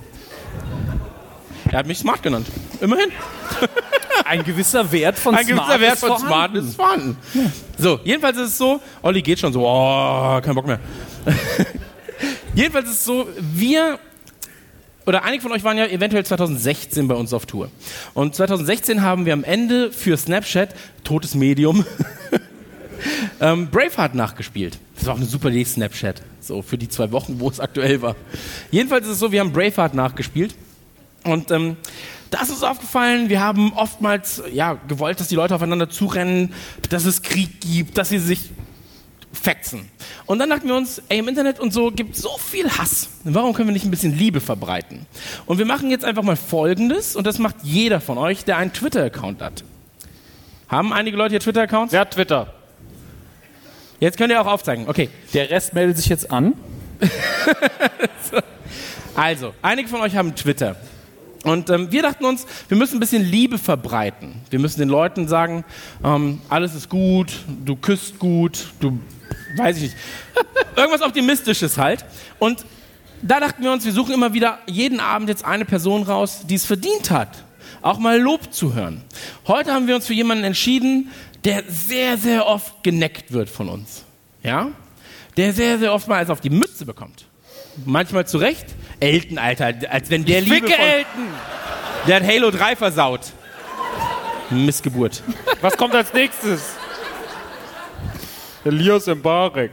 Er 1.73 1.79
hat 1.79 1.87
mich 1.87 1.99
smart 1.99 2.23
genannt. 2.23 2.47
Immerhin. 2.83 3.11
Ein 4.27 4.45
gewisser 4.45 4.93
Wert 4.93 5.19
von 5.19 5.35
Ein 5.35 5.47
gewisser 5.47 5.65
smart 5.65 5.81
Wert 5.81 5.95
ist 5.95 6.01
von 6.01 6.19
vorhanden. 6.19 6.73
smart 6.73 7.15
ist 7.15 7.27
vorhanden. 7.33 7.53
So, 7.79 7.99
jedenfalls 8.05 8.37
ist 8.37 8.49
es 8.51 8.59
so, 8.59 8.81
Olli 9.01 9.23
geht 9.23 9.39
schon 9.39 9.55
so, 9.55 9.67
oh, 9.67 10.39
kein 10.43 10.55
Bock 10.55 10.67
mehr. 10.67 10.79
jedenfalls 12.55 12.91
ist 12.91 12.97
es 12.97 13.05
so, 13.05 13.27
wir 13.39 13.99
oder 15.07 15.25
einige 15.25 15.43
von 15.43 15.51
euch 15.51 15.65
waren 15.65 15.79
ja 15.79 15.87
eventuell 15.87 16.25
2016 16.25 17.09
bei 17.09 17.15
uns 17.15 17.33
auf 17.33 17.47
Tour. 17.47 17.71
Und 18.13 18.35
2016 18.35 19.01
haben 19.03 19.25
wir 19.25 19.33
am 19.33 19.43
Ende 19.43 19.91
für 19.91 20.17
Snapchat, 20.19 20.75
totes 21.05 21.35
Medium, 21.35 21.87
ähm, 23.41 23.69
Braveheart 23.69 24.15
nachgespielt. 24.15 24.79
Das 24.95 25.07
war 25.07 25.15
auch 25.15 25.19
eine 25.19 25.27
super 25.27 25.49
Idee, 25.49 25.65
Snapchat. 25.65 26.23
So 26.39 26.61
für 26.61 26.77
die 26.77 26.91
zwei 26.91 27.11
Wochen, 27.13 27.41
wo 27.41 27.49
es 27.49 27.61
aktuell 27.61 28.03
war. 28.03 28.15
Jedenfalls 28.71 29.07
ist 29.07 29.13
es 29.13 29.19
so, 29.19 29.33
wir 29.33 29.41
haben 29.41 29.53
Braveheart 29.53 29.95
nachgespielt. 29.95 30.55
Und 31.25 31.51
ähm, 31.51 31.77
da 32.31 32.43
ist 32.43 32.51
uns 32.51 32.63
aufgefallen, 32.63 33.29
wir 33.29 33.41
haben 33.41 33.73
oftmals 33.75 34.43
ja, 34.53 34.75
gewollt, 34.89 35.21
dass 35.21 35.29
die 35.29 35.35
Leute 35.35 35.55
aufeinander 35.55 35.91
zurennen, 35.91 36.55
dass 36.89 37.05
es 37.05 37.23
Krieg 37.23 37.61
gibt, 37.61 37.99
dass 37.99 38.09
sie 38.09 38.19
sich 38.19 38.51
fetzen. 39.33 39.89
Und 40.27 40.39
dann 40.39 40.51
dachten 40.51 40.69
wir 40.69 40.75
uns, 40.75 41.03
ey, 41.09 41.19
im 41.19 41.29
Internet 41.29 41.61
und 41.61 41.73
so 41.73 41.91
gibt 41.91 42.17
es 42.17 42.23
so 42.23 42.37
viel 42.39 42.71
Hass. 42.71 43.09
Warum 43.25 43.55
können 43.55 43.69
wir 43.69 43.73
nicht 43.73 43.85
ein 43.85 43.91
bisschen 43.91 44.17
Liebe 44.17 44.41
verbreiten? 44.41 45.07
Und 45.47 45.59
wir 45.59 45.65
machen 45.65 45.91
jetzt 45.91 46.05
einfach 46.05 46.23
mal 46.23 46.37
Folgendes, 46.37 47.17
und 47.17 47.27
das 47.27 47.39
macht 47.39 47.57
jeder 47.63 48.01
von 48.01 48.19
euch, 48.19 48.45
der 48.45 48.59
einen 48.59 48.73
Twitter-Account 48.73 49.41
hat. 49.41 49.65
Haben 50.69 50.93
einige 50.93 51.17
Leute 51.17 51.33
hier 51.33 51.41
Twitter-Accounts? 51.41 51.95
Hat 51.95 52.13
Twitter? 52.13 52.53
Jetzt 54.01 54.19
könnt 54.19 54.33
ihr 54.33 54.41
auch 54.41 54.47
aufzeigen. 54.47 54.89
Okay, 54.89 55.09
Der 55.33 55.51
Rest 55.51 55.75
meldet 55.75 55.97
sich 55.97 56.07
jetzt 56.07 56.31
an. 56.31 56.55
Also, 59.15 59.53
einige 59.61 59.89
von 59.89 60.01
euch 60.01 60.17
haben 60.17 60.35
Twitter. 60.35 60.75
Und 61.45 61.71
ähm, 61.71 61.91
wir 61.91 62.03
dachten 62.03 62.25
uns, 62.25 62.47
wir 62.69 62.77
müssen 62.77 62.97
ein 62.97 63.01
bisschen 63.01 63.25
Liebe 63.25 63.59
verbreiten. 63.59 64.35
Wir 64.51 64.59
müssen 64.59 64.79
den 64.79 64.89
Leuten 64.89 65.27
sagen, 65.27 65.65
ähm, 66.05 66.41
alles 66.49 66.75
ist 66.75 66.89
gut, 66.89 67.33
du 67.65 67.75
küsst 67.77 68.19
gut, 68.19 68.67
du, 68.81 68.99
weiß 69.57 69.77
ich 69.77 69.83
nicht, 69.83 69.97
irgendwas 70.77 71.03
Optimistisches 71.03 71.79
halt. 71.79 72.05
Und 72.39 72.65
da 73.23 73.41
dachten 73.41 73.63
wir 73.63 73.73
uns, 73.73 73.85
wir 73.85 73.93
suchen 73.93 74.15
immer 74.15 74.35
wieder 74.35 74.59
jeden 74.67 75.01
Abend 75.01 75.29
jetzt 75.29 75.45
eine 75.45 75.65
Person 75.65 76.03
raus, 76.05 76.43
die 76.49 76.55
es 76.55 76.65
verdient 76.65 77.11
hat, 77.11 77.45
auch 77.81 77.99
mal 77.99 78.21
Lob 78.21 78.53
zu 78.53 78.75
hören. 78.75 79.03
Heute 79.47 79.73
haben 79.73 79.87
wir 79.89 79.97
uns 79.97 80.07
für 80.07 80.15
jemanden 80.15 80.45
entschieden, 80.45 81.11
der 81.45 81.65
sehr, 81.69 82.19
sehr 82.19 82.47
oft 82.47 82.85
geneckt 82.85 83.33
wird 83.33 83.49
von 83.49 83.69
uns. 83.69 84.05
Ja? 84.43 84.71
Der 85.37 85.53
sehr, 85.53 85.79
sehr 85.79 85.93
oft 85.93 86.07
mal 86.07 86.17
eins 86.17 86.31
auf 86.31 86.41
die 86.41 86.51
Mütze 86.51 86.85
bekommt. 86.85 87.27
Manchmal 87.85 88.27
zu 88.27 88.39
Recht. 88.39 88.67
Elton, 89.01 89.39
Alter, 89.39 89.73
als 89.91 90.11
wenn 90.11 90.25
der 90.25 90.41
Liebe 90.43 90.55
Ficke 90.67 90.73
von, 90.73 90.85
Elton! 90.85 91.29
Der 92.07 92.17
hat 92.17 92.25
Halo 92.27 92.51
3 92.51 92.77
versaut. 92.77 93.21
Missgeburt. 94.51 95.23
Was 95.61 95.77
kommt 95.77 95.95
als 95.95 96.13
nächstes? 96.13 96.75
Elias 98.65 99.07
Mbarek. 99.07 99.71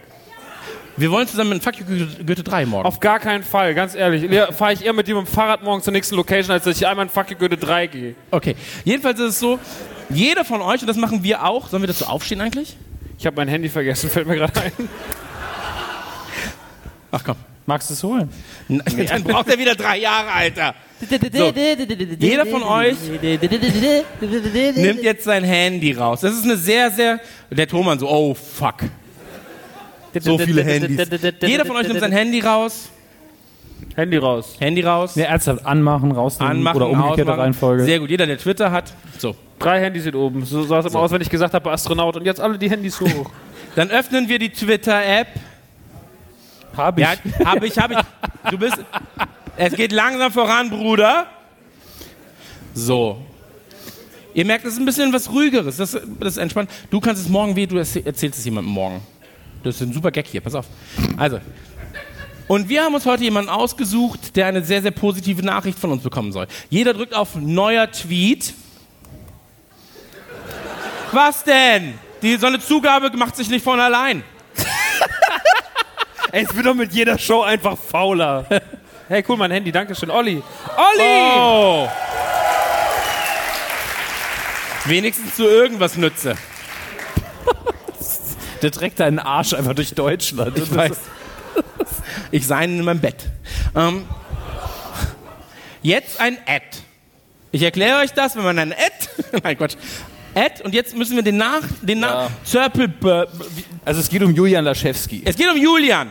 Wir 0.97 1.11
wollen 1.11 1.27
zusammen 1.27 1.53
in 1.53 1.61
Fuck 1.61 1.77
You 1.79 1.85
Goethe- 1.85 2.23
Goethe 2.25 2.43
3 2.43 2.65
morgen. 2.65 2.85
Auf 2.85 2.99
gar 2.99 3.19
keinen 3.19 3.43
Fall, 3.43 3.73
ganz 3.73 3.95
ehrlich. 3.95 4.25
Fahre 4.55 4.73
ich 4.73 4.83
eher 4.83 4.93
mit 4.93 5.07
dir 5.07 5.15
mit 5.15 5.27
dem 5.27 5.31
Fahrrad 5.31 5.63
morgen 5.63 5.81
zur 5.81 5.93
nächsten 5.93 6.15
Location, 6.15 6.51
als 6.51 6.63
dass 6.63 6.75
ich 6.75 6.87
einmal 6.87 7.05
in 7.05 7.09
Fuck 7.11 7.29
You 7.31 7.37
Goethe 7.37 7.57
3 7.57 7.87
gehe. 7.87 8.15
Okay. 8.31 8.55
Jedenfalls 8.83 9.19
ist 9.19 9.25
es 9.29 9.39
so, 9.39 9.59
jeder 10.09 10.43
von 10.43 10.61
euch, 10.61 10.81
und 10.81 10.87
das 10.87 10.97
machen 10.97 11.23
wir 11.23 11.45
auch, 11.45 11.69
sollen 11.69 11.83
wir 11.83 11.87
dazu 11.87 12.05
aufstehen 12.05 12.41
eigentlich? 12.41 12.75
Ich 13.17 13.25
habe 13.25 13.35
mein 13.35 13.47
Handy 13.47 13.69
vergessen, 13.69 14.09
fällt 14.11 14.27
mir 14.27 14.35
gerade 14.35 14.59
ein. 14.61 14.71
Ach 17.11 17.21
komm. 17.23 17.35
Magst 17.69 17.91
du 17.91 17.93
es 17.93 18.03
holen? 18.03 18.29
Dann 18.67 19.23
braucht 19.25 19.47
er 19.47 19.59
wieder 19.59 19.75
drei 19.75 19.99
Jahre, 19.99 20.31
Alter. 20.31 20.73
Jeder 22.19 22.47
von 22.47 22.63
euch 22.63 22.95
nimmt 24.75 25.03
jetzt 25.03 25.23
sein 25.23 25.43
Handy 25.43 25.91
raus. 25.91 26.21
Das 26.21 26.33
ist 26.33 26.45
eine 26.45 26.57
sehr, 26.57 26.89
sehr. 26.89 27.19
Der 27.51 27.67
Thomann 27.67 27.99
so, 27.99 28.09
oh 28.09 28.33
fuck. 28.33 28.77
So 30.19 30.39
viele 30.39 30.63
Handys. 30.63 31.07
Jeder 31.41 31.63
von 31.63 31.75
euch 31.75 31.87
nimmt 31.87 31.99
sein 31.99 32.11
Handy 32.11 32.39
raus. 32.39 32.89
Handy 33.95 34.17
raus. 34.17 34.55
Handy 34.57 34.81
raus. 34.81 35.15
Ne, 35.15 35.27
ernsthaft 35.27 35.63
anmachen, 35.63 36.11
rausnehmen 36.11 36.57
Anmachen, 36.57 36.77
oder 36.77 36.89
umgekehrte. 36.89 37.37
Reihenfolge. 37.37 37.83
Sehr 37.83 37.99
gut. 37.99 38.09
Jeder, 38.09 38.25
der 38.25 38.39
Twitter 38.39 38.71
hat. 38.71 38.93
So. 39.19 39.35
Drei 39.59 39.79
Handys 39.79 40.05
sind 40.05 40.15
oben. 40.15 40.43
So 40.43 40.63
sah 40.63 40.79
es 40.79 40.87
immer 40.87 41.01
aus, 41.01 41.11
wenn 41.11 41.21
ich 41.21 41.29
gesagt 41.29 41.53
habe, 41.53 41.69
Astronaut. 41.69 42.17
Und 42.17 42.25
jetzt 42.25 42.41
alle 42.41 42.57
die 42.57 42.71
Handys 42.71 42.99
hoch. 42.99 43.29
Dann 43.75 43.91
öffnen 43.91 44.27
wir 44.27 44.39
die 44.39 44.49
Twitter-App. 44.49 45.27
Hab 46.75 46.97
ich. 46.97 47.03
Ja, 47.03 47.13
hab 47.45 47.63
ich, 47.63 47.77
hab 47.77 47.91
ich. 47.91 47.97
Du 48.51 48.57
bist. 48.57 48.77
Es 49.57 49.73
geht 49.73 49.91
langsam 49.91 50.31
voran, 50.31 50.69
Bruder. 50.69 51.27
So. 52.73 53.17
Ihr 54.33 54.45
merkt, 54.45 54.63
das 54.65 54.73
ist 54.73 54.79
ein 54.79 54.85
bisschen 54.85 55.11
was 55.11 55.29
Ruhigeres. 55.29 55.77
Das, 55.77 55.91
das 55.91 56.01
ist 56.33 56.37
entspannt. 56.37 56.69
Du 56.89 56.99
kannst 56.99 57.21
es 57.21 57.29
morgen 57.29 57.55
wie, 57.55 57.67
du 57.67 57.77
erzäh- 57.77 58.05
erzählst 58.05 58.39
es 58.39 58.45
jemandem 58.45 58.71
morgen. 58.73 59.01
Das 59.63 59.75
ist 59.75 59.81
ein 59.81 59.91
super 59.91 60.11
Gag 60.11 60.27
hier, 60.27 60.39
pass 60.41 60.55
auf. 60.55 60.65
Also. 61.17 61.39
Und 62.47 62.69
wir 62.69 62.83
haben 62.83 62.93
uns 62.95 63.05
heute 63.05 63.23
jemanden 63.23 63.49
ausgesucht, 63.49 64.35
der 64.35 64.45
eine 64.47 64.63
sehr, 64.63 64.81
sehr 64.81 64.91
positive 64.91 65.43
Nachricht 65.43 65.77
von 65.77 65.91
uns 65.91 66.01
bekommen 66.01 66.31
soll. 66.31 66.47
Jeder 66.69 66.93
drückt 66.93 67.13
auf 67.13 67.35
neuer 67.35 67.91
Tweet. 67.91 68.53
Was 71.11 71.43
denn? 71.43 71.95
Die, 72.21 72.37
so 72.37 72.47
eine 72.47 72.59
Zugabe 72.59 73.15
macht 73.17 73.35
sich 73.35 73.49
nicht 73.49 73.63
von 73.63 73.79
allein. 73.79 74.23
Ey, 76.31 76.43
es 76.43 76.55
wird 76.55 76.65
doch 76.65 76.75
mit 76.75 76.93
jeder 76.93 77.17
Show 77.17 77.41
einfach 77.41 77.77
fauler. 77.77 78.45
Hey, 79.07 79.23
cool, 79.27 79.37
mein 79.37 79.49
Handy, 79.49 79.71
danke 79.71 79.95
schön. 79.95 80.11
Olli. 80.11 80.43
Olli! 80.77 81.31
Oh. 81.35 81.89
Wenigstens 84.85 85.35
zu 85.35 85.47
irgendwas 85.47 85.97
nütze. 85.97 86.35
Der 88.61 88.71
trägt 88.71 88.99
deinen 88.99 89.19
Arsch 89.19 89.53
einfach 89.53 89.73
durch 89.73 89.93
Deutschland. 89.93 90.57
Ich 90.57 90.75
weiß. 90.75 90.97
Ich 92.31 92.45
sei 92.45 92.65
in 92.65 92.83
meinem 92.83 92.99
Bett. 92.99 93.25
Ähm, 93.75 94.05
jetzt 95.81 96.19
ein 96.19 96.37
Ad. 96.45 96.65
Ich 97.51 97.63
erkläre 97.63 98.01
euch 98.01 98.11
das, 98.11 98.35
wenn 98.35 98.43
man 98.43 98.59
ein 98.59 98.73
Ad. 98.73 99.39
Nein, 99.43 99.57
Quatsch. 99.57 99.75
Ad 100.35 100.63
und 100.63 100.73
jetzt 100.73 100.95
müssen 100.95 101.15
wir 101.15 101.23
den 101.23 101.37
nach. 101.37 101.61
Den 101.81 101.99
nach 101.99 102.29
Ja. 102.51 103.25
Also 103.85 103.99
es 104.01 104.09
geht 104.09 104.21
um 104.21 104.33
Julian 104.33 104.63
Laschewski. 104.65 105.23
Es 105.25 105.35
geht 105.35 105.49
um 105.49 105.57
Julian. 105.57 106.09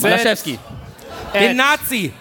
Malaschewski. 0.00 0.58
Den 1.34 1.56
Nazi. 1.56 2.12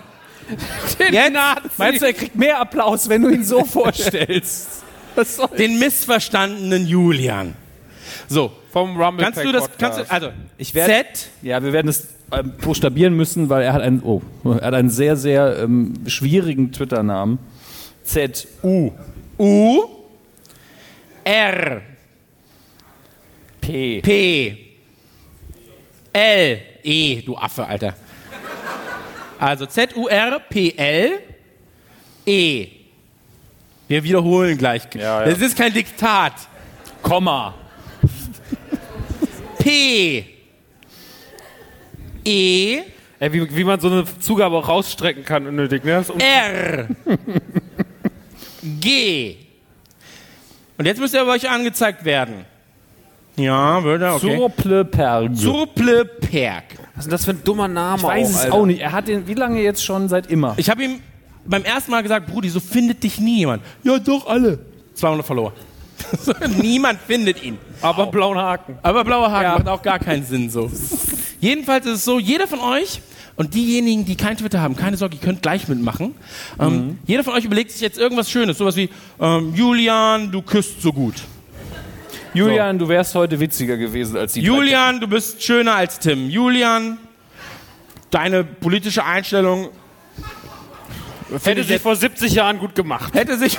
Jetzt 1.11 1.33
Meinst 1.77 2.01
du, 2.01 2.05
er 2.05 2.13
kriegt 2.13 2.35
mehr 2.35 2.59
Applaus, 2.59 3.09
wenn 3.09 3.23
du 3.23 3.29
ihn 3.29 3.43
so 3.43 3.65
vorstellst? 3.65 4.83
Den 5.57 5.79
missverstandenen 5.79 6.85
Julian. 6.85 7.55
So, 8.27 8.51
Vom 8.71 8.99
Rumble 9.01 9.25
kannst 9.25 9.43
du 9.43 9.51
das, 9.51 9.69
kannst 9.77 9.99
du, 9.99 10.11
also, 10.11 10.29
Ich 10.57 10.75
werd- 10.75 11.17
Z, 11.17 11.29
Ja, 11.41 11.63
wir 11.63 11.73
werden 11.73 11.87
es 11.87 12.07
ähm, 12.31 12.53
buchstabieren 12.61 13.15
müssen, 13.15 13.49
weil 13.49 13.63
er 13.63 13.73
hat 13.73 13.81
einen, 13.81 14.01
oh, 14.03 14.21
er 14.43 14.67
hat 14.67 14.73
einen 14.73 14.89
sehr, 14.89 15.15
sehr 15.15 15.59
ähm, 15.59 15.93
schwierigen 16.07 16.71
Twitter-Namen. 16.71 17.39
Z 18.03 18.47
U 18.61 18.91
U, 19.39 19.83
R, 21.25 21.81
P. 23.59 24.01
P, 24.01 24.57
L, 26.13 26.61
E, 26.83 27.21
du 27.21 27.35
Affe, 27.35 27.65
Alter. 27.65 27.95
Also 29.39 29.65
Z, 29.65 29.95
U, 29.95 30.07
R, 30.07 30.39
P, 30.39 30.73
L, 30.77 31.19
E. 32.25 32.67
Wir 33.87 34.03
wiederholen 34.03 34.57
gleich. 34.57 34.83
Ja, 34.93 35.21
ja. 35.21 35.25
Das 35.25 35.41
ist 35.41 35.57
kein 35.57 35.73
Diktat. 35.73 36.33
Komma. 37.01 37.55
P, 39.57 40.25
E, 42.23 42.81
Ey, 43.17 43.33
wie, 43.33 43.55
wie 43.55 43.63
man 43.63 43.79
so 43.79 43.89
eine 43.89 44.05
Zugabe 44.19 44.57
auch 44.57 44.67
rausstrecken 44.67 45.23
kann, 45.23 45.47
unnötig, 45.47 45.83
ne? 45.83 46.05
R, 46.19 46.87
G. 48.61 49.44
Und 50.77 50.85
jetzt 50.85 50.99
müsst 50.99 51.13
ihr 51.13 51.25
euch 51.25 51.49
angezeigt 51.49 52.05
werden. 52.05 52.45
Ja, 53.37 53.83
würde, 53.83 54.13
okay. 54.13 54.37
Surpleperg. 54.37 55.31
Surpleperk. 55.35 56.63
Was 56.95 56.99
ist 56.99 57.05
denn 57.05 57.11
das 57.11 57.25
für 57.25 57.31
ein 57.31 57.43
dummer 57.43 57.67
Name 57.67 57.97
Ich 57.97 58.03
weiß 58.03 58.27
auch, 58.27 58.29
es 58.31 58.43
Alter? 58.45 58.53
auch 58.53 58.65
nicht. 58.65 58.81
Er 58.81 58.91
hat 58.93 59.07
den, 59.07 59.27
wie 59.27 59.33
lange 59.33 59.61
jetzt 59.61 59.83
schon? 59.83 60.07
Seit 60.07 60.27
immer. 60.27 60.53
Ich 60.57 60.69
habe 60.69 60.83
ihm 60.83 61.01
beim 61.45 61.63
ersten 61.63 61.91
Mal 61.91 62.01
gesagt, 62.01 62.27
Brudi, 62.27 62.49
so 62.49 62.59
findet 62.59 63.03
dich 63.03 63.19
nie 63.19 63.39
jemand. 63.39 63.63
Ja, 63.83 63.99
doch, 63.99 64.27
alle. 64.27 64.59
200 64.93 65.25
Follower. 65.25 65.53
Niemand 66.61 66.99
findet 67.01 67.43
ihn. 67.43 67.57
Aber 67.81 68.07
blauen 68.07 68.37
Haken. 68.37 68.77
Aber 68.81 69.03
blauer 69.03 69.31
Haken 69.31 69.53
macht 69.53 69.67
auch 69.67 69.81
gar 69.81 69.99
keinen 69.99 70.25
Sinn 70.25 70.49
so. 70.49 70.71
Jedenfalls 71.39 71.85
ist 71.85 71.93
es 71.93 72.05
so, 72.05 72.19
jeder 72.19 72.47
von 72.47 72.59
euch 72.59 73.01
und 73.37 73.53
diejenigen, 73.53 74.05
die 74.05 74.15
kein 74.15 74.37
Twitter 74.37 74.61
haben, 74.61 74.75
keine 74.75 74.97
Sorge, 74.97 75.15
ihr 75.15 75.21
könnt 75.21 75.41
gleich 75.41 75.67
mitmachen. 75.67 76.15
Ähm, 76.59 76.99
jeder 77.05 77.23
von 77.23 77.33
euch 77.33 77.45
überlegt 77.45 77.71
sich 77.71 77.81
jetzt 77.81 77.97
irgendwas 77.97 78.31
Schönes, 78.31 78.57
sowas 78.57 78.75
wie 78.75 78.89
ähm, 79.19 79.53
Julian, 79.53 80.31
du 80.31 80.41
küsst 80.41 80.81
so 80.81 80.93
gut. 80.93 81.15
Julian, 82.33 82.77
du 82.77 82.87
wärst 82.89 83.15
heute 83.15 83.39
witziger 83.39 83.77
gewesen 83.77 84.17
als 84.17 84.33
die 84.33 84.41
Julian, 84.41 84.99
du 84.99 85.07
bist 85.07 85.41
schöner 85.41 85.75
als 85.75 85.99
Tim. 85.99 86.29
Julian, 86.29 86.97
deine 88.11 88.43
politische 88.43 89.03
Einstellung 89.05 89.69
Hätte 91.43 91.63
sich 91.63 91.81
vor 91.81 91.95
70 91.95 92.33
Jahren 92.33 92.59
gut 92.59 92.75
gemacht. 92.75 93.13
hätte 93.13 93.37
sich 93.37 93.57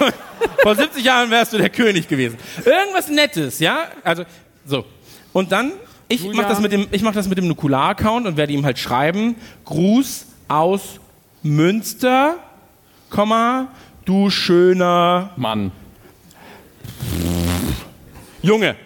vor 0.62 0.74
70 0.76 1.04
Jahren 1.04 1.30
wärst 1.30 1.52
du 1.52 1.58
der 1.58 1.68
König 1.68 2.06
gewesen. 2.06 2.38
Irgendwas 2.64 3.08
Nettes, 3.08 3.58
ja? 3.58 3.88
Also 4.04 4.24
so. 4.64 4.84
Und 5.32 5.50
dann 5.52 5.72
ich 6.08 6.22
Julian. 6.22 6.42
mach 6.42 6.48
das 6.48 6.60
mit 6.60 6.72
dem 6.72 6.86
ich 6.90 7.02
mach 7.02 7.12
das 7.12 7.28
mit 7.28 7.38
dem 7.38 7.48
Nukular 7.48 7.90
Account 7.90 8.26
und 8.26 8.36
werde 8.36 8.52
ihm 8.52 8.64
halt 8.64 8.78
schreiben 8.78 9.36
Gruß 9.64 10.26
aus 10.48 11.00
Münster, 11.42 12.36
Komma, 13.10 13.68
du 14.04 14.30
schöner 14.30 15.30
Mann. 15.36 15.70
Junge. 18.42 18.76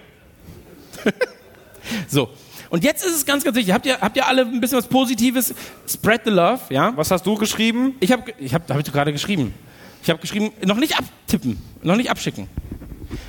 so. 2.09 2.29
Und 2.69 2.85
jetzt 2.85 3.05
ist 3.05 3.17
es 3.17 3.27
ganz, 3.27 3.43
ganz 3.43 3.57
wichtig. 3.57 3.75
Habt 3.75 3.85
ihr, 3.85 4.01
habt 4.01 4.17
ihr 4.17 4.27
alle 4.27 4.43
ein 4.43 4.61
bisschen 4.61 4.79
was 4.79 4.87
Positives? 4.87 5.55
Spread 5.89 6.23
the 6.25 6.31
love, 6.31 6.61
ja? 6.71 6.93
Was 6.97 7.11
hast 7.11 7.27
du 7.27 7.35
geschrieben? 7.35 7.95
Ich 8.01 8.13
habe, 8.13 8.33
ich 8.39 8.55
habe, 8.55 8.65
habe 8.69 8.81
ich 8.81 8.93
gerade 8.93 9.13
geschrieben. 9.13 9.55
Ich 10.03 10.09
habe 10.09 10.21
geschrieben, 10.21 10.53
noch 10.65 10.77
nicht 10.77 10.97
abtippen, 10.97 11.61
noch 11.83 11.97
nicht 11.97 12.11
abschicken. 12.11 12.47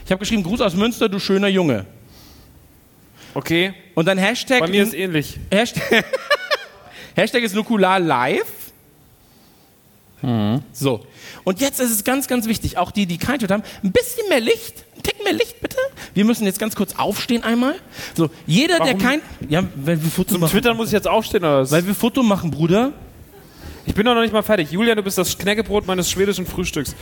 Ich 0.05 0.11
habe 0.11 0.19
geschrieben, 0.19 0.43
Gruß 0.43 0.61
aus 0.61 0.75
Münster, 0.75 1.09
du 1.09 1.19
schöner 1.19 1.47
Junge. 1.47 1.85
Okay. 3.33 3.73
Und 3.95 4.07
dann 4.07 4.17
Hashtag. 4.17 4.59
Bei 4.59 4.67
mir 4.67 4.83
ist 4.83 4.93
ähnlich. 4.93 5.39
Hashtag, 5.51 6.05
Hashtag 7.15 7.43
ist 7.43 7.55
Nukular 7.55 7.99
live. 7.99 8.61
So. 10.73 11.05
Und 11.43 11.61
jetzt 11.61 11.79
ist 11.79 11.89
es 11.89 12.03
ganz, 12.03 12.27
ganz 12.27 12.47
wichtig, 12.47 12.77
auch 12.77 12.91
die, 12.91 13.07
die 13.07 13.17
kein 13.17 13.39
Twitter 13.39 13.55
haben, 13.55 13.63
ein 13.83 13.91
bisschen 13.91 14.29
mehr 14.29 14.39
Licht. 14.39 14.85
Ein 14.95 15.03
Tick 15.03 15.23
mehr 15.23 15.33
Licht, 15.33 15.59
bitte. 15.61 15.77
Wir 16.13 16.25
müssen 16.25 16.45
jetzt 16.45 16.59
ganz 16.59 16.75
kurz 16.75 16.93
aufstehen 16.95 17.43
einmal. 17.43 17.75
So, 18.13 18.29
jeder, 18.45 18.79
Warum? 18.79 18.85
der 18.85 18.97
kein. 18.97 19.21
Ja, 19.49 19.63
weil 19.75 20.01
wir 20.01 20.11
Foto 20.11 20.33
Zum 20.33 20.41
machen. 20.41 20.51
Twittern 20.51 20.77
muss 20.77 20.87
ich 20.87 20.93
jetzt 20.93 21.07
aufstehen 21.07 21.43
oder 21.43 21.61
was? 21.61 21.71
Weil 21.71 21.87
wir 21.87 21.95
Foto 21.95 22.21
machen, 22.21 22.51
Bruder. 22.51 22.93
Ich 23.87 23.95
bin 23.95 24.05
doch 24.05 24.13
noch 24.13 24.21
nicht 24.21 24.33
mal 24.33 24.43
fertig. 24.43 24.71
Julian, 24.71 24.95
du 24.95 25.03
bist 25.03 25.17
das 25.17 25.37
Knäckebrot 25.39 25.87
meines 25.87 26.11
schwedischen 26.11 26.45
Frühstücks. 26.45 26.95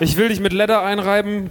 Ich 0.00 0.16
will 0.16 0.28
dich 0.30 0.40
mit 0.40 0.54
Leder 0.54 0.82
einreiben 0.82 1.50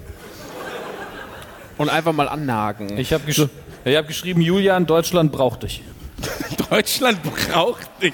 und 1.77 1.89
einfach 1.89 2.13
mal 2.13 2.27
annagen. 2.29 2.97
Ich 2.97 3.13
habe 3.13 3.25
gesch 3.25 3.45
ich 3.83 3.95
hab 3.95 4.07
geschrieben, 4.07 4.41
Julian, 4.41 4.87
Deutschland 4.87 5.31
braucht 5.31 5.63
dich. 5.63 5.83
Deutschland 6.69 7.19
braucht 7.23 7.87
dich. 8.01 8.13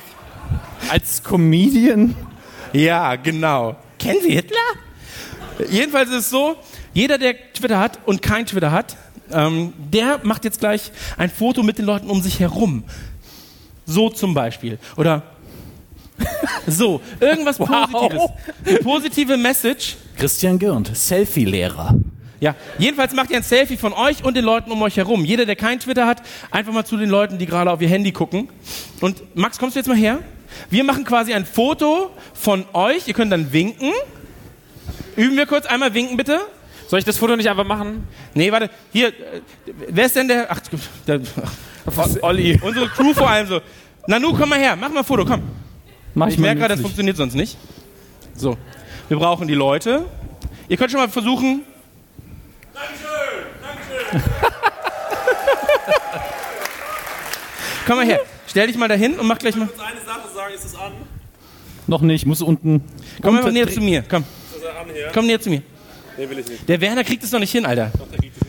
Als 0.90 1.24
Comedian? 1.24 2.16
Ja, 2.74 3.16
genau. 3.16 3.78
Kennen 3.98 4.20
Sie 4.22 4.34
Hitler? 4.34 4.58
Jedenfalls 5.70 6.10
ist 6.10 6.16
es 6.16 6.30
so, 6.30 6.56
jeder, 6.94 7.18
der 7.18 7.36
Twitter 7.54 7.80
hat 7.80 8.00
und 8.06 8.22
kein 8.22 8.46
Twitter 8.46 8.72
hat, 8.72 8.98
ähm, 9.32 9.74
der 9.78 10.20
macht 10.24 10.44
jetzt 10.44 10.60
gleich 10.60 10.92
ein 11.18 11.30
Foto 11.30 11.64
mit 11.64 11.78
den 11.78 11.86
Leuten 11.86 12.10
um 12.10 12.22
sich 12.22 12.40
herum. 12.40 12.84
So 13.86 14.10
zum 14.10 14.34
Beispiel. 14.34 14.78
Oder 14.98 15.24
so. 16.68 17.02
Irgendwas 17.20 17.58
Positives. 17.58 18.30
Eine 18.66 18.80
positive 18.80 19.38
Message. 19.38 19.96
Christian 20.18 20.60
Gürnt, 20.60 20.96
Selfie-Lehrer. 20.96 21.96
Ja, 22.42 22.56
jedenfalls 22.80 23.14
macht 23.14 23.30
ihr 23.30 23.38
ein 23.38 23.44
Selfie 23.44 23.78
von 23.78 23.94
euch 23.94 24.24
und 24.24 24.36
den 24.36 24.44
Leuten 24.44 24.72
um 24.72 24.82
euch 24.82 24.98
herum. 24.98 25.24
Jeder, 25.24 25.46
der 25.46 25.56
kein 25.56 25.80
Twitter 25.80 26.08
hat, 26.08 26.24
einfach 26.50 26.74
mal 26.74 26.84
zu 26.84 26.98
den 26.98 27.08
Leuten, 27.08 27.38
die 27.38 27.46
gerade 27.46 27.72
auf 27.72 27.82
ihr 27.82 27.88
Handy 27.88 28.12
gucken. 28.12 28.50
Und 29.00 29.22
Max, 29.38 29.60
kommst 29.60 29.76
du 29.76 29.80
jetzt 29.80 29.88
mal 29.88 29.96
her? 29.96 30.20
Wir 30.72 30.84
machen 30.84 31.04
quasi 31.04 31.34
ein 31.34 31.46
Foto 31.46 32.10
von 32.34 32.66
euch. 32.74 33.08
Ihr 33.08 33.14
könnt 33.14 33.32
dann 33.32 33.54
winken. 33.54 33.92
Üben 35.16 35.38
wir 35.38 35.46
kurz 35.46 35.68
einmal 35.68 35.94
winken, 35.94 36.18
bitte. 36.18 36.40
Soll 36.88 36.98
ich 36.98 37.06
das 37.06 37.18
Foto 37.18 37.36
nicht 37.36 37.48
einfach 37.48 37.64
machen? 37.64 38.08
Nee, 38.34 38.52
warte. 38.52 38.72
Hier, 38.92 39.10
äh, 39.10 39.12
wer 39.90 40.08
ist 40.08 40.16
denn 40.16 40.28
der? 40.28 40.48
Ach, 40.50 40.60
der, 41.06 41.22
Olli. 42.22 42.60
unsere 42.60 42.88
Crew 42.90 43.14
vor 43.14 43.30
allem 43.30 43.48
so. 43.48 43.62
Nanu, 44.08 44.34
komm 44.34 44.50
mal 44.50 44.58
her, 44.58 44.76
mach 44.76 44.90
mal 44.90 45.00
ein 45.00 45.06
Foto, 45.06 45.26
komm. 45.26 45.44
Mach 46.16 46.28
Ich 46.28 46.40
merke 46.40 46.60
gerade, 46.60 46.74
das 46.74 46.82
funktioniert 46.82 47.18
sonst 47.18 47.36
nicht. 47.36 47.56
So, 48.36 48.58
wir 49.10 49.18
brauchen 49.18 49.48
die 49.48 49.54
Leute. 49.54 50.06
Ihr 50.68 50.78
könnt 50.78 50.90
schon 50.90 51.00
mal 51.00 51.08
versuchen. 51.08 51.62
Dankeschön, 52.82 54.22
Komm 57.86 57.96
mal 57.98 58.06
her. 58.06 58.22
Stell 58.48 58.68
dich 58.68 58.78
mal 58.78 58.88
dahin 58.88 59.20
und 59.20 59.28
mach 59.28 59.38
gleich 59.38 59.56
mal. 59.56 59.64
eine 59.64 60.00
Sache 60.06 60.34
sagen, 60.36 60.54
ist 60.54 60.66
es 60.66 60.76
an? 60.76 60.92
Noch 61.88 62.02
nicht, 62.02 62.26
muss 62.26 62.42
unten. 62.42 62.84
Komm 63.22 63.36
einfach 63.36 63.48
unten 63.50 63.60
näher 63.60 63.70
zu 63.72 63.82
mir. 63.82 64.04
Komm, 64.10 64.24
Ist 64.56 64.64
er 64.64 64.80
an 64.80 64.88
hier? 64.94 65.10
komm 65.14 65.26
näher 65.28 65.42
zu 65.42 65.50
mir. 65.50 65.62
Nee, 66.18 66.30
will 66.30 66.40
ich 66.40 66.48
nicht. 66.48 66.70
Der 66.70 66.80
Werner 66.82 67.04
kriegt 67.04 67.24
es 67.24 67.32
noch 67.32 67.40
nicht 67.40 67.52
hin, 67.52 67.66
Alter. 67.66 67.92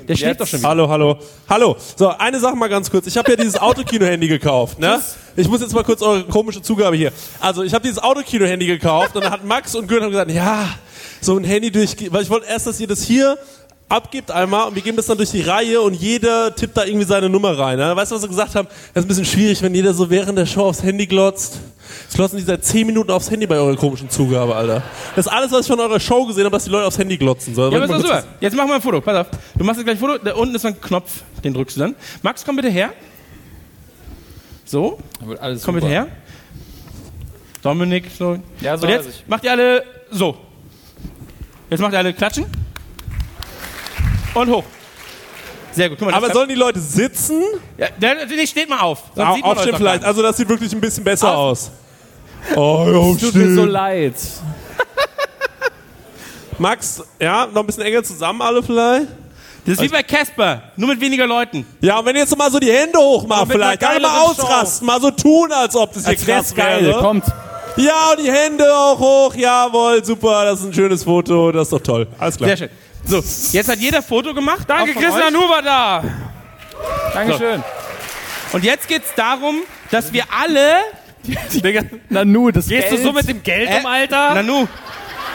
Der 0.08 0.16
schläft 0.16 0.40
doch 0.40 0.46
schon 0.46 0.58
wieder. 0.58 0.68
Hallo, 0.68 0.88
hallo. 0.88 1.18
Hallo. 1.48 1.76
So, 1.96 2.08
eine 2.08 2.40
Sache 2.40 2.56
mal 2.56 2.68
ganz 2.68 2.90
kurz. 2.90 3.06
Ich 3.06 3.16
habe 3.16 3.30
ja 3.30 3.36
dieses 3.36 3.56
Autokino-Handy 3.60 4.28
gekauft. 4.28 4.78
Ne? 4.78 5.00
Ich 5.36 5.48
muss 5.48 5.60
jetzt 5.60 5.72
mal 5.72 5.84
kurz 5.84 6.02
eure 6.02 6.24
komische 6.24 6.60
Zugabe 6.60 6.96
hier. 6.96 7.12
Also, 7.40 7.62
ich 7.62 7.72
habe 7.72 7.82
dieses 7.82 8.02
Autokino-Handy 8.02 8.66
gekauft 8.66 9.14
und 9.14 9.24
dann 9.24 9.32
hat 9.32 9.44
Max 9.44 9.74
und 9.74 9.90
haben 9.90 10.10
gesagt, 10.10 10.30
ja, 10.32 10.68
so 11.20 11.36
ein 11.36 11.44
Handy 11.44 11.70
durch... 11.70 11.94
Weil 12.10 12.22
ich 12.22 12.30
wollte 12.30 12.46
erst, 12.46 12.66
dass 12.66 12.80
ihr 12.80 12.88
das 12.88 13.02
hier 13.04 13.38
abgibt 13.92 14.30
einmal 14.30 14.68
und 14.68 14.74
wir 14.74 14.82
geben 14.82 14.96
das 14.96 15.06
dann 15.06 15.18
durch 15.18 15.30
die 15.30 15.42
Reihe 15.42 15.80
und 15.80 15.94
jeder 15.94 16.54
tippt 16.54 16.76
da 16.76 16.84
irgendwie 16.84 17.04
seine 17.06 17.28
Nummer 17.28 17.58
rein. 17.58 17.78
Ne? 17.78 17.94
Weißt 17.94 18.10
du, 18.10 18.14
was 18.16 18.22
sie 18.22 18.28
gesagt 18.28 18.54
haben? 18.54 18.66
Das 18.94 19.02
ist 19.02 19.04
ein 19.04 19.08
bisschen 19.08 19.24
schwierig, 19.26 19.60
wenn 19.62 19.74
jeder 19.74 19.92
so 19.92 20.08
während 20.08 20.38
der 20.38 20.46
Show 20.46 20.62
aufs 20.62 20.82
Handy 20.82 21.06
glotzt. 21.06 21.60
Jetzt 22.04 22.14
glotzen 22.14 22.38
die 22.38 22.44
seit 22.44 22.64
10 22.64 22.86
Minuten 22.86 23.10
aufs 23.10 23.30
Handy 23.30 23.46
bei 23.46 23.56
eurer 23.56 23.76
komischen 23.76 24.08
Zugabe, 24.08 24.56
Alter. 24.56 24.82
Das 25.14 25.26
ist 25.26 25.32
alles, 25.32 25.52
was 25.52 25.60
ich 25.60 25.66
von 25.66 25.78
eurer 25.78 26.00
Show 26.00 26.24
gesehen 26.24 26.44
habe, 26.44 26.56
dass 26.56 26.64
die 26.64 26.70
Leute 26.70 26.86
aufs 26.86 26.98
Handy 26.98 27.18
glotzen 27.18 27.54
sollen. 27.54 27.72
Ja, 27.72 27.82
aber 27.82 27.94
ist 27.96 28.02
super. 28.02 28.24
Jetzt 28.40 28.56
machen 28.56 28.68
wir 28.68 28.76
ein 28.76 28.82
Foto. 28.82 29.00
Pass 29.02 29.16
auf. 29.16 29.26
Du 29.56 29.64
machst 29.64 29.78
jetzt 29.78 29.86
gleich 29.86 29.96
ein 29.96 30.00
Foto. 30.00 30.24
Da 30.24 30.34
unten 30.34 30.54
ist 30.54 30.62
so 30.62 30.68
ein 30.68 30.80
Knopf. 30.80 31.22
Den 31.44 31.52
drückst 31.52 31.76
du 31.76 31.80
dann. 31.80 31.94
Max, 32.22 32.44
komm 32.44 32.56
bitte 32.56 32.70
her. 32.70 32.94
So. 34.64 34.98
Alles 35.38 35.62
Komm 35.64 35.74
bitte 35.74 35.88
her. 35.88 36.06
Dominik, 37.62 38.06
so. 38.18 38.38
Ja, 38.60 38.76
so 38.78 38.86
Und 38.86 38.92
jetzt 38.92 39.08
ich. 39.08 39.24
macht 39.28 39.44
ihr 39.44 39.50
alle 39.50 39.84
so. 40.10 40.36
Jetzt 41.68 41.80
macht 41.80 41.92
ihr 41.92 41.98
alle 41.98 42.14
klatschen. 42.14 42.46
Und 44.34 44.50
hoch. 44.50 44.64
Sehr 45.72 45.88
gut. 45.88 45.98
Guck 45.98 46.10
mal, 46.10 46.16
Aber 46.16 46.32
sollen 46.32 46.48
die 46.48 46.54
Leute 46.54 46.80
sitzen? 46.80 47.42
ja, 47.78 47.88
der, 47.98 48.26
der 48.26 48.46
steht 48.46 48.68
mal 48.68 48.80
auf. 48.80 49.02
Sonst 49.14 49.28
Au- 49.30 49.34
sieht 49.34 49.44
man 49.44 49.52
aufstehen 49.56 49.76
vielleicht. 49.76 50.00
gar 50.02 50.08
Also 50.08 50.22
das 50.22 50.36
sieht 50.36 50.48
wirklich 50.48 50.72
ein 50.72 50.80
bisschen 50.80 51.04
besser 51.04 51.30
Auf- 51.30 51.36
aus. 51.36 51.70
Oh, 52.56 52.84
ja, 52.86 52.92
Tut 52.92 52.94
mir 52.94 52.98
aufstehen. 53.00 53.54
so 53.56 53.64
leid. 53.64 54.14
Max, 56.58 57.02
ja, 57.20 57.46
noch 57.46 57.62
ein 57.62 57.66
bisschen 57.66 57.82
enger 57.84 58.02
zusammen 58.02 58.42
alle 58.42 58.62
vielleicht. 58.62 59.06
Das 59.64 59.74
ist 59.74 59.80
wie 59.82 59.88
bei 59.88 60.02
Casper, 60.02 60.60
nur 60.76 60.88
mit 60.88 61.00
weniger 61.00 61.26
Leuten. 61.26 61.64
Ja, 61.80 62.00
und 62.00 62.06
wenn 62.06 62.16
ihr 62.16 62.22
jetzt 62.22 62.36
mal 62.36 62.50
so 62.50 62.58
die 62.58 62.70
Hände 62.72 62.98
hochmacht, 62.98 63.46
mit 63.46 63.56
einer 63.56 63.64
vielleicht, 63.76 63.80
kann 63.80 63.94
ihr 63.94 64.00
mal 64.00 64.08
geileren 64.08 64.34
Show. 64.36 64.42
ausrasten, 64.42 64.86
mal 64.86 65.00
so 65.00 65.10
tun, 65.12 65.52
als 65.52 65.76
ob 65.76 65.92
das 65.92 66.02
hier 66.02 66.10
Als 66.10 66.26
krass 66.26 66.54
geil. 66.54 66.84
wäre. 66.84 66.98
Kommt. 67.00 67.24
Ja, 67.76 68.10
und 68.10 68.20
die 68.20 68.30
Hände 68.30 68.64
auch 68.74 68.98
hoch, 68.98 69.34
jawohl, 69.36 70.04
super, 70.04 70.44
das 70.44 70.60
ist 70.60 70.66
ein 70.66 70.74
schönes 70.74 71.04
Foto, 71.04 71.52
das 71.52 71.68
ist 71.68 71.72
doch 71.72 71.80
toll. 71.80 72.08
Alles 72.18 72.36
klar. 72.36 72.48
Sehr 72.48 72.56
schön. 72.56 72.68
So, 73.04 73.22
jetzt 73.52 73.68
hat 73.68 73.78
jeder 73.78 74.02
Foto 74.02 74.32
gemacht. 74.34 74.64
Danke, 74.68 74.94
Christian 74.94 75.34
war 75.34 75.62
da. 75.62 76.04
Dankeschön. 77.14 77.62
Und 78.52 78.64
jetzt 78.64 78.86
geht's 78.88 79.12
darum, 79.14 79.62
dass 79.90 80.12
wir 80.12 80.24
alle. 80.30 80.76
Digga, 81.52 81.82
Nanu, 82.08 82.50
das 82.50 82.66
gehst 82.68 82.88
Geld. 82.88 83.00
du 83.00 83.04
so 83.04 83.12
mit 83.12 83.28
dem 83.28 83.42
Geld 83.42 83.70
Äh, 83.70 83.80
um, 83.80 83.86
Alter? 83.86 84.34
Nanu, 84.34 84.66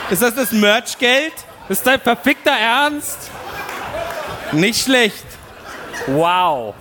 ist 0.09 0.21
das 0.21 0.35
das 0.35 0.51
Merchgeld? 0.51 1.33
ist 1.69 1.85
dein 1.85 1.99
verfickter 1.99 2.51
Ernst? 2.51 3.29
Nicht 4.53 4.81
schlecht. 4.83 5.25
Wow. 6.07 6.73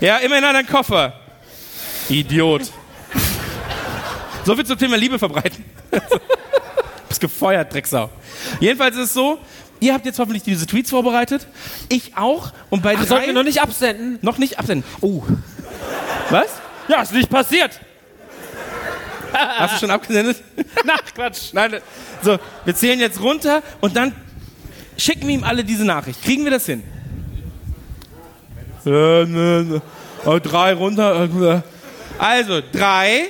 Ja, 0.00 0.16
immerhin 0.18 0.44
an 0.44 0.54
deinen 0.54 0.68
Koffer. 0.68 1.12
Idiot. 2.08 2.62
So 4.46 4.54
viel 4.54 4.66
zum 4.66 4.76
Thema 4.78 4.98
Liebe 4.98 5.18
verbreiten. 5.18 5.64
Bist 7.14 7.20
gefeuert, 7.20 7.72
Drecksau. 7.72 8.10
Jedenfalls 8.58 8.96
ist 8.96 9.02
es 9.02 9.14
so, 9.14 9.38
ihr 9.78 9.94
habt 9.94 10.04
jetzt 10.04 10.18
hoffentlich 10.18 10.42
diese 10.42 10.66
Tweets 10.66 10.90
vorbereitet. 10.90 11.46
Ich 11.88 12.16
auch. 12.16 12.52
Und 12.70 12.82
bei 12.82 12.96
drei... 12.96 13.04
Sollten 13.04 13.26
wir 13.26 13.32
noch 13.34 13.44
nicht 13.44 13.62
absenden? 13.62 14.18
noch 14.20 14.36
nicht 14.38 14.58
absenden. 14.58 14.84
Oh. 15.00 15.22
Was? 16.30 16.48
Ja, 16.88 17.02
ist 17.02 17.12
nicht 17.12 17.30
passiert. 17.30 17.78
Hast 19.32 19.76
du 19.76 19.78
schon 19.78 19.92
abgesendet? 19.92 20.42
Na, 20.84 20.94
Quatsch. 21.14 21.52
Nein. 21.52 21.76
So, 22.20 22.36
wir 22.64 22.74
zählen 22.74 22.98
jetzt 22.98 23.20
runter 23.20 23.62
und 23.80 23.94
dann 23.96 24.12
schicken 24.98 25.28
wir 25.28 25.34
ihm 25.36 25.44
alle 25.44 25.62
diese 25.62 25.84
Nachricht. 25.84 26.20
Kriegen 26.24 26.42
wir 26.42 26.50
das 26.50 26.66
hin? 26.66 26.82
Äh, 28.84 28.90
ne, 28.90 29.24
ne. 29.64 29.82
Oh, 30.26 30.40
drei 30.42 30.72
runter. 30.74 31.28
äh, 31.30 31.60
Also, 32.18 32.60
drei, 32.72 33.28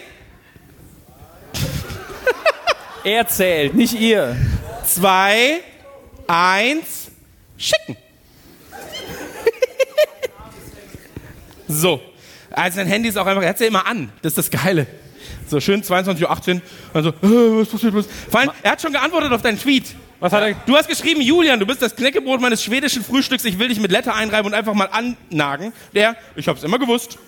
Er 3.04 3.28
zählt, 3.28 3.74
nicht 3.74 4.00
ihr. 4.00 4.34
zwei, 4.86 5.60
eins, 6.26 7.10
schicken. 7.58 7.98
so. 11.68 12.00
Also 12.50 12.76
sein 12.76 12.86
Handy 12.86 13.10
ist 13.10 13.18
auch 13.18 13.26
einfach, 13.26 13.42
er 13.42 13.50
hat 13.50 13.56
es 13.56 13.60
ja 13.60 13.66
immer 13.66 13.86
an. 13.86 14.10
Das 14.22 14.32
ist 14.32 14.38
das 14.38 14.50
Geile. 14.50 14.86
So 15.46 15.60
schön 15.60 15.82
22.18 15.82 16.54
Uhr. 16.54 16.62
Also, 16.94 17.10
äh, 17.10 17.12
was 17.22 17.68
passiert, 17.68 17.94
was? 17.94 18.06
Vor 18.30 18.40
allem, 18.40 18.50
er 18.62 18.72
hat 18.72 18.80
schon 18.80 18.92
geantwortet 18.92 19.32
auf 19.32 19.42
deinen 19.42 19.58
Tweet. 19.58 19.84
Was 20.20 20.32
hat 20.32 20.42
er? 20.42 20.54
Du 20.64 20.74
hast 20.74 20.88
geschrieben, 20.88 21.20
Julian, 21.20 21.60
du 21.60 21.66
bist 21.66 21.82
das 21.82 21.94
Knäckebrot 21.94 22.40
meines 22.40 22.62
schwedischen 22.62 23.04
Frühstücks. 23.04 23.44
Ich 23.44 23.58
will 23.58 23.68
dich 23.68 23.80
mit 23.80 23.90
Letter 23.90 24.14
einreiben 24.14 24.46
und 24.46 24.54
einfach 24.54 24.72
mal 24.72 24.88
annagen. 24.90 25.74
Der, 25.94 26.16
ich 26.36 26.48
hab's 26.48 26.62
immer 26.62 26.78
gewusst. 26.78 27.18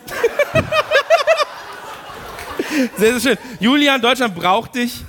sehr, 2.97 3.19
sehr 3.19 3.37
schön. 3.37 3.45
Julian, 3.61 4.01
Deutschland 4.01 4.35
braucht 4.35 4.77
dich. 4.77 5.03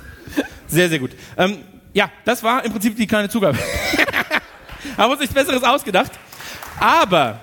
Sehr, 0.68 0.88
sehr 0.88 0.98
gut. 0.98 1.12
Ähm, 1.36 1.58
ja, 1.92 2.10
das 2.24 2.42
war 2.42 2.64
im 2.64 2.72
Prinzip 2.72 2.96
die 2.96 3.06
kleine 3.06 3.28
Zugabe. 3.28 3.58
Haben 4.96 5.10
uns 5.10 5.20
nichts 5.20 5.34
Besseres 5.34 5.64
ausgedacht. 5.64 6.12
Aber 6.78 7.40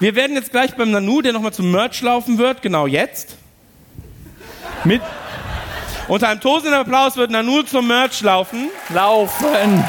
wir 0.00 0.14
werden 0.14 0.34
jetzt 0.34 0.50
gleich 0.50 0.74
beim 0.74 0.90
Nanu, 0.90 1.20
der 1.22 1.32
nochmal 1.32 1.52
zum 1.52 1.70
Merch 1.70 2.00
laufen 2.02 2.38
wird, 2.38 2.62
genau 2.62 2.86
jetzt. 2.86 3.36
Mit. 4.84 5.02
Unter 6.08 6.28
einem 6.28 6.40
tosenden 6.40 6.74
Applaus 6.80 7.16
wird 7.16 7.30
Nanu 7.30 7.62
zum 7.62 7.86
Merch 7.86 8.20
laufen. 8.22 8.70
Laufen! 8.88 9.84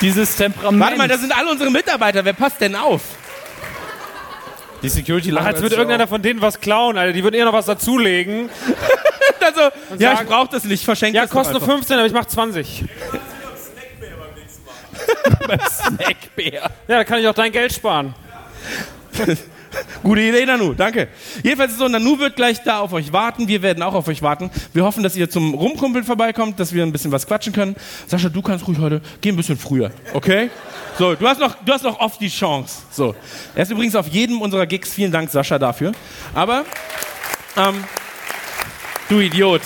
Dieses 0.00 0.36
Temperament. 0.36 0.82
Warte 0.82 0.96
mal, 0.96 1.08
das 1.08 1.20
sind 1.20 1.36
alle 1.36 1.50
unsere 1.50 1.70
Mitarbeiter. 1.70 2.24
Wer 2.24 2.32
passt 2.32 2.60
denn 2.60 2.76
auf? 2.76 3.02
Die 4.84 4.88
Security 4.90 5.32
Ach, 5.34 5.46
jetzt 5.46 5.62
wird 5.62 5.72
irgendeiner 5.72 6.06
von 6.06 6.20
denen 6.20 6.42
was 6.42 6.60
klauen, 6.60 6.98
Alter. 6.98 7.14
Die 7.14 7.24
würden 7.24 7.34
eher 7.34 7.46
noch 7.46 7.52
was 7.52 7.66
dazulegen. 7.66 8.48
Also, 9.40 9.60
ja, 9.98 10.12
ich 10.12 10.18
sagen- 10.18 10.28
brauche 10.28 10.48
das 10.52 10.64
nicht. 10.64 10.84
Verschenkt 10.86 11.14
Ja, 11.16 11.26
kostet 11.26 11.52
nur 11.52 11.60
einfach. 11.60 11.74
15, 11.74 11.98
aber 11.98 12.06
ich 12.06 12.14
mach 12.14 12.24
20. 12.24 12.84
Snackbär. 15.70 16.52
Ja, 16.62 16.70
da 16.88 17.04
kann 17.04 17.18
ich 17.20 17.28
auch 17.28 17.34
dein 17.34 17.52
Geld 17.52 17.74
sparen. 17.74 18.14
Gute 20.02 20.20
Idee, 20.20 20.46
Nanu. 20.46 20.74
Danke. 20.74 21.08
Jedenfalls 21.42 21.72
ist 21.72 21.76
es 21.76 21.78
so, 21.80 21.88
Nanu 21.88 22.18
wird 22.18 22.36
gleich 22.36 22.62
da 22.62 22.78
auf 22.78 22.92
euch 22.92 23.12
warten. 23.12 23.48
Wir 23.48 23.62
werden 23.62 23.82
auch 23.82 23.94
auf 23.94 24.08
euch 24.08 24.22
warten. 24.22 24.50
Wir 24.72 24.84
hoffen, 24.84 25.02
dass 25.02 25.16
ihr 25.16 25.28
zum 25.30 25.54
Rumkumpeln 25.54 26.04
vorbeikommt, 26.04 26.60
dass 26.60 26.72
wir 26.72 26.82
ein 26.82 26.92
bisschen 26.92 27.12
was 27.12 27.26
quatschen 27.26 27.52
können. 27.52 27.76
Sascha, 28.06 28.28
du 28.28 28.42
kannst 28.42 28.66
ruhig 28.66 28.78
heute, 28.78 29.00
geh 29.20 29.30
ein 29.30 29.36
bisschen 29.36 29.58
früher, 29.58 29.90
okay? 30.12 30.50
So, 30.98 31.14
du 31.14 31.26
hast 31.26 31.40
noch, 31.40 31.56
du 31.64 31.72
hast 31.72 31.82
noch 31.82 31.98
oft 31.98 32.20
die 32.20 32.28
Chance. 32.28 32.82
So. 32.90 33.14
Er 33.54 33.62
ist 33.62 33.70
übrigens 33.70 33.96
auf 33.96 34.06
jedem 34.08 34.40
unserer 34.40 34.66
Gigs. 34.66 34.92
Vielen 34.94 35.10
Dank, 35.10 35.30
Sascha, 35.30 35.58
dafür. 35.58 35.92
Aber, 36.34 36.64
ähm, 37.56 37.84
du 39.08 39.20
Idiot. 39.20 39.62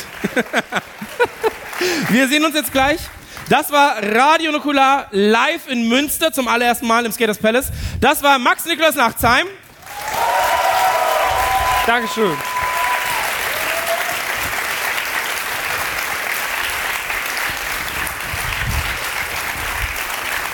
wir 2.11 2.29
sehen 2.29 2.45
uns 2.45 2.55
jetzt 2.55 2.73
gleich. 2.73 3.01
Das 3.49 3.73
war 3.73 4.03
Radio 4.03 4.53
Nukular 4.53 5.07
live 5.11 5.69
in 5.69 5.89
Münster 5.89 6.33
zum 6.33 6.49
allerersten 6.49 6.87
Mal 6.87 7.07
im 7.07 7.13
Skaters 7.13 7.39
Palace. 7.39 7.71
Das 7.99 8.23
war 8.23 8.39
Max 8.39 8.67
Niklas 8.67 8.95
Nachtsheim. 8.95 9.47
Dankeschön. 11.87 12.37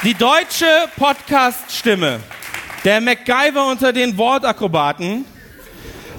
Die 0.04 0.14
deutsche 0.14 0.88
Podcast-Stimme, 0.96 2.20
der 2.84 3.00
MacGyver 3.00 3.66
unter 3.66 3.92
den 3.92 4.16
Wortakrobaten, 4.16 5.24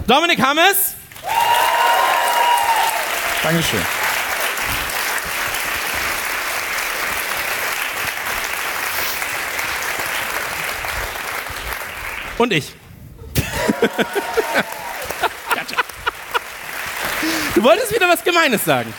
Dominik 0.08 0.42
Hammes. 0.42 0.96
Dankeschön. 3.44 3.86
Und 12.38 12.52
ich. 12.52 12.74
Du 17.56 17.64
wolltest 17.64 17.94
wieder 17.94 18.08
was 18.10 18.24
Gemeines 18.24 18.64
sagen. 18.64 18.94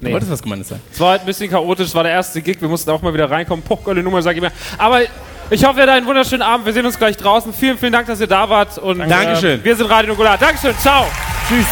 Du 0.00 0.12
wolltest 0.12 0.30
was 0.30 0.42
Gemeines 0.42 0.68
sagen. 0.68 0.82
Es 0.92 1.00
war 1.00 1.10
halt 1.10 1.22
ein 1.22 1.26
bisschen 1.26 1.50
chaotisch, 1.50 1.88
es 1.88 1.94
war 1.94 2.02
der 2.02 2.12
erste 2.12 2.42
Gig, 2.42 2.60
wir 2.60 2.68
mussten 2.68 2.90
auch 2.90 3.02
mal 3.02 3.12
wieder 3.14 3.30
reinkommen. 3.30 3.64
Poch, 3.64 3.82
geile 3.84 4.02
Nummer, 4.02 4.22
sag 4.22 4.36
ich 4.36 4.42
mir. 4.42 4.52
Aber 4.78 5.00
ich 5.48 5.64
hoffe, 5.64 5.78
ihr 5.78 5.82
habt 5.82 5.90
einen 5.90 6.06
wunderschönen 6.06 6.42
Abend. 6.42 6.66
Wir 6.66 6.72
sehen 6.72 6.86
uns 6.86 6.98
gleich 6.98 7.16
draußen. 7.16 7.52
Vielen, 7.52 7.78
vielen 7.78 7.92
Dank, 7.92 8.06
dass 8.06 8.20
ihr 8.20 8.26
da 8.26 8.48
wart. 8.48 8.78
Und, 8.78 8.98
Dankeschön. 8.98 9.60
Äh, 9.60 9.64
wir 9.64 9.76
sind 9.76 9.86
Radio 9.86 10.10
Nukular. 10.10 10.36
Dankeschön, 10.36 10.76
ciao. 10.78 11.06
Tschüss. 11.48 11.66